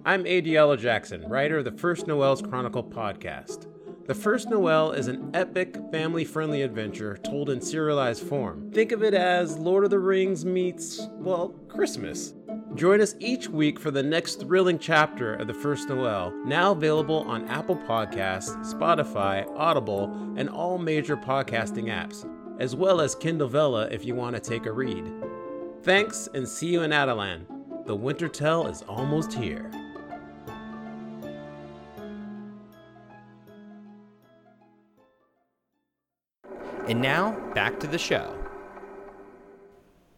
I'm 0.05 0.25
Adiello 0.25 0.77
Jackson, 0.77 1.29
writer 1.29 1.59
of 1.59 1.65
the 1.65 1.71
First 1.71 2.09
Noel's 2.09 2.43
Chronicle 2.43 2.83
podcast. 2.83 3.69
The 4.07 4.15
First 4.15 4.51
Noel 4.51 4.93
is 4.93 5.09
an 5.09 5.31
epic, 5.33 5.79
family 5.91 6.27
friendly 6.27 6.61
adventure 6.61 7.17
told 7.17 7.49
in 7.49 7.59
serialized 7.59 8.23
form. 8.23 8.71
Think 8.71 8.93
of 8.93 9.03
it 9.03 9.15
as 9.15 9.57
Lord 9.57 9.83
of 9.83 9.89
the 9.89 9.99
Rings 9.99 10.45
meets, 10.45 11.09
well, 11.15 11.55
Christmas. 11.69 12.35
Join 12.75 13.01
us 13.01 13.15
each 13.19 13.49
week 13.49 13.81
for 13.81 13.91
the 13.91 14.03
next 14.03 14.41
thrilling 14.41 14.79
chapter 14.79 15.37
of 15.37 15.47
The 15.47 15.55
First 15.55 15.89
Noel, 15.89 16.35
now 16.45 16.73
available 16.73 17.21
on 17.21 17.49
Apple 17.49 17.77
Podcasts, 17.77 18.75
Spotify, 18.75 19.49
Audible, 19.57 20.13
and 20.37 20.51
all 20.51 20.77
major 20.77 21.17
podcasting 21.17 21.85
apps, 21.85 22.29
as 22.61 22.77
well 22.77 23.01
as 23.01 23.15
Kindle 23.15 23.49
Vella 23.49 23.89
if 23.91 24.05
you 24.05 24.15
want 24.15 24.37
to 24.37 24.41
take 24.41 24.67
a 24.67 24.73
read. 24.73 25.11
Thanks, 25.83 26.29
and 26.35 26.47
see 26.47 26.67
you 26.67 26.83
in 26.83 26.91
Atalan. 26.91 27.47
The 27.87 27.97
Winter 27.97 28.29
Tell 28.29 28.67
is 28.67 28.83
almost 28.83 29.33
here. 29.33 29.71
And 36.87 37.01
now, 37.01 37.33
back 37.55 37.81
to 37.81 37.87
the 37.87 37.99
show. 37.99 38.37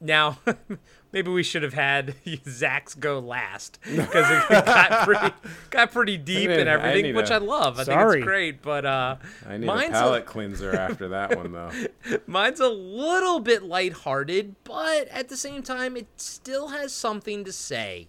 Now, 0.01 0.39
maybe 1.13 1.31
we 1.31 1.43
should 1.43 1.63
have 1.63 1.73
had 1.75 2.15
Zach's 2.49 2.95
go 2.95 3.19
last 3.19 3.79
because 3.83 4.31
it 4.31 4.49
got 4.67 5.05
pretty, 5.05 5.35
got 5.71 5.93
pretty 5.93 6.17
deep 6.19 6.51
need- 6.51 6.59
and 6.61 6.69
everything, 6.69 7.03
need 7.05 7.17
which 7.17 7.31
a- 7.31 7.35
I 7.35 7.39
love. 7.39 7.79
I 7.81 7.85
think 7.85 8.01
it's 8.01 8.25
great, 8.25 8.63
but 8.63 8.85
uh, 8.85 9.17
I 9.49 9.57
need 9.59 9.67
mine's 9.67 9.91
a 9.91 9.93
palate 9.93 10.27
cleanser 10.27 10.75
after 10.75 11.09
that 11.09 11.37
one 11.37 11.53
though. 11.53 11.71
Mine's 12.27 12.61
a 12.61 12.69
little 12.69 13.41
bit 13.41 13.63
lighthearted, 13.63 14.57
but 14.65 15.09
at 15.09 15.29
the 15.29 15.37
same 15.37 15.63
time, 15.63 15.97
it 15.97 16.07
still 16.17 16.69
has 16.69 16.93
something 16.93 17.45
to 17.45 17.53
say. 17.53 18.09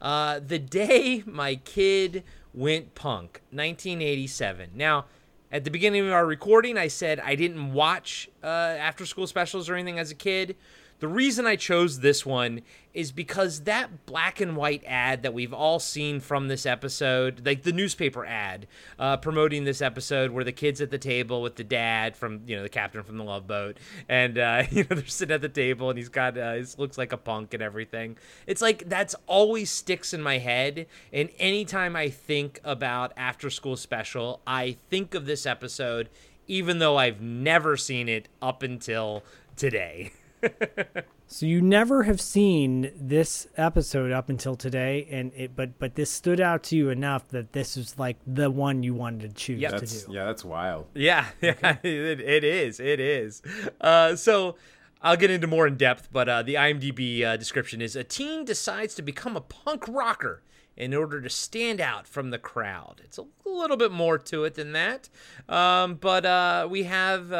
Uh, 0.00 0.40
the 0.46 0.58
day 0.58 1.22
my 1.26 1.56
kid 1.56 2.22
went 2.54 2.94
punk, 2.94 3.42
1987. 3.50 4.70
Now, 4.74 5.04
at 5.52 5.64
the 5.64 5.70
beginning 5.70 6.06
of 6.06 6.12
our 6.12 6.26
recording, 6.26 6.76
I 6.76 6.88
said 6.88 7.20
I 7.20 7.34
didn't 7.34 7.72
watch 7.72 8.28
uh, 8.42 8.46
after 8.46 9.06
school 9.06 9.26
specials 9.26 9.68
or 9.68 9.74
anything 9.74 9.98
as 9.98 10.10
a 10.10 10.14
kid. 10.14 10.56
The 10.98 11.08
reason 11.08 11.46
I 11.46 11.56
chose 11.56 12.00
this 12.00 12.24
one 12.24 12.62
is 12.94 13.12
because 13.12 13.64
that 13.64 14.06
black 14.06 14.40
and 14.40 14.56
white 14.56 14.82
ad 14.86 15.22
that 15.22 15.34
we've 15.34 15.52
all 15.52 15.78
seen 15.78 16.20
from 16.20 16.48
this 16.48 16.64
episode, 16.64 17.44
like 17.44 17.62
the 17.62 17.72
newspaper 17.72 18.24
ad 18.24 18.66
uh, 18.98 19.18
promoting 19.18 19.64
this 19.64 19.82
episode, 19.82 20.30
where 20.30 20.44
the 20.44 20.52
kids 20.52 20.80
at 20.80 20.90
the 20.90 20.96
table 20.96 21.42
with 21.42 21.56
the 21.56 21.64
dad 21.64 22.16
from 22.16 22.40
you 22.46 22.56
know 22.56 22.62
the 22.62 22.70
captain 22.70 23.02
from 23.02 23.18
the 23.18 23.24
Love 23.24 23.46
Boat, 23.46 23.76
and 24.08 24.38
uh, 24.38 24.62
you 24.70 24.84
know 24.84 24.96
they're 24.96 25.06
sitting 25.06 25.34
at 25.34 25.42
the 25.42 25.50
table 25.50 25.90
and 25.90 25.98
he's 25.98 26.08
got 26.08 26.38
uh, 26.38 26.54
he 26.54 26.64
looks 26.78 26.96
like 26.96 27.12
a 27.12 27.18
punk 27.18 27.52
and 27.52 27.62
everything. 27.62 28.16
It's 28.46 28.62
like 28.62 28.88
that's 28.88 29.14
always 29.26 29.70
sticks 29.70 30.14
in 30.14 30.22
my 30.22 30.38
head, 30.38 30.86
and 31.12 31.28
anytime 31.38 31.94
I 31.94 32.08
think 32.08 32.58
about 32.64 33.12
After 33.18 33.50
School 33.50 33.76
Special, 33.76 34.40
I 34.46 34.78
think 34.88 35.14
of 35.14 35.26
this 35.26 35.44
episode, 35.44 36.08
even 36.46 36.78
though 36.78 36.96
I've 36.96 37.20
never 37.20 37.76
seen 37.76 38.08
it 38.08 38.28
up 38.40 38.62
until 38.62 39.22
today. 39.56 40.12
So 41.28 41.44
you 41.44 41.60
never 41.60 42.04
have 42.04 42.20
seen 42.20 42.92
this 42.96 43.48
episode 43.56 44.12
up 44.12 44.28
until 44.28 44.54
today, 44.54 45.08
and 45.10 45.32
it 45.34 45.56
but 45.56 45.76
but 45.76 45.96
this 45.96 46.08
stood 46.08 46.40
out 46.40 46.62
to 46.64 46.76
you 46.76 46.88
enough 46.88 47.26
that 47.30 47.52
this 47.52 47.76
was 47.76 47.98
like 47.98 48.16
the 48.24 48.48
one 48.48 48.84
you 48.84 48.94
wanted 48.94 49.22
to 49.30 49.34
choose 49.34 49.60
Yep. 49.60 49.76
to 49.80 49.86
do. 49.86 50.12
yeah, 50.12 50.24
that's 50.24 50.44
wild. 50.44 50.86
Yeah, 50.94 51.26
yeah, 51.42 51.54
it, 51.82 52.20
it 52.20 52.44
is. 52.44 52.78
It 52.78 53.00
is. 53.00 53.42
Uh, 53.80 54.14
so 54.14 54.54
I'll 55.02 55.16
get 55.16 55.32
into 55.32 55.48
more 55.48 55.66
in 55.66 55.76
depth, 55.76 56.10
but 56.12 56.28
uh, 56.28 56.42
the 56.44 56.54
IMDb 56.54 57.24
uh, 57.24 57.36
description 57.36 57.82
is 57.82 57.96
a 57.96 58.04
teen 58.04 58.44
decides 58.44 58.94
to 58.94 59.02
become 59.02 59.36
a 59.36 59.40
punk 59.40 59.88
rocker 59.88 60.42
in 60.76 60.94
order 60.94 61.20
to 61.20 61.28
stand 61.28 61.80
out 61.80 62.06
from 62.06 62.30
the 62.30 62.38
crowd. 62.38 63.00
It's 63.02 63.18
a 63.18 63.24
little 63.44 63.76
bit 63.76 63.90
more 63.90 64.16
to 64.18 64.44
it 64.44 64.54
than 64.54 64.74
that, 64.74 65.08
um, 65.48 65.96
but 65.96 66.24
uh, 66.24 66.68
we 66.70 66.84
have. 66.84 67.32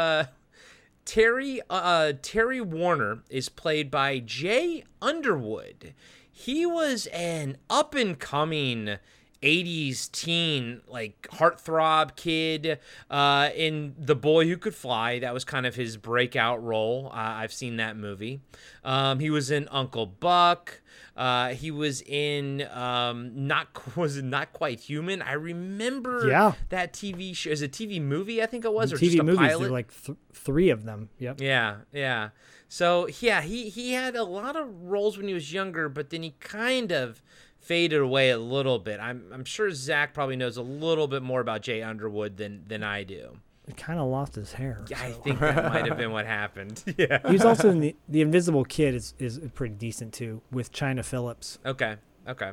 Terry 1.06 1.60
uh, 1.70 2.12
Terry 2.20 2.60
Warner 2.60 3.20
is 3.30 3.48
played 3.48 3.90
by 3.90 4.18
Jay 4.18 4.84
Underwood. 5.00 5.94
He 6.30 6.66
was 6.66 7.06
an 7.06 7.56
up 7.70 7.94
and 7.94 8.18
coming 8.18 8.98
80s 9.42 10.10
teen 10.10 10.80
like 10.88 11.28
heartthrob 11.32 12.16
kid 12.16 12.80
uh, 13.08 13.50
in 13.54 13.94
The 13.96 14.16
Boy 14.16 14.46
Who 14.48 14.56
Could 14.56 14.74
Fly. 14.74 15.20
That 15.20 15.32
was 15.32 15.44
kind 15.44 15.64
of 15.64 15.76
his 15.76 15.96
breakout 15.96 16.62
role. 16.62 17.10
Uh, 17.12 17.16
I've 17.16 17.52
seen 17.52 17.76
that 17.76 17.96
movie. 17.96 18.40
Um, 18.84 19.20
he 19.20 19.30
was 19.30 19.50
in 19.50 19.68
Uncle 19.70 20.06
Buck. 20.06 20.82
Uh, 21.16 21.48
he 21.54 21.70
was 21.70 22.02
in 22.02 22.60
um, 22.72 23.46
not 23.46 23.68
was 23.96 24.22
not 24.22 24.52
quite 24.52 24.80
human. 24.80 25.22
I 25.22 25.32
remember 25.32 26.28
Yeah. 26.28 26.52
that 26.68 26.92
TV 26.92 27.34
show. 27.34 27.50
Is 27.50 27.62
a 27.62 27.68
TV 27.68 28.00
movie? 28.02 28.42
I 28.42 28.46
think 28.46 28.64
it 28.66 28.72
was, 28.72 28.92
or 28.92 28.96
TV 28.96 29.00
just 29.06 29.18
a 29.20 29.22
movies, 29.22 29.38
pilot. 29.38 29.62
there 29.62 29.70
like 29.72 30.04
th- 30.04 30.18
three 30.34 30.68
of 30.70 30.84
them. 30.84 31.08
Yep. 31.18 31.40
Yeah, 31.40 31.76
yeah. 31.92 32.30
So 32.68 33.08
yeah, 33.20 33.40
he 33.42 33.70
he 33.70 33.92
had 33.92 34.14
a 34.14 34.24
lot 34.24 34.56
of 34.56 34.68
roles 34.82 35.16
when 35.16 35.26
he 35.28 35.34
was 35.34 35.52
younger, 35.52 35.88
but 35.88 36.10
then 36.10 36.22
he 36.22 36.30
kind 36.40 36.92
of 36.92 37.22
faded 37.58 38.00
away 38.00 38.30
a 38.30 38.38
little 38.38 38.78
bit. 38.78 39.00
I'm 39.00 39.24
I'm 39.32 39.44
sure 39.44 39.70
Zach 39.70 40.12
probably 40.12 40.36
knows 40.36 40.56
a 40.56 40.62
little 40.62 41.08
bit 41.08 41.22
more 41.22 41.40
about 41.40 41.62
Jay 41.62 41.82
Underwood 41.82 42.36
than 42.36 42.64
than 42.66 42.82
I 42.82 43.04
do. 43.04 43.38
Kind 43.76 43.98
of 43.98 44.06
lost 44.08 44.36
his 44.36 44.52
hair. 44.52 44.84
I 44.96 45.10
so. 45.12 45.18
think 45.18 45.40
that 45.40 45.72
might 45.72 45.86
have 45.86 45.96
been 45.98 46.12
what 46.18 46.24
happened. 46.26 46.82
Yeah. 46.96 47.18
he 47.26 47.32
was 47.32 47.44
also 47.44 47.68
in 47.70 47.80
the 47.80 47.96
the 48.08 48.20
Invisible 48.22 48.64
Kid 48.64 48.94
is 48.94 49.14
is 49.18 49.40
pretty 49.54 49.74
decent 49.74 50.12
too 50.14 50.40
with 50.52 50.72
Chynna 50.72 51.04
Phillips. 51.04 51.58
Okay. 51.66 51.96
Okay. 52.28 52.52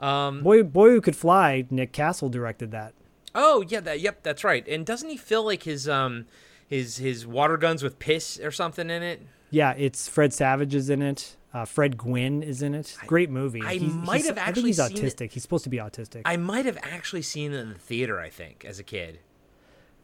Um. 0.00 0.42
Boy, 0.42 0.62
boy 0.62 0.90
who 0.90 1.00
could 1.00 1.16
fly. 1.16 1.64
Nick 1.70 1.92
Castle 1.92 2.28
directed 2.28 2.70
that. 2.72 2.92
Oh 3.34 3.64
yeah. 3.66 3.80
That. 3.80 4.00
Yep. 4.00 4.22
That's 4.22 4.44
right. 4.44 4.66
And 4.68 4.84
doesn't 4.84 5.08
he 5.08 5.16
feel 5.16 5.42
like 5.44 5.62
his 5.62 5.88
um 5.88 6.26
his 6.68 6.98
his 6.98 7.26
water 7.26 7.56
guns 7.56 7.82
with 7.82 7.98
piss 7.98 8.38
or 8.38 8.50
something 8.50 8.90
in 8.90 9.02
it? 9.02 9.22
Yeah, 9.50 9.72
it's 9.72 10.06
Fred 10.08 10.32
Savage 10.34 10.74
is 10.74 10.90
in 10.90 11.00
it. 11.02 11.36
Uh, 11.54 11.64
Fred 11.64 11.96
Gwynne 11.96 12.42
is 12.42 12.60
in 12.60 12.74
it. 12.74 12.94
Great 13.06 13.30
movie. 13.30 13.62
I 13.64 13.76
He's- 13.76 13.90
might 13.92 14.16
he's- 14.16 14.26
have 14.28 14.36
I 14.36 14.42
actually 14.42 14.64
he's 14.70 14.76
seen 14.84 14.96
it. 14.98 15.00
autistic. 15.00 15.32
He's 15.32 15.42
supposed 15.42 15.64
to 15.64 15.70
be 15.70 15.78
autistic. 15.78 16.22
I 16.26 16.36
might 16.36 16.66
have 16.66 16.76
actually 16.82 17.22
seen 17.22 17.52
it 17.54 17.58
in 17.60 17.70
the 17.70 17.78
theater. 17.78 18.20
I 18.20 18.28
think 18.28 18.64
as 18.68 18.78
a 18.78 18.82
kid. 18.82 19.20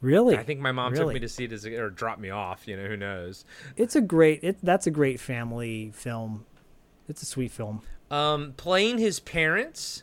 Really? 0.03 0.37
I 0.37 0.43
think 0.43 0.61
my 0.61 0.73
mom 0.73 0.95
took 0.95 1.15
me 1.15 1.21
to 1.21 1.29
see 1.29 1.45
it 1.45 1.53
as 1.53 1.65
a, 1.65 1.75
or 1.81 1.89
dropped 1.89 2.21
me 2.21 2.29
off. 2.29 2.69
You 2.69 2.77
know 2.77 2.87
who 2.87 2.97
knows. 2.99 3.47
It's 3.77 3.97
a 3.97 4.01
great. 4.03 4.41
It 4.45 4.59
that's 4.63 4.87
a 4.87 4.91
great 4.91 5.19
family 5.21 5.91
film. 5.95 6.45
It's 7.09 7.23
a 7.23 7.27
sweet 7.27 7.51
film. 7.53 7.81
Um, 8.11 8.53
playing 8.59 8.99
his 8.99 9.19
parents. 9.21 10.03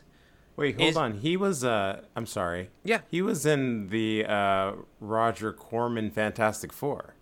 Wait, 0.56 0.76
hold 0.76 0.90
Is- 0.90 0.96
on. 0.96 1.14
He 1.20 1.36
was 1.36 1.62
uh 1.64 2.02
I'm 2.16 2.26
sorry. 2.26 2.70
Yeah. 2.82 3.00
He 3.08 3.22
was 3.22 3.46
in 3.46 3.88
the 3.88 4.26
uh 4.26 4.72
Roger 5.00 5.52
Corman 5.52 6.10
Fantastic 6.10 6.72
Four. 6.72 7.14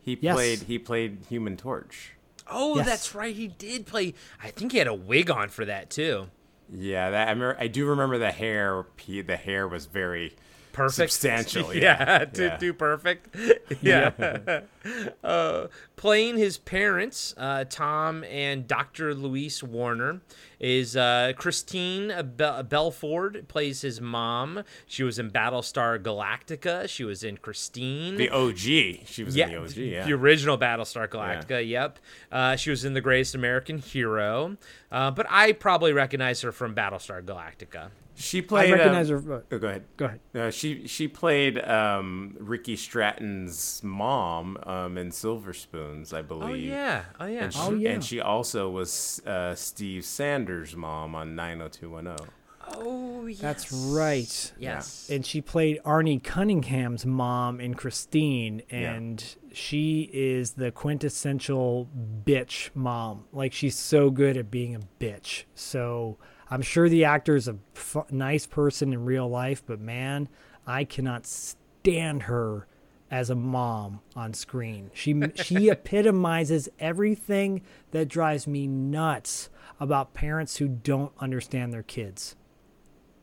He 0.00 0.18
Yes. 0.20 0.34
played 0.34 0.58
he 0.64 0.78
played 0.78 1.24
Human 1.30 1.56
Torch. 1.56 2.12
Oh, 2.46 2.76
Yes. 2.76 2.86
that's 2.86 3.14
right. 3.14 3.34
He 3.34 3.48
did 3.48 3.86
play. 3.86 4.12
I 4.42 4.50
think 4.50 4.72
he 4.72 4.78
had 4.78 4.86
a 4.86 4.92
wig 4.94 5.30
on 5.30 5.48
for 5.48 5.64
that 5.64 5.88
too. 5.88 6.26
Yeah, 6.70 7.08
that 7.10 7.28
I 7.28 7.30
remember, 7.30 7.56
I 7.58 7.68
do 7.68 7.86
remember 7.86 8.18
the 8.18 8.30
hair. 8.32 8.84
He, 8.98 9.22
the 9.22 9.36
hair 9.36 9.66
was 9.66 9.86
very 9.86 10.36
Perfect. 10.74 11.12
substantial. 11.12 11.72
yeah, 11.74 11.80
Yeah, 12.20 12.24
too, 12.26 12.44
yeah. 12.44 12.56
too 12.58 12.74
perfect. 12.74 13.34
yeah. 13.80 14.60
uh, 15.24 15.68
playing 15.96 16.36
his 16.36 16.58
parents, 16.58 17.32
uh, 17.38 17.64
Tom 17.64 18.24
and 18.24 18.66
Dr. 18.68 19.14
Luis 19.14 19.62
Warner, 19.62 20.20
is 20.60 20.96
uh, 20.96 21.32
Christine 21.36 22.08
Be- 22.36 22.62
Belford 22.68 23.46
plays 23.48 23.82
his 23.82 24.00
mom. 24.00 24.64
She 24.86 25.02
was 25.02 25.18
in 25.18 25.30
Battlestar 25.30 26.02
Galactica. 26.02 26.88
She 26.88 27.04
was 27.04 27.22
in 27.22 27.36
Christine. 27.38 28.16
The 28.16 28.30
OG. 28.30 28.58
She 29.06 29.22
was 29.24 29.36
in 29.36 29.48
the 29.48 29.56
OG. 29.56 29.76
Yeah. 29.76 30.04
the 30.06 30.12
original 30.12 30.58
Battlestar 30.58 31.08
Galactica. 31.08 31.66
Yep, 31.66 31.98
uh, 32.32 32.56
she 32.56 32.70
was 32.70 32.84
in 32.84 32.94
The 32.94 33.00
Greatest 33.00 33.34
American 33.34 33.78
Hero, 33.78 34.56
uh, 34.90 35.10
but 35.10 35.26
I 35.30 35.52
probably 35.52 35.92
recognize 35.92 36.40
her 36.42 36.50
from 36.52 36.74
Battlestar 36.74 37.22
Galactica. 37.22 37.90
She 38.16 38.38
I 38.38 38.42
played. 38.42 38.72
recognize 38.72 39.10
um, 39.10 39.24
her. 39.24 39.44
Oh, 39.50 39.58
go 39.58 39.68
ahead. 39.68 39.84
Go 39.96 40.04
ahead. 40.06 40.20
Uh, 40.34 40.50
she 40.50 40.86
she 40.86 41.08
played 41.08 41.58
um, 41.58 42.36
Ricky 42.38 42.76
Stratton's 42.76 43.82
mom 43.82 44.56
um, 44.64 44.96
in 44.96 45.10
Silver 45.10 45.52
Spoons, 45.52 46.12
I 46.12 46.22
believe. 46.22 46.48
Oh 46.48 46.54
yeah, 46.54 47.04
oh 47.18 47.26
yeah. 47.26 47.44
And 47.44 47.52
she, 47.52 47.60
Oh, 47.60 47.72
yeah. 47.74 47.90
And 47.90 48.04
she 48.04 48.20
also 48.20 48.70
was 48.70 49.20
uh, 49.26 49.54
Steve 49.54 50.04
Sanders' 50.04 50.76
mom 50.76 51.14
on 51.14 51.34
90210. 51.34 52.28
Oh, 52.76 53.26
yes. 53.26 53.40
That's 53.40 53.72
right. 53.72 54.52
Yes. 54.58 55.10
And 55.10 55.24
she 55.26 55.40
played 55.42 55.80
Arnie 55.84 56.22
Cunningham's 56.22 57.04
mom 57.04 57.60
in 57.60 57.74
Christine, 57.74 58.62
and 58.70 59.22
she 59.52 60.08
is 60.12 60.52
the 60.52 60.70
quintessential 60.70 61.88
bitch 62.24 62.70
mom. 62.74 63.24
Like 63.32 63.52
she's 63.52 63.76
so 63.76 64.10
good 64.10 64.36
at 64.36 64.50
being 64.50 64.74
a 64.74 64.80
bitch. 64.98 65.44
So 65.54 66.16
I'm 66.50 66.62
sure 66.62 66.88
the 66.88 67.04
actor 67.04 67.36
is 67.36 67.48
a 67.48 67.56
f- 67.74 68.10
nice 68.10 68.46
person 68.46 68.92
in 68.92 69.04
real 69.04 69.28
life, 69.28 69.62
but 69.64 69.80
man, 69.80 70.28
I 70.66 70.84
cannot 70.84 71.26
stand 71.26 72.24
her 72.24 72.66
as 73.10 73.30
a 73.30 73.34
mom 73.34 74.00
on 74.16 74.34
screen. 74.34 74.90
She 74.92 75.20
she 75.34 75.68
epitomizes 75.68 76.68
everything 76.78 77.62
that 77.92 78.08
drives 78.08 78.46
me 78.46 78.66
nuts 78.66 79.50
about 79.80 80.14
parents 80.14 80.56
who 80.56 80.68
don't 80.68 81.12
understand 81.18 81.72
their 81.72 81.82
kids. 81.82 82.36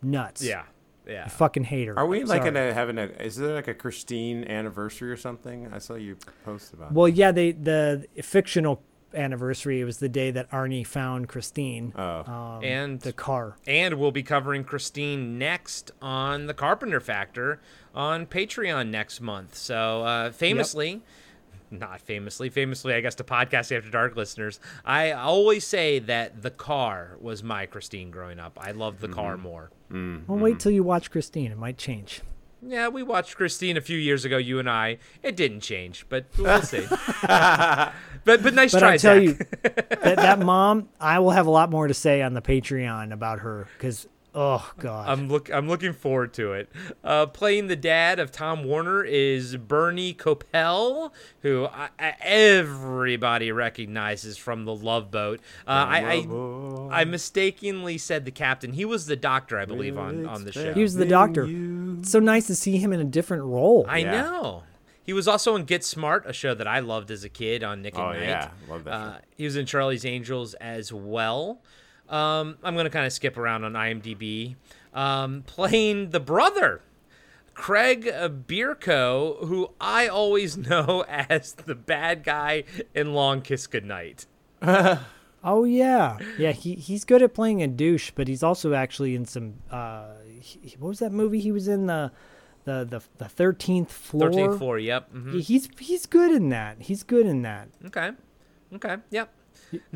Nuts. 0.01 0.43
Yeah. 0.43 0.63
Yeah. 1.07 1.23
I 1.25 1.29
fucking 1.29 1.65
hate 1.65 1.87
her. 1.87 1.97
Are 1.97 2.05
we 2.05 2.23
like 2.23 2.41
Sorry. 2.41 2.51
gonna 2.51 2.73
having 2.73 2.97
a? 2.97 3.05
Is 3.05 3.35
there 3.35 3.53
like 3.53 3.67
a 3.67 3.73
Christine 3.73 4.43
anniversary 4.45 5.11
or 5.11 5.17
something? 5.17 5.71
I 5.73 5.79
saw 5.79 5.95
you 5.95 6.15
post 6.45 6.73
about. 6.73 6.91
It. 6.91 6.93
Well, 6.93 7.07
yeah, 7.07 7.31
they 7.31 7.51
the 7.51 8.05
fictional 8.21 8.83
anniversary. 9.13 9.81
It 9.81 9.85
was 9.85 9.97
the 9.97 10.09
day 10.09 10.31
that 10.31 10.49
Arnie 10.51 10.85
found 10.85 11.27
Christine. 11.29 11.93
Oh. 11.95 12.23
um, 12.31 12.63
And- 12.63 12.99
the 13.01 13.13
car. 13.13 13.57
And 13.67 13.95
we'll 13.95 14.11
be 14.11 14.23
covering 14.23 14.63
Christine 14.63 15.37
next 15.37 15.91
on 16.01 16.45
The 16.47 16.53
Carpenter 16.53 16.99
Factor 16.99 17.59
on 17.95 18.25
Patreon 18.25 18.89
next 18.89 19.21
month. 19.21 19.55
So, 19.55 20.03
uh, 20.03 20.31
famously, 20.31 21.01
not 21.69 22.01
famously, 22.01 22.49
famously, 22.49 22.93
I 22.93 23.01
guess 23.01 23.15
to 23.15 23.23
Podcast 23.23 23.75
After 23.75 23.89
Dark 23.89 24.15
listeners, 24.15 24.59
I 24.85 25.11
always 25.11 25.65
say 25.65 25.99
that 25.99 26.41
The 26.41 26.51
Car 26.51 27.17
was 27.19 27.43
my 27.43 27.65
Christine 27.65 28.11
growing 28.11 28.39
up. 28.39 28.57
I 28.61 28.71
loved 28.71 28.99
The 28.99 29.07
Car 29.07 29.37
more. 29.37 29.71
Well, 29.89 30.37
wait 30.37 30.59
till 30.59 30.71
you 30.71 30.83
watch 30.83 31.11
Christine. 31.11 31.51
It 31.51 31.57
might 31.57 31.77
change. 31.77 32.21
Yeah, 32.63 32.89
we 32.89 33.01
watched 33.03 33.35
Christine 33.37 33.75
a 33.77 33.81
few 33.81 33.97
years 33.97 34.23
ago, 34.23 34.37
you 34.37 34.59
and 34.59 34.69
I. 34.69 34.99
It 35.23 35.35
didn't 35.35 35.61
change, 35.61 36.05
but 36.09 36.25
we'll 36.37 36.61
see. 36.61 36.85
but 37.23 37.93
but 38.25 38.53
nice 38.53 38.71
But 38.71 38.79
try, 38.79 38.91
I'll 38.93 38.99
tell 38.99 39.15
Zach. 39.15 39.23
you 39.23 39.33
that 39.63 40.15
that 40.17 40.39
mom, 40.39 40.89
I 40.99 41.19
will 41.19 41.31
have 41.31 41.47
a 41.47 41.51
lot 41.51 41.71
more 41.71 41.87
to 41.87 41.93
say 41.93 42.21
on 42.21 42.33
the 42.33 42.41
Patreon 42.41 43.11
about 43.13 43.39
her 43.39 43.67
because 43.77 44.07
oh 44.33 44.71
god, 44.79 45.09
I'm 45.09 45.27
look 45.27 45.49
I'm 45.53 45.67
looking 45.67 45.93
forward 45.93 46.33
to 46.35 46.53
it. 46.53 46.69
Uh, 47.03 47.25
playing 47.25 47.67
the 47.67 47.75
dad 47.75 48.19
of 48.19 48.31
Tom 48.31 48.63
Warner 48.63 49.03
is 49.03 49.55
Bernie 49.57 50.13
Kopell, 50.13 51.11
who 51.41 51.65
I, 51.65 51.89
I, 51.99 52.13
everybody 52.21 53.51
recognizes 53.51 54.37
from 54.37 54.65
The 54.65 54.73
Love 54.75 55.11
Boat. 55.11 55.39
Uh, 55.67 55.71
I, 55.71 56.25
I 56.91 57.01
I 57.01 57.05
mistakenly 57.05 57.97
said 57.97 58.25
the 58.25 58.31
captain. 58.31 58.73
He 58.73 58.85
was 58.85 59.05
the 59.05 59.15
doctor, 59.15 59.59
I 59.59 59.65
believe, 59.65 59.97
on 59.97 60.25
on 60.25 60.45
the 60.45 60.51
show. 60.51 60.73
he 60.73 60.81
was 60.81 60.95
the 60.95 61.05
doctor. 61.05 61.47
It's 61.49 62.11
so 62.11 62.19
nice 62.19 62.47
to 62.47 62.55
see 62.55 62.77
him 62.77 62.93
in 62.93 62.99
a 62.99 63.05
different 63.05 63.43
role. 63.43 63.85
I 63.87 63.99
Yeah. 63.99 64.11
know. 64.11 64.63
He 65.03 65.13
was 65.13 65.27
also 65.27 65.55
in 65.55 65.65
Get 65.65 65.83
Smart, 65.83 66.25
a 66.27 66.31
show 66.31 66.53
that 66.53 66.67
I 66.67 66.79
loved 66.79 67.09
as 67.09 67.23
a 67.23 67.29
kid 67.29 67.63
on 67.63 67.81
Nick 67.81 67.95
and 67.95 68.03
Oh, 68.03 68.11
Night. 68.13 68.21
yeah. 68.21 68.49
Love 68.69 68.83
that 68.83 68.93
Uh, 68.93 69.13
show. 69.15 69.21
he 69.35 69.43
was 69.45 69.55
in 69.55 69.65
Charlie's 69.65 70.05
Angels 70.05 70.53
as 70.55 70.93
well. 70.93 71.59
Um, 72.11 72.57
I'm 72.63 72.73
going 72.75 72.83
to 72.85 72.89
kind 72.91 73.05
of 73.07 73.13
skip 73.13 73.37
around 73.37 73.63
on 73.63 73.73
IMDb. 73.73 74.55
Um, 74.93 75.43
playing 75.47 76.09
the 76.09 76.19
brother, 76.19 76.81
Craig 77.53 78.03
Bierko, 78.05 79.47
who 79.47 79.71
I 79.79 80.07
always 80.07 80.57
know 80.69 81.05
as 81.07 81.53
the 81.53 81.75
bad 81.75 82.23
guy 82.23 82.63
in 82.93 83.13
Long 83.13 83.41
Kiss 83.41 83.67
Goodnight. 83.67 84.25
Oh 85.43 85.63
yeah, 85.63 86.19
yeah. 86.37 86.51
He 86.51 86.75
he's 86.75 87.03
good 87.03 87.23
at 87.23 87.33
playing 87.33 87.63
a 87.63 87.67
douche, 87.67 88.11
but 88.13 88.27
he's 88.27 88.43
also 88.43 88.75
actually 88.75 89.15
in 89.15 89.25
some. 89.25 89.55
Uh, 89.71 90.09
he, 90.39 90.75
what 90.77 90.89
was 90.89 90.99
that 90.99 91.11
movie 91.11 91.39
he 91.39 91.51
was 91.51 91.67
in 91.67 91.87
the, 91.87 92.11
the 92.65 92.85
the 92.87 93.01
the 93.17 93.27
thirteenth 93.27 93.91
floor. 93.91 94.29
13th 94.29 94.59
floor, 94.59 94.77
yep. 94.77 95.11
mhm. 95.11 95.33
He- 95.33 95.41
He's 95.41 95.67
he's 95.79 96.05
good 96.05 96.29
in 96.31 96.49
that. 96.49 96.83
He's 96.83 97.01
good 97.01 97.25
in 97.25 97.41
that. 97.41 97.69
Okay. 97.87 98.11
Okay, 98.75 98.97
yep. 99.09 99.33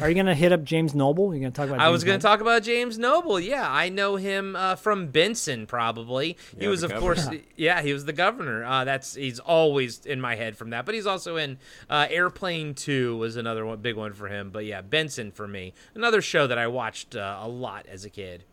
Are 0.02 0.10
you 0.10 0.16
gonna 0.16 0.36
hit 0.36 0.52
up 0.52 0.64
James 0.64 0.96
Noble? 0.96 1.34
You're 1.34 1.42
gonna 1.42 1.52
talk 1.52 1.68
about? 1.68 1.80
I 1.80 1.90
was 1.90 2.04
going 2.04 2.20
to 2.20 2.24
talk 2.24 2.42
about 2.42 2.64
James 2.64 2.98
Noble. 2.98 3.40
Yeah, 3.40 3.70
I 3.70 3.90
know 3.90 4.16
him 4.16 4.56
uh, 4.56 4.76
from 4.76 5.08
Benson. 5.08 5.66
Probably 5.68 6.38
he 6.58 6.64
Yeah, 6.64 6.70
was, 6.70 6.82
the 6.82 6.94
of 6.94 7.00
course, 7.02 7.28
yeah, 7.56 7.82
he 7.82 7.94
was 7.94 8.06
the 8.06 8.14
governor. 8.14 8.64
Uh, 8.64 8.84
that's 8.86 9.16
he's 9.16 9.40
always 9.40 10.06
in 10.06 10.22
my 10.22 10.36
head 10.36 10.58
from 10.58 10.70
that. 10.72 10.86
But 10.86 10.96
he's 10.96 11.08
also 11.08 11.38
in 11.38 11.58
uh, 11.90 12.08
Airplane 12.10 12.74
Two 12.74 13.18
was 13.18 13.36
another 13.36 13.66
one, 13.66 13.80
big 13.80 13.96
one 13.96 14.14
for 14.14 14.28
him. 14.28 14.50
But 14.50 14.66
yeah, 14.66 14.82
Benson 14.82 15.32
for 15.32 15.48
me, 15.48 15.74
another 15.94 16.22
show 16.22 16.48
that 16.48 16.58
I 16.58 16.68
watched 16.68 17.16
uh, 17.16 17.40
a 17.42 17.48
lot 17.48 17.86
as 17.88 18.06
a 18.06 18.10
kid. 18.10 18.46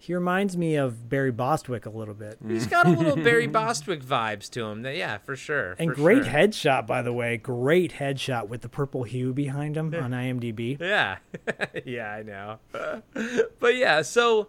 He 0.00 0.14
reminds 0.14 0.56
me 0.56 0.76
of 0.76 1.08
Barry 1.08 1.32
Bostwick 1.32 1.84
a 1.84 1.90
little 1.90 2.14
bit. 2.14 2.38
He's 2.46 2.68
got 2.68 2.86
a 2.86 2.90
little 2.90 3.16
Barry 3.16 3.48
Bostwick 3.48 4.02
vibes 4.02 4.48
to 4.50 4.64
him. 4.64 4.82
That, 4.82 4.96
yeah, 4.96 5.18
for 5.18 5.34
sure. 5.34 5.74
And 5.78 5.90
for 5.90 5.96
great 5.96 6.24
sure. 6.24 6.32
headshot, 6.32 6.86
by 6.86 7.02
the 7.02 7.12
way. 7.12 7.36
Great 7.36 7.94
headshot 7.94 8.48
with 8.48 8.62
the 8.62 8.68
purple 8.68 9.02
hue 9.02 9.32
behind 9.34 9.76
him 9.76 9.92
on 9.94 10.10
IMDb. 10.12 10.80
Yeah. 10.80 11.18
yeah, 11.84 12.12
I 12.12 12.22
know. 12.22 12.58
but 13.58 13.74
yeah, 13.74 14.02
so 14.02 14.46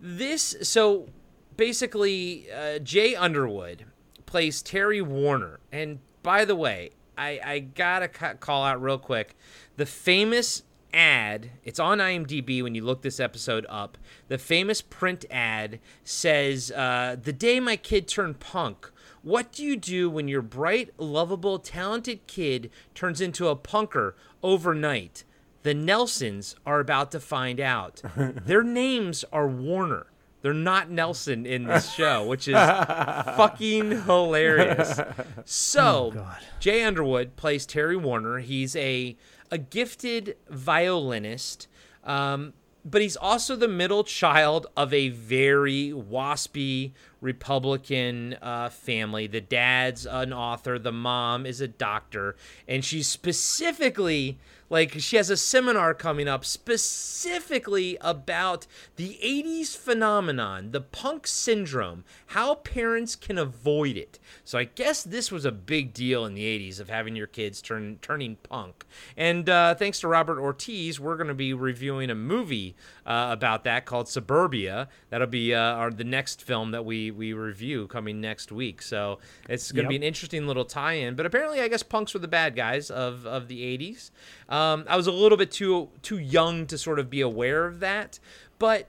this 0.00 0.56
so 0.62 1.08
basically 1.56 2.50
uh, 2.50 2.78
Jay 2.78 3.14
Underwood 3.14 3.84
plays 4.24 4.62
Terry 4.62 5.02
Warner. 5.02 5.60
And 5.70 5.98
by 6.22 6.46
the 6.46 6.56
way, 6.56 6.90
I 7.18 7.40
I 7.44 7.58
got 7.58 8.00
to 8.00 8.08
ca- 8.08 8.34
call 8.34 8.64
out 8.64 8.80
real 8.80 8.98
quick 8.98 9.36
the 9.76 9.86
famous 9.86 10.62
ad. 10.96 11.50
It's 11.62 11.78
on 11.78 11.98
IMDb 11.98 12.62
when 12.62 12.74
you 12.74 12.84
look 12.84 13.02
this 13.02 13.20
episode 13.20 13.66
up. 13.68 13.98
The 14.28 14.38
famous 14.38 14.80
print 14.80 15.24
ad 15.30 15.78
says, 16.02 16.72
uh, 16.72 17.16
"The 17.22 17.32
day 17.32 17.60
my 17.60 17.76
kid 17.76 18.08
turned 18.08 18.40
punk." 18.40 18.90
What 19.22 19.52
do 19.52 19.64
you 19.64 19.76
do 19.76 20.08
when 20.08 20.28
your 20.28 20.42
bright, 20.42 20.90
lovable, 20.98 21.58
talented 21.58 22.26
kid 22.26 22.70
turns 22.94 23.20
into 23.20 23.48
a 23.48 23.56
punker 23.56 24.12
overnight? 24.42 25.24
The 25.64 25.74
Nelsons 25.74 26.54
are 26.64 26.78
about 26.78 27.10
to 27.10 27.18
find 27.20 27.58
out. 27.58 28.02
Their 28.16 28.62
names 28.62 29.24
are 29.32 29.48
Warner. 29.48 30.06
They're 30.42 30.54
not 30.54 30.88
Nelson 30.90 31.44
in 31.44 31.64
this 31.64 31.92
show, 31.92 32.24
which 32.24 32.46
is 32.46 32.54
fucking 32.54 34.02
hilarious. 34.02 35.00
So, 35.44 36.26
Jay 36.60 36.82
Underwood 36.84 37.36
plays 37.36 37.66
Terry 37.66 37.96
Warner. 37.96 38.38
He's 38.38 38.74
a 38.76 39.16
a 39.50 39.58
gifted 39.58 40.36
violinist, 40.48 41.68
um, 42.04 42.52
but 42.84 43.02
he's 43.02 43.16
also 43.16 43.56
the 43.56 43.68
middle 43.68 44.04
child 44.04 44.68
of 44.76 44.94
a 44.94 45.08
very 45.08 45.92
waspy 45.92 46.92
Republican 47.20 48.36
uh, 48.40 48.68
family. 48.68 49.26
The 49.26 49.40
dad's 49.40 50.06
an 50.06 50.32
author, 50.32 50.78
the 50.78 50.92
mom 50.92 51.46
is 51.46 51.60
a 51.60 51.66
doctor, 51.68 52.36
and 52.68 52.84
she's 52.84 53.08
specifically 53.08 54.38
like 54.68 54.92
she 55.00 55.16
has 55.16 55.30
a 55.30 55.36
seminar 55.36 55.94
coming 55.94 56.28
up 56.28 56.44
specifically 56.44 57.96
about 58.00 58.66
the 58.96 59.18
80s 59.22 59.76
phenomenon, 59.76 60.70
the 60.72 60.80
punk 60.80 61.26
syndrome, 61.26 62.04
how 62.26 62.54
parents 62.56 63.16
can 63.16 63.38
avoid 63.38 63.96
it. 63.96 64.18
So 64.44 64.58
I 64.58 64.64
guess 64.64 65.02
this 65.02 65.30
was 65.32 65.44
a 65.44 65.52
big 65.52 65.92
deal 65.92 66.24
in 66.24 66.34
the 66.34 66.42
80s 66.44 66.80
of 66.80 66.88
having 66.88 67.16
your 67.16 67.26
kids 67.26 67.60
turn 67.62 67.98
turning 68.02 68.36
punk. 68.36 68.84
And 69.16 69.48
uh, 69.48 69.74
thanks 69.74 70.00
to 70.00 70.08
Robert 70.08 70.38
Ortiz, 70.40 70.98
we're 71.00 71.16
going 71.16 71.28
to 71.28 71.34
be 71.34 71.52
reviewing 71.54 72.10
a 72.10 72.14
movie 72.14 72.74
uh, 73.04 73.28
about 73.30 73.64
that 73.64 73.84
called 73.86 74.08
Suburbia. 74.08 74.88
That'll 75.10 75.26
be 75.26 75.54
uh, 75.54 75.60
our 75.60 75.90
the 75.90 76.04
next 76.04 76.42
film 76.42 76.70
that 76.72 76.84
we 76.84 77.10
we 77.10 77.32
review 77.32 77.86
coming 77.88 78.20
next 78.20 78.52
week. 78.52 78.82
So 78.82 79.18
it's 79.48 79.72
going 79.72 79.84
to 79.84 79.86
Yep. 79.86 79.90
be 79.90 79.96
an 79.96 80.02
interesting 80.02 80.46
little 80.46 80.64
tie-in. 80.64 81.14
But 81.14 81.26
apparently, 81.26 81.60
I 81.60 81.68
guess 81.68 81.82
punks 81.82 82.12
were 82.14 82.20
the 82.20 82.28
bad 82.28 82.56
guys 82.56 82.90
of 82.90 83.26
of 83.26 83.48
the 83.48 83.62
80s. 83.78 84.10
Um, 84.48 84.84
I 84.88 84.96
was 84.96 85.06
a 85.06 85.12
little 85.12 85.38
bit 85.38 85.50
too 85.50 85.88
too 86.02 86.18
young 86.18 86.66
to 86.66 86.78
sort 86.78 86.98
of 86.98 87.10
be 87.10 87.20
aware 87.20 87.66
of 87.66 87.80
that, 87.80 88.18
but 88.58 88.88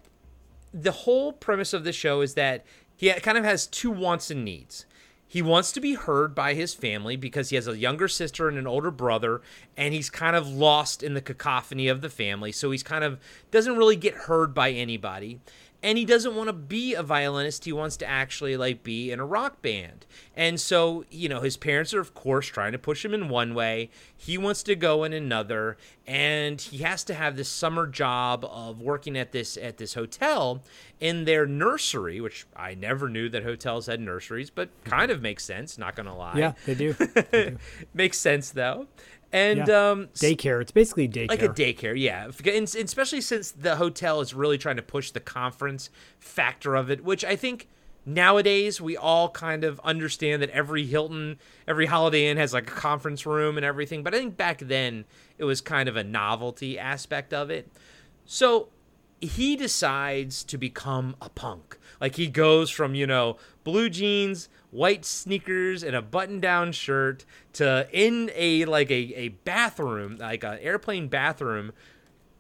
the 0.74 0.92
whole 0.92 1.34
premise 1.34 1.74
of 1.74 1.84
the 1.84 1.94
show 1.94 2.22
is 2.22 2.36
that 2.36 2.66
he 2.96 3.12
kind 3.14 3.38
of 3.38 3.44
has 3.44 3.68
two 3.68 3.92
wants 3.92 4.30
and 4.30 4.44
needs. 4.46 4.86
He 5.30 5.42
wants 5.42 5.74
to 5.74 5.82
be 5.82 5.96
heard 5.96 6.34
by 6.34 6.54
his 6.54 6.74
family 6.74 7.18
because 7.18 7.50
he 7.50 7.58
has 7.58 7.68
a 7.68 7.78
younger 7.78 8.08
sister 8.08 8.48
and 8.48 8.58
an 8.58 8.66
older 8.66 8.92
brother, 8.92 9.42
and 9.76 9.94
he's 9.94 10.10
kind 10.10 10.36
of 10.38 10.48
lost 10.48 11.04
in 11.04 11.16
the 11.16 11.22
cacophony 11.22 11.90
of 11.90 12.02
the 12.02 12.10
family. 12.10 12.54
So 12.54 12.72
he's 12.72 12.84
kind 12.84 13.04
of 13.04 13.20
doesn't 13.52 13.76
really 13.76 13.98
get 13.98 14.14
heard 14.14 14.54
by 14.54 14.72
anybody. 14.72 15.40
And 15.88 15.97
he 15.97 16.03
doesn't 16.03 16.35
want 16.35 16.49
to 16.49 16.53
be 16.53 16.95
a 16.95 17.01
violinist. 17.01 17.64
He 17.64 17.72
wants 17.72 17.95
to 17.97 18.05
actually 18.05 18.57
like 18.57 18.84
be 18.84 19.09
in 19.09 19.22
a 19.22 19.26
rock 19.26 19.61
band. 19.61 20.05
And 20.35 20.59
so, 20.59 21.05
you 21.09 21.30
know, 21.30 21.39
his 21.39 21.55
parents 21.55 21.93
are 21.93 22.01
of 22.01 22.14
course 22.14 22.47
trying 22.47 22.73
to 22.73 22.77
push 22.77 23.05
him 23.05 23.14
in 23.14 23.30
one 23.30 23.53
way. 23.53 23.89
He 24.18 24.38
wants 24.38 24.64
to 24.64 24.76
go 24.76 25.05
in 25.05 25.14
another, 25.14 25.77
and 26.05 26.59
he 26.59 26.80
has 26.80 27.05
to 27.05 27.14
have 27.14 27.38
this 27.38 27.47
summer 27.47 27.88
job 27.88 28.43
of 28.43 28.81
working 28.81 29.18
at 29.18 29.31
this 29.31 29.55
at 29.55 29.77
this 29.77 29.93
hotel 29.93 30.61
in 30.99 31.23
their 31.23 31.45
nursery, 31.45 32.19
which 32.19 32.45
I 32.53 32.76
never 32.76 33.07
knew 33.07 33.30
that 33.30 33.43
hotels 33.43 33.85
had 33.85 34.01
nurseries, 34.01 34.49
but 34.49 34.69
kind 34.84 35.03
mm-hmm. 35.03 35.11
of 35.11 35.22
makes 35.22 35.45
sense, 35.45 35.77
not 35.77 35.95
going 35.95 36.07
to 36.07 36.14
lie. 36.14 36.38
Yeah, 36.38 36.53
they 36.65 36.76
do. 36.76 37.57
makes 37.93 38.18
sense 38.18 38.49
though. 38.51 38.88
And 39.34 39.68
Yeah. 39.68 39.90
um 39.91 40.08
daycare. 40.16 40.62
It's 40.62 40.72
basically 40.72 41.08
daycare. 41.10 41.30
like 41.30 41.41
a 41.41 41.49
daycare, 41.49 41.99
yeah. 41.99 42.28
F- 42.30 42.45
and- 42.48 42.64
especially 42.76 43.22
since 43.22 43.52
the 43.52 43.76
hotel 43.76 44.22
is 44.22 44.34
really 44.34 44.58
trying 44.58 44.78
to 44.78 44.82
push 44.82 45.12
the 45.12 45.20
conference 45.20 45.90
factor 46.20 46.76
of 46.76 46.90
it, 46.90 47.04
which 47.04 47.26
I 47.26 47.36
think 47.36 47.68
nowadays 48.06 48.80
we 48.80 48.95
all 48.95 49.30
kind 49.30 49.66
of 49.66 49.82
understand 49.84 50.41
that 50.41 50.49
every 50.52 50.86
Hilton, 50.86 51.38
every 51.68 51.88
Holiday 51.88 52.28
Inn 52.28 52.38
has 52.38 52.54
like 52.54 52.70
a 52.72 52.74
conference 52.74 53.26
room 53.26 53.58
and 53.58 53.66
everything. 53.66 54.02
But 54.02 54.16
I 54.16 54.18
think 54.20 54.38
back 54.38 54.60
then 54.60 55.04
it 55.38 55.44
was 55.44 55.60
kind 55.60 55.90
of 55.90 55.98
a 55.98 56.04
novelty 56.06 56.80
aspect 56.80 57.34
of 57.34 57.49
it. 57.49 57.68
So 58.26 58.70
he 59.19 59.56
decides 59.56 60.44
to 60.44 60.57
become 60.57 61.15
a 61.22 61.30
punk. 61.30 61.77
Like 61.99 62.15
he 62.15 62.27
goes 62.27 62.69
from, 62.69 62.94
you 62.94 63.07
know, 63.07 63.38
blue 63.64 63.89
jeans, 63.89 64.49
white 64.72 65.06
sneakers, 65.06 65.84
and 65.84 65.95
a 65.95 66.02
button 66.02 66.39
down 66.39 66.72
shirt 66.72 67.26
to 67.53 67.88
in 67.91 68.31
a 68.35 68.65
like 68.65 68.91
a, 68.91 69.14
a 69.15 69.30
bathroom, 69.30 70.18
like 70.18 70.44
an 70.44 70.60
airplane 70.60 71.07
bathroom, 71.07 71.72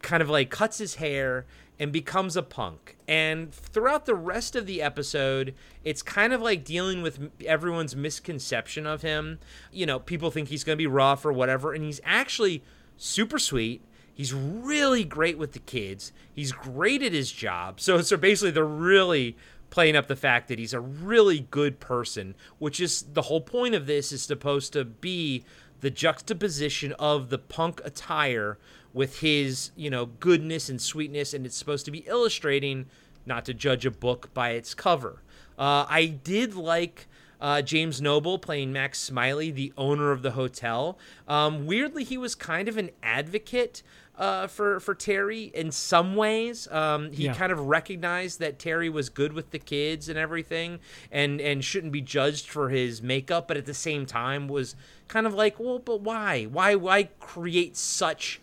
kind 0.01 0.21
of 0.21 0.29
like 0.29 0.49
cuts 0.49 0.77
his 0.77 0.95
hair 0.95 1.45
and 1.79 1.91
becomes 1.91 2.35
a 2.35 2.43
punk. 2.43 2.97
And 3.07 3.53
throughout 3.53 4.05
the 4.05 4.15
rest 4.15 4.55
of 4.55 4.65
the 4.65 4.81
episode, 4.81 5.53
it's 5.83 6.01
kind 6.01 6.33
of 6.33 6.41
like 6.41 6.63
dealing 6.63 7.01
with 7.01 7.31
everyone's 7.45 7.95
misconception 7.95 8.85
of 8.85 9.01
him. 9.01 9.39
You 9.71 9.85
know, 9.85 9.99
people 9.99 10.31
think 10.31 10.49
he's 10.49 10.63
going 10.63 10.75
to 10.75 10.81
be 10.81 10.87
rough 10.87 11.25
or 11.25 11.31
whatever, 11.33 11.73
and 11.73 11.83
he's 11.83 12.01
actually 12.03 12.63
super 12.97 13.39
sweet. 13.39 13.81
He's 14.17 14.33
really 14.33 15.03
great 15.03 15.37
with 15.37 15.51
the 15.51 15.59
kids. 15.59 16.11
He's 16.33 16.51
great 16.51 17.03
at 17.03 17.13
his 17.13 17.31
job. 17.31 17.79
So 17.79 18.01
so 18.01 18.17
basically 18.17 18.49
they're 18.49 18.65
really 18.65 19.37
playing 19.69 19.95
up 19.95 20.07
the 20.07 20.15
fact 20.15 20.47
that 20.47 20.57
he's 20.57 20.73
a 20.73 20.79
really 20.79 21.41
good 21.51 21.79
person, 21.79 22.33
which 22.57 22.79
is 22.79 23.03
the 23.13 23.21
whole 23.21 23.41
point 23.41 23.75
of 23.75 23.85
this 23.85 24.11
is 24.11 24.23
supposed 24.23 24.73
to 24.73 24.83
be 24.83 25.45
the 25.81 25.91
juxtaposition 25.91 26.93
of 26.93 27.29
the 27.29 27.37
punk 27.37 27.79
attire 27.85 28.57
with 28.91 29.19
his, 29.19 29.69
you 29.75 29.91
know, 29.91 30.07
goodness 30.07 30.67
and 30.67 30.81
sweetness 30.81 31.35
and 31.35 31.45
it's 31.45 31.55
supposed 31.55 31.85
to 31.85 31.91
be 31.91 31.99
illustrating 32.07 32.87
not 33.27 33.45
to 33.45 33.53
judge 33.53 33.85
a 33.85 33.91
book 33.91 34.33
by 34.33 34.49
its 34.49 34.73
cover. 34.73 35.21
Uh, 35.59 35.85
I 35.87 36.07
did 36.07 36.55
like 36.55 37.05
uh, 37.39 37.61
James 37.61 38.01
Noble 38.01 38.39
playing 38.39 38.73
Max 38.73 38.99
Smiley, 38.99 39.51
the 39.51 39.73
owner 39.77 40.11
of 40.11 40.21
the 40.21 40.31
hotel. 40.31 40.97
Um, 41.27 41.65
weirdly, 41.65 42.03
he 42.03 42.17
was 42.17 42.35
kind 42.35 42.67
of 42.67 42.77
an 42.77 42.89
advocate 43.03 43.83
uh, 44.17 44.47
for 44.47 44.79
for 44.79 44.95
Terry 44.95 45.43
in 45.53 45.71
some 45.71 46.15
ways. 46.15 46.67
Um, 46.71 47.11
he 47.11 47.25
Yeah. 47.25 47.33
kind 47.33 47.51
of 47.51 47.59
recognized 47.59 48.39
that 48.39 48.57
Terry 48.59 48.89
was 48.89 49.09
good 49.09 49.33
with 49.33 49.51
the 49.51 49.59
kids 49.59 50.09
and 50.09 50.17
everything, 50.17 50.79
and 51.11 51.39
and 51.39 51.63
shouldn't 51.63 51.93
be 51.93 52.01
judged 52.01 52.47
for 52.49 52.69
his 52.69 53.01
makeup, 53.01 53.47
but 53.47 53.57
at 53.57 53.65
the 53.65 53.73
same 53.73 54.05
time 54.05 54.47
was 54.47 54.75
kind 55.07 55.27
of 55.27 55.33
like, 55.33 55.59
well, 55.59 55.79
but 55.79 56.01
why? 56.01 56.45
Why 56.45 56.75
why 56.75 57.09
create 57.19 57.77
such 57.77 58.41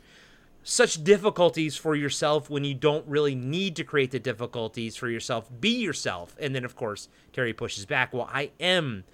such 0.67 1.05
difficulties 1.05 1.77
for 1.77 1.95
yourself 1.95 2.49
when 2.49 2.65
you 2.65 2.73
don't 2.75 3.07
really 3.07 3.35
need 3.35 3.77
to 3.77 3.85
create 3.85 4.11
the 4.13 4.19
difficulties 4.19 4.97
for 4.97 5.11
yourself. 5.11 5.51
Be 5.61 5.69
yourself. 5.69 6.35
And 6.41 6.55
then, 6.55 6.65
of 6.65 6.75
course, 6.75 7.09
Terry 7.35 7.53
pushes 7.53 7.85
back. 7.85 8.15
Well, 8.15 8.31
I 8.33 8.51
am 8.59 9.05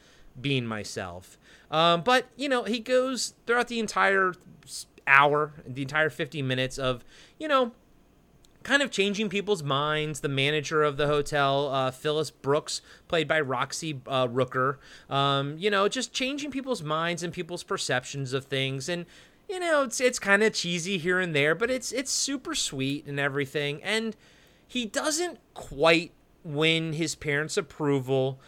being 0.41 0.65
myself. 0.65 1.39
Um, 1.69 2.03
but 2.03 2.27
you 2.37 2.49
know, 2.49 2.63
he 2.65 2.79
goes 2.79 3.35
throughout 3.47 3.67
the 3.67 3.81
entire 3.81 4.35
hour, 5.11 5.53
the 5.67 5.83
entire 5.83 6.11
50 6.11 6.41
minutes 6.43 6.79
of, 6.79 7.05
you 7.39 7.49
know, 7.49 7.73
kind 8.63 8.83
of 8.83 8.91
changing 8.91 9.29
people's 9.29 9.63
minds. 9.63 10.21
The 10.21 10.29
manager 10.29 10.83
of 10.83 10.97
the 10.97 11.07
hotel, 11.07 11.69
uh, 11.69 11.91
Phyllis 11.91 12.31
Brooks, 12.31 12.81
played 13.09 13.27
by 13.27 13.41
Roxie 13.41 14.01
uh, 14.07 14.29
Roker, 14.31 14.79
um, 15.09 15.57
you 15.59 15.71
know, 15.71 15.89
just 15.89 16.13
changing 16.13 16.51
people's 16.51 16.83
minds 16.83 17.23
and 17.23 17.33
people's 17.33 17.63
perceptions 17.63 18.33
of 18.33 18.45
things. 18.45 18.89
And 18.89 19.07
you 19.49 19.59
know, 19.59 19.83
it's 19.83 20.01
it's 20.01 20.19
kind 20.19 20.43
of 20.43 20.53
cheesy 20.53 20.97
here 20.99 21.19
and 21.19 21.35
there, 21.35 21.55
but 21.55 21.71
it's 21.71 21.91
it's 21.91 22.13
super 22.13 22.55
sweet 22.55 23.07
and 23.07 23.19
everything. 23.19 23.83
And 23.83 24.17
he 24.67 24.87
doesn't 24.87 25.39
quite 25.55 26.13
win 26.45 26.93
his 26.93 27.17
parents' 27.17 27.57
approval, 27.57 28.39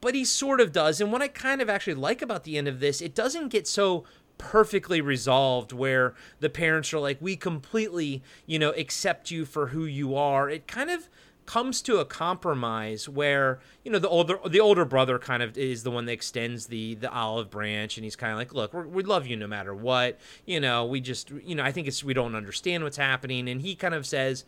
but 0.00 0.14
he 0.14 0.24
sort 0.24 0.60
of 0.60 0.72
does. 0.72 1.00
And 1.00 1.12
what 1.12 1.20
I 1.20 1.28
kind 1.28 1.60
of 1.60 1.68
actually 1.68 1.94
like 1.94 2.22
about 2.22 2.44
the 2.44 2.56
end 2.56 2.68
of 2.68 2.80
this, 2.80 3.02
it 3.02 3.14
doesn't 3.14 3.48
get 3.48 3.66
so 3.66 4.04
perfectly 4.38 5.00
resolved 5.00 5.72
where 5.72 6.14
the 6.40 6.50
parents 6.50 6.92
are 6.92 6.98
like 6.98 7.18
we 7.20 7.36
completely 7.36 8.22
you 8.46 8.58
know 8.58 8.70
accept 8.70 9.30
you 9.30 9.44
for 9.44 9.68
who 9.68 9.84
you 9.84 10.14
are. 10.14 10.50
It 10.50 10.66
kind 10.66 10.90
of 10.90 11.08
comes 11.46 11.80
to 11.80 11.98
a 11.98 12.04
compromise 12.04 13.08
where 13.08 13.60
you 13.84 13.90
know 13.90 13.98
the 13.98 14.08
older 14.08 14.38
the 14.48 14.60
older 14.60 14.84
brother 14.84 15.18
kind 15.18 15.42
of 15.42 15.56
is 15.56 15.84
the 15.84 15.90
one 15.90 16.04
that 16.04 16.12
extends 16.12 16.66
the 16.66 16.94
the 16.96 17.10
olive 17.10 17.50
branch 17.50 17.96
and 17.96 18.04
he's 18.04 18.16
kind 18.16 18.32
of 18.32 18.38
like 18.38 18.52
look 18.52 18.74
we 18.74 19.02
love 19.02 19.26
you 19.26 19.36
no 19.36 19.46
matter 19.46 19.74
what. 19.74 20.18
You 20.44 20.60
know 20.60 20.84
we 20.84 21.00
just 21.00 21.30
you 21.30 21.54
know 21.54 21.64
i 21.64 21.72
think 21.72 21.86
it's 21.86 22.04
we 22.04 22.14
don't 22.14 22.34
understand 22.34 22.84
what's 22.84 22.96
happening. 22.96 23.48
And 23.48 23.62
he 23.62 23.74
kind 23.74 23.94
of 23.94 24.04
says 24.04 24.44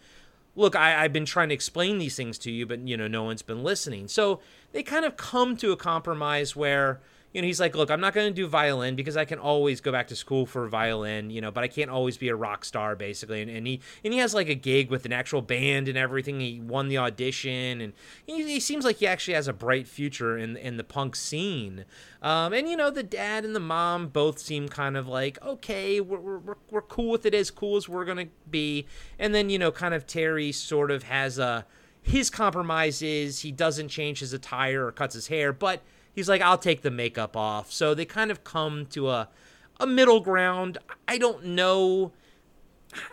look 0.57 0.75
I, 0.75 1.05
i've 1.05 1.13
been 1.13 1.25
trying 1.25 1.49
to 1.49 1.55
explain 1.55 1.99
these 1.99 2.17
things 2.17 2.37
to 2.39 2.51
you 2.51 2.67
but 2.67 2.81
you 2.81 2.97
know 2.97 3.09
no 3.09 3.23
one's 3.23 3.43
been 3.43 3.63
listening. 3.63 4.09
So 4.09 4.41
they 4.73 4.83
kind 4.83 5.05
of 5.05 5.17
come 5.17 5.57
to 5.59 5.73
a 5.73 5.77
compromise 5.77 6.55
where 6.55 7.01
you 7.33 7.43
know, 7.43 7.47
he's 7.47 7.61
like, 7.61 7.77
look, 7.77 7.91
I'm 7.91 8.01
not 8.01 8.15
going 8.15 8.29
to 8.29 8.35
do 8.35 8.47
violin 8.47 8.97
because 8.97 9.17
I 9.17 9.27
can 9.27 9.39
always 9.39 9.83
go 9.83 9.93
back 9.93 10.09
to 10.09 10.17
school 10.17 10.47
for 10.47 10.67
violin, 10.67 11.29
you 11.29 11.43
know, 11.43 11.51
but 11.51 11.63
I 11.63 11.69
can't 11.69 11.91
always 11.91 12.17
be 12.17 12.29
a 12.29 12.35
rock 12.35 12.65
star 12.65 12.97
basically. 12.97 13.43
And, 13.43 13.51
and 13.51 13.67
he 13.67 13.81
and 14.03 14.15
he 14.15 14.19
has 14.21 14.33
like 14.33 14.49
a 14.49 14.55
gig 14.55 14.91
with 14.91 15.05
an 15.05 15.13
actual 15.13 15.43
band 15.43 15.89
and 15.89 15.99
everything. 15.99 16.41
He 16.41 16.59
won 16.59 16.89
the 16.89 16.97
audition, 16.97 17.83
and 17.83 17.93
he, 18.27 18.45
he 18.45 18.61
seems 18.61 18.85
like 18.85 18.97
he 18.97 19.07
actually 19.07 19.35
has 19.35 19.47
a 19.47 19.53
bright 19.53 19.87
future 19.87 20.39
in 20.39 20.57
in 20.57 20.79
the 20.79 20.85
punk 20.85 21.17
scene. 21.17 21.85
Um, 22.23 22.53
and 22.53 22.69
you 22.69 22.77
know, 22.77 22.91
the 22.91 23.03
dad 23.03 23.45
and 23.45 23.55
the 23.55 23.61
mom 23.61 24.09
both 24.09 24.39
seem 24.39 24.69
kind 24.69 24.97
of 24.97 25.07
like, 25.07 25.41
okay, 25.43 26.01
we're 26.01 26.39
we're 26.39 26.57
we're 26.71 26.83
cool 26.83 27.11
with 27.11 27.27
it 27.27 27.35
as 27.35 27.51
cool 27.51 27.77
as 27.77 27.89
we're 27.89 28.07
gonna 28.07 28.29
be. 28.51 28.87
And 29.19 29.35
then 29.35 29.51
you 29.51 29.59
know, 29.59 29.71
kind 29.71 29.93
of 29.93 30.07
Terry 30.07 30.51
sort 30.51 30.91
of 30.91 31.03
has 31.05 31.39
a 31.39 31.67
his 32.01 32.31
compromise 32.31 33.03
is 33.03 33.41
he 33.41 33.53
doesn't 33.53 33.89
change 33.89 34.21
his 34.21 34.33
attire 34.33 34.87
or 34.87 34.93
cuts 34.93 35.15
his 35.15 35.27
hair, 35.27 35.53
but 35.53 35.83
he's 36.15 36.29
like, 36.29 36.41
I'll 36.41 36.59
take 36.59 36.83
the 36.83 36.91
makeup 36.91 37.37
off. 37.37 37.73
So 37.73 37.95
they 37.95 38.05
kind 38.05 38.31
of 38.31 38.45
come 38.45 38.87
to 38.87 39.11
a 39.11 39.29
a 39.81 39.87
middle 39.87 40.21
ground. 40.21 40.79
I 41.07 41.19
don't 41.19 41.45
know. 41.45 42.13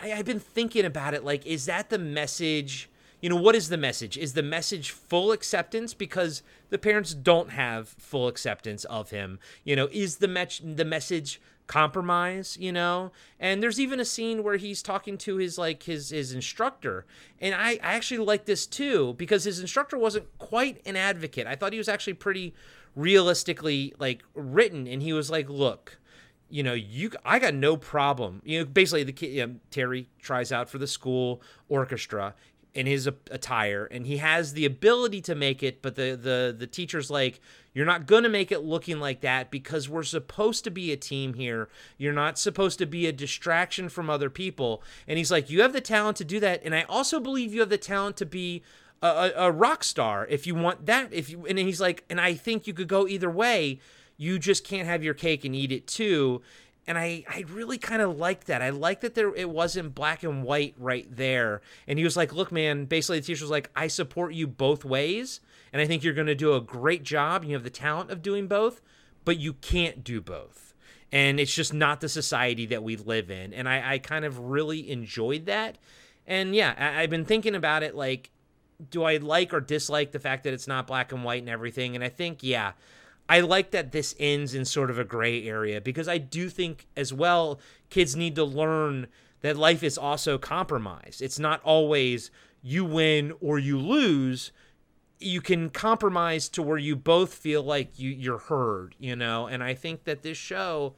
I, 0.02 0.14
I've 0.14 0.26
been 0.26 0.40
thinking 0.40 0.86
about 0.86 1.14
it. 1.14 1.24
Like, 1.24 1.46
is 1.46 1.66
that 1.66 1.90
the 1.90 2.00
message? 2.00 2.90
You 3.22 3.30
know, 3.30 3.36
what 3.36 3.56
is 3.56 3.70
the 3.70 3.78
message? 3.78 4.18
Is 4.18 4.34
the 4.34 4.44
message 4.44 4.92
full 4.92 5.32
acceptance 5.32 5.94
because 5.94 6.44
the 6.70 6.78
parents 6.78 7.14
don't 7.14 7.52
have 7.52 7.90
full 7.90 8.28
acceptance 8.28 8.84
of 8.86 9.10
him? 9.10 9.40
You 9.64 9.76
know, 9.76 9.90
is 9.92 10.18
the 10.18 10.28
me- 10.28 10.74
the 10.76 10.86
message 10.86 11.40
compromise 11.68 12.58
you 12.60 12.72
know 12.72 13.12
and 13.40 13.64
there's 13.64 13.80
even 13.80 14.00
a 14.00 14.06
scene 14.06 14.44
where 14.44 14.58
he's 14.58 14.84
talking 14.84 15.18
to 15.18 15.38
his 15.38 15.58
like 15.58 15.82
his 15.82 16.12
his 16.12 16.32
instructor 16.32 17.08
and 17.42 17.56
i 17.56 17.72
i 17.72 17.96
actually 17.96 18.20
like 18.20 18.46
this 18.46 18.68
too 18.68 19.16
because 19.18 19.46
his 19.46 19.60
instructor 19.60 19.98
wasn't 19.98 20.26
quite 20.38 20.80
an 20.86 20.96
advocate 20.96 21.48
i 21.48 21.56
thought 21.56 21.74
he 21.74 21.80
was 21.80 21.90
actually 21.90 22.14
pretty 22.14 22.54
realistically 22.96 23.94
like 24.00 24.24
written 24.34 24.88
and 24.88 25.02
he 25.02 25.14
was 25.14 25.30
like 25.30 25.50
look 25.50 25.98
you 26.50 26.64
know 26.64 26.74
you 26.74 27.12
i 27.26 27.40
got 27.40 27.54
no 27.54 27.76
problem 27.76 28.42
you 28.46 28.60
know 28.60 28.66
basically 28.66 29.04
the 29.04 29.12
kid 29.12 29.28
you 29.28 29.44
um, 29.44 29.54
know, 29.54 29.60
terry 29.70 30.08
tries 30.20 30.52
out 30.52 30.70
for 30.70 30.78
the 30.78 30.88
school 30.88 31.42
orchestra 31.68 32.34
in 32.74 32.86
his 32.86 33.08
attire 33.32 33.86
and 33.86 34.06
he 34.06 34.18
has 34.18 34.54
the 34.54 34.66
ability 34.66 35.22
to 35.22 35.34
make 35.34 35.64
it 35.64 35.82
but 35.82 35.96
the 35.96 36.16
the 36.22 36.56
the 36.58 36.68
teacher's 36.68 37.10
like 37.10 37.40
you're 37.74 37.86
not 37.86 38.06
going 38.06 38.24
to 38.24 38.30
make 38.30 38.52
it 38.52 38.64
looking 38.64 39.00
like 39.00 39.22
that 39.22 39.52
because 39.52 39.90
we're 39.90 40.04
supposed 40.04 40.64
to 40.64 40.72
be 40.72 40.94
a 40.94 40.98
team 40.98 41.34
here. 41.34 41.68
You're 41.98 42.14
not 42.14 42.40
supposed 42.40 42.80
to 42.80 42.86
be 42.86 43.06
a 43.06 43.12
distraction 43.12 43.90
from 43.90 44.10
other 44.10 44.30
people. 44.30 44.82
And 45.10 45.18
he's 45.18 45.30
like 45.30 45.50
you 45.50 45.62
have 45.62 45.74
the 45.74 45.82
talent 45.82 46.16
to 46.18 46.26
do 46.26 46.40
that 46.40 46.62
and 46.64 46.74
i 46.74 46.84
also 46.84 47.20
believe 47.20 47.54
you 47.54 47.60
have 47.60 47.70
the 47.70 47.78
talent 47.78 48.18
to 48.18 48.26
be 48.26 48.64
a, 49.02 49.32
a, 49.36 49.52
rock 49.52 49.84
star 49.84 50.26
if 50.30 50.48
you 50.48 50.56
want 50.56 50.86
that. 50.86 51.14
If 51.14 51.30
you 51.30 51.46
and 51.46 51.60
he's 51.60 51.82
like, 51.82 52.04
and 52.10 52.20
I 52.20 52.34
think 52.34 52.68
you 52.68 52.74
could 52.74 52.88
go 52.88 53.08
either 53.08 53.30
way. 53.30 53.80
You 54.18 54.40
just 54.40 54.64
can't 54.64 54.88
have 54.88 55.04
your 55.04 55.14
cake 55.14 55.44
and 55.44 55.54
eat 55.54 55.72
it 55.72 55.88
too. 55.88 56.42
And 56.88 56.98
I, 56.98 57.26
I 57.28 57.44
really 57.50 57.78
kind 57.78 58.02
of 58.02 58.18
like 58.18 58.46
that. 58.46 58.62
I 58.62 58.70
like 58.70 59.02
that 59.02 59.16
there 59.16 59.34
it 59.36 59.50
wasn't 59.50 59.96
black 59.96 60.24
and 60.24 60.44
white 60.44 60.76
right 60.78 61.08
there. 61.10 61.62
And 61.88 61.98
he 61.98 62.06
was 62.06 62.16
like, 62.16 62.34
"Look, 62.34 62.52
man." 62.52 62.86
Basically, 62.86 63.20
the 63.20 63.26
teacher 63.26 63.44
was 63.44 63.52
like, 63.52 63.70
"I 63.76 63.88
support 63.88 64.34
you 64.34 64.48
both 64.48 64.86
ways, 64.86 65.42
and 65.74 65.82
I 65.82 65.88
think 65.88 66.04
you're 66.04 66.14
going 66.14 66.28
to 66.28 66.36
do 66.36 66.54
a 66.54 66.62
great 66.62 67.04
job. 67.04 67.44
You 67.44 67.54
have 67.54 67.64
the 67.64 67.70
talent 67.70 68.12
of 68.12 68.22
doing 68.22 68.48
both, 68.48 68.82
but 69.26 69.38
you 69.38 69.54
can't 69.54 70.04
do 70.04 70.22
both." 70.22 70.74
And 71.12 71.40
it's 71.40 71.54
just 71.54 71.74
not 71.74 72.02
the 72.02 72.10
society 72.10 72.66
that 72.68 72.84
we 72.84 72.98
live 72.98 73.32
in. 73.32 73.54
And 73.54 73.70
I, 73.70 73.94
I 73.94 73.98
kind 74.00 74.26
of 74.26 74.40
really 74.40 74.92
enjoyed 74.92 75.46
that. 75.46 75.78
And 76.28 76.56
yeah, 76.56 76.76
I, 76.78 77.02
I've 77.02 77.10
been 77.10 77.26
thinking 77.26 77.56
about 77.56 77.84
it 77.84 77.96
like 77.96 78.32
do 78.90 79.04
I 79.04 79.18
like 79.18 79.54
or 79.54 79.62
dislike 79.62 80.12
the 80.12 80.20
fact 80.20 80.44
that 80.44 80.54
it's 80.54 80.68
not 80.68 80.88
black 80.88 81.12
and 81.12 81.24
white 81.24 81.42
and 81.42 81.50
everything? 81.50 81.96
And 81.96 82.04
I 82.04 82.10
think, 82.10 82.40
yeah, 82.42 82.74
I 83.28 83.40
like 83.40 83.72
that 83.72 83.92
this 83.92 84.16
ends 84.20 84.54
in 84.54 84.66
sort 84.66 84.90
of 84.90 85.00
a 85.00 85.04
gray 85.04 85.48
area 85.48 85.82
because 85.82 86.08
I 86.08 86.18
do 86.18 86.50
think 86.50 86.88
as 86.96 87.12
well 87.12 87.60
kids 87.90 88.16
need 88.16 88.36
to 88.36 88.44
learn 88.44 89.08
that 89.42 89.58
life 89.58 89.84
is 89.84 89.98
also 89.98 90.38
compromised. 90.38 91.22
It's 91.22 91.40
not 91.40 91.62
always 91.64 92.32
you 92.62 92.86
win 92.86 93.34
or 93.42 93.60
you 93.60 93.80
lose. 93.80 94.52
You 95.20 95.42
can 95.42 95.70
compromise 95.70 96.50
to 96.50 96.62
where 96.62 96.78
you 96.78 96.96
both 96.96 97.34
feel 97.34 97.64
like 97.64 97.98
you 97.98 98.10
you're 98.12 98.38
heard, 98.38 98.96
you 99.00 99.16
know. 99.16 99.48
And 99.48 99.64
I 99.64 99.74
think 99.74 100.04
that 100.04 100.24
this 100.24 100.38
show 100.38 100.96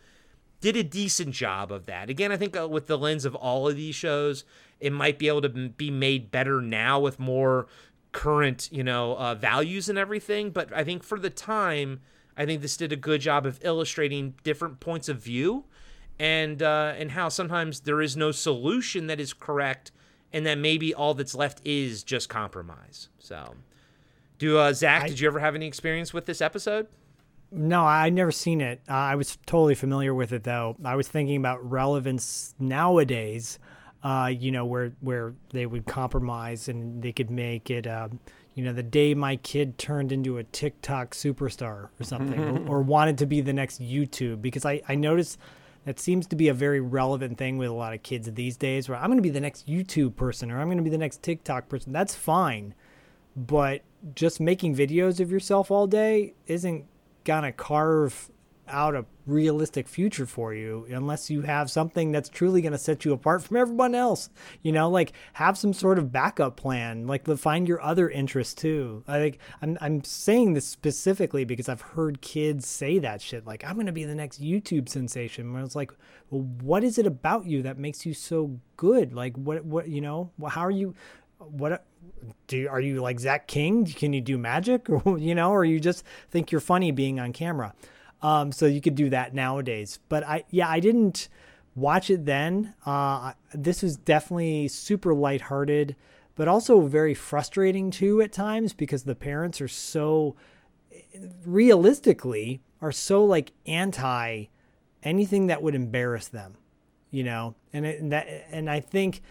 did 0.60 0.76
a 0.76 0.84
decent 0.84 1.32
job 1.32 1.72
of 1.72 1.86
that. 1.86 2.10
Again, 2.10 2.32
I 2.32 2.38
think 2.38 2.58
uh, 2.58 2.68
with 2.68 2.88
the 2.88 2.98
lens 2.98 3.26
of 3.26 3.36
all 3.36 3.68
of 3.68 3.76
these 3.76 3.95
shows, 3.95 4.44
it 4.80 4.94
might 4.94 5.20
be 5.20 5.28
able 5.28 5.41
to 5.41 5.49
be 5.49 5.90
made 5.91 6.32
better 6.32 6.62
now 6.62 6.99
with 6.99 7.20
more 7.20 7.68
current, 8.12 8.70
you 8.72 8.84
know, 8.84 9.16
uh, 9.18 9.36
values 9.36 9.90
and 9.90 9.98
everything. 9.98 10.52
But 10.52 10.72
I 10.74 10.84
think 10.84 11.04
for 11.04 11.20
the 11.20 11.30
time, 11.30 12.02
I 12.36 12.45
think 12.45 12.62
this 12.62 12.78
did 12.78 12.91
a 12.91 12.95
good 12.95 13.22
job 13.22 13.45
of 13.45 13.60
illustrating 13.64 14.36
different 14.44 14.80
points 14.80 15.10
of 15.10 15.22
view, 15.22 15.66
and 16.20 16.62
uh, 16.62 16.94
and 16.98 17.12
how 17.12 17.30
sometimes 17.30 17.82
there 17.82 18.02
is 18.02 18.16
no 18.16 18.32
solution 18.32 19.08
that 19.08 19.20
is 19.20 19.34
correct, 19.34 19.91
and 20.32 20.45
that 20.45 20.58
maybe 20.58 20.94
all 20.94 21.14
that's 21.14 21.36
left 21.36 21.62
is 21.66 22.04
just 22.04 22.30
compromise. 22.30 23.10
So, 23.20 23.56
do 24.38 24.58
uh, 24.58 24.74
Zach? 24.74 25.04
I, 25.04 25.08
did 25.08 25.20
you 25.20 25.28
ever 25.28 25.40
have 25.40 25.56
any 25.56 25.68
experience 25.68 26.14
with 26.14 26.26
this 26.26 26.41
episode? 26.41 26.88
No, 27.52 27.86
I 27.86 28.10
never 28.10 28.32
seen 28.32 28.62
it. 28.62 28.82
Uh, 28.90 28.94
I 28.94 29.16
was 29.16 29.38
totally 29.45 29.76
familiar 29.76 30.14
with 30.14 30.34
it 30.34 30.44
though. 30.44 30.76
I 30.84 30.95
was 30.95 31.08
thinking 31.08 31.38
about 31.38 31.68
relevance 31.70 32.54
nowadays 32.60 33.58
uh, 34.03 34.32
you 34.34 34.52
know, 34.52 34.65
where 34.65 34.94
where 35.02 35.34
they 35.52 35.65
would 35.65 35.86
compromise 35.86 36.68
and 36.68 37.02
they 37.02 37.11
could 37.11 37.30
make 37.30 37.69
it, 37.69 37.88
uh, 37.88 38.10
you 38.53 38.64
know, 38.64 38.74
the 38.74 38.84
day 38.84 39.14
my 39.14 39.36
kid 39.38 39.78
turned 39.78 40.11
into 40.11 40.38
a 40.38 40.44
TikTok 40.44 41.14
superstar 41.14 41.90
or 41.99 42.03
something, 42.03 42.40
or, 42.40 42.68
or, 42.78 42.82
wanted 42.82 43.18
to 43.19 43.26
be 43.26 43.41
the 43.41 43.53
next 43.53 43.82
YouTube. 43.82 44.41
Because 44.41 44.65
I 44.65 44.82
I 44.88 44.95
noticed 44.95 45.40
that 45.86 45.99
seems 45.99 46.28
to 46.28 46.36
be 46.36 46.48
a 46.48 46.53
very 46.53 46.82
relevant 46.82 47.38
thing 47.38 47.57
with 47.57 47.69
a 47.69 47.74
lot 47.74 47.94
of 47.94 48.03
kids 48.03 48.32
these 48.34 48.57
days, 48.57 48.90
where 48.90 48.98
I'm 48.98 49.07
going 49.07 49.18
to 49.18 49.24
be 49.24 49.30
the 49.30 49.41
next 49.41 49.68
YouTube 49.68 50.15
person 50.15 50.52
or 50.52 50.60
I'm 50.60 50.68
going 50.68 50.78
to 50.78 50.84
be 50.84 50.90
the 50.90 50.98
next 50.98 51.24
TikTok 51.24 51.69
person. 51.69 51.94
That's 51.94 52.14
fine, 52.14 52.76
but 53.36 53.84
just 54.15 54.40
making 54.40 54.76
videos 54.76 55.19
of 55.19 55.32
yourself 55.32 55.72
all 55.72 55.88
day 55.88 56.34
isn't 56.45 56.86
gonna 57.24 57.52
carve 57.52 58.32
out 58.69 58.95
a 58.95 59.06
realistic 59.26 59.88
future 59.88 60.26
for 60.26 60.53
you 60.53 60.88
unless 60.89 61.30
you 61.30 61.41
have 61.41 61.69
something 61.69 62.11
that's 62.11 62.30
truly 62.30 62.61
going 62.61 62.72
to 62.72 62.77
set 62.77 63.03
you 63.03 63.11
apart 63.11 63.44
from 63.44 63.57
everyone 63.57 63.94
else 63.94 64.30
you 64.61 64.72
know? 64.72 64.89
Like 64.89 65.14
have 65.34 65.57
some 65.57 65.73
sort 65.73 65.98
of 65.98 66.11
backup 66.11 66.56
plan 66.56 67.07
like 67.07 67.26
find 67.38 67.68
your 67.68 67.81
other 67.81 68.10
interests 68.10 68.53
too. 68.53 69.03
Think 69.07 69.39
I'm, 69.61 69.77
I'm 69.81 70.03
saying 70.03 70.53
this 70.53 70.65
specifically 70.68 71.45
because 71.45 71.69
i've 71.69 71.81
heard 71.81 72.22
kids 72.22 72.68
say 72.68 72.99
that 72.99 73.22
shit 73.22 73.45
like 73.45 73.64
i'm 73.65 73.76
going 73.76 73.85
to 73.85 73.91
be 73.91 74.06
the 74.06 74.15
next 74.15 74.41
youtube 74.41 74.89
sensation. 74.89 75.53
Where 75.53 75.64
it's 75.64 75.76
like 75.76 75.91
well, 76.30 76.41
what 76.61 76.84
is 76.84 76.98
it 76.98 77.07
about 77.07 77.45
you 77.45 77.61
that 77.64 77.77
makes 77.77 78.06
you 78.06 78.14
so 78.14 78.60
good? 78.76 79.14
Like 79.14 79.35
what 79.38 79.64
what 79.65 79.88
you 79.88 80.02
know? 80.02 80.31
How 80.48 80.61
are 80.61 80.72
you 80.72 80.95
what 81.39 81.85
do 82.48 82.68
are 82.68 82.81
you 82.81 83.02
like 83.02 83.19
Zach 83.19 83.48
King? 83.48 83.85
Can 83.85 84.14
you 84.14 84.22
do 84.22 84.38
magic, 84.38 84.89
or 84.89 85.18
you 85.19 85.35
know, 85.35 85.52
or 85.52 85.64
you 85.64 85.80
just 85.80 86.03
think 86.30 86.52
you're 86.52 86.61
funny 86.61 86.91
being 86.91 87.19
on 87.19 87.34
camera? 87.34 87.73
Um, 88.22 88.52
so 88.52 88.65
you 88.65 88.81
could 88.81 88.95
do 88.95 89.10
that 89.10 89.34
nowadays. 89.34 89.99
But 90.10 90.23
I, 90.26 90.44
yeah, 90.49 90.69
I 90.69 90.80
didn't 90.80 91.27
watch 91.76 92.10
it 92.10 92.26
then. 92.26 92.73
Uh, 92.85 93.34
this 93.53 93.84
was 93.84 93.98
definitely 93.98 94.68
super 94.68 95.14
lighthearted, 95.14 95.95
but 96.35 96.48
also 96.48 96.81
very 96.81 97.14
frustrating 97.14 97.91
too 97.91 98.22
at 98.22 98.31
times 98.31 98.73
because 98.73 99.03
the 99.03 99.15
parents 99.15 99.61
are 99.61 99.68
so 99.68 100.35
realistically 101.45 102.61
are 102.81 102.91
so 102.91 103.23
like 103.23 103.52
anti 103.65 104.45
anything 105.03 105.48
that 105.48 105.61
would 105.61 105.76
embarrass 105.76 106.27
them, 106.27 106.56
you 107.11 107.23
know. 107.23 107.56
And 107.72 107.85
it, 107.85 108.02
and 108.02 108.11
that 108.11 108.27
and 108.52 108.69
I 108.69 108.80
think 108.80 109.22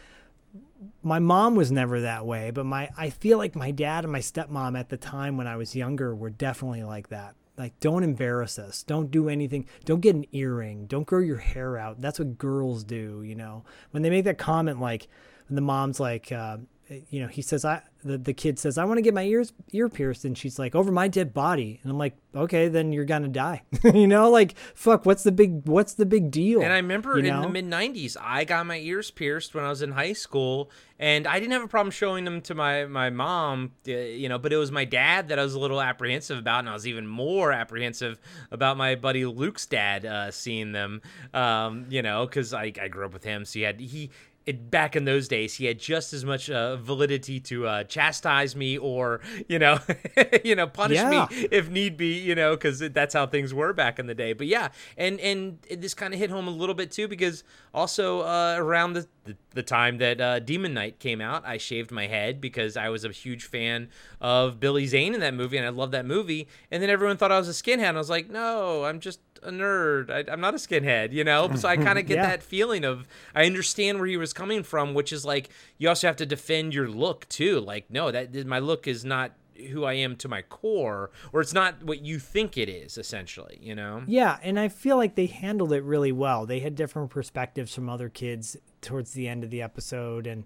my 1.02 1.18
mom 1.18 1.54
was 1.54 1.72
never 1.72 2.00
that 2.00 2.26
way, 2.26 2.50
but 2.50 2.64
my 2.66 2.90
I 2.96 3.10
feel 3.10 3.38
like 3.38 3.56
my 3.56 3.70
dad 3.70 4.04
and 4.04 4.12
my 4.12 4.20
stepmom 4.20 4.78
at 4.78 4.88
the 4.88 4.96
time 4.96 5.36
when 5.36 5.46
I 5.46 5.56
was 5.56 5.74
younger 5.74 6.14
were 6.14 6.30
definitely 6.30 6.84
like 6.84 7.08
that. 7.08 7.34
Like 7.56 7.78
don't 7.80 8.02
embarrass 8.02 8.58
us. 8.58 8.82
Don't 8.82 9.10
do 9.10 9.28
anything. 9.28 9.66
Don't 9.84 10.00
get 10.00 10.14
an 10.14 10.26
earring. 10.32 10.86
Don't 10.86 11.06
grow 11.06 11.20
your 11.20 11.38
hair 11.38 11.78
out. 11.78 12.00
That's 12.00 12.18
what 12.18 12.38
girls 12.38 12.84
do, 12.84 13.22
you 13.22 13.34
know. 13.34 13.64
When 13.90 14.02
they 14.02 14.10
make 14.10 14.24
that 14.24 14.38
comment 14.38 14.80
like 14.80 15.08
when 15.48 15.56
the 15.56 15.62
mom's 15.62 15.98
like 15.98 16.30
uh, 16.32 16.58
you 16.88 17.20
know, 17.20 17.26
he 17.26 17.42
says, 17.42 17.64
I, 17.64 17.82
the, 18.04 18.16
the 18.16 18.32
kid 18.32 18.58
says, 18.58 18.78
I 18.78 18.84
want 18.84 18.98
to 18.98 19.02
get 19.02 19.12
my 19.12 19.24
ears, 19.24 19.52
ear 19.72 19.88
pierced. 19.88 20.24
And 20.24 20.38
she's 20.38 20.58
like, 20.58 20.76
over 20.76 20.92
my 20.92 21.08
dead 21.08 21.34
body. 21.34 21.80
And 21.82 21.90
I'm 21.90 21.98
like, 21.98 22.16
okay, 22.34 22.68
then 22.68 22.92
you're 22.92 23.04
going 23.04 23.22
to 23.22 23.28
die. 23.28 23.62
you 23.84 24.06
know, 24.06 24.30
like, 24.30 24.56
fuck, 24.74 25.04
what's 25.04 25.24
the 25.24 25.32
big, 25.32 25.66
what's 25.66 25.94
the 25.94 26.06
big 26.06 26.30
deal? 26.30 26.62
And 26.62 26.72
I 26.72 26.76
remember 26.76 27.18
you 27.18 27.24
in 27.24 27.26
know? 27.26 27.42
the 27.42 27.48
mid 27.48 27.64
90s, 27.66 28.16
I 28.20 28.44
got 28.44 28.66
my 28.66 28.78
ears 28.78 29.10
pierced 29.10 29.54
when 29.54 29.64
I 29.64 29.68
was 29.68 29.82
in 29.82 29.92
high 29.92 30.12
school. 30.12 30.70
And 30.98 31.26
I 31.26 31.40
didn't 31.40 31.52
have 31.52 31.64
a 31.64 31.68
problem 31.68 31.90
showing 31.90 32.24
them 32.24 32.40
to 32.42 32.54
my, 32.54 32.86
my 32.86 33.10
mom, 33.10 33.72
uh, 33.88 33.90
you 33.92 34.28
know, 34.28 34.38
but 34.38 34.52
it 34.52 34.56
was 34.56 34.70
my 34.70 34.84
dad 34.84 35.28
that 35.28 35.38
I 35.38 35.42
was 35.42 35.54
a 35.54 35.60
little 35.60 35.80
apprehensive 35.80 36.38
about. 36.38 36.60
And 36.60 36.68
I 36.68 36.72
was 36.72 36.86
even 36.86 37.06
more 37.06 37.52
apprehensive 37.52 38.20
about 38.52 38.76
my 38.76 38.94
buddy 38.94 39.24
Luke's 39.26 39.66
dad 39.66 40.06
uh, 40.06 40.30
seeing 40.30 40.72
them, 40.72 41.02
um, 41.34 41.86
you 41.90 42.02
know, 42.02 42.26
because 42.26 42.54
I, 42.54 42.72
I 42.80 42.88
grew 42.88 43.04
up 43.04 43.12
with 43.12 43.24
him. 43.24 43.44
So 43.44 43.58
he 43.58 43.62
had, 43.62 43.80
he, 43.80 44.10
it, 44.46 44.70
back 44.70 44.94
in 44.96 45.04
those 45.04 45.28
days, 45.28 45.54
he 45.54 45.66
had 45.66 45.78
just 45.78 46.12
as 46.12 46.24
much 46.24 46.48
uh, 46.48 46.76
validity 46.76 47.40
to 47.40 47.66
uh, 47.66 47.84
chastise 47.84 48.54
me 48.56 48.78
or 48.78 49.20
you 49.48 49.58
know, 49.58 49.78
you 50.44 50.54
know, 50.54 50.66
punish 50.66 50.98
Yeah. 50.98 51.26
me 51.30 51.48
if 51.50 51.68
need 51.68 51.96
be, 51.96 52.18
you 52.18 52.34
know, 52.34 52.54
because 52.54 52.78
that's 52.78 53.12
how 53.14 53.26
things 53.26 53.52
were 53.52 53.72
back 53.72 53.98
in 53.98 54.06
the 54.06 54.14
day. 54.14 54.32
But 54.32 54.46
yeah, 54.46 54.68
and 54.96 55.18
and 55.20 55.58
this 55.70 55.94
kind 55.94 56.14
of 56.14 56.20
hit 56.20 56.30
home 56.30 56.46
a 56.48 56.52
little 56.52 56.74
bit 56.74 56.90
too 56.92 57.08
because 57.08 57.44
also 57.74 58.20
uh, 58.20 58.54
around 58.56 58.92
the, 58.94 59.06
the 59.26 59.36
the 59.54 59.62
time 59.62 59.98
that 59.98 60.20
uh, 60.20 60.38
Demon 60.38 60.72
Knight 60.74 60.98
came 60.98 61.20
out, 61.20 61.44
I 61.46 61.58
shaved 61.58 61.90
my 61.90 62.06
head 62.06 62.40
because 62.40 62.76
I 62.76 62.88
was 62.88 63.04
a 63.04 63.10
huge 63.10 63.44
fan 63.44 63.88
of 64.20 64.58
Billy 64.60 64.86
Zane 64.86 65.14
in 65.14 65.20
that 65.20 65.34
movie 65.34 65.56
and 65.56 65.66
I 65.66 65.70
loved 65.70 65.92
that 65.92 66.06
movie. 66.06 66.48
And 66.70 66.82
then 66.82 66.90
everyone 66.90 67.16
thought 67.16 67.32
I 67.32 67.38
was 67.38 67.48
a 67.48 67.52
skinhead. 67.52 67.88
And 67.88 67.96
I 67.96 68.00
was 68.00 68.10
like, 68.10 68.30
no, 68.30 68.84
I'm 68.84 69.00
just 69.00 69.20
a 69.42 69.50
nerd. 69.50 70.10
I, 70.10 70.30
I'm 70.32 70.40
not 70.40 70.54
a 70.54 70.58
skinhead, 70.58 71.12
you 71.12 71.24
know. 71.24 71.54
So 71.56 71.68
I 71.68 71.76
kind 71.88 71.98
of 71.98 72.06
get 72.06 72.16
Yeah. 72.16 72.26
that 72.26 72.42
feeling 72.42 72.84
of 72.84 73.06
I 73.34 73.44
understand 73.46 73.98
where 73.98 74.08
he 74.08 74.16
was 74.16 74.32
coming 74.32 74.62
from, 74.62 74.94
which 74.94 75.12
is 75.12 75.24
like 75.24 75.50
you 75.78 75.88
also 75.88 76.06
have 76.06 76.16
to 76.16 76.26
defend 76.26 76.74
your 76.74 76.88
look 76.88 77.28
too. 77.28 77.60
Like, 77.60 77.90
no, 77.90 78.10
that 78.10 78.46
my 78.46 78.58
look 78.58 78.86
is 78.86 79.04
not 79.04 79.32
who 79.70 79.84
I 79.84 79.94
am 79.94 80.16
to 80.16 80.28
my 80.28 80.42
core, 80.42 81.10
or 81.32 81.40
it's 81.40 81.54
not 81.54 81.82
what 81.82 82.02
you 82.02 82.18
think 82.18 82.58
it 82.58 82.68
is. 82.68 82.98
Essentially, 82.98 83.58
you 83.62 83.74
know. 83.74 84.02
Yeah, 84.06 84.36
and 84.42 84.60
I 84.60 84.68
feel 84.68 84.98
like 84.98 85.14
they 85.14 85.24
handled 85.26 85.72
it 85.72 85.82
really 85.82 86.12
well. 86.12 86.44
They 86.44 86.60
had 86.60 86.74
different 86.74 87.08
perspectives 87.08 87.74
from 87.74 87.88
other 87.88 88.10
kids 88.10 88.58
towards 88.86 89.12
the 89.12 89.28
end 89.28 89.44
of 89.44 89.50
the 89.50 89.60
episode, 89.60 90.26
and 90.26 90.44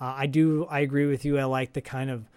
uh, 0.00 0.14
I 0.16 0.26
do 0.26 0.66
I 0.68 0.80
agree 0.80 1.06
with 1.06 1.24
you. 1.24 1.38
I 1.38 1.44
like 1.44 1.72
the 1.72 1.80
kind 1.80 2.10
of 2.10 2.28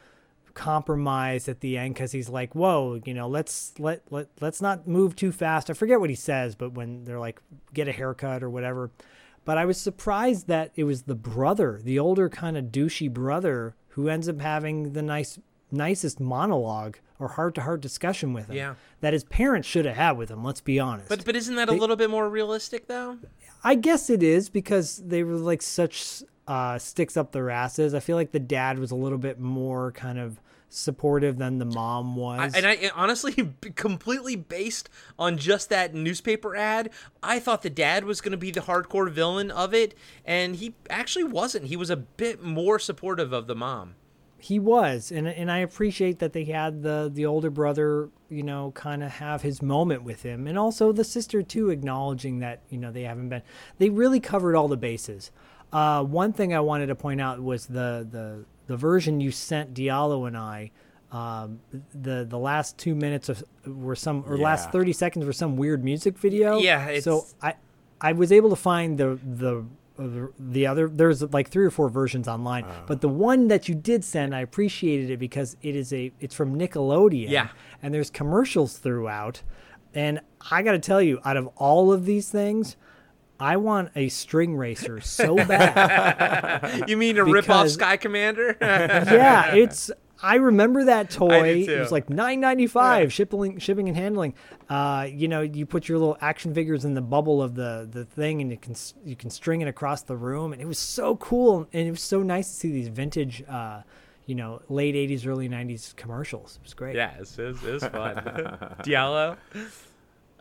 compromise 0.54 1.48
at 1.48 1.62
the 1.62 1.78
end 1.78 1.94
because 1.94 2.12
he's 2.12 2.30
like, 2.30 2.56
"Whoa, 2.56 3.02
you 3.06 3.14
know, 3.14 3.28
let's 3.28 3.74
let 3.80 4.04
let 4.10 4.28
let's 4.40 4.62
not 4.62 4.88
move 4.88 5.16
too 5.16 5.32
fast." 5.32 5.70
I 5.70 5.74
forget 5.74 6.00
what 6.00 6.10
he 6.10 6.16
says, 6.16 6.56
but 6.56 6.74
when 6.74 7.06
they're 7.06 7.20
like, 7.20 7.42
"Get 7.74 7.88
a 7.88 7.92
haircut" 7.92 8.44
or 8.44 8.50
whatever. 8.50 8.92
But 9.46 9.58
I 9.58 9.66
was 9.66 9.80
surprised 9.80 10.48
that 10.48 10.72
it 10.76 10.84
was 10.84 11.04
the 11.04 11.16
brother, 11.16 11.80
the 11.84 11.98
older 11.98 12.30
kind 12.30 12.56
of 12.58 12.66
douchey 12.66 13.12
brother, 13.12 13.76
who 13.90 14.08
ends 14.08 14.30
up 14.30 14.40
having 14.40 14.94
the 14.94 15.02
nice 15.02 15.40
nicest 15.72 16.20
monologue 16.20 16.98
or 17.20 17.30
heart 17.30 17.56
to 17.56 17.62
heart 17.62 17.82
discussion 17.82 18.34
with 18.34 18.48
him. 18.48 18.56
Yeah. 18.56 18.76
That 19.02 19.14
his 19.14 19.24
parents 19.24 19.68
should 19.68 19.86
have 19.86 19.96
had 19.96 20.12
with 20.14 20.30
him, 20.30 20.44
let's 20.44 20.62
be 20.62 20.80
honest. 20.80 21.10
But 21.10 21.26
but 21.26 21.36
isn't 21.36 21.56
that 21.56 21.70
a 21.70 21.74
little 21.74 21.96
bit 21.96 22.10
more 22.10 22.30
realistic 22.30 22.88
though? 22.88 23.18
I 23.64 23.76
guess 23.76 24.10
it 24.10 24.24
is 24.24 24.50
because 24.50 24.98
they 24.98 25.24
were 25.24 25.36
like 25.36 25.62
such 25.62 26.24
uh, 26.48 26.78
sticks 26.80 27.18
up 27.18 27.32
their 27.32 27.50
asses. 27.50 27.94
I 27.94 28.00
feel 28.00 28.16
like 28.16 28.32
the 28.32 28.40
dad 28.40 28.80
was 28.80 28.92
a 28.92 28.96
little 28.96 29.18
bit 29.18 29.40
more 29.40 29.92
kind 29.92 30.18
of 30.18 30.40
supportive 30.70 31.38
than 31.38 31.58
the 31.58 31.66
mom 31.66 32.16
was. 32.16 32.54
I, 32.54 32.58
and 32.58 32.66
I 32.66 32.74
and 32.74 32.92
honestly, 32.96 33.34
completely 33.76 34.36
based 34.36 34.90
on 35.18 35.38
just 35.38 35.70
that 35.70 35.94
newspaper 35.94 36.56
ad, 36.56 36.90
I 37.22 37.40
thought 37.40 37.64
the 37.64 37.70
dad 37.70 38.06
was 38.06 38.22
going 38.22 38.32
to 38.32 38.38
be 38.38 38.52
the 38.52 38.62
hardcore 38.62 39.12
villain 39.12 39.52
of 39.52 39.74
it, 39.74 39.96
and 40.26 40.56
he 40.56 40.76
actually 40.90 41.26
wasn't. 41.26 41.66
He 41.66 41.76
was 41.76 41.90
a 41.90 41.98
bit 41.98 42.42
more 42.44 42.80
supportive 42.80 43.34
of 43.34 43.48
the 43.48 43.56
mom. 43.56 43.96
He 44.40 44.60
was, 44.60 45.12
and 45.12 45.28
and 45.28 45.52
I 45.52 45.60
appreciate 45.60 46.20
that 46.20 46.34
they 46.34 46.46
had 46.46 46.82
the 46.84 47.12
the 47.14 47.26
older 47.26 47.50
brother, 47.50 48.10
you 48.30 48.44
know, 48.44 48.72
kind 48.72 49.04
of 49.04 49.12
have 49.12 49.42
his 49.42 49.62
moment 49.62 50.04
with 50.04 50.24
him, 50.24 50.48
and 50.48 50.58
also 50.58 50.92
the 50.92 51.04
sister 51.04 51.44
too, 51.44 51.70
acknowledging 51.70 52.40
that 52.40 52.62
you 52.70 52.78
know 52.78 52.92
they 52.92 53.04
haven't 53.04 53.30
been. 53.30 53.42
They 53.78 53.90
really 53.90 54.20
covered 54.20 54.56
all 54.56 54.68
the 54.68 54.78
bases. 54.78 55.32
Uh, 55.72 56.04
one 56.04 56.34
thing 56.34 56.54
I 56.54 56.60
wanted 56.62 56.88
to 56.88 56.96
point 56.96 57.22
out 57.22 57.42
was 57.42 57.68
the 57.68 58.08
the 58.10 58.46
the 58.68 58.78
version 58.78 59.20
you 59.20 59.32
sent 59.32 59.74
Diallo 59.74 60.28
and 60.28 60.38
I. 60.38 60.72
Um, 61.12 61.60
the 61.94 62.26
the 62.28 62.38
last 62.38 62.78
two 62.78 62.96
minutes 62.96 63.30
of 63.30 63.44
were 63.66 63.96
some 63.96 64.24
or 64.28 64.38
last 64.38 64.72
thirty 64.72 64.94
seconds 64.94 65.26
were 65.26 65.34
some 65.34 65.58
weird 65.58 65.84
music 65.84 66.18
video. 66.18 66.60
Yeah, 66.60 67.00
so 67.00 67.26
I 67.42 67.56
I 68.00 68.14
was 68.14 68.32
able 68.32 68.50
to 68.52 68.56
find 68.56 68.98
the 68.98 69.20
the 69.24 69.66
the 70.40 70.66
other 70.68 70.88
there's 70.88 71.22
like 71.34 71.50
three 71.50 71.66
or 71.66 71.72
four 71.72 71.90
versions 71.90 72.28
online, 72.28 72.64
Uh. 72.64 72.84
but 72.88 73.02
the 73.02 73.10
one 73.10 73.48
that 73.50 73.68
you 73.68 73.76
did 73.76 74.04
send, 74.06 74.34
I 74.36 74.40
appreciated 74.42 75.10
it 75.10 75.18
because 75.18 75.58
it 75.62 75.76
is 75.76 75.92
a 75.94 76.12
it's 76.20 76.34
from 76.36 76.58
Nickelodeon. 76.58 77.30
Yeah. 77.30 77.50
and 77.84 77.94
there's 77.94 78.10
commercials 78.10 78.78
throughout, 78.78 79.42
and 79.94 80.22
I 80.52 80.62
got 80.64 80.72
to 80.74 80.80
tell 80.80 81.02
you, 81.02 81.20
out 81.26 81.38
of 81.38 81.48
all 81.58 81.92
of 81.92 82.06
these 82.06 82.30
things. 82.30 82.76
I 83.42 83.56
want 83.56 83.92
a 83.96 84.10
string 84.10 84.58
racer 84.58 85.00
so 85.00 85.38
bad. 85.38 86.84
You 86.90 86.98
mean 86.98 87.18
a 87.18 87.24
rip 87.24 87.50
off 87.50 87.70
Sky 87.70 87.96
Commander? 87.96 88.58
yeah, 88.62 89.56
it's. 89.56 89.90
I 90.22 90.36
remember 90.36 90.86
that 90.86 91.10
toy. 91.12 91.66
too. 91.66 91.74
It 91.74 91.80
was 91.80 91.92
like 91.92 92.10
nine 92.10 92.40
ninety 92.40 92.68
five 92.68 93.14
shipping, 93.14 93.60
shipping 93.60 93.88
and 93.88 93.98
handling. 93.98 94.34
Uh, 94.70 95.08
you 95.10 95.28
know, 95.28 95.42
you 95.42 95.66
put 95.66 95.88
your 95.88 95.98
little 95.98 96.18
action 96.22 96.54
figures 96.54 96.86
in 96.86 96.94
the 96.94 97.02
bubble 97.02 97.42
of 97.42 97.56
the 97.56 97.88
the 97.90 98.06
thing, 98.06 98.42
and 98.42 98.52
you 98.52 98.58
can 98.58 98.76
you 99.06 99.16
can 99.16 99.30
string 99.30 99.62
it 99.62 99.68
across 99.68 100.02
the 100.04 100.16
room, 100.16 100.54
and 100.54 100.62
it 100.62 100.66
was 100.66 100.80
so 100.80 101.16
cool, 101.18 101.68
and 101.74 101.88
it 101.88 101.92
was 101.92 102.02
so 102.02 102.22
nice 102.22 102.48
to 102.50 102.54
see 102.54 102.72
these 102.72 102.88
vintage, 102.90 103.44
uh, 103.48 103.82
you 104.26 104.36
know, 104.36 104.62
late 104.70 104.96
eighties, 104.96 105.26
early 105.26 105.48
nineties 105.48 105.94
commercials. 105.98 106.58
It 106.58 106.64
was 106.64 106.74
great. 106.74 106.96
yeah, 106.96 107.14
it 107.16 107.20
was, 107.20 107.40
it 107.40 107.64
was 107.64 107.84
fun. 107.84 108.16
Diallo. 108.84 109.38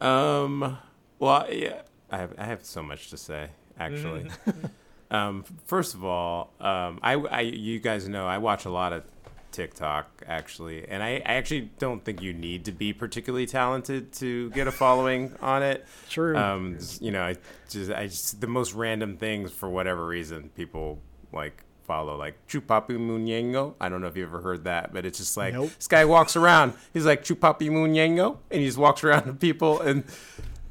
Um. 0.00 0.78
Well, 1.18 1.46
yeah, 1.52 1.82
I 2.10 2.18
have 2.18 2.34
I 2.38 2.44
have 2.44 2.64
so 2.64 2.82
much 2.82 3.10
to 3.10 3.16
say 3.16 3.48
actually. 3.78 4.26
um. 5.10 5.44
First 5.66 5.94
of 5.94 6.04
all, 6.04 6.52
um, 6.60 7.00
I, 7.02 7.14
I 7.14 7.40
you 7.40 7.80
guys 7.80 8.08
know 8.08 8.26
I 8.26 8.38
watch 8.38 8.64
a 8.64 8.70
lot 8.70 8.92
of 8.92 9.04
TikTok 9.52 10.22
actually, 10.26 10.88
and 10.88 11.02
I, 11.02 11.16
I 11.26 11.34
actually 11.34 11.70
don't 11.78 12.04
think 12.04 12.22
you 12.22 12.32
need 12.32 12.64
to 12.66 12.72
be 12.72 12.92
particularly 12.92 13.46
talented 13.46 14.12
to 14.14 14.50
get 14.50 14.66
a 14.66 14.72
following 14.72 15.34
on 15.40 15.62
it. 15.62 15.86
True. 16.08 16.36
Um. 16.36 16.78
You 17.00 17.10
know, 17.10 17.22
I 17.22 17.36
just 17.68 17.90
I 17.90 18.06
just 18.06 18.40
the 18.40 18.46
most 18.46 18.74
random 18.74 19.16
things 19.16 19.50
for 19.52 19.68
whatever 19.68 20.06
reason 20.06 20.50
people 20.56 21.00
like 21.32 21.64
follow 21.86 22.16
like 22.16 22.34
Chupapi 22.46 22.90
Munyengo. 22.98 23.74
I 23.80 23.88
don't 23.88 24.00
know 24.00 24.06
if 24.08 24.16
you 24.16 24.24
ever 24.24 24.40
heard 24.40 24.64
that, 24.64 24.92
but 24.92 25.06
it's 25.06 25.18
just 25.18 25.36
like 25.36 25.54
Nope. 25.54 25.70
this 25.76 25.88
guy 25.88 26.04
walks 26.04 26.36
around. 26.36 26.74
He's 26.92 27.06
like 27.06 27.24
Chupapi 27.24 27.70
Munyengo, 27.70 28.36
and 28.50 28.60
he 28.60 28.66
just 28.66 28.78
walks 28.78 29.02
around 29.04 29.24
to 29.24 29.32
people, 29.32 29.80
and 29.80 30.04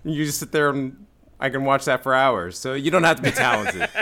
you 0.03 0.25
just 0.25 0.39
sit 0.39 0.51
there 0.51 0.69
and 0.69 1.05
I 1.39 1.49
can 1.49 1.65
watch 1.65 1.85
that 1.85 2.03
for 2.03 2.13
hours. 2.13 2.57
So 2.57 2.73
you 2.73 2.89
don't 2.91 3.03
have 3.03 3.17
to 3.17 3.21
be 3.23 3.31
talented. 3.31 3.89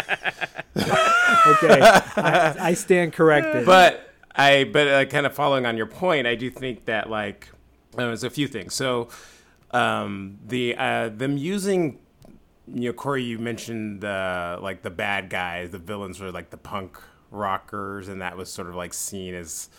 Okay, 1.47 1.79
I, 1.79 2.55
I 2.59 2.73
stand 2.73 3.13
corrected. 3.13 3.65
but 3.65 4.04
I, 4.37 4.65
but 4.65 4.87
uh, 4.87 5.05
kind 5.05 5.25
of 5.25 5.33
following 5.33 5.65
on 5.65 5.77
your 5.77 5.85
point, 5.85 6.27
I 6.27 6.35
do 6.35 6.49
think 6.49 6.85
that 6.85 7.09
like 7.09 7.49
uh, 7.93 7.97
there's 7.97 8.23
a 8.23 8.29
few 8.29 8.47
things. 8.47 8.73
So 8.73 9.09
um, 9.71 10.37
the 10.45 10.75
uh, 10.77 11.09
them 11.09 11.37
using, 11.37 11.99
you 12.67 12.89
know, 12.89 12.93
Corey, 12.93 13.23
you 13.23 13.39
mentioned 13.39 14.01
the 14.01 14.57
like 14.61 14.81
the 14.81 14.89
bad 14.89 15.29
guys, 15.29 15.69
the 15.69 15.79
villains 15.79 16.19
were 16.19 16.31
like 16.31 16.49
the 16.49 16.57
punk 16.57 16.99
rockers, 17.31 18.07
and 18.07 18.21
that 18.21 18.35
was 18.35 18.51
sort 18.51 18.67
of 18.67 18.75
like 18.75 18.93
seen 18.93 19.33
as 19.33 19.69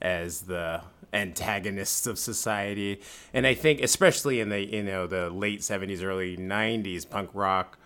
as 0.00 0.42
the 0.42 0.82
antagonists 1.12 2.06
of 2.06 2.18
society. 2.18 3.00
And 3.32 3.46
I 3.46 3.54
think, 3.54 3.80
especially 3.80 4.40
in 4.40 4.48
the 4.48 4.60
you 4.60 4.82
know 4.82 5.06
the 5.06 5.30
late 5.30 5.60
'70s, 5.60 6.02
early 6.02 6.36
'90s, 6.36 7.08
punk 7.08 7.30
rock 7.32 7.78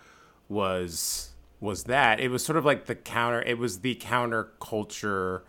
was 0.47 1.29
was 1.59 1.83
that 1.85 2.19
it 2.19 2.29
was 2.29 2.43
sort 2.43 2.57
of 2.57 2.65
like 2.65 2.85
the 2.85 2.95
counter. 2.95 3.41
It 3.41 3.57
was 3.57 3.79
the 3.79 3.95
counterculture 3.95 5.41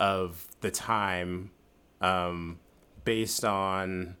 of 0.00 0.44
the 0.62 0.70
time, 0.72 1.52
um, 2.00 2.58
based 3.04 3.44
on 3.44 4.16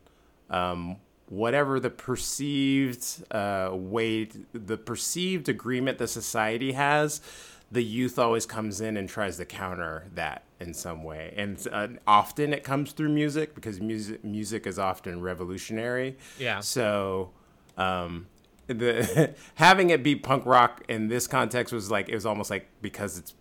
um, 0.50 0.98
whatever 1.28 1.80
the 1.80 1.90
perceived 1.90 3.24
uh, 3.32 3.70
weight, 3.72 4.46
the 4.52 4.76
perceived 4.76 5.48
agreement 5.48 5.98
the 5.98 6.06
society 6.06 6.72
has 6.72 7.20
the 7.72 7.82
youth 7.82 8.18
always 8.18 8.46
comes 8.46 8.80
in 8.80 8.96
and 8.96 9.08
tries 9.08 9.36
to 9.36 9.44
counter 9.44 10.06
that 10.14 10.42
in 10.58 10.74
some 10.74 11.04
way, 11.04 11.32
and 11.36 11.66
uh, 11.72 11.88
often 12.06 12.52
it 12.52 12.64
comes 12.64 12.92
through 12.92 13.08
music 13.08 13.54
because 13.54 13.80
music 13.80 14.24
music 14.24 14.66
is 14.66 14.78
often 14.78 15.20
revolutionary. 15.20 16.16
Yeah. 16.38 16.60
So, 16.60 17.30
um, 17.76 18.26
the 18.66 19.34
having 19.54 19.90
it 19.90 20.02
be 20.02 20.16
punk 20.16 20.46
rock 20.46 20.82
in 20.88 21.08
this 21.08 21.26
context 21.26 21.72
was 21.72 21.90
like 21.90 22.08
it 22.08 22.14
was 22.14 22.26
almost 22.26 22.50
like 22.50 22.68
because 22.82 23.16
it's 23.16 23.34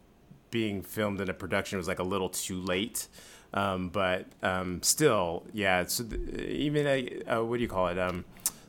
being 0.52 0.82
filmed 0.82 1.22
in 1.22 1.30
a 1.30 1.34
production 1.34 1.78
was 1.78 1.88
like 1.88 2.00
a 2.00 2.04
little 2.04 2.30
too 2.30 2.60
late. 2.60 3.08
Um, 3.54 3.90
but 3.90 4.26
um, 4.44 4.82
still, 4.84 5.44
yeah. 5.54 5.82
It's 5.82 6.02
even 6.02 6.86
a, 6.86 7.22
uh, 7.24 7.44
what 7.44 7.58
do 7.58 7.64
you 7.64 7.70
call 7.70 7.88
it? 7.88 7.98
Um, 7.98 8.26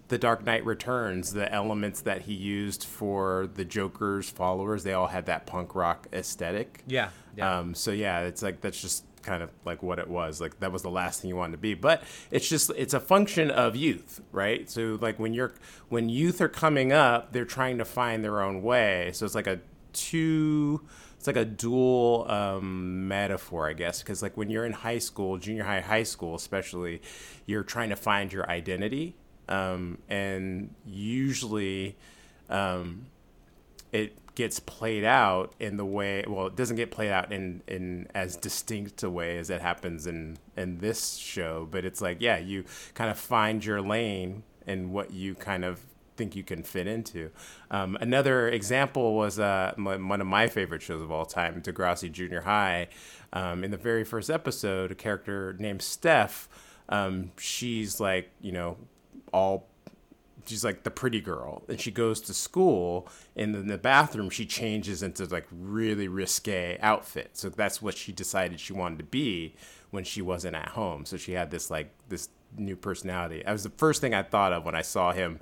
the 0.08 0.18
Dark 0.18 0.44
Knight 0.44 0.64
Returns, 0.66 1.32
the 1.32 1.52
elements 1.52 2.00
that 2.02 2.22
he 2.22 2.34
used 2.34 2.84
for 2.84 3.48
the 3.54 3.64
Joker's 3.64 4.28
followers, 4.28 4.82
they 4.82 4.92
all 4.92 5.06
had 5.06 5.26
that 5.26 5.46
punk 5.46 5.74
rock 5.74 6.08
aesthetic. 6.12 6.82
Yeah. 6.86 7.10
yeah. 7.36 7.58
Um, 7.58 7.74
so 7.74 7.92
yeah, 7.92 8.20
it's 8.22 8.42
like 8.42 8.60
that's 8.60 8.80
just 8.80 9.04
kind 9.22 9.42
of 9.42 9.50
like 9.64 9.82
what 9.82 9.98
it 9.98 10.08
was. 10.08 10.40
Like 10.40 10.58
that 10.60 10.72
was 10.72 10.82
the 10.82 10.90
last 10.90 11.20
thing 11.20 11.28
you 11.28 11.36
wanted 11.36 11.52
to 11.52 11.58
be. 11.58 11.74
But 11.74 12.02
it's 12.30 12.48
just 12.48 12.70
it's 12.76 12.94
a 12.94 13.00
function 13.00 13.50
of 13.50 13.76
youth, 13.76 14.20
right? 14.32 14.68
So 14.68 14.98
like 15.00 15.18
when 15.18 15.32
you're 15.32 15.52
when 15.88 16.08
youth 16.08 16.40
are 16.40 16.48
coming 16.48 16.92
up, 16.92 17.32
they're 17.32 17.44
trying 17.44 17.78
to 17.78 17.84
find 17.84 18.24
their 18.24 18.42
own 18.42 18.62
way. 18.62 19.10
So 19.12 19.24
it's 19.24 19.34
like 19.34 19.46
a 19.46 19.60
two 19.92 20.82
it's 21.20 21.26
like 21.26 21.36
a 21.36 21.44
dual 21.44 22.24
um, 22.30 23.06
metaphor, 23.06 23.68
I 23.68 23.74
guess, 23.74 24.02
because 24.02 24.22
like 24.22 24.38
when 24.38 24.48
you're 24.48 24.64
in 24.64 24.72
high 24.72 24.96
school, 24.96 25.36
junior 25.36 25.64
high, 25.64 25.82
high 25.82 26.02
school, 26.02 26.34
especially, 26.34 27.02
you're 27.44 27.62
trying 27.62 27.90
to 27.90 27.96
find 27.96 28.32
your 28.32 28.48
identity, 28.48 29.16
um, 29.46 29.98
and 30.08 30.74
usually, 30.86 31.98
um, 32.48 33.04
it 33.92 34.16
gets 34.34 34.60
played 34.60 35.04
out 35.04 35.52
in 35.60 35.76
the 35.76 35.84
way. 35.84 36.24
Well, 36.26 36.46
it 36.46 36.56
doesn't 36.56 36.76
get 36.76 36.90
played 36.90 37.10
out 37.10 37.30
in 37.30 37.62
in 37.68 38.08
as 38.14 38.38
distinct 38.38 39.02
a 39.02 39.10
way 39.10 39.36
as 39.36 39.50
it 39.50 39.60
happens 39.60 40.06
in 40.06 40.38
in 40.56 40.78
this 40.78 41.16
show, 41.16 41.68
but 41.70 41.84
it's 41.84 42.00
like 42.00 42.22
yeah, 42.22 42.38
you 42.38 42.64
kind 42.94 43.10
of 43.10 43.18
find 43.18 43.62
your 43.62 43.82
lane 43.82 44.42
and 44.66 44.90
what 44.90 45.12
you 45.12 45.34
kind 45.34 45.66
of 45.66 45.82
think 46.20 46.36
you 46.36 46.44
can 46.44 46.62
fit 46.62 46.86
into. 46.86 47.30
Um, 47.70 47.96
another 47.98 48.46
example 48.46 49.14
was 49.14 49.38
uh, 49.38 49.72
one 49.78 50.20
of 50.20 50.26
my 50.26 50.48
favorite 50.48 50.82
shows 50.82 51.00
of 51.00 51.10
all 51.10 51.24
time, 51.24 51.62
Degrassi 51.62 52.12
Junior 52.12 52.42
High. 52.42 52.88
Um, 53.32 53.64
in 53.64 53.70
the 53.70 53.78
very 53.78 54.04
first 54.04 54.28
episode, 54.28 54.92
a 54.92 54.94
character 54.94 55.56
named 55.58 55.80
Steph, 55.80 56.46
um, 56.90 57.32
she's 57.38 58.00
like, 58.00 58.30
you 58.42 58.52
know, 58.52 58.76
all 59.32 59.66
she's 60.44 60.62
like 60.62 60.82
the 60.82 60.90
pretty 60.90 61.20
girl 61.20 61.62
and 61.68 61.80
she 61.80 61.90
goes 61.90 62.20
to 62.20 62.34
school 62.34 63.06
and 63.36 63.54
in 63.54 63.68
the 63.68 63.78
bathroom 63.78 64.30
she 64.30 64.44
changes 64.44 65.02
into 65.02 65.24
like 65.26 65.46
really 65.52 66.08
risque 66.08 66.78
outfit 66.80 67.30
so 67.34 67.50
that's 67.50 67.80
what 67.80 67.94
she 67.94 68.10
decided 68.10 68.58
she 68.58 68.72
wanted 68.72 68.98
to 68.98 69.04
be 69.04 69.54
when 69.90 70.02
she 70.02 70.22
wasn't 70.22 70.56
at 70.56 70.70
home 70.70 71.04
so 71.04 71.16
she 71.16 71.32
had 71.32 71.50
this 71.50 71.70
like 71.70 71.90
this 72.08 72.30
new 72.56 72.74
personality 72.74 73.42
that 73.44 73.52
was 73.52 73.62
the 73.62 73.70
first 73.76 74.00
thing 74.00 74.14
i 74.14 74.22
thought 74.22 74.52
of 74.52 74.64
when 74.64 74.74
i 74.74 74.82
saw 74.82 75.12
him 75.12 75.38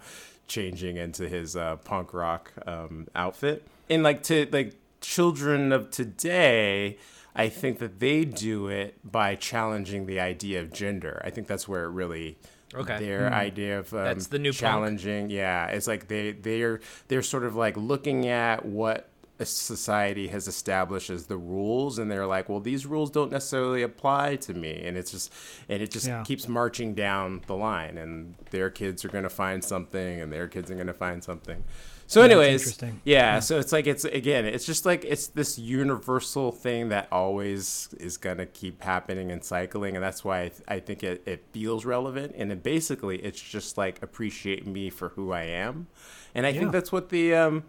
changing 0.49 0.97
into 0.97 1.29
his 1.29 1.55
uh, 1.55 1.77
punk 1.77 2.13
rock 2.13 2.53
um, 2.67 3.07
outfit. 3.15 3.67
And 3.89 4.03
like 4.03 4.23
to 4.25 4.49
like 4.51 4.75
children 5.01 5.73
of 5.73 5.91
today, 5.91 6.99
I 7.35 7.49
think 7.49 7.79
that 7.79 8.01
they 8.01 8.25
do 8.25 8.69
it 8.69 8.99
by 9.05 9.37
challenging 9.37 10.07
the 10.07 10.21
idea 10.21 10.61
of 10.61 10.73
gender. 10.73 11.23
I 11.25 11.31
think 11.31 11.47
that's 11.47 11.69
where 11.69 11.85
it 11.85 11.91
really 11.91 12.37
Okay. 12.75 12.99
Their 12.99 13.33
idea 13.33 13.79
of 13.79 13.93
um, 13.95 14.05
That's 14.05 14.27
the 14.27 14.39
new 14.39 14.51
punk. 14.51 14.59
challenging. 14.59 15.31
Yeah, 15.31 15.69
it's 15.69 15.87
like 15.87 16.09
they 16.09 16.33
they're 16.33 16.81
they're 17.09 17.23
sort 17.23 17.45
of 17.45 17.57
like 17.57 17.77
looking 17.77 18.29
at 18.29 18.65
what 18.65 19.08
society 19.47 20.29
has 20.29 20.49
established 20.49 21.11
as 21.11 21.27
the 21.27 21.37
rules, 21.37 21.99
and 21.99 22.11
they're 22.11 22.27
like, 22.27 22.49
well, 22.49 22.61
these 22.61 22.87
rules 22.87 23.11
don't 23.11 23.31
necessarily 23.31 23.83
apply 23.83 24.37
to 24.37 24.55
me, 24.55 24.83
and 24.85 24.97
it's 24.97 25.11
just 25.13 25.33
and 25.69 25.83
it 25.83 25.91
just 25.91 26.07
Yeah. 26.07 26.23
keeps 26.25 26.49
marching 26.49 26.95
down 26.95 27.43
the 27.47 27.55
line, 27.55 27.99
and 27.99 28.35
their 28.51 28.71
kids 28.71 29.05
are 29.05 29.09
gonna 29.09 29.29
find 29.29 29.63
something, 29.63 30.21
and 30.21 30.33
their 30.33 30.49
kids 30.49 30.71
are 30.71 30.75
gonna 30.77 30.93
find 30.93 31.23
something. 31.23 31.65
So, 32.11 32.23
anyways, 32.23 32.63
interesting. 32.63 33.03
yeah, 33.05 33.39
so 33.39 33.59
it's 33.59 33.71
like 33.71 33.87
it's 33.87 34.05
again, 34.07 34.47
it's 34.47 34.65
just 34.65 34.87
like 34.87 35.05
it's 35.05 35.27
this 35.27 35.59
universal 35.59 36.51
thing 36.53 36.89
that 36.89 37.07
always 37.13 37.91
is 38.01 38.17
gonna 38.17 38.47
keep 38.47 38.83
happening 38.83 39.31
and 39.31 39.45
cycling, 39.45 39.95
and 39.95 40.03
that's 40.03 40.25
why 40.25 40.45
I, 40.45 40.49
th- 40.49 40.63
I 40.67 40.81
think 40.81 41.03
it, 41.05 41.23
it 41.27 41.45
feels 41.53 41.85
relevant. 41.85 42.35
And 42.37 42.51
then 42.51 42.61
basically, 42.61 43.19
it's 43.19 43.41
just 43.41 43.77
like 43.77 44.03
appreciate 44.03 44.67
me 44.67 44.89
for 44.89 45.11
who 45.11 45.33
I 45.33 45.43
am, 45.43 45.87
and 46.35 46.47
I 46.47 46.49
Yeah. 46.49 46.61
think 46.61 46.73
that's 46.73 46.91
what 46.91 47.11
the 47.11 47.35
um, 47.35 47.65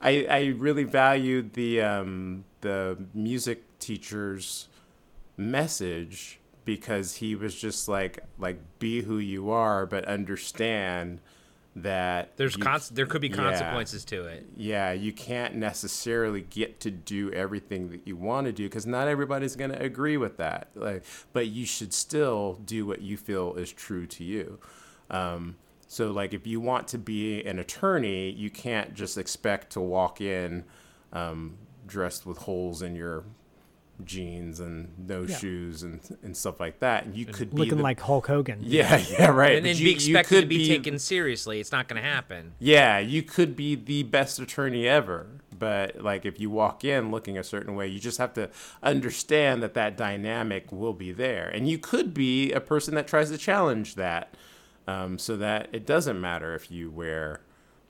I 0.00 0.26
I 0.30 0.44
really 0.56 0.84
valued 0.84 1.54
the 1.54 1.80
um 1.82 2.44
the 2.60 2.98
music 3.14 3.62
teacher's 3.78 4.68
message 5.36 6.38
because 6.64 7.16
he 7.16 7.34
was 7.34 7.54
just 7.54 7.88
like 7.88 8.20
like 8.38 8.58
be 8.78 9.02
who 9.02 9.18
you 9.18 9.50
are, 9.50 9.86
but 9.86 10.04
understand 10.04 11.20
that 11.76 12.36
There's 12.36 12.56
you- 12.56 12.62
cons- 12.62 12.88
there 12.90 13.06
could 13.06 13.20
be 13.20 13.28
yeah 13.28 13.36
consequences 13.36 14.04
to 14.06 14.24
it. 14.26 14.46
yeah, 14.56 14.90
you 14.92 15.12
can't 15.12 15.54
necessarily 15.54 16.40
get 16.42 16.80
to 16.80 16.90
do 16.90 17.30
everything 17.32 17.90
that 17.90 18.06
you 18.06 18.16
want 18.16 18.46
to 18.46 18.52
do 18.52 18.64
because 18.64 18.84
not 18.86 19.06
everybody's 19.06 19.54
going 19.54 19.70
to 19.70 19.80
agree 19.80 20.16
with 20.16 20.38
that. 20.38 20.68
Like, 20.74 21.04
but 21.32 21.46
you 21.46 21.64
should 21.66 21.92
still 21.94 22.54
do 22.64 22.84
what 22.84 23.00
you 23.00 23.16
feel 23.16 23.54
is 23.54 23.72
true 23.72 24.06
to 24.08 24.24
you. 24.24 24.58
Um, 25.08 25.56
so, 25.88 26.10
like, 26.12 26.34
if 26.34 26.46
you 26.46 26.60
want 26.60 26.86
to 26.88 26.98
be 26.98 27.42
an 27.44 27.58
attorney, 27.58 28.30
you 28.30 28.50
can't 28.50 28.94
just 28.94 29.16
expect 29.18 29.72
to 29.72 29.80
walk 29.80 30.20
in 30.20 30.64
um, 31.12 31.56
dressed 31.86 32.26
with 32.26 32.38
holes 32.38 32.82
in 32.82 32.94
your 32.94 33.24
jeans 34.04 34.60
and 34.60 34.90
no 35.08 35.22
Yeah. 35.22 35.36
shoes 35.36 35.82
and 35.82 35.98
and 36.22 36.36
stuff 36.36 36.60
like 36.60 36.78
that. 36.80 37.04
And 37.06 37.16
you 37.16 37.24
could 37.26 37.50
be 37.50 37.56
Looking 37.56 37.78
the- 37.78 37.82
like 37.82 37.98
Hulk 38.00 38.28
Hogan. 38.28 38.60
yeah, 38.62 38.96
yeah, 39.10 39.26
right. 39.30 39.56
And 39.56 39.64
But 39.64 39.68
then 39.70 39.76
you- 39.76 39.84
be 39.84 39.90
you 39.90 39.94
expected 39.96 40.28
could 40.28 40.40
to 40.42 40.46
be, 40.46 40.68
taken 40.68 40.98
seriously. 41.00 41.58
It's 41.58 41.72
not 41.72 41.88
going 41.88 42.00
to 42.00 42.08
happen. 42.08 42.52
yeah, 42.60 42.98
you 43.00 43.22
could 43.24 43.56
be 43.56 43.74
the 43.74 44.04
best 44.04 44.38
attorney 44.38 44.86
ever, 44.86 45.26
but 45.58 46.00
like 46.00 46.24
if 46.24 46.38
you 46.38 46.48
walk 46.48 46.84
in 46.84 47.10
looking 47.10 47.36
a 47.36 47.42
certain 47.42 47.74
way, 47.74 47.88
you 47.88 47.98
just 47.98 48.18
have 48.18 48.34
to 48.34 48.50
understand 48.84 49.62
that 49.64 49.74
that 49.74 49.96
dynamic 49.96 50.70
will 50.70 50.92
be 50.92 51.10
there, 51.10 51.48
and 51.48 51.68
you 51.68 51.78
could 51.78 52.14
be 52.14 52.52
a 52.52 52.60
person 52.60 52.94
that 52.94 53.08
tries 53.08 53.30
to 53.30 53.38
challenge 53.38 53.96
that, 53.96 54.32
um, 54.88 55.18
so 55.18 55.36
that 55.36 55.68
it 55.72 55.84
doesn't 55.86 56.18
matter 56.20 56.54
if 56.54 56.70
you 56.70 56.90
wear 56.90 57.40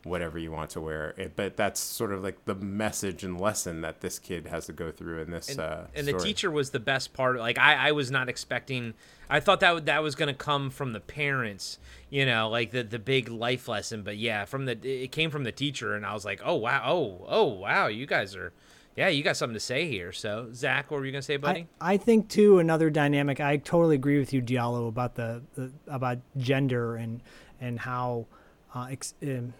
whatever 0.05 0.39
you 0.39 0.51
want 0.51 0.71
to 0.71 0.81
wear. 0.81 1.15
It, 1.17 1.37
but 1.37 1.57
that's 1.57 1.81
sort 1.81 2.13
of 2.13 2.23
like 2.23 2.45
the 2.45 2.55
message 2.55 3.23
and 3.23 3.41
lesson 3.41 3.83
that 3.83 4.01
this 4.01 4.19
kid 4.19 4.47
has 4.47 4.67
to 4.67 4.73
go 4.73 4.91
through 4.91 5.23
in 5.23 5.31
this. 5.31 5.49
and, 5.49 5.61
uh, 5.61 5.83
and 5.95 6.09
the 6.09 6.19
teacher 6.19 6.51
was 6.51 6.71
the 6.71 6.81
best 6.81 7.13
part 7.13 7.39
like 7.39 7.59
i, 7.59 7.89
I 7.89 7.93
was 7.93 8.11
not 8.11 8.29
expecting 8.29 8.95
i 9.29 9.41
thought 9.41 9.61
that 9.61 9.87
that 9.87 10.03
was 10.03 10.15
going 10.15 10.29
to 10.29 10.35
come 10.35 10.71
from 10.71 10.93
the 10.93 11.01
parents 11.01 11.79
you 12.11 12.25
know 12.25 12.49
like 12.49 12.71
the 12.71 12.83
the 12.83 12.99
big 12.99 13.29
life 13.29 13.69
lesson 13.69 14.03
but 14.03 14.17
yeah 14.17 14.45
from 14.45 14.65
the 14.65 14.79
it 14.83 15.13
came 15.13 15.31
from 15.31 15.45
the 15.45 15.53
teacher 15.53 15.95
and 15.95 16.07
i 16.07 16.15
was 16.15 16.25
like 16.25 16.41
oh 16.45 16.55
wow 16.55 16.83
oh 16.85 17.25
oh 17.29 17.45
wow 17.45 17.87
you 17.87 18.07
guys 18.07 18.35
are 18.35 18.53
yeah 18.99 19.09
you 19.09 19.23
got 19.23 19.37
something 19.37 19.55
to 19.55 19.61
say 19.61 19.89
here 19.89 20.13
so 20.13 20.49
zach 20.53 20.91
what 20.91 20.99
were 20.99 21.07
you 21.07 21.13
going 21.13 21.23
to 21.23 21.27
say 21.27 21.37
buddy 21.37 21.69
I, 21.81 21.95
I 21.95 21.97
think 21.97 22.29
too 22.29 22.59
another 22.59 22.91
dynamic. 22.91 23.41
I 23.41 23.57
totally 23.57 23.95
agree 23.97 24.19
with 24.19 24.33
you, 24.33 24.43
Diallo, 24.43 24.89
about 24.89 25.15
the, 25.15 25.43
the 25.55 25.71
about 25.87 26.19
gender 26.37 26.97
and 26.97 27.21
and 27.61 27.79
how 27.79 28.27
uh, 28.75 28.89
ex, 28.91 29.15
um, 29.23 29.55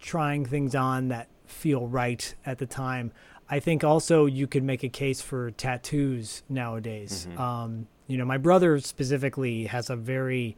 trying 0.00 0.44
things 0.44 0.74
on 0.74 1.08
that 1.08 1.28
feel 1.46 1.86
right 1.86 2.34
at 2.46 2.58
the 2.58 2.66
time. 2.66 3.12
I 3.48 3.60
think 3.60 3.84
also 3.84 4.26
you 4.26 4.46
could 4.46 4.62
make 4.62 4.82
a 4.82 4.88
case 4.88 5.20
for 5.20 5.50
tattoos 5.50 6.42
nowadays. 6.48 7.26
Um, 7.36 7.86
you 8.06 8.16
know, 8.16 8.24
my 8.24 8.38
brother 8.38 8.80
specifically 8.80 9.64
has 9.66 9.90
a 9.90 9.96
very 9.96 10.56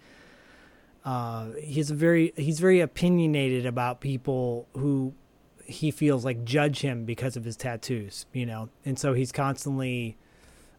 uh, 1.04 1.48
he's 1.60 1.90
a 1.90 1.94
very 1.94 2.32
he's 2.36 2.60
very 2.60 2.80
opinionated 2.80 3.66
about 3.66 4.00
people 4.00 4.68
who 4.74 5.12
he 5.66 5.90
feels 5.90 6.24
like 6.24 6.44
judge 6.44 6.80
him 6.80 7.04
because 7.04 7.36
of 7.36 7.44
his 7.44 7.56
tattoos, 7.56 8.26
you 8.32 8.46
know, 8.46 8.68
and 8.84 8.98
so 8.98 9.14
he's 9.14 9.32
constantly 9.32 10.16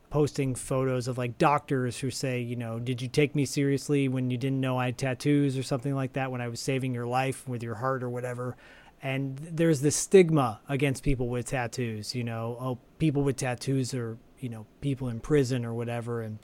posting 0.09 0.55
photos 0.55 1.07
of 1.07 1.17
like 1.17 1.37
doctors 1.37 1.99
who 1.99 2.09
say, 2.09 2.39
you 2.39 2.55
know, 2.55 2.79
did 2.79 3.01
you 3.01 3.07
take 3.07 3.35
me 3.35 3.45
seriously 3.45 4.07
when 4.07 4.29
you 4.29 4.37
didn't 4.37 4.61
know 4.61 4.77
I 4.77 4.85
had 4.85 4.97
tattoos 4.97 5.57
or 5.57 5.63
something 5.63 5.93
like 5.93 6.13
that 6.13 6.31
when 6.31 6.41
I 6.41 6.47
was 6.47 6.59
saving 6.59 6.93
your 6.93 7.07
life 7.07 7.47
with 7.47 7.63
your 7.63 7.75
heart 7.75 8.03
or 8.03 8.09
whatever. 8.09 8.55
And 9.01 9.37
there's 9.37 9.81
this 9.81 9.95
stigma 9.95 10.61
against 10.69 11.03
people 11.03 11.27
with 11.27 11.47
tattoos, 11.47 12.15
you 12.15 12.23
know, 12.23 12.57
oh, 12.59 12.77
people 12.97 13.23
with 13.23 13.37
tattoos 13.37 13.93
are, 13.93 14.17
you 14.39 14.49
know, 14.49 14.65
people 14.81 15.09
in 15.09 15.19
prison 15.19 15.65
or 15.65 15.73
whatever. 15.73 16.21
And 16.21 16.39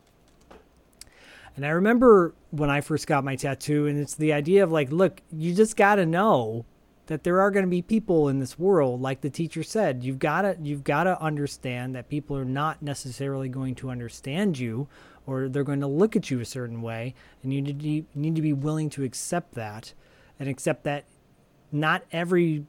and 1.55 1.65
I 1.65 1.69
remember 1.69 2.33
when 2.51 2.69
I 2.69 2.81
first 2.81 3.07
got 3.07 3.23
my 3.23 3.35
tattoo, 3.35 3.85
and 3.87 3.99
it's 3.99 4.15
the 4.15 4.33
idea 4.33 4.63
of 4.63 4.71
like, 4.71 4.91
look, 4.91 5.21
you 5.31 5.53
just 5.53 5.75
got 5.75 5.95
to 5.95 6.05
know 6.05 6.65
that 7.11 7.25
there 7.25 7.41
are 7.41 7.51
going 7.51 7.65
to 7.65 7.69
be 7.69 7.81
people 7.81 8.29
in 8.29 8.39
this 8.39 8.57
world, 8.57 9.01
like 9.01 9.19
the 9.19 9.29
teacher 9.29 9.63
said. 9.63 10.01
You've 10.01 10.17
got 10.17 10.43
to 10.43 10.57
you've 10.61 10.85
got 10.85 11.03
to 11.03 11.21
understand 11.21 11.93
that 11.93 12.07
people 12.07 12.37
are 12.37 12.45
not 12.45 12.81
necessarily 12.81 13.49
going 13.49 13.75
to 13.75 13.89
understand 13.89 14.57
you, 14.57 14.87
or 15.27 15.49
they're 15.49 15.65
going 15.65 15.81
to 15.81 15.87
look 15.87 16.15
at 16.15 16.31
you 16.31 16.39
a 16.39 16.45
certain 16.45 16.81
way, 16.81 17.13
and 17.43 17.53
you 17.53 17.61
need 17.61 17.81
to, 17.81 17.85
you 17.85 18.05
need 18.15 18.35
to 18.35 18.41
be 18.41 18.53
willing 18.53 18.89
to 18.91 19.03
accept 19.03 19.55
that, 19.55 19.93
and 20.39 20.47
accept 20.47 20.85
that 20.85 21.03
not 21.69 22.03
every 22.13 22.65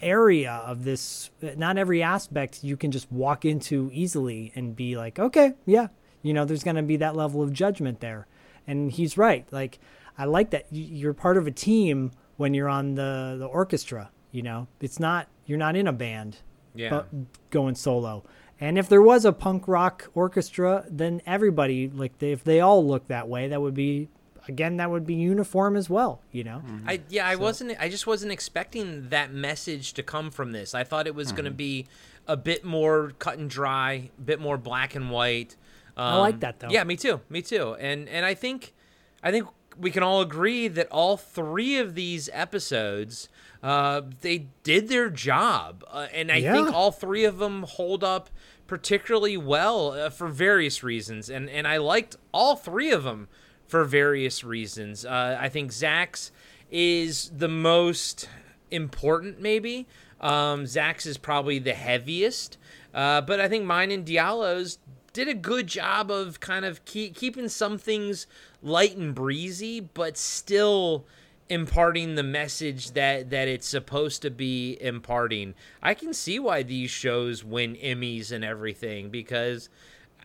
area 0.00 0.62
of 0.64 0.84
this 0.84 1.30
not 1.54 1.76
every 1.76 2.02
aspect 2.02 2.64
you 2.64 2.78
can 2.78 2.90
just 2.90 3.12
walk 3.12 3.44
into 3.44 3.90
easily 3.92 4.50
and 4.54 4.74
be 4.74 4.96
like 4.96 5.18
okay 5.18 5.52
yeah 5.66 5.88
you 6.22 6.32
know 6.32 6.46
there's 6.46 6.64
going 6.64 6.76
to 6.76 6.82
be 6.82 6.96
that 6.96 7.14
level 7.14 7.42
of 7.42 7.52
judgment 7.52 8.00
there 8.00 8.26
and 8.66 8.92
he's 8.92 9.18
right 9.18 9.46
like 9.52 9.78
i 10.16 10.24
like 10.24 10.48
that 10.48 10.64
you're 10.70 11.12
part 11.12 11.36
of 11.36 11.46
a 11.46 11.50
team 11.50 12.10
when 12.42 12.52
you're 12.54 12.68
on 12.68 12.94
the 12.96 13.36
the 13.38 13.46
orchestra 13.46 14.10
you 14.32 14.42
know 14.42 14.66
it's 14.80 14.98
not 15.00 15.28
you're 15.46 15.58
not 15.66 15.74
in 15.76 15.86
a 15.86 15.92
band 15.92 16.32
Yeah. 16.74 16.90
but 16.90 17.08
going 17.50 17.74
solo 17.76 18.24
and 18.60 18.78
if 18.78 18.88
there 18.88 19.02
was 19.02 19.24
a 19.24 19.32
punk 19.32 19.66
rock 19.68 20.10
orchestra 20.14 20.84
then 20.90 21.22
everybody 21.26 21.88
like 21.88 22.18
they, 22.18 22.32
if 22.32 22.42
they 22.44 22.60
all 22.60 22.86
look 22.86 23.08
that 23.08 23.28
way 23.28 23.48
that 23.48 23.60
would 23.60 23.74
be 23.74 24.08
again 24.48 24.76
that 24.78 24.90
would 24.90 25.06
be 25.06 25.14
uniform 25.14 25.76
as 25.76 25.88
well 25.88 26.20
you 26.32 26.42
know 26.44 26.62
I 26.86 27.00
yeah, 27.08 27.26
I 27.28 27.36
wasn't 27.36 27.76
I 27.78 27.88
just 27.88 28.06
wasn't 28.06 28.32
expecting 28.32 29.08
that 29.10 29.32
message 29.32 29.92
to 29.94 30.02
come 30.02 30.30
from 30.32 30.50
this. 30.52 30.74
I 30.74 30.82
thought 30.84 31.06
it 31.06 31.14
was 31.14 31.30
going 31.30 31.44
to 31.44 31.50
be 31.68 31.86
a 32.26 32.36
bit 32.36 32.64
more 32.64 33.12
cut 33.18 33.38
and 33.38 33.48
dry, 33.48 34.10
a 34.18 34.20
bit 34.20 34.40
more 34.40 34.56
black 34.58 34.94
and 34.96 35.10
white. 35.10 35.54
Um, 35.96 36.18
like 36.20 36.40
that, 36.40 36.58
though. 36.60 36.70
Yeah, 36.70 36.84
me 36.84 36.96
too. 36.96 37.20
Me 37.28 37.40
too. 37.42 37.74
And 37.88 38.08
and 38.08 38.24
I 38.26 38.34
think 38.34 38.74
I 39.22 39.30
think 39.30 39.46
we 39.78 39.90
can 39.90 40.02
all 40.02 40.20
agree 40.20 40.68
that 40.68 40.88
all 40.90 41.16
three 41.16 41.78
of 41.78 41.94
these 41.94 42.28
episodes 42.32 43.28
uh, 43.62 44.02
they 44.22 44.46
did 44.64 44.88
their 44.88 45.08
job, 45.08 45.84
uh, 45.88 46.08
and 46.12 46.32
I 46.32 46.42
think 46.42 46.72
all 46.72 46.90
three 46.90 47.24
of 47.24 47.38
them 47.38 47.62
hold 47.62 48.02
up 48.02 48.28
particularly 48.66 49.36
well 49.36 49.92
uh, 49.92 50.10
for 50.10 50.28
various 50.28 50.82
reasons. 50.82 51.30
And 51.30 51.48
and 51.48 51.68
I 51.68 51.76
liked 51.76 52.16
all 52.32 52.56
three 52.56 52.90
of 52.90 53.04
them 53.04 53.28
for 53.68 53.84
various 53.84 54.42
reasons. 54.42 55.04
Uh, 55.04 55.38
I 55.40 55.48
think 55.48 55.72
Zach's 55.72 56.32
is 56.70 57.30
the 57.36 57.48
most 57.48 58.28
important, 58.70 59.40
maybe. 59.40 59.86
Um, 60.20 60.66
Zach's 60.66 61.06
is 61.06 61.18
probably 61.18 61.58
the 61.58 61.74
heaviest, 61.74 62.56
uh, 62.94 63.20
but 63.20 63.40
I 63.40 63.48
think 63.48 63.64
mine 63.64 63.90
and 63.90 64.04
Diallo's 64.04 64.78
did 65.12 65.28
a 65.28 65.34
good 65.34 65.66
job 65.66 66.10
of 66.10 66.40
kind 66.40 66.64
of 66.64 66.84
keep, 66.84 67.14
keeping 67.14 67.48
some 67.48 67.78
things 67.78 68.26
light 68.62 68.96
and 68.96 69.14
breezy, 69.14 69.80
but 69.80 70.16
still 70.16 71.04
imparting 71.48 72.14
the 72.14 72.22
message 72.22 72.92
that 72.92 73.28
that 73.30 73.48
it's 73.48 73.66
supposed 73.66 74.22
to 74.22 74.30
be 74.30 74.78
imparting. 74.80 75.54
I 75.82 75.94
can 75.94 76.14
see 76.14 76.38
why 76.38 76.62
these 76.62 76.90
shows 76.90 77.44
win 77.44 77.76
Emmys 77.76 78.32
and 78.32 78.44
everything 78.44 79.10
because 79.10 79.68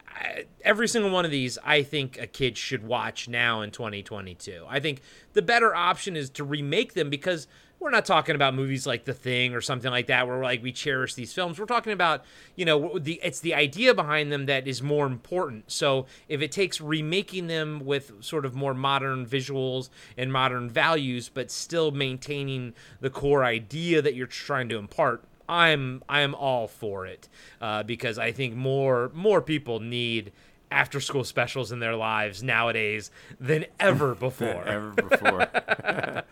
I, 0.07 0.45
every 0.63 0.87
single 0.87 1.11
one 1.11 1.25
of 1.25 1.31
these 1.31 1.57
I 1.65 1.83
think 1.83 2.17
a 2.17 2.27
kid 2.27 2.57
should 2.57 2.83
watch 2.83 3.27
now 3.27 3.61
in 3.61 3.71
2022. 3.71 4.65
I 4.69 4.79
think 4.79 5.01
the 5.33 5.41
better 5.41 5.75
option 5.75 6.15
is 6.15 6.29
to 6.31 6.43
remake 6.43 6.93
them 6.93 7.09
because 7.09 7.47
we're 7.79 7.91
not 7.91 8.05
talking 8.05 8.35
about 8.35 8.55
movies 8.55 8.87
like 8.87 9.05
The 9.05 9.13
Thing 9.13 9.53
or 9.53 9.61
something 9.61 9.91
like 9.91 10.07
that 10.07 10.27
where 10.27 10.41
like 10.41 10.63
we 10.63 10.71
cherish 10.71 11.13
these 11.13 11.33
films. 11.33 11.59
We're 11.59 11.65
talking 11.65 11.93
about, 11.93 12.23
you 12.55 12.65
know, 12.65 12.97
the 12.97 13.19
it's 13.23 13.39
the 13.39 13.53
idea 13.53 13.93
behind 13.93 14.31
them 14.31 14.47
that 14.47 14.67
is 14.67 14.81
more 14.81 15.05
important. 15.05 15.71
So, 15.71 16.07
if 16.27 16.41
it 16.41 16.51
takes 16.51 16.81
remaking 16.81 17.47
them 17.47 17.81
with 17.85 18.23
sort 18.23 18.45
of 18.45 18.55
more 18.55 18.73
modern 18.73 19.25
visuals 19.25 19.89
and 20.17 20.33
modern 20.33 20.69
values 20.69 21.29
but 21.29 21.51
still 21.51 21.91
maintaining 21.91 22.73
the 22.99 23.09
core 23.09 23.43
idea 23.43 24.01
that 24.01 24.15
you're 24.15 24.27
trying 24.27 24.69
to 24.69 24.77
impart, 24.77 25.23
I'm 25.47 26.03
I'm 26.09 26.35
all 26.35 26.67
for 26.67 27.05
it 27.05 27.29
uh, 27.61 27.83
because 27.83 28.17
I 28.17 28.31
think 28.31 28.55
more 28.55 29.11
more 29.13 29.41
people 29.41 29.79
need 29.79 30.31
after 30.71 30.99
school 30.99 31.23
specials 31.23 31.71
in 31.71 31.79
their 31.79 31.95
lives 31.95 32.43
nowadays 32.43 33.11
than 33.39 33.65
ever 33.79 34.15
before. 34.27 34.63
Ever 34.65 34.91
before. 34.91 35.47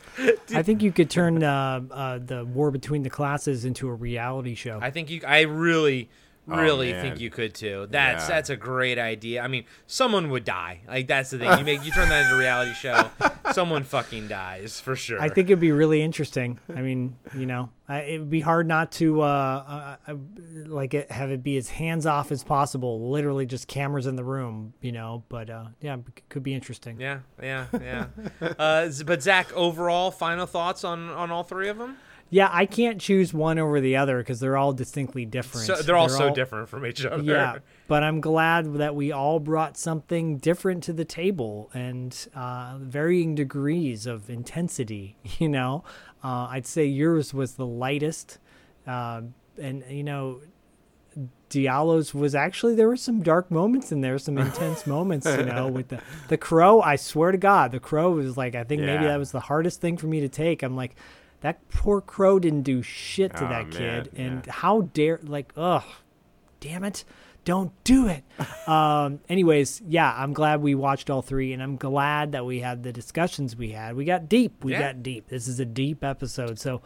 I 0.54 0.62
think 0.64 0.82
you 0.82 0.92
could 0.92 1.10
turn 1.10 1.44
uh, 1.44 1.82
uh, 1.92 2.20
the 2.20 2.46
war 2.46 2.72
between 2.72 3.04
the 3.04 3.10
classes 3.10 3.66
into 3.66 3.88
a 3.88 3.94
reality 3.94 4.56
show. 4.56 4.80
I 4.82 4.92
think 4.92 5.10
you. 5.10 5.22
I 5.26 5.42
really, 5.42 6.10
really 6.48 6.92
man. 6.92 7.02
think 7.02 7.20
you 7.20 7.30
could 7.30 7.54
too. 7.54 7.88
That's 7.90 8.24
Yeah. 8.24 8.36
that's 8.36 8.50
a 8.50 8.56
great 8.56 9.00
idea. 9.00 9.42
I 9.42 9.48
mean, 9.48 9.66
someone 9.88 10.30
would 10.30 10.44
die. 10.46 10.82
Like 10.88 11.08
that's 11.08 11.30
the 11.32 11.40
thing. 11.40 11.58
You 11.58 11.66
make 11.66 11.84
you 11.86 11.92
turn 11.92 12.10
that 12.10 12.24
into 12.24 12.36
a 12.36 12.40
reality 12.40 12.74
show. 12.74 13.10
someone 13.52 13.84
fucking 13.84 14.28
dies 14.28 14.80
for 14.80 14.96
sure. 14.96 15.22
I 15.22 15.30
think 15.30 15.50
it'd 15.50 15.60
be 15.60 15.72
really 15.72 16.02
interesting. 16.02 16.60
I 16.76 16.82
mean, 16.82 17.16
you 17.36 17.46
know, 17.46 17.70
I, 17.88 18.00
it 18.02 18.20
would 18.20 18.30
be 18.30 18.42
hard 18.42 18.68
not 18.68 18.92
to 18.94 19.22
uh, 19.22 19.26
uh, 19.26 20.12
uh, 20.12 20.16
like 20.66 20.94
it, 20.94 21.12
have 21.12 21.32
it 21.32 21.44
be 21.44 21.58
as 21.58 21.70
hands 21.70 22.06
off 22.06 22.32
as 22.32 22.44
possible. 22.44 23.10
Literally, 23.12 23.46
just 23.46 23.68
cameras 23.68 24.08
in 24.08 24.16
the 24.16 24.24
room. 24.24 24.74
You 24.82 24.92
know, 24.92 25.24
but 25.30 25.50
uh, 25.50 25.66
yeah, 25.82 25.96
it 25.96 26.30
could 26.30 26.44
be 26.44 26.54
interesting. 26.54 27.00
Yeah, 27.00 27.20
yeah, 27.42 27.68
yeah. 27.80 28.06
uh, 28.60 28.90
but 29.06 29.22
Zach, 29.22 29.52
overall, 29.54 30.12
final 30.12 30.46
thoughts 30.46 30.84
on 30.84 31.10
on 31.10 31.32
all 31.32 31.44
three 31.44 31.70
of 31.70 31.78
them? 31.78 31.98
Yeah, 32.32 32.50
I 32.52 32.66
can't 32.66 33.00
choose 33.00 33.34
one 33.34 33.60
over 33.60 33.80
the 33.80 33.96
other 33.98 34.18
because 34.18 34.40
they're 34.40 34.58
all 34.58 34.74
distinctly 34.74 35.26
different. 35.26 35.68
So 35.68 35.76
they're 35.76 35.96
all 35.96 36.10
so 36.10 36.34
different 36.34 36.70
from 36.70 36.86
each 36.86 37.06
other. 37.06 37.22
Yeah, 37.22 37.60
but 37.88 38.04
I'm 38.04 38.20
glad 38.20 38.74
that 38.76 38.96
we 38.96 39.12
all 39.12 39.40
brought 39.40 39.78
something 39.78 40.38
different 40.40 40.84
to 40.86 40.94
the 40.94 41.06
table 41.06 41.70
and 41.74 42.28
uh, 42.36 42.78
varying 42.80 43.36
degrees 43.36 44.06
of 44.06 44.30
intensity. 44.30 45.18
You 45.38 45.50
know, 45.50 45.84
uh, 46.24 46.48
I'd 46.50 46.66
say 46.66 46.86
yours 46.86 47.34
was 47.34 47.54
the 47.56 47.66
lightest, 47.66 48.40
uh, 48.88 49.22
and 49.62 49.84
you 49.90 50.04
know, 50.04 50.40
Diallo's 51.50 52.14
was 52.14 52.34
actually 52.34 52.74
there 52.76 52.88
were 52.88 52.98
some 52.98 53.22
dark 53.22 53.52
moments 53.52 53.92
in 53.92 54.02
there, 54.02 54.18
some 54.18 54.38
intense 54.38 54.88
moments. 54.96 55.28
You 55.28 55.44
know, 55.44 55.68
with 55.68 55.90
the 55.90 56.02
the 56.30 56.38
crow. 56.38 56.82
I 56.82 56.96
swear 56.96 57.32
to 57.32 57.38
God, 57.38 57.72
the 57.72 57.80
crow 57.80 58.12
was 58.12 58.36
like 58.36 58.56
I 58.56 58.64
think 58.64 58.82
maybe 58.82 59.06
that 59.06 59.18
was 59.20 59.32
the 59.32 59.42
hardest 59.42 59.80
thing 59.82 59.98
for 59.98 60.08
me 60.08 60.22
to 60.22 60.30
take. 60.30 60.64
I'm 60.64 60.76
like. 60.76 60.96
That 61.46 61.70
poor 61.70 62.02
crow 62.02 62.40
didn't 62.40 62.64
do 62.64 62.82
shit 62.82 63.36
to 63.36 63.46
Oh, 63.46 63.50
that 63.50 63.68
man, 63.68 64.04
kid, 64.06 64.12
and 64.18 64.44
yeah. 64.48 64.52
how 64.52 64.82
dare 64.94 65.20
like 65.22 65.54
ugh 65.56 65.84
damn 66.60 66.84
it 66.84 67.06
don't 67.44 67.72
do 67.84 68.08
it 68.08 68.24
um 68.68 69.20
anyways 69.30 69.80
yeah 69.88 70.12
i'm 70.18 70.34
glad 70.34 70.60
we 70.64 70.74
watched 70.74 71.12
all 71.12 71.22
three 71.22 71.54
and 71.54 71.62
i'm 71.62 71.76
glad 71.76 72.32
that 72.32 72.44
we 72.44 72.60
had 72.62 72.82
the 72.82 72.92
discussions 72.92 73.56
we 73.56 73.70
had 73.70 73.96
we 73.96 74.04
got 74.06 74.28
deep 74.28 74.64
we 74.64 74.72
Yeah. 74.72 74.80
got 74.94 75.04
deep 75.04 75.28
this 75.28 75.48
is 75.48 75.60
a 75.60 75.66
deep 75.66 76.04
episode 76.04 76.58
so 76.58 76.82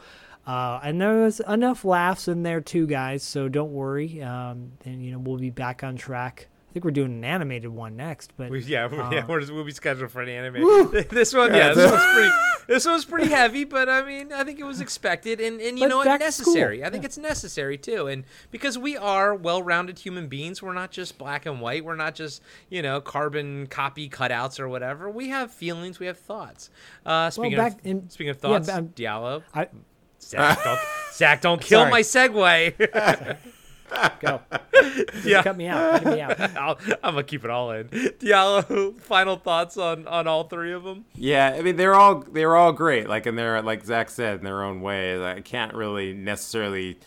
uh 0.45 0.81
and 0.83 0.99
there 0.99 1.21
was 1.21 1.39
enough 1.47 1.85
laughs 1.85 2.27
in 2.27 2.43
there 2.43 2.59
too 2.59 2.85
guys 2.87 3.23
so 3.23 3.47
don't 3.47 3.71
worry 3.71 4.21
um 4.21 4.73
and 4.83 5.01
you 5.05 5.13
know 5.13 5.19
we'll 5.19 5.37
be 5.37 5.49
back 5.51 5.81
on 5.85 5.95
track 5.95 6.47
i 6.69 6.71
think 6.73 6.85
we're 6.85 6.91
doing 6.91 7.11
an 7.11 7.23
animated 7.23 7.69
one 7.71 7.95
next 7.95 8.31
but 8.37 8.49
We, 8.51 8.61
yeah, 8.63 8.87
we- 8.87 8.97
yeah, 8.97 9.23
Uh, 9.23 9.25
we're 9.27 9.39
we'll 9.53 9.63
be 9.63 9.71
scheduled 9.71 10.11
for 10.11 10.21
an 10.21 10.29
animated. 10.29 11.09
this 11.09 11.33
one, 11.33 11.53
yeah, 11.53 11.73
this 11.73 11.91
one's 11.91 12.03
pretty. 12.13 12.31
This 12.69 12.85
one's 12.85 13.03
pretty 13.03 13.29
heavy, 13.31 13.63
but 13.63 13.89
I 13.89 14.03
mean, 14.03 14.31
I 14.31 14.43
think 14.43 14.59
it 14.59 14.63
was 14.63 14.79
expected, 14.79 15.41
and 15.41 15.59
and 15.59 15.79
you 15.79 15.85
But 15.85 15.89
know 15.89 15.97
what, 15.97 16.05
back 16.05 16.19
to 16.19 16.31
school. 16.31 16.53
necessary. 16.53 16.83
I 16.85 16.91
think 16.91 17.03
it's 17.03 17.17
necessary 17.17 17.79
too, 17.79 18.05
and 18.05 18.25
because 18.51 18.77
we 18.77 18.95
are 18.95 19.33
well-rounded 19.33 19.97
human 19.97 20.27
beings, 20.27 20.61
we're 20.61 20.75
not 20.75 20.91
just 20.91 21.17
black 21.17 21.47
and 21.47 21.59
white. 21.61 21.83
We're 21.83 21.95
not 21.95 22.13
just 22.13 22.43
you 22.69 22.83
know 22.83 23.01
carbon 23.01 23.65
copy 23.65 24.07
cutouts 24.07 24.59
or 24.59 24.69
whatever. 24.69 25.09
We 25.09 25.29
have 25.29 25.49
feelings. 25.51 25.99
We 25.99 26.05
have 26.05 26.19
thoughts. 26.19 26.69
Uh, 27.03 27.31
speaking 27.31 27.57
back 27.57 27.79
of 27.79 27.85
in- 27.87 28.07
speaking 28.11 28.29
of 28.29 28.37
thoughts, 28.37 28.67
but 28.67 28.73
I'm- 28.75 28.89
Diallo. 28.89 29.41
i 29.55 29.67
Zach, 30.21 30.63
don't, 30.63 30.79
Zach, 31.13 31.41
don't 31.41 31.61
kill 31.69 31.79
Sorry. 31.81 31.91
my 31.91 32.01
segue. 32.01 33.37
go 34.19 34.41
yeah, 35.23 35.43
cut 35.43 35.57
me 35.57 35.67
out 35.67 36.03
cut 36.03 36.13
me 36.13 36.21
out 36.21 36.39
I'll, 36.57 36.77
I'm 37.03 37.13
gonna 37.13 37.23
keep 37.23 37.43
it 37.43 37.49
all 37.49 37.71
in. 37.71 37.87
Diallo, 37.89 38.99
final 38.99 39.35
thoughts 39.35 39.77
on 39.77 40.07
on 40.07 40.27
all 40.27 40.45
three 40.45 40.71
of 40.71 40.83
them. 40.83 41.05
Yeah, 41.15 41.55
I 41.57 41.61
mean 41.61 41.75
they're 41.75 41.95
all 41.95 42.19
they're 42.21 42.55
all 42.55 42.71
great. 42.71 43.07
Like 43.07 43.25
and 43.25 43.37
they're 43.37 43.61
like 43.61 43.83
Zach 43.85 44.09
said 44.09 44.39
in 44.39 44.45
their 44.45 44.63
own 44.63 44.81
way. 44.81 45.23
I 45.23 45.41
can't 45.41 45.73
really 45.73 46.13
necessarily 46.13 46.99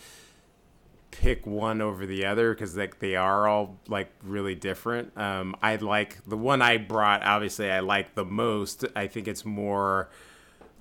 pick 1.10 1.46
one 1.46 1.80
over 1.80 2.04
the 2.06 2.24
other 2.24 2.52
because 2.52 2.76
like 2.76 2.98
they 2.98 3.14
are 3.16 3.46
all 3.46 3.78
like 3.88 4.10
really 4.22 4.54
different. 4.54 5.16
Um, 5.16 5.54
I 5.62 5.76
like 5.76 6.18
the 6.26 6.36
one 6.36 6.60
I 6.62 6.78
brought. 6.78 7.22
Obviously, 7.22 7.70
I 7.70 7.80
like 7.80 8.14
the 8.14 8.24
most. 8.24 8.84
I 8.96 9.06
think 9.06 9.28
it's 9.28 9.44
more. 9.44 10.10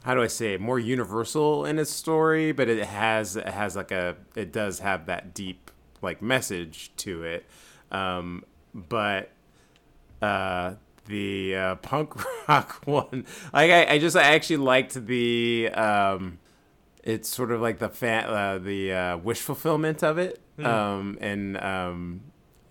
How 0.03 0.15
do 0.15 0.23
I 0.23 0.27
say 0.27 0.55
it? 0.55 0.61
More 0.61 0.79
universal 0.79 1.65
in 1.65 1.77
its 1.77 1.91
story, 1.91 2.51
but 2.51 2.67
it 2.67 2.83
has 2.83 3.35
it 3.35 3.47
has 3.47 3.75
like 3.75 3.91
a 3.91 4.17
it 4.35 4.51
does 4.51 4.79
have 4.79 5.05
that 5.05 5.33
deep 5.33 5.70
like 6.01 6.21
message 6.21 6.91
to 6.97 7.23
it. 7.23 7.45
Um, 7.91 8.43
but 8.73 9.31
uh, 10.21 10.75
the 11.05 11.55
uh, 11.55 11.75
punk 11.75 12.13
rock 12.47 12.81
one. 12.85 13.25
Like 13.53 13.71
I, 13.71 13.93
I 13.93 13.99
just 13.99 14.15
I 14.15 14.23
actually 14.23 14.57
liked 14.57 15.05
the 15.05 15.69
um, 15.69 16.39
it's 17.03 17.29
sort 17.29 17.51
of 17.51 17.61
like 17.61 17.79
the 17.79 17.89
fan 17.89 18.25
uh, 18.25 18.59
the 18.59 18.93
uh, 18.93 19.17
wish 19.17 19.41
fulfillment 19.41 20.03
of 20.03 20.17
it, 20.17 20.39
um, 20.63 21.17
and 21.21 21.57
um, 21.61 22.21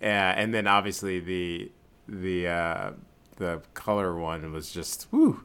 yeah, 0.01 0.33
and 0.35 0.53
then 0.53 0.67
obviously 0.67 1.19
the 1.19 1.71
the 2.07 2.47
uh, 2.47 2.91
the 3.37 3.61
color 3.73 4.15
one 4.15 4.51
was 4.51 4.71
just 4.71 5.07
whoo. 5.11 5.43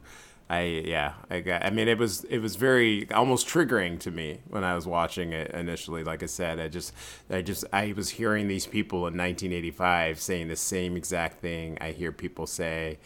I 0.49 0.83
yeah 0.85 1.13
I 1.29 1.41
got 1.41 1.65
I 1.65 1.69
mean 1.69 1.87
it 1.87 1.97
was 1.97 2.23
it 2.25 2.39
was 2.39 2.55
very 2.55 3.09
almost 3.11 3.47
triggering 3.47 3.99
to 3.99 4.11
me 4.11 4.39
when 4.47 4.63
I 4.63 4.75
was 4.75 4.87
watching 4.87 5.33
it 5.33 5.51
initially 5.51 6.03
like 6.03 6.23
I 6.23 6.27
said 6.27 6.59
I 6.59 6.69
just 6.69 6.93
I 7.29 7.41
just 7.41 7.65
I 7.73 7.93
was 7.95 8.09
hearing 8.09 8.47
these 8.47 8.65
people 8.65 8.99
in 8.99 9.17
1985 9.17 10.19
saying 10.19 10.47
the 10.47 10.55
same 10.55 10.95
exact 10.95 11.41
thing 11.41 11.77
I 11.81 11.91
hear 11.91 12.11
people 12.11 12.47
say 12.47 12.99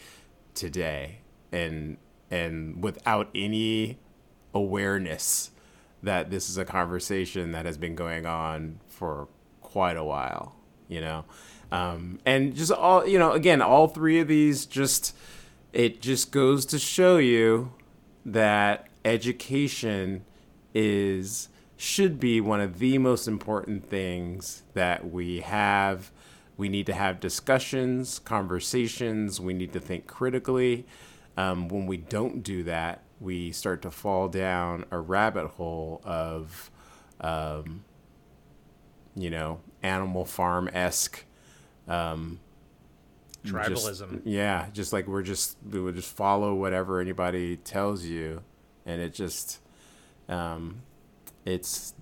today 0.54 1.18
and 1.50 1.96
and 2.30 2.82
without 2.82 3.28
any 3.34 3.98
awareness 4.54 5.50
that 6.02 6.30
this 6.30 6.50
is 6.50 6.58
a 6.58 6.64
conversation 6.64 7.52
that 7.52 7.64
has 7.66 7.78
been 7.78 7.94
going 7.94 8.26
on 8.26 8.80
for 8.88 9.28
quite 9.60 9.96
a 9.96 10.04
while, 10.04 10.54
you 10.88 11.00
know. 11.00 11.24
Um, 11.70 12.18
and 12.26 12.54
just 12.54 12.72
all, 12.72 13.06
you 13.06 13.18
know, 13.18 13.32
again, 13.32 13.62
all 13.62 13.88
three 13.88 14.20
of 14.20 14.28
these 14.28 14.66
just, 14.66 15.16
it 15.72 16.02
just 16.02 16.30
goes 16.32 16.66
to 16.66 16.78
show 16.78 17.16
you 17.16 17.72
that 18.24 18.88
education 19.04 20.24
is, 20.74 21.48
should 21.76 22.20
be 22.20 22.40
one 22.40 22.60
of 22.60 22.78
the 22.78 22.98
most 22.98 23.26
important 23.26 23.88
things 23.88 24.62
that 24.74 25.10
we 25.10 25.40
have. 25.40 26.12
We 26.56 26.68
need 26.68 26.86
to 26.86 26.92
have 26.92 27.20
discussions, 27.20 28.18
conversations, 28.18 29.40
we 29.40 29.54
need 29.54 29.72
to 29.72 29.80
think 29.80 30.06
critically. 30.06 30.86
Um, 31.36 31.68
when 31.68 31.86
we 31.86 31.96
don't 31.96 32.42
do 32.42 32.62
that, 32.64 33.02
we 33.18 33.52
start 33.52 33.80
to 33.82 33.90
fall 33.90 34.28
down 34.28 34.84
a 34.90 35.00
rabbit 35.00 35.46
hole 35.46 36.02
of, 36.04 36.70
um, 37.20 37.84
you 39.16 39.30
know, 39.30 39.60
Animal 39.82 40.26
Farm 40.26 40.68
esque. 40.72 41.24
Um, 41.88 42.40
just- 43.44 43.54
Tribalism. 43.54 44.22
yeah, 44.24 44.66
just 44.72 44.92
like 44.92 45.06
we're 45.06 45.22
just 45.22 45.56
we 45.70 45.80
would 45.80 45.94
just 45.96 46.14
follow 46.14 46.54
whatever 46.54 47.00
anybody 47.00 47.56
tells 47.56 48.04
you, 48.04 48.42
and 48.86 49.00
it 49.00 49.14
just, 49.14 49.60
um, 50.28 50.82
it's 51.44 51.94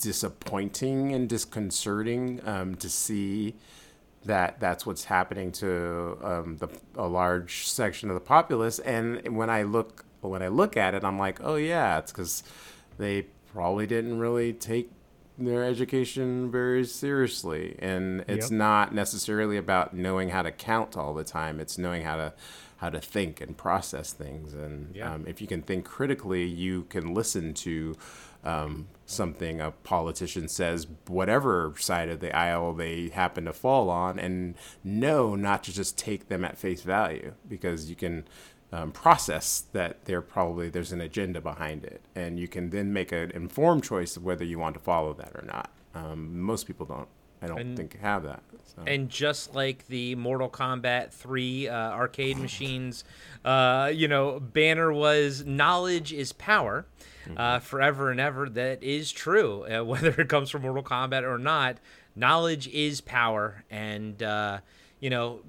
disappointing 0.00 1.12
and 1.12 1.28
disconcerting 1.28 2.40
um, 2.46 2.74
to 2.76 2.88
see 2.88 3.54
that 4.24 4.58
that's 4.58 4.86
what's 4.86 5.04
happening 5.04 5.52
to 5.52 6.16
um, 6.22 6.56
the 6.58 6.68
a 6.96 7.06
large 7.06 7.66
section 7.68 8.08
of 8.08 8.14
the 8.14 8.20
populace. 8.20 8.78
And 8.78 9.36
when 9.36 9.50
I 9.50 9.62
look 9.64 10.04
when 10.20 10.42
I 10.42 10.48
look 10.48 10.76
at 10.76 10.94
it, 10.94 11.04
I'm 11.04 11.18
like, 11.18 11.40
oh 11.42 11.56
yeah, 11.56 11.98
it's 11.98 12.12
because 12.12 12.42
they 12.98 13.26
probably 13.52 13.86
didn't 13.86 14.18
really 14.18 14.52
take 14.52 14.90
their 15.36 15.64
education 15.64 16.50
very 16.50 16.84
seriously, 16.84 17.76
and 17.80 18.24
it's 18.28 18.50
Yep. 18.50 18.58
not 18.58 18.94
necessarily 18.94 19.56
about 19.56 19.94
knowing 19.94 20.28
how 20.30 20.42
to 20.42 20.52
count 20.52 20.96
all 20.96 21.12
the 21.14 21.24
time. 21.24 21.58
It's 21.60 21.76
knowing 21.78 22.02
how 22.02 22.16
to 22.16 22.32
how 22.78 22.90
to 22.90 23.00
think 23.00 23.40
and 23.40 23.56
process 23.56 24.12
things. 24.12 24.52
And 24.52 24.94
Yeah. 24.94 25.14
um, 25.14 25.24
if 25.26 25.40
you 25.40 25.46
can 25.46 25.62
think 25.62 25.86
critically, 25.86 26.44
you 26.44 26.82
can 26.90 27.14
listen 27.14 27.54
to 27.54 27.94
um, 28.42 28.88
something 29.06 29.58
a 29.58 29.70
politician 29.70 30.48
says, 30.48 30.86
whatever 31.06 31.72
side 31.78 32.10
of 32.10 32.20
the 32.20 32.34
aisle 32.36 32.74
they 32.74 33.08
happen 33.08 33.46
to 33.46 33.54
fall 33.54 33.88
on, 33.88 34.18
and 34.18 34.54
know 34.82 35.34
not 35.34 35.64
to 35.64 35.72
just 35.72 35.96
take 35.96 36.28
them 36.28 36.44
at 36.44 36.58
face 36.58 36.82
value 36.82 37.32
because 37.48 37.88
you 37.88 37.96
can 37.96 38.26
um, 38.74 38.90
process 38.90 39.64
that 39.72 40.04
there 40.06 40.20
probably 40.20 40.68
there's 40.68 40.92
an 40.92 41.00
agenda 41.00 41.40
behind 41.40 41.84
it, 41.84 42.02
and 42.14 42.38
you 42.40 42.48
can 42.48 42.70
then 42.70 42.92
make 42.92 43.12
an 43.12 43.30
informed 43.30 43.84
choice 43.84 44.16
of 44.16 44.24
whether 44.24 44.44
you 44.44 44.58
want 44.58 44.74
to 44.74 44.80
follow 44.80 45.12
that 45.14 45.32
or 45.34 45.44
not. 45.46 45.70
Um, 45.94 46.40
most 46.40 46.66
people 46.66 46.84
don't. 46.86 47.08
I 47.40 47.46
don't 47.46 47.58
And- 47.58 47.76
think 47.76 47.98
have 48.00 48.22
that. 48.24 48.42
So. 48.64 48.82
And 48.86 49.08
just 49.10 49.54
like 49.54 49.86
the 49.88 50.14
Mortal 50.14 50.48
Kombat 50.48 51.10
3 51.12 51.68
uh, 51.68 51.74
arcade 51.90 52.38
machines, 52.48 53.04
uh, 53.44 53.90
you 53.94 54.08
know, 54.08 54.40
banner 54.40 54.92
was 54.92 55.44
knowledge 55.44 56.12
is 56.12 56.32
power 56.32 56.86
uh, 57.36 57.58
forever 57.58 58.10
and 58.10 58.18
ever. 58.18 58.48
That 58.48 58.82
is 58.82 59.12
true. 59.12 59.64
Uh, 59.66 59.84
whether 59.92 60.10
it 60.20 60.28
comes 60.28 60.48
from 60.50 60.62
Mortal 60.62 60.82
Kombat 60.82 61.22
or 61.22 61.38
not, 61.38 61.76
knowledge 62.16 62.66
is 62.68 63.00
power. 63.02 63.62
And, 63.70 64.22
uh, 64.22 64.60
you 64.98 65.10
know, 65.10 65.42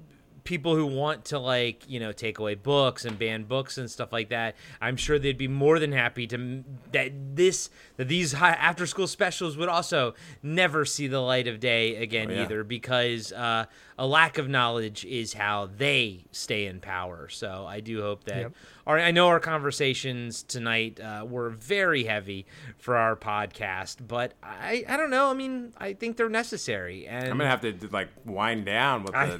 people 0.46 0.74
who 0.74 0.86
want 0.86 1.26
to 1.26 1.38
like 1.38 1.82
you 1.88 2.00
know 2.00 2.12
take 2.12 2.38
away 2.38 2.54
books 2.54 3.04
and 3.04 3.18
ban 3.18 3.42
books 3.44 3.76
and 3.76 3.90
stuff 3.90 4.12
like 4.12 4.30
that 4.30 4.54
i'm 4.80 4.96
sure 4.96 5.18
they'd 5.18 5.36
be 5.36 5.48
more 5.48 5.78
than 5.78 5.92
happy 5.92 6.26
to 6.26 6.64
that 6.92 7.10
this 7.36 7.68
that 7.96 8.08
these 8.08 8.32
high 8.32 8.52
after 8.52 8.86
school 8.86 9.06
specials 9.06 9.56
would 9.56 9.68
also 9.68 10.14
never 10.42 10.84
see 10.84 11.06
the 11.06 11.20
light 11.20 11.46
of 11.48 11.60
day 11.60 11.96
again 11.96 12.30
Oh, 12.30 12.34
yeah. 12.34 12.42
either 12.44 12.64
because 12.64 13.32
uh, 13.32 13.66
a 13.98 14.06
lack 14.06 14.38
of 14.38 14.48
knowledge 14.48 15.04
is 15.04 15.32
how 15.34 15.68
they 15.76 16.24
stay 16.32 16.66
in 16.66 16.80
power 16.80 17.28
so 17.28 17.66
i 17.68 17.80
do 17.80 18.00
hope 18.00 18.24
that 18.24 18.36
Yep. 18.38 18.52
our, 18.86 18.98
i 18.98 19.10
know 19.10 19.26
our 19.28 19.40
conversations 19.40 20.42
tonight 20.42 21.00
uh, 21.00 21.24
were 21.28 21.50
very 21.50 22.04
heavy 22.04 22.46
for 22.78 22.96
our 22.96 23.16
podcast 23.16 23.96
but 24.06 24.32
i 24.42 24.84
i 24.88 24.96
don't 24.96 25.10
know 25.10 25.30
i 25.30 25.34
mean 25.34 25.72
i 25.78 25.92
think 25.92 26.16
they're 26.16 26.28
necessary 26.28 27.06
and 27.06 27.24
I'm 27.24 27.36
gonna 27.38 27.50
have 27.50 27.60
to 27.62 27.74
like 27.90 28.08
wind 28.24 28.64
down 28.66 29.02
with 29.04 29.14
I, 29.14 29.24
a, 29.26 29.38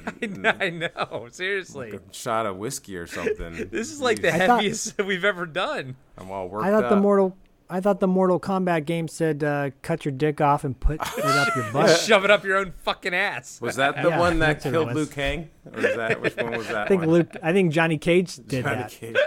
I 0.65 0.69
know 0.69 0.89
seriously 1.31 1.91
a 1.95 2.13
shot 2.13 2.45
of 2.45 2.57
whiskey 2.57 2.97
or 2.97 3.07
something. 3.07 3.67
this 3.71 3.91
is 3.91 4.01
like 4.01 4.21
the 4.21 4.29
Jeez, 4.29 4.45
thought- 4.47 4.59
heaviest 4.61 4.97
we've 5.05 5.25
ever 5.25 5.45
done. 5.45 5.95
I'm 6.17 6.31
all 6.31 6.47
worked 6.49 6.65
I 6.65 6.71
thought 6.71 6.89
the. 6.89 6.95
Mortal 6.95 7.35
I 7.69 7.81
thought 7.81 7.99
the 7.99 8.07
Mortal 8.07 8.39
Kombat 8.39 8.85
game 8.85 9.09
said 9.09 9.43
uh, 9.43 9.71
cut 9.81 10.05
your 10.05 10.13
dick 10.13 10.39
off 10.39 10.63
and 10.63 10.79
put 10.79 11.01
it 11.01 11.25
up 11.25 11.53
your 11.53 11.69
butt. 11.73 11.99
Shove 11.99 12.23
it 12.23 12.31
up 12.31 12.45
your 12.45 12.55
own 12.55 12.73
fucking 12.83 13.13
ass. 13.13 13.59
Was 13.59 13.75
that 13.75 14.01
the 14.01 14.07
Yeah, 14.07 14.19
one 14.19 14.39
that 14.39 14.61
that's 14.61 14.65
what 14.65 14.69
it 14.69 14.73
killed 14.73 14.87
was. 14.87 14.95
Liu 14.95 15.05
Kang? 15.07 15.49
Or 15.65 15.71
was 15.81 15.95
that 15.97 16.21
which 16.21 16.37
one 16.37 16.51
was 16.57 16.67
that? 16.69 16.85
I 16.85 16.87
think 16.87 17.01
one? 17.01 17.09
Luke. 17.11 17.31
I 17.43 17.51
think 17.51 17.73
Johnny 17.73 17.97
Cage 17.97 18.37
did 18.37 18.63
Johnny 18.63 18.83
that. 18.83 18.89
Cage. 18.89 19.17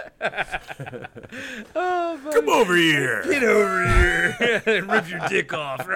Come 1.75 2.49
over 2.49 2.75
here. 2.75 3.21
Get 3.29 3.43
over 3.43 3.87
here 3.87 4.63
and 4.65 4.91
rip 4.91 5.07
your 5.07 5.19
dick 5.29 5.53
off. 5.53 5.87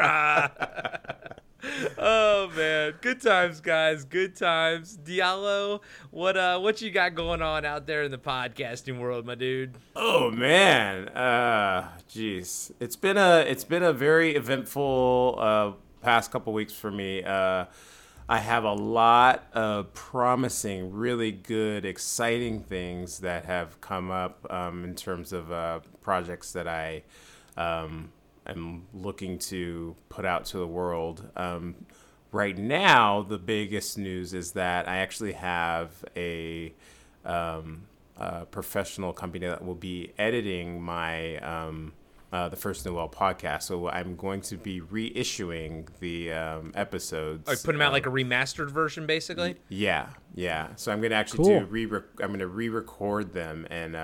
Oh 1.97 2.51
man, 2.55 2.93
good 3.01 3.21
times, 3.21 3.61
guys. 3.61 4.05
Good 4.05 4.35
times. 4.35 4.97
Diallo, 4.97 5.81
what 6.11 6.37
uh, 6.37 6.59
what 6.59 6.81
you 6.81 6.91
got 6.91 7.15
going 7.15 7.41
on 7.41 7.65
out 7.65 7.87
there 7.87 8.03
in 8.03 8.11
the 8.11 8.17
podcasting 8.17 8.99
world, 8.99 9.25
my 9.25 9.35
dude? 9.35 9.75
Oh 9.95 10.31
man, 10.31 11.09
uh, 11.09 11.89
jeez, 12.09 12.71
it's 12.79 12.95
been 12.95 13.17
a 13.17 13.39
it's 13.39 13.63
been 13.63 13.83
a 13.83 13.93
very 13.93 14.35
eventful 14.35 15.37
uh, 15.39 15.71
past 16.01 16.31
couple 16.31 16.53
weeks 16.53 16.73
for 16.73 16.91
me. 16.91 17.23
Uh, 17.23 17.65
I 18.27 18.39
have 18.39 18.63
a 18.63 18.73
lot 18.73 19.43
of 19.53 19.93
promising, 19.93 20.91
really 20.91 21.31
good, 21.31 21.85
exciting 21.85 22.61
things 22.61 23.19
that 23.19 23.45
have 23.45 23.79
come 23.81 24.09
up 24.09 24.47
um, 24.51 24.83
in 24.83 24.95
terms 24.95 25.31
of 25.31 25.51
uh, 25.51 25.81
projects 26.01 26.51
that 26.53 26.67
I 26.67 27.03
um, 27.55 28.11
am 28.47 28.83
looking 28.93 29.37
to 29.39 29.95
put 30.09 30.25
out 30.25 30.45
to 30.45 30.57
the 30.57 30.67
world. 30.67 31.29
Um, 31.35 31.75
right 32.31 32.57
now, 32.57 33.21
the 33.23 33.37
biggest 33.37 33.97
news 33.97 34.33
is 34.33 34.51
that 34.53 34.87
I 34.87 34.97
actually 34.97 35.33
have 35.33 36.03
a 36.15 36.73
um, 37.23 37.83
uh, 38.17 38.45
professional 38.45 39.13
company 39.13 39.45
that 39.47 39.63
will 39.65 39.75
be 39.75 40.11
editing 40.17 40.81
my 40.81 41.37
um, 41.37 41.93
uh, 42.31 42.49
the 42.49 42.55
First 42.57 42.85
Noel 42.85 43.07
podcast. 43.07 43.63
So 43.63 43.87
I'm 43.89 44.15
going 44.15 44.41
to 44.41 44.57
be 44.57 44.81
reissuing 44.81 45.87
the 45.99 46.33
um, 46.33 46.71
episodes. 46.75 47.43
Oh, 47.47 47.51
you 47.51 47.57
put 47.57 47.71
them 47.71 47.81
out 47.81 47.87
um, 47.87 47.93
like 47.93 48.05
a 48.05 48.09
remastered 48.09 48.69
version, 48.69 49.05
basically. 49.05 49.55
yeah, 49.69 50.09
yeah. 50.33 50.69
So 50.75 50.91
I'm 50.91 51.01
gonna 51.01 51.15
actually 51.15 51.45
Cool. 51.45 51.59
do 51.61 51.65
re. 51.65 51.85
I'm 52.21 52.31
gonna 52.31 52.47
re-record 52.47 53.31
them, 53.33 53.65
and 53.69 53.95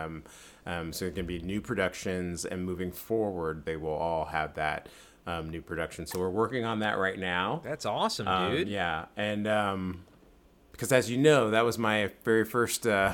um, 0.65 0.73
um, 0.73 0.93
so 0.93 1.05
it 1.05 1.15
can 1.15 1.25
be 1.25 1.39
new 1.39 1.61
productions. 1.61 2.45
And 2.45 2.65
moving 2.65 2.91
forward, 2.91 3.65
they 3.65 3.75
will 3.77 3.93
all 3.93 4.25
have 4.25 4.53
that 4.55 4.87
um, 5.27 5.49
new 5.49 5.61
production. 5.61 6.05
So 6.05 6.19
we're 6.19 6.29
working 6.29 6.65
on 6.65 6.79
that 6.79 6.97
right 6.97 7.17
now. 7.19 7.61
That's 7.63 7.85
awesome, 7.85 8.27
Um, 8.27 8.51
dude. 8.51 8.67
yeah, 8.67 9.05
and 9.15 9.47
um, 9.47 10.03
because 10.71 10.91
as 10.91 11.09
you 11.11 11.17
know, 11.17 11.51
that 11.51 11.63
was 11.65 11.77
my 11.77 12.11
very 12.23 12.43
first 12.45 12.87
uh, 12.87 13.13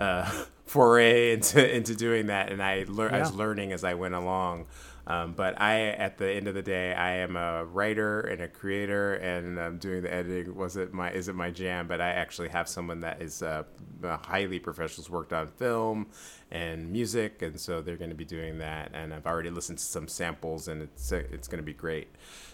uh, 0.00 0.30
foray 0.66 1.32
into 1.32 1.74
into 1.76 1.94
doing 1.94 2.26
that, 2.26 2.50
and 2.50 2.62
I 2.62 2.84
lear- 2.88 3.12
I 3.12 3.20
was 3.20 3.32
learning 3.34 3.72
as 3.72 3.84
I 3.84 3.94
went 3.94 4.14
along. 4.14 4.66
Um, 5.08 5.34
but 5.34 5.60
I, 5.60 5.90
at 5.90 6.18
the 6.18 6.28
end 6.28 6.48
of 6.48 6.54
the 6.54 6.62
day, 6.62 6.92
I 6.92 7.12
am 7.16 7.36
a 7.36 7.64
writer 7.64 8.20
and 8.22 8.42
a 8.42 8.48
creator, 8.48 9.14
and 9.14 9.58
um, 9.58 9.78
doing 9.78 10.02
the 10.02 10.12
editing 10.12 10.56
was 10.56 10.76
it 10.76 10.92
my 10.92 11.12
is 11.12 11.28
it 11.28 11.36
my 11.36 11.50
jam? 11.50 11.86
But 11.86 12.00
I 12.00 12.08
actually 12.08 12.48
have 12.48 12.68
someone 12.68 13.00
that 13.00 13.22
is 13.22 13.40
uh, 13.40 13.62
highly 14.02 14.58
professional, 14.58 15.04
has 15.04 15.10
worked 15.10 15.32
on 15.32 15.46
film 15.46 16.08
and 16.50 16.90
music, 16.90 17.42
and 17.42 17.60
so 17.60 17.80
they're 17.80 17.96
going 17.96 18.10
to 18.10 18.16
be 18.16 18.24
doing 18.24 18.58
that. 18.58 18.90
And 18.94 19.14
I've 19.14 19.26
already 19.26 19.50
listened 19.50 19.78
to 19.78 19.84
some 19.84 20.08
samples, 20.08 20.66
and 20.66 20.82
it's 20.82 21.12
it's 21.12 21.46
going 21.46 21.58
to 21.58 21.64
be 21.64 21.74
great. 21.74 22.08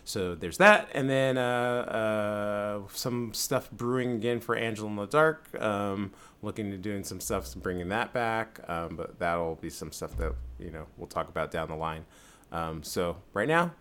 So 0.04 0.34
there's 0.34 0.58
that, 0.58 0.90
and 0.92 1.08
then 1.08 1.38
uh, 1.38 2.82
uh, 2.84 2.88
some 2.92 3.32
stuff 3.32 3.70
brewing 3.70 4.12
again 4.12 4.40
for 4.40 4.56
Angel 4.56 4.86
in 4.88 4.96
the 4.96 5.06
Dark. 5.06 5.48
Um, 5.58 6.12
looking 6.42 6.70
to 6.70 6.76
doing 6.76 7.04
some 7.04 7.20
stuff, 7.20 7.54
bringing 7.54 7.88
that 7.90 8.12
back, 8.12 8.60
um, 8.68 8.96
but 8.96 9.18
that'll 9.18 9.54
be 9.54 9.70
some 9.70 9.90
stuff 9.92 10.16
that 10.18 10.34
you 10.58 10.70
know 10.70 10.86
we'll 10.98 11.06
talk 11.06 11.28
about 11.28 11.50
down 11.50 11.68
the 11.68 11.76
line. 11.76 12.04
Um, 12.52 12.82
so 12.84 13.16
right 13.32 13.48
now, 13.48 13.72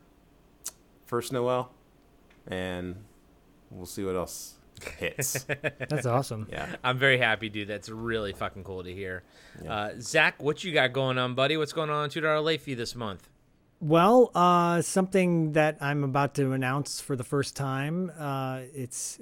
first 1.05 1.31
Noel, 1.31 1.71
and 2.47 2.95
we'll 3.69 3.85
see 3.85 4.03
what 4.03 4.15
else 4.15 4.55
hits. 4.97 5.43
That's 5.89 6.05
awesome. 6.05 6.47
yeah. 6.49 6.75
I'm 6.83 6.97
very 6.97 7.17
happy, 7.17 7.49
dude. 7.49 7.67
That's 7.67 7.89
really 7.89 8.33
fucking 8.33 8.63
cool 8.63 8.83
to 8.83 8.91
hear. 8.93 9.23
Uh, 9.67 9.91
Zach, 9.99 10.41
what 10.41 10.63
you 10.63 10.73
got 10.73 10.93
going 10.93 11.17
on, 11.17 11.35
buddy? 11.35 11.57
What's 11.57 11.73
going 11.73 11.89
on 11.89 12.05
in 12.05 12.09
two 12.09 12.21
dollar 12.21 12.39
late 12.39 12.61
fee 12.61 12.73
this 12.73 12.95
month? 12.95 13.27
Well, 13.81 14.31
uh, 14.35 14.81
something 14.81 15.53
that 15.53 15.77
I'm 15.81 16.03
about 16.03 16.35
to 16.35 16.51
announce 16.53 17.01
for 17.01 17.15
the 17.15 17.23
first 17.23 17.55
time. 17.55 18.11
Uh, 18.17 18.61
it's 18.73 19.19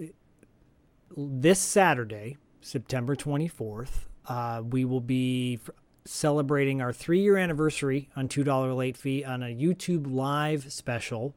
this 1.17 1.59
Saturday, 1.59 2.38
September 2.61 3.15
24th. 3.15 3.89
Uh, 4.27 4.61
we 4.69 4.84
will 4.85 4.99
be 5.01 5.59
f- 5.63 5.69
celebrating 6.10 6.81
our 6.81 6.91
three 6.91 7.22
year 7.22 7.38
anniversary 7.38 8.10
on 8.15 8.27
$2 8.27 8.76
late 8.76 8.98
fee 8.98 9.23
on 9.23 9.44
a 9.44 9.56
YouTube 9.56 10.11
live 10.11 10.72
special. 10.73 11.36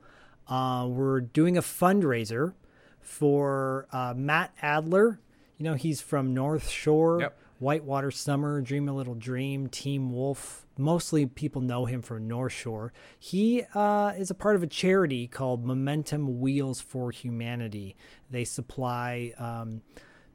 Uh, 0.49 0.87
we're 0.89 1.21
doing 1.21 1.59
a 1.59 1.63
fundraiser 1.63 2.55
for 3.01 3.87
uh, 3.93 4.15
Matt 4.17 4.53
Adler. 4.63 5.21
You 5.59 5.65
know, 5.65 5.75
he's 5.75 6.01
from 6.01 6.33
North 6.33 6.69
Shore, 6.71 7.21
Yep. 7.21 7.39
Whitewater 7.59 8.11
Summer, 8.11 8.61
Dream 8.63 8.89
a 8.89 8.95
Little 8.95 9.15
Dream, 9.15 9.69
Teen 9.69 10.11
Wolf. 10.11 10.67
Mostly 10.79 11.27
people 11.27 11.61
know 11.61 11.85
him 11.85 12.01
from 12.01 12.27
North 12.27 12.53
Shore. 12.53 12.95
He 13.19 13.63
uh, 13.75 14.15
is 14.17 14.31
a 14.31 14.35
part 14.35 14.57
of 14.57 14.63
a 14.63 14.67
charity 14.67 15.29
called 15.29 15.65
Momentum 15.67 16.41
Wheels 16.41 16.81
for 16.81 17.11
Humanity. 17.11 17.95
They 18.31 18.45
supply 18.45 19.35
um, 19.39 19.83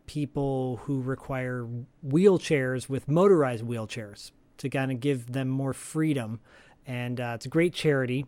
people 0.07 0.77
who 0.83 1.01
require 1.01 1.67
wheelchairs 2.05 2.89
with 2.89 3.07
motorized 3.07 3.63
wheelchairs 3.63 4.31
to 4.57 4.69
kind 4.69 4.91
of 4.91 4.99
give 4.99 5.33
them 5.33 5.47
more 5.47 5.73
freedom. 5.73 6.39
And 6.85 7.21
uh, 7.21 7.33
it's 7.35 7.45
a 7.45 7.49
great 7.49 7.73
charity. 7.73 8.25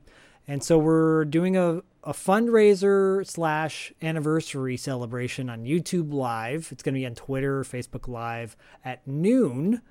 And 0.48 0.64
so 0.64 0.78
we're 0.78 1.26
doing 1.26 1.58
a, 1.58 1.82
a 2.04 2.14
fundraiser 2.14 3.26
slash 3.26 3.94
anniversary 4.02 4.78
celebration 4.78 5.50
on 5.50 5.64
YouTube 5.64 6.14
Live. 6.14 6.70
It's 6.72 6.84
going 6.84 6.94
to 6.94 7.00
be 7.00 7.06
on 7.06 7.16
Twitter, 7.16 7.64
Facebook 7.64 8.08
Live 8.08 8.56
at 8.84 9.08
noon 9.08 9.82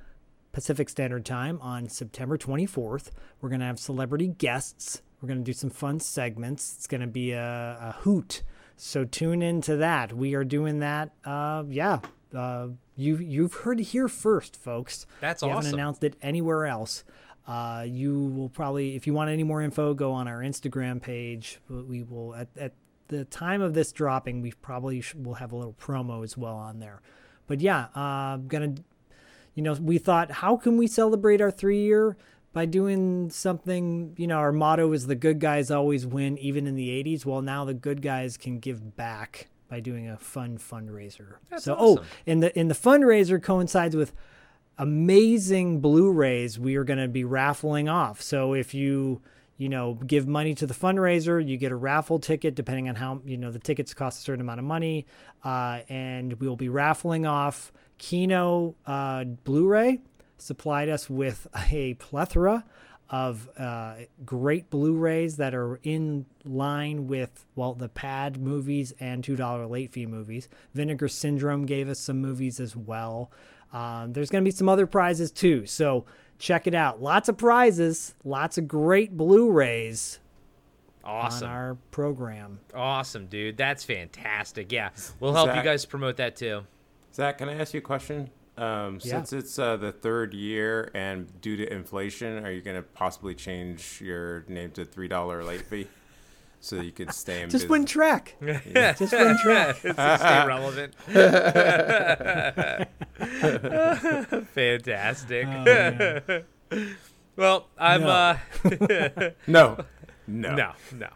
Pacific 0.52 0.88
Standard 0.88 1.24
Time 1.24 1.58
on 1.60 1.88
September 1.88 2.36
24th. 2.36 3.10
We're 3.40 3.48
going 3.48 3.60
to 3.60 3.66
have 3.66 3.78
celebrity 3.78 4.28
guests. 4.28 5.02
We're 5.20 5.28
going 5.28 5.38
to 5.38 5.44
do 5.44 5.52
some 5.52 5.70
fun 5.70 6.00
segments. 6.00 6.74
It's 6.76 6.86
going 6.86 7.00
to 7.00 7.06
be 7.06 7.32
a, 7.32 7.78
a 7.80 7.96
hoot. 8.00 8.42
So 8.80 9.04
tune 9.04 9.42
into 9.42 9.76
that. 9.76 10.12
We 10.12 10.34
are 10.34 10.44
doing 10.44 10.78
that. 10.78 11.10
Uh, 11.24 11.64
yeah. 11.68 11.98
Uh, 12.34 12.68
you 12.96 13.16
you've 13.16 13.54
heard 13.54 13.80
here 13.80 14.08
first, 14.08 14.56
folks. 14.56 15.06
That's 15.20 15.42
awesome. 15.42 15.48
we 15.48 15.52
awesome. 15.52 15.64
haven't 15.64 15.80
announced 15.80 16.04
it 16.04 16.16
anywhere 16.22 16.66
else. 16.66 17.04
Uh, 17.46 17.84
you 17.86 18.26
will 18.26 18.50
probably, 18.50 18.94
if 18.94 19.06
you 19.06 19.14
want 19.14 19.30
any 19.30 19.42
more 19.42 19.62
info, 19.62 19.94
go 19.94 20.12
on 20.12 20.28
our 20.28 20.40
Instagram 20.40 21.00
page. 21.00 21.60
But 21.68 21.86
we 21.86 22.02
will 22.02 22.34
at, 22.34 22.48
at 22.56 22.72
the 23.08 23.24
time 23.24 23.62
of 23.62 23.74
this 23.74 23.90
dropping, 23.90 24.42
we 24.42 24.52
probably 24.52 25.00
sh- 25.00 25.14
will 25.14 25.34
have 25.34 25.52
a 25.52 25.56
little 25.56 25.72
promo 25.74 26.22
as 26.22 26.36
well 26.36 26.56
on 26.56 26.78
there. 26.78 27.00
But 27.46 27.60
yeah, 27.60 27.86
uh, 27.94 28.36
gonna, 28.36 28.74
you 29.54 29.62
know, 29.62 29.72
we 29.72 29.98
thought, 29.98 30.30
how 30.30 30.56
can 30.56 30.76
we 30.76 30.86
celebrate 30.86 31.40
our 31.40 31.50
three 31.50 31.80
year 31.80 32.16
by 32.58 32.66
doing 32.66 33.30
something? 33.30 34.14
You 34.16 34.26
know, 34.26 34.38
our 34.38 34.50
motto 34.50 34.92
is 34.92 35.06
the 35.06 35.14
good 35.14 35.38
guys 35.38 35.70
always 35.70 36.04
win, 36.04 36.36
even 36.38 36.66
in 36.66 36.74
the 36.74 36.88
'80s. 36.88 37.24
Well, 37.24 37.40
now 37.40 37.64
the 37.64 37.72
good 37.72 38.02
guys 38.02 38.36
can 38.36 38.58
give 38.58 38.96
back 38.96 39.46
by 39.68 39.78
doing 39.78 40.08
a 40.08 40.16
fun 40.16 40.58
fundraiser. 40.58 41.34
That's 41.50 41.62
so, 41.62 41.74
awesome. 41.74 42.04
oh, 42.04 42.06
and 42.26 42.42
the 42.42 42.58
and 42.58 42.68
the 42.68 42.74
fundraiser 42.74 43.40
coincides 43.40 43.94
with 43.94 44.12
amazing 44.76 45.78
Blu-rays 45.80 46.58
we 46.58 46.74
are 46.74 46.82
going 46.82 46.98
to 46.98 47.06
be 47.06 47.22
raffling 47.22 47.88
off. 47.88 48.20
So 48.20 48.54
if 48.54 48.74
you 48.74 49.22
you 49.56 49.68
know 49.68 49.94
give 49.94 50.26
money 50.26 50.56
to 50.56 50.66
the 50.66 50.74
fundraiser, 50.74 51.46
you 51.46 51.58
get 51.58 51.70
a 51.70 51.76
raffle 51.76 52.18
ticket 52.18 52.56
depending 52.56 52.88
on 52.88 52.96
how 52.96 53.20
you 53.24 53.36
know 53.36 53.52
the 53.52 53.60
tickets 53.60 53.94
cost 53.94 54.18
a 54.18 54.22
certain 54.22 54.40
amount 54.40 54.58
of 54.58 54.66
money, 54.66 55.06
uh, 55.44 55.82
and 55.88 56.32
we 56.40 56.48
will 56.48 56.56
be 56.56 56.68
raffling 56.68 57.24
off 57.24 57.70
Kino 57.98 58.74
uh, 58.84 59.22
Blu-ray. 59.22 60.00
Supplied 60.38 60.88
us 60.88 61.10
with 61.10 61.46
a 61.70 61.94
plethora 61.94 62.64
of 63.10 63.48
uh, 63.58 63.94
great 64.24 64.68
Blu-rays 64.70 65.36
that 65.38 65.54
are 65.54 65.80
in 65.82 66.26
line 66.44 67.06
with 67.08 67.44
well 67.56 67.74
the 67.74 67.88
Pad 67.88 68.38
movies 68.40 68.92
and 69.00 69.24
two 69.24 69.34
dollar 69.36 69.66
late 69.66 69.92
fee 69.92 70.06
movies. 70.06 70.48
Vinegar 70.74 71.08
Syndrome 71.08 71.66
gave 71.66 71.88
us 71.88 71.98
some 71.98 72.20
movies 72.20 72.60
as 72.60 72.76
well. 72.76 73.30
Um, 73.72 74.12
there's 74.12 74.30
going 74.30 74.44
to 74.44 74.48
be 74.48 74.54
some 74.54 74.68
other 74.68 74.86
prizes 74.86 75.30
too, 75.30 75.66
so 75.66 76.04
check 76.38 76.66
it 76.66 76.74
out. 76.74 77.02
Lots 77.02 77.28
of 77.28 77.36
prizes, 77.36 78.14
lots 78.24 78.58
of 78.58 78.68
great 78.68 79.16
Blu-rays 79.16 80.20
Awesome. 81.04 81.48
on 81.48 81.54
our 81.54 81.74
program. 81.90 82.60
Awesome, 82.74 83.26
dude. 83.26 83.56
That's 83.56 83.84
fantastic. 83.84 84.70
Yeah. 84.70 84.90
We'll 85.20 85.34
help 85.34 85.54
you 85.56 85.62
guys 85.62 85.84
promote 85.86 86.16
that 86.18 86.36
too. 86.36 86.64
Zach, 87.14 87.38
can 87.38 87.48
I 87.48 87.54
ask 87.54 87.72
you 87.74 87.78
a 87.78 87.82
question? 87.82 88.30
Um, 88.58 88.98
Yeah. 89.02 89.22
Since 89.22 89.32
it's 89.32 89.58
uh, 89.58 89.76
the 89.76 89.92
third 89.92 90.34
year 90.34 90.90
and 90.94 91.40
due 91.40 91.56
to 91.56 91.72
inflation, 91.72 92.44
are 92.44 92.50
you 92.50 92.60
going 92.60 92.76
to 92.76 92.82
possibly 92.82 93.34
change 93.34 94.00
your 94.02 94.44
name 94.48 94.70
to 94.72 94.84
three 94.84 95.08
dollar 95.08 95.42
late 95.44 95.62
fee 95.62 95.86
so 96.60 96.76
you 96.80 96.90
could 96.92 97.12
stay 97.14 97.42
in 97.42 97.50
Just 97.50 97.68
business? 97.68 97.70
win 97.70 97.86
track. 97.86 98.34
Yeah. 98.42 98.92
Just 98.94 99.12
win 99.12 99.38
track. 99.38 99.76
Stay 99.80 100.46
relevant. 100.46 100.94
Fantastic. 104.54 105.46
Oh, 105.46 106.42
well, 107.36 107.68
I'm 107.78 108.00
No. 108.02 108.08
uh 108.08 108.38
No, 109.46 109.84
no, 110.26 110.54
no, 110.54 110.72
no. 110.92 111.08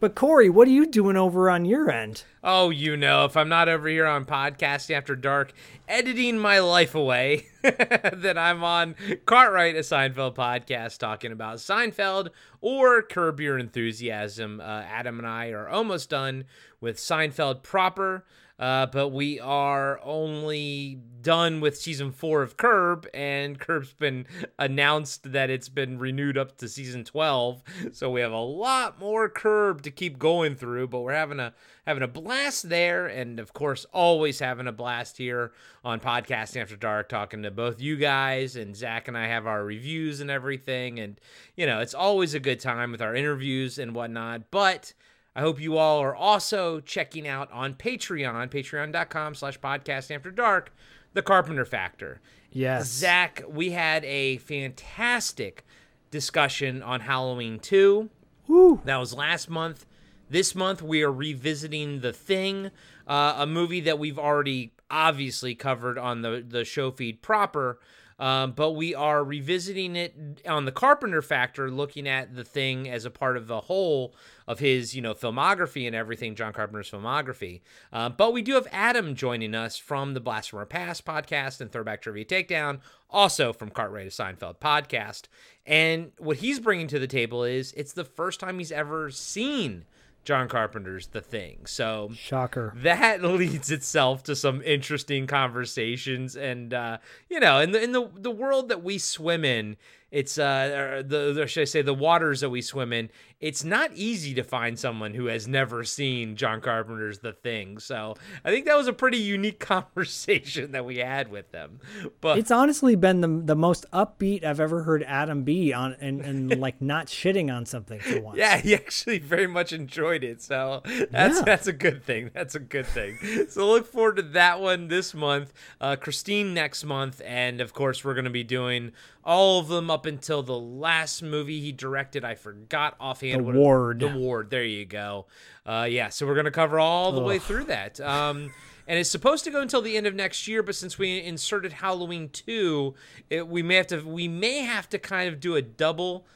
But 0.00 0.14
Corey, 0.14 0.48
what 0.48 0.68
are 0.68 0.72
you 0.72 0.86
doing 0.86 1.16
over 1.16 1.50
on 1.50 1.64
your 1.64 1.90
end? 1.90 2.22
Oh, 2.44 2.70
you 2.70 2.96
know, 2.96 3.24
if 3.24 3.36
I'm 3.36 3.48
not 3.48 3.68
over 3.68 3.88
here 3.88 4.06
on 4.06 4.24
Podcasting 4.26 4.96
After 4.96 5.16
Dark 5.16 5.52
editing 5.88 6.38
my 6.38 6.60
life 6.60 6.94
away, 6.94 7.46
then 7.62 8.38
I'm 8.38 8.62
on 8.62 8.94
Cartwright, 9.26 9.74
a 9.74 9.80
Seinfeld 9.80 10.36
podcast 10.36 10.98
talking 10.98 11.32
about 11.32 11.56
Seinfeld 11.56 12.28
or 12.60 13.02
Curb 13.02 13.40
Your 13.40 13.58
Enthusiasm. 13.58 14.60
Uh, 14.60 14.82
Adam 14.88 15.18
and 15.18 15.26
I 15.26 15.48
are 15.48 15.68
almost 15.68 16.10
done 16.10 16.44
with 16.80 16.98
Seinfeld 16.98 17.64
proper. 17.64 18.24
Uh, 18.58 18.86
but 18.86 19.10
we 19.10 19.38
are 19.38 20.00
only 20.02 20.98
done 21.20 21.60
with 21.60 21.76
season 21.76 22.10
four 22.10 22.42
of 22.42 22.56
Curb, 22.56 23.06
and 23.14 23.58
Curb's 23.58 23.92
been 23.92 24.26
announced 24.58 25.32
that 25.32 25.48
it's 25.48 25.68
been 25.68 25.98
renewed 25.98 26.36
up 26.36 26.56
to 26.58 26.68
season 26.68 27.04
twelve. 27.04 27.62
So 27.92 28.10
we 28.10 28.20
have 28.20 28.32
a 28.32 28.38
lot 28.38 28.98
more 28.98 29.28
Curb 29.28 29.82
to 29.82 29.90
keep 29.90 30.18
going 30.18 30.56
through, 30.56 30.88
but 30.88 31.00
we're 31.00 31.12
having 31.12 31.38
a 31.38 31.54
having 31.86 32.02
a 32.02 32.08
blast 32.08 32.68
there, 32.68 33.06
and 33.06 33.38
of 33.38 33.52
course, 33.52 33.86
always 33.92 34.40
having 34.40 34.66
a 34.66 34.72
blast 34.72 35.18
here 35.18 35.52
on 35.84 36.00
Podcasting 36.00 36.60
After 36.60 36.76
Dark, 36.76 37.08
talking 37.08 37.44
to 37.44 37.52
both 37.52 37.80
you 37.80 37.96
guys 37.96 38.56
and 38.56 38.74
Zach 38.74 39.06
and 39.06 39.16
I 39.16 39.28
have 39.28 39.46
our 39.46 39.64
reviews 39.64 40.20
and 40.20 40.30
everything, 40.30 40.98
and 40.98 41.20
you 41.56 41.64
know, 41.64 41.78
it's 41.78 41.94
always 41.94 42.34
a 42.34 42.40
good 42.40 42.58
time 42.58 42.90
with 42.90 43.02
our 43.02 43.14
interviews 43.14 43.78
and 43.78 43.94
whatnot, 43.94 44.50
but. 44.50 44.94
I 45.38 45.40
hope 45.40 45.60
you 45.60 45.76
all 45.76 46.00
are 46.00 46.16
also 46.16 46.80
checking 46.80 47.28
out 47.28 47.48
on 47.52 47.74
Patreon, 47.74 48.50
patreon.com 48.50 49.36
slash 49.36 49.60
podcast 49.60 50.12
after 50.12 50.32
dark, 50.32 50.74
the 51.12 51.22
Carpenter 51.22 51.64
Factor. 51.64 52.20
Yes. 52.50 52.88
Zach, 52.88 53.44
we 53.48 53.70
had 53.70 54.04
a 54.04 54.38
fantastic 54.38 55.64
discussion 56.10 56.82
on 56.82 57.02
Halloween 57.02 57.60
2. 57.60 58.10
Woo. 58.48 58.80
That 58.84 58.96
was 58.96 59.14
last 59.14 59.48
month. 59.48 59.86
This 60.28 60.56
month, 60.56 60.82
we 60.82 61.04
are 61.04 61.12
revisiting 61.12 62.00
The 62.00 62.12
Thing, 62.12 62.72
uh, 63.06 63.36
a 63.38 63.46
movie 63.46 63.82
that 63.82 64.00
we've 64.00 64.18
already 64.18 64.72
obviously 64.90 65.54
covered 65.54 65.98
on 65.98 66.22
the, 66.22 66.44
the 66.44 66.64
show 66.64 66.90
feed 66.90 67.22
proper. 67.22 67.78
Um, 68.18 68.52
but 68.52 68.72
we 68.72 68.94
are 68.94 69.22
revisiting 69.22 69.94
it 69.94 70.42
on 70.46 70.64
the 70.64 70.72
Carpenter 70.72 71.22
Factor, 71.22 71.70
looking 71.70 72.08
at 72.08 72.34
the 72.34 72.44
thing 72.44 72.88
as 72.88 73.04
a 73.04 73.10
part 73.10 73.36
of 73.36 73.46
the 73.46 73.60
whole 73.60 74.14
of 74.46 74.58
his, 74.58 74.94
you 74.94 75.00
know, 75.00 75.14
filmography 75.14 75.86
and 75.86 75.94
everything, 75.94 76.34
John 76.34 76.52
Carpenter's 76.52 76.90
filmography. 76.90 77.60
Uh, 77.92 78.08
but 78.08 78.32
we 78.32 78.42
do 78.42 78.54
have 78.54 78.66
Adam 78.72 79.14
joining 79.14 79.54
us 79.54 79.76
from 79.76 80.14
the 80.14 80.20
Blast 80.20 80.50
from 80.50 80.58
Our 80.58 80.66
Past 80.66 81.04
podcast 81.04 81.60
and 81.60 81.70
Throwback 81.70 82.02
Trivia 82.02 82.24
Takedown, 82.24 82.80
also 83.08 83.52
from 83.52 83.70
Cartwright 83.70 84.10
to 84.10 84.22
Seinfeld 84.22 84.58
podcast. 84.58 85.24
And 85.64 86.10
what 86.18 86.38
he's 86.38 86.58
bringing 86.58 86.88
to 86.88 86.98
the 86.98 87.06
table 87.06 87.44
is 87.44 87.72
it's 87.76 87.92
the 87.92 88.04
first 88.04 88.40
time 88.40 88.58
he's 88.58 88.72
ever 88.72 89.10
seen 89.10 89.84
John 90.28 90.46
Carpenter's 90.46 91.06
The 91.06 91.22
Thing. 91.22 91.64
So 91.64 92.10
Shocker. 92.14 92.74
that 92.76 93.22
leads 93.24 93.70
itself 93.70 94.22
to 94.24 94.36
some 94.36 94.60
interesting 94.60 95.26
conversations 95.26 96.36
and 96.36 96.74
uh 96.74 96.98
you 97.30 97.40
know 97.40 97.60
in 97.60 97.72
the 97.72 97.82
in 97.82 97.92
the 97.92 98.10
the 98.14 98.30
world 98.30 98.68
that 98.68 98.84
we 98.84 98.98
swim 98.98 99.42
in 99.42 99.78
it's 100.10 100.38
uh 100.38 100.96
or 100.98 101.02
the, 101.02 101.32
the 101.34 101.46
should 101.46 101.62
I 101.62 101.64
say 101.64 101.82
the 101.82 101.92
waters 101.94 102.40
that 102.40 102.50
we 102.50 102.62
swim 102.62 102.92
in 102.92 103.10
it's 103.40 103.62
not 103.62 103.90
easy 103.94 104.34
to 104.34 104.42
find 104.42 104.76
someone 104.78 105.14
who 105.14 105.26
has 105.26 105.46
never 105.46 105.84
seen 105.84 106.34
John 106.34 106.60
Carpenter's 106.60 107.18
The 107.18 107.32
Thing 107.32 107.78
so 107.78 108.14
I 108.44 108.50
think 108.50 108.64
that 108.66 108.76
was 108.76 108.86
a 108.88 108.92
pretty 108.92 109.18
unique 109.18 109.60
conversation 110.02 110.72
that 110.72 110.84
we 110.86 110.96
had 110.98 111.30
with 111.30 111.52
them 111.52 111.80
but 112.20 112.38
It's 112.38 112.50
honestly 112.50 112.96
been 112.96 113.20
the 113.20 113.28
the 113.44 113.54
most 113.56 113.84
upbeat 113.92 114.44
I've 114.44 114.60
ever 114.60 114.82
heard 114.82 115.02
Adam 115.02 115.42
be 115.42 115.72
on 115.74 115.94
and, 116.00 116.20
and 116.20 116.58
like 116.60 116.80
not 116.80 117.06
shitting 117.08 117.54
on 117.54 117.66
something 117.66 118.00
for 118.00 118.20
once. 118.20 118.38
Yeah, 118.38 118.56
he 118.58 118.74
actually 118.74 119.18
very 119.18 119.46
much 119.46 119.72
enjoyed 119.72 120.24
it. 120.24 120.40
So 120.42 120.82
that's 121.10 121.36
Yeah. 121.38 121.42
that's 121.44 121.66
a 121.66 121.72
good 121.72 122.02
thing. 122.04 122.30
That's 122.32 122.54
a 122.54 122.60
good 122.60 122.86
thing. 122.86 123.18
So 123.50 123.68
look 123.68 123.86
forward 123.86 124.16
to 124.16 124.22
that 124.22 124.60
one 124.60 124.88
this 124.88 125.14
month. 125.14 125.52
Uh, 125.80 125.96
Christine 125.96 126.54
next 126.54 126.84
month, 126.84 127.20
and 127.24 127.60
of 127.60 127.72
course 127.74 128.04
we're 128.04 128.14
gonna 128.14 128.30
be 128.30 128.44
doing 128.44 128.92
all 129.28 129.60
of 129.60 129.68
them 129.68 129.90
up 129.90 130.06
until 130.06 130.42
the 130.42 130.58
last 130.58 131.22
movie 131.22 131.60
he 131.60 131.70
directed. 131.70 132.24
I 132.24 132.34
forgot 132.34 132.96
offhand. 132.98 133.40
The 133.40 133.44
what 133.44 133.54
Ward. 133.54 134.00
The 134.00 134.08
Ward. 134.08 134.48
There 134.48 134.64
you 134.64 134.86
go. 134.86 135.26
Uh, 135.66 135.86
yeah. 135.88 136.08
So 136.08 136.26
we're 136.26 136.34
gonna 136.34 136.50
cover 136.50 136.80
all 136.80 137.12
the 137.12 137.20
way 137.20 137.38
through 137.38 137.64
that. 137.64 138.00
Um, 138.00 138.50
and 138.86 138.98
it's 138.98 139.10
supposed 139.10 139.44
to 139.44 139.50
go 139.50 139.60
until 139.60 139.82
the 139.82 139.98
end 139.98 140.06
of 140.06 140.14
next 140.14 140.48
year. 140.48 140.62
But 140.62 140.76
since 140.76 140.98
we 140.98 141.22
inserted 141.22 141.74
Halloween 141.74 142.30
two, 142.30 142.94
it, 143.28 143.46
we 143.46 143.62
may 143.62 143.74
have 143.74 143.86
to 143.88 144.00
we 144.00 144.28
may 144.28 144.60
have 144.60 144.88
to 144.88 144.98
kind 144.98 145.28
of 145.28 145.40
do 145.40 145.56
a 145.56 145.62
double 145.62 146.26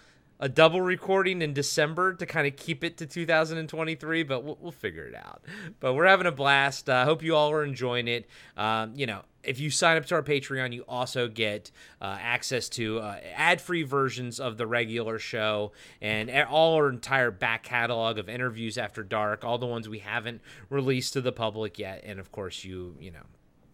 a 0.42 0.48
double 0.48 0.80
recording 0.80 1.40
in 1.40 1.54
December 1.54 2.14
to 2.14 2.26
kind 2.26 2.48
of 2.48 2.56
keep 2.56 2.82
it 2.82 2.96
to 2.96 3.06
2023, 3.06 4.24
but 4.24 4.42
we'll, 4.42 4.58
we'll 4.60 4.72
figure 4.72 5.04
it 5.04 5.14
out. 5.14 5.40
But 5.78 5.94
we're 5.94 6.08
having 6.08 6.26
a 6.26 6.32
blast. 6.32 6.90
I 6.90 7.02
uh, 7.02 7.04
hope 7.04 7.22
you 7.22 7.36
all 7.36 7.52
are 7.52 7.62
enjoying 7.62 8.08
it. 8.08 8.28
Um, 8.56 8.92
you 8.96 9.06
know, 9.06 9.22
if 9.44 9.60
you 9.60 9.70
sign 9.70 9.96
up 9.96 10.04
to 10.06 10.16
our 10.16 10.22
Patreon, 10.22 10.72
you 10.72 10.82
also 10.88 11.28
get 11.28 11.70
uh, 12.00 12.18
access 12.20 12.68
to 12.70 12.98
uh, 12.98 13.20
ad-free 13.36 13.84
versions 13.84 14.40
of 14.40 14.56
the 14.56 14.66
regular 14.66 15.20
show 15.20 15.70
and 16.00 16.28
all 16.50 16.74
our 16.74 16.88
entire 16.88 17.30
back 17.30 17.62
catalog 17.62 18.18
of 18.18 18.28
interviews 18.28 18.76
after 18.76 19.04
dark, 19.04 19.44
all 19.44 19.58
the 19.58 19.66
ones 19.66 19.88
we 19.88 20.00
haven't 20.00 20.40
released 20.70 21.12
to 21.12 21.20
the 21.20 21.32
public 21.32 21.78
yet, 21.78 22.02
and 22.04 22.18
of 22.18 22.32
course, 22.32 22.64
you 22.64 22.96
you 22.98 23.12
know 23.12 23.22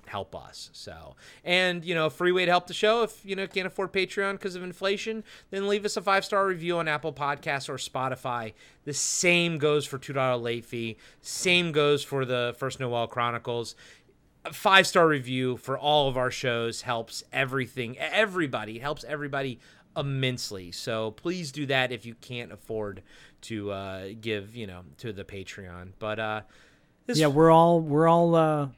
help 0.09 0.35
us. 0.35 0.71
So, 0.73 1.17
and 1.45 1.85
you 1.85 1.95
know, 1.95 2.11
free 2.11 2.33
way 2.33 2.45
to 2.45 2.51
help 2.51 2.67
the 2.67 2.75
show 2.75 3.03
if 3.03 3.25
you 3.25 3.37
know 3.37 3.47
can't 3.47 3.67
afford 3.67 3.93
Patreon 3.93 4.33
because 4.33 4.55
of 4.55 4.63
inflation, 4.63 5.25
then 5.51 5.69
leave 5.69 5.85
us 5.85 5.97
a 5.97 6.03
five 6.03 6.25
star 6.25 6.47
review 6.47 6.79
on 6.79 6.89
Apple 6.89 7.13
Podcasts 7.13 7.69
or 7.69 7.77
Spotify. 7.77 8.53
The 8.85 8.95
same 8.95 9.59
goes 9.59 9.87
for 9.87 9.99
two 9.99 10.13
dollar 10.13 10.37
late 10.37 10.65
fee. 10.65 10.97
Same 11.21 11.73
goes 11.73 12.03
for 12.03 12.25
the 12.25 12.55
First 12.59 12.81
Noel 12.81 13.07
Chronicles. 13.07 13.75
A 14.45 14.53
five 14.53 14.87
star 14.87 15.07
review 15.07 15.57
for 15.57 15.79
all 15.79 16.09
of 16.09 16.17
our 16.17 16.31
shows 16.31 16.83
helps 16.83 17.23
everything. 17.33 17.99
Everybody 17.99 18.77
it 18.77 18.83
helps 18.83 19.05
everybody 19.05 19.59
immensely. 19.97 20.73
So 20.73 21.11
please 21.11 21.53
do 21.53 21.67
that 21.67 21.93
if 21.93 22.07
you 22.07 22.15
can't 22.15 22.53
afford 22.53 23.03
to 23.43 23.71
uh, 23.71 24.09
give 24.21 24.57
you 24.57 24.67
know 24.67 24.83
to 24.99 25.13
the 25.13 25.25
Patreon. 25.25 25.93
But 25.99 26.19
uh, 26.19 26.41
yeah, 27.09 27.27
we're 27.27 27.51
all 27.51 27.81
we're 27.81 28.09
all 28.09 28.35
uh, 28.35 28.69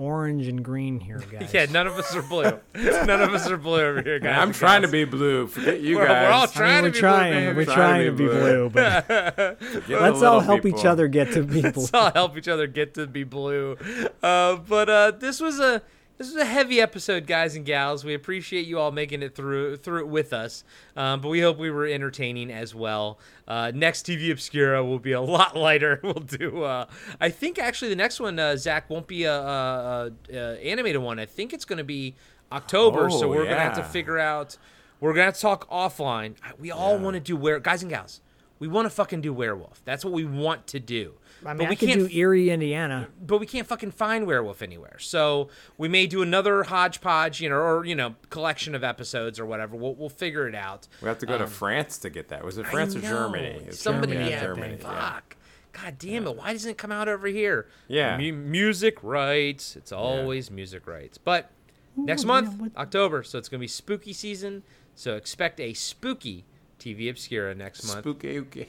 orange 0.00 0.48
and 0.48 0.64
green 0.64 0.98
here, 0.98 1.18
guys. 1.30 1.52
yeah, 1.52 1.66
none 1.66 1.86
of 1.86 1.98
us 1.98 2.14
are 2.16 2.22
blue. 2.22 2.58
none 2.74 3.20
of 3.22 3.34
us 3.34 3.48
are 3.50 3.56
blue 3.56 3.80
over 3.80 4.02
here, 4.02 4.18
guys. 4.18 4.38
I'm 4.38 4.52
trying 4.52 4.82
to 4.82 4.88
be 4.88 5.04
blue. 5.04 5.46
Forget 5.46 5.80
you 5.80 5.96
we're, 5.96 6.06
guys. 6.06 6.26
We're 6.26 6.32
all 6.32 6.46
trying 6.48 6.78
I 6.78 6.82
mean, 6.82 6.84
to 6.84 6.90
be 6.92 6.98
trying, 6.98 7.44
blue. 7.44 7.54
We're 7.54 7.64
trying, 7.64 7.76
trying 7.76 8.04
to 8.06 8.12
be 8.12 8.26
blue, 8.26 8.70
blue 8.70 9.56
but 9.88 9.88
let's 9.88 10.22
all 10.22 10.40
help 10.40 10.62
people. 10.62 10.78
each 10.80 10.86
other 10.86 11.06
get 11.08 11.32
to 11.32 11.42
be 11.42 11.60
blue. 11.60 11.70
let's 11.70 11.94
all 11.94 12.10
help 12.12 12.36
each 12.36 12.48
other 12.48 12.66
get 12.66 12.94
to 12.94 13.06
be 13.06 13.24
blue. 13.24 13.76
Uh, 14.22 14.56
but 14.56 14.88
uh, 14.88 15.10
this 15.12 15.40
was 15.40 15.60
a 15.60 15.82
this 16.20 16.28
is 16.28 16.36
a 16.36 16.44
heavy 16.44 16.82
episode, 16.82 17.26
guys 17.26 17.56
and 17.56 17.64
gals. 17.64 18.04
We 18.04 18.12
appreciate 18.12 18.66
you 18.66 18.78
all 18.78 18.92
making 18.92 19.22
it 19.22 19.34
through 19.34 19.78
through 19.78 20.00
it 20.00 20.08
with 20.08 20.34
us, 20.34 20.64
um, 20.94 21.22
but 21.22 21.30
we 21.30 21.40
hope 21.40 21.56
we 21.56 21.70
were 21.70 21.86
entertaining 21.86 22.52
as 22.52 22.74
well. 22.74 23.18
Uh, 23.48 23.72
next 23.74 24.04
TV 24.04 24.30
Obscura 24.30 24.84
will 24.84 24.98
be 24.98 25.12
a 25.12 25.20
lot 25.22 25.56
lighter. 25.56 25.98
We'll 26.02 26.12
do. 26.12 26.64
Uh, 26.64 26.84
I 27.22 27.30
think 27.30 27.58
actually 27.58 27.88
the 27.88 27.96
next 27.96 28.20
one, 28.20 28.38
uh, 28.38 28.58
Zach, 28.58 28.90
won't 28.90 29.06
be 29.06 29.24
a, 29.24 29.34
a, 29.34 30.12
a, 30.30 30.58
animated 30.62 31.00
one. 31.00 31.18
I 31.18 31.24
think 31.24 31.54
it's 31.54 31.64
going 31.64 31.78
to 31.78 31.84
be 31.84 32.16
October. 32.52 33.06
Oh, 33.06 33.18
so 33.18 33.26
we're 33.26 33.44
yeah. 33.44 33.52
gonna 33.52 33.62
have 33.62 33.76
to 33.76 33.84
figure 33.84 34.18
out. 34.18 34.58
We're 35.00 35.14
gonna 35.14 35.32
to 35.32 35.40
talk 35.40 35.70
offline. 35.70 36.34
We 36.58 36.70
all 36.70 36.96
yeah. 36.96 37.02
want 37.02 37.14
to 37.14 37.20
do 37.20 37.34
where 37.34 37.58
guys 37.60 37.80
and 37.80 37.90
gals. 37.90 38.20
We 38.58 38.68
want 38.68 38.84
to 38.84 38.90
fucking 38.90 39.22
do 39.22 39.32
werewolf. 39.32 39.80
That's 39.86 40.04
what 40.04 40.12
we 40.12 40.26
want 40.26 40.66
to 40.66 40.80
do. 40.80 41.14
I 41.44 41.48
mean, 41.50 41.58
but 41.58 41.66
I 41.66 41.70
we 41.70 41.76
could 41.76 41.88
can't 41.88 42.00
do 42.08 42.16
Erie, 42.16 42.50
Indiana. 42.50 43.08
but 43.20 43.38
we 43.38 43.46
can't 43.46 43.66
fucking 43.66 43.92
find 43.92 44.26
werewolf 44.26 44.60
anywhere. 44.62 44.98
So 44.98 45.48
we 45.78 45.88
may 45.88 46.06
do 46.06 46.22
another 46.22 46.64
hodgepodge, 46.64 47.40
you 47.40 47.48
know, 47.48 47.56
or 47.56 47.84
you 47.84 47.94
know, 47.94 48.14
collection 48.28 48.74
of 48.74 48.84
episodes 48.84 49.40
or 49.40 49.46
whatever. 49.46 49.76
We'll 49.76 49.94
we'll 49.94 50.08
figure 50.10 50.46
it 50.48 50.54
out. 50.54 50.86
We 51.02 51.08
have 51.08 51.18
to 51.18 51.26
go 51.26 51.34
Um, 51.34 51.40
to 51.40 51.46
France 51.46 51.98
to 51.98 52.10
get 52.10 52.28
that. 52.28 52.44
Was 52.44 52.58
it 52.58 52.66
France 52.66 52.94
I 52.94 52.98
or. 52.98 53.02
Germany? 53.02 53.62
It's 53.66 53.80
Somebody, 53.80 54.12
Germany, 54.12 54.30
yeah, 54.30 54.40
Germany. 54.42 54.76
fuck. 54.76 55.36
yeah. 55.72 55.82
God 55.84 55.98
damn 55.98 56.26
it! 56.26 56.36
Why 56.36 56.52
doesn't 56.52 56.70
it 56.72 56.78
come 56.78 56.90
out 56.92 57.08
over 57.08 57.28
here? 57.28 57.68
Yeah. 57.88 58.18
Mu- 58.18 58.32
music 58.32 59.02
rights. 59.04 59.76
It's 59.76 59.92
always 59.92 60.50
music 60.50 60.86
rights. 60.86 61.16
But 61.16 61.50
next 61.96 62.24
month, 62.24 62.72
October, 62.76 63.22
so 63.22 63.38
it's 63.38 63.48
gonna 63.48 63.60
be 63.60 63.68
spooky 63.68 64.12
season. 64.12 64.62
So 64.96 65.14
expect 65.16 65.60
a 65.60 65.72
spooky 65.72 66.44
TV 66.80 67.08
Obscura 67.08 67.54
next 67.54 67.86
month. 67.86 68.00
Spooky, 68.00 68.38
okay. 68.40 68.68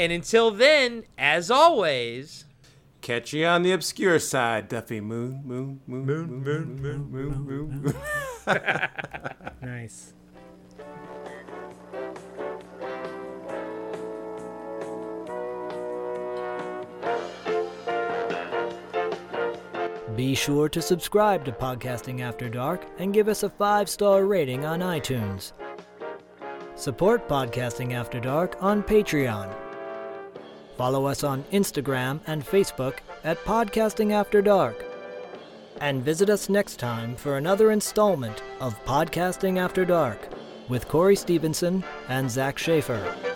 And 0.00 0.12
until 0.12 0.50
then, 0.50 1.04
as 1.18 1.50
always. 1.50 2.46
Catch 3.02 3.34
you 3.34 3.44
on 3.44 3.62
the 3.62 3.72
obscure 3.72 4.18
side, 4.18 4.66
Duffy. 4.66 4.98
Moon, 4.98 5.42
moon, 5.44 5.82
moon, 5.86 6.06
moon, 6.06 6.42
moon, 6.42 6.80
moon, 6.80 7.10
moon, 7.10 7.44
moon. 7.44 7.82
moon. 7.82 7.94
Nice. 9.60 10.14
Be 20.16 20.34
sure 20.34 20.70
to 20.70 20.80
subscribe 20.80 21.44
to 21.44 21.52
Podcasting 21.52 22.22
After 22.22 22.48
Dark 22.48 22.86
and 22.98 23.12
give 23.12 23.28
us 23.28 23.42
a 23.42 23.50
five 23.50 23.90
star 23.90 24.24
rating 24.24 24.64
on 24.64 24.80
iTunes. 24.80 25.52
Support 26.74 27.28
Podcasting 27.28 27.92
After 27.92 28.18
Dark 28.18 28.56
on 28.62 28.82
Patreon. 28.82 29.69
Follow 30.80 31.04
us 31.04 31.24
on 31.24 31.44
Instagram 31.52 32.20
and 32.26 32.42
Facebook 32.42 33.00
at 33.22 33.36
Podcasting 33.44 34.12
After 34.12 34.40
Dark. 34.40 34.82
And 35.78 36.02
visit 36.02 36.30
us 36.30 36.48
next 36.48 36.78
time 36.78 37.16
for 37.16 37.36
another 37.36 37.70
installment 37.70 38.42
of 38.60 38.82
Podcasting 38.86 39.58
After 39.58 39.84
Dark 39.84 40.30
with 40.70 40.88
Corey 40.88 41.16
Stevenson 41.16 41.84
and 42.08 42.30
Zach 42.30 42.56
Schaefer. 42.56 43.29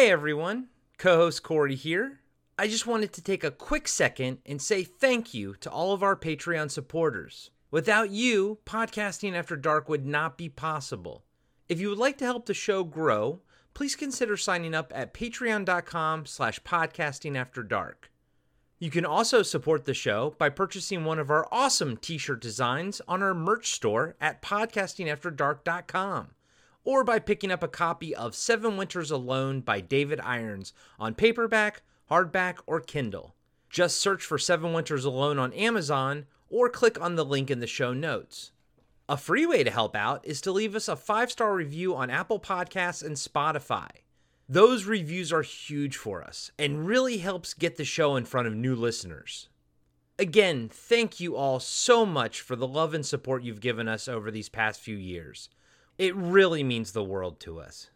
Hey 0.00 0.10
everyone, 0.10 0.68
co 0.96 1.16
host 1.16 1.42
Corey 1.42 1.74
here. 1.74 2.20
I 2.58 2.68
just 2.68 2.86
wanted 2.86 3.12
to 3.12 3.22
take 3.22 3.44
a 3.44 3.50
quick 3.50 3.86
second 3.86 4.38
and 4.46 4.62
say 4.62 4.82
thank 4.82 5.34
you 5.34 5.56
to 5.60 5.68
all 5.68 5.92
of 5.92 6.02
our 6.02 6.16
Patreon 6.16 6.70
supporters. 6.70 7.50
Without 7.70 8.08
you, 8.08 8.60
Podcasting 8.64 9.34
After 9.34 9.56
Dark 9.56 9.90
would 9.90 10.06
not 10.06 10.38
be 10.38 10.48
possible. 10.48 11.26
If 11.68 11.80
you 11.80 11.90
would 11.90 11.98
like 11.98 12.16
to 12.16 12.24
help 12.24 12.46
the 12.46 12.54
show 12.54 12.82
grow, 12.82 13.42
please 13.74 13.94
consider 13.94 14.38
signing 14.38 14.74
up 14.74 14.90
at 14.96 15.12
patreon.com 15.12 16.24
slash 16.24 16.60
podcasting 16.60 17.36
after 17.36 17.62
dark. 17.62 18.10
You 18.78 18.90
can 18.90 19.04
also 19.04 19.42
support 19.42 19.84
the 19.84 19.92
show 19.92 20.34
by 20.38 20.48
purchasing 20.48 21.04
one 21.04 21.18
of 21.18 21.30
our 21.30 21.46
awesome 21.52 21.98
t-shirt 21.98 22.40
designs 22.40 23.02
on 23.06 23.22
our 23.22 23.34
merch 23.34 23.72
store 23.72 24.16
at 24.18 24.40
podcastingafterdark.com 24.40 26.28
or 26.90 27.04
by 27.04 27.20
picking 27.20 27.52
up 27.52 27.62
a 27.62 27.68
copy 27.68 28.12
of 28.16 28.34
Seven 28.34 28.76
Winters 28.76 29.12
Alone 29.12 29.60
by 29.60 29.80
David 29.80 30.18
Irons 30.22 30.72
on 30.98 31.14
paperback, 31.14 31.82
hardback, 32.10 32.56
or 32.66 32.80
Kindle. 32.80 33.36
Just 33.70 34.00
search 34.00 34.24
for 34.24 34.38
Seven 34.38 34.72
Winters 34.72 35.04
Alone 35.04 35.38
on 35.38 35.52
Amazon 35.52 36.26
or 36.48 36.68
click 36.68 37.00
on 37.00 37.14
the 37.14 37.24
link 37.24 37.48
in 37.48 37.60
the 37.60 37.68
show 37.68 37.92
notes. 37.92 38.50
A 39.08 39.16
free 39.16 39.46
way 39.46 39.62
to 39.62 39.70
help 39.70 39.94
out 39.94 40.26
is 40.26 40.40
to 40.40 40.50
leave 40.50 40.74
us 40.74 40.88
a 40.88 40.96
five 40.96 41.30
star 41.30 41.54
review 41.54 41.94
on 41.94 42.10
Apple 42.10 42.40
Podcasts 42.40 43.04
and 43.04 43.14
Spotify. 43.14 43.90
Those 44.48 44.84
reviews 44.84 45.32
are 45.32 45.42
huge 45.42 45.96
for 45.96 46.24
us 46.24 46.50
and 46.58 46.88
really 46.88 47.18
helps 47.18 47.54
get 47.54 47.76
the 47.76 47.84
show 47.84 48.16
in 48.16 48.24
front 48.24 48.48
of 48.48 48.56
new 48.56 48.74
listeners. 48.74 49.48
Again, 50.18 50.68
thank 50.68 51.20
you 51.20 51.36
all 51.36 51.60
so 51.60 52.04
much 52.04 52.40
for 52.40 52.56
the 52.56 52.66
love 52.66 52.94
and 52.94 53.06
support 53.06 53.44
you've 53.44 53.60
given 53.60 53.86
us 53.86 54.08
over 54.08 54.32
these 54.32 54.48
past 54.48 54.80
few 54.80 54.96
years. 54.96 55.48
It 56.00 56.16
really 56.16 56.62
means 56.64 56.92
the 56.92 57.04
world 57.04 57.40
to 57.40 57.60
us. 57.60 57.86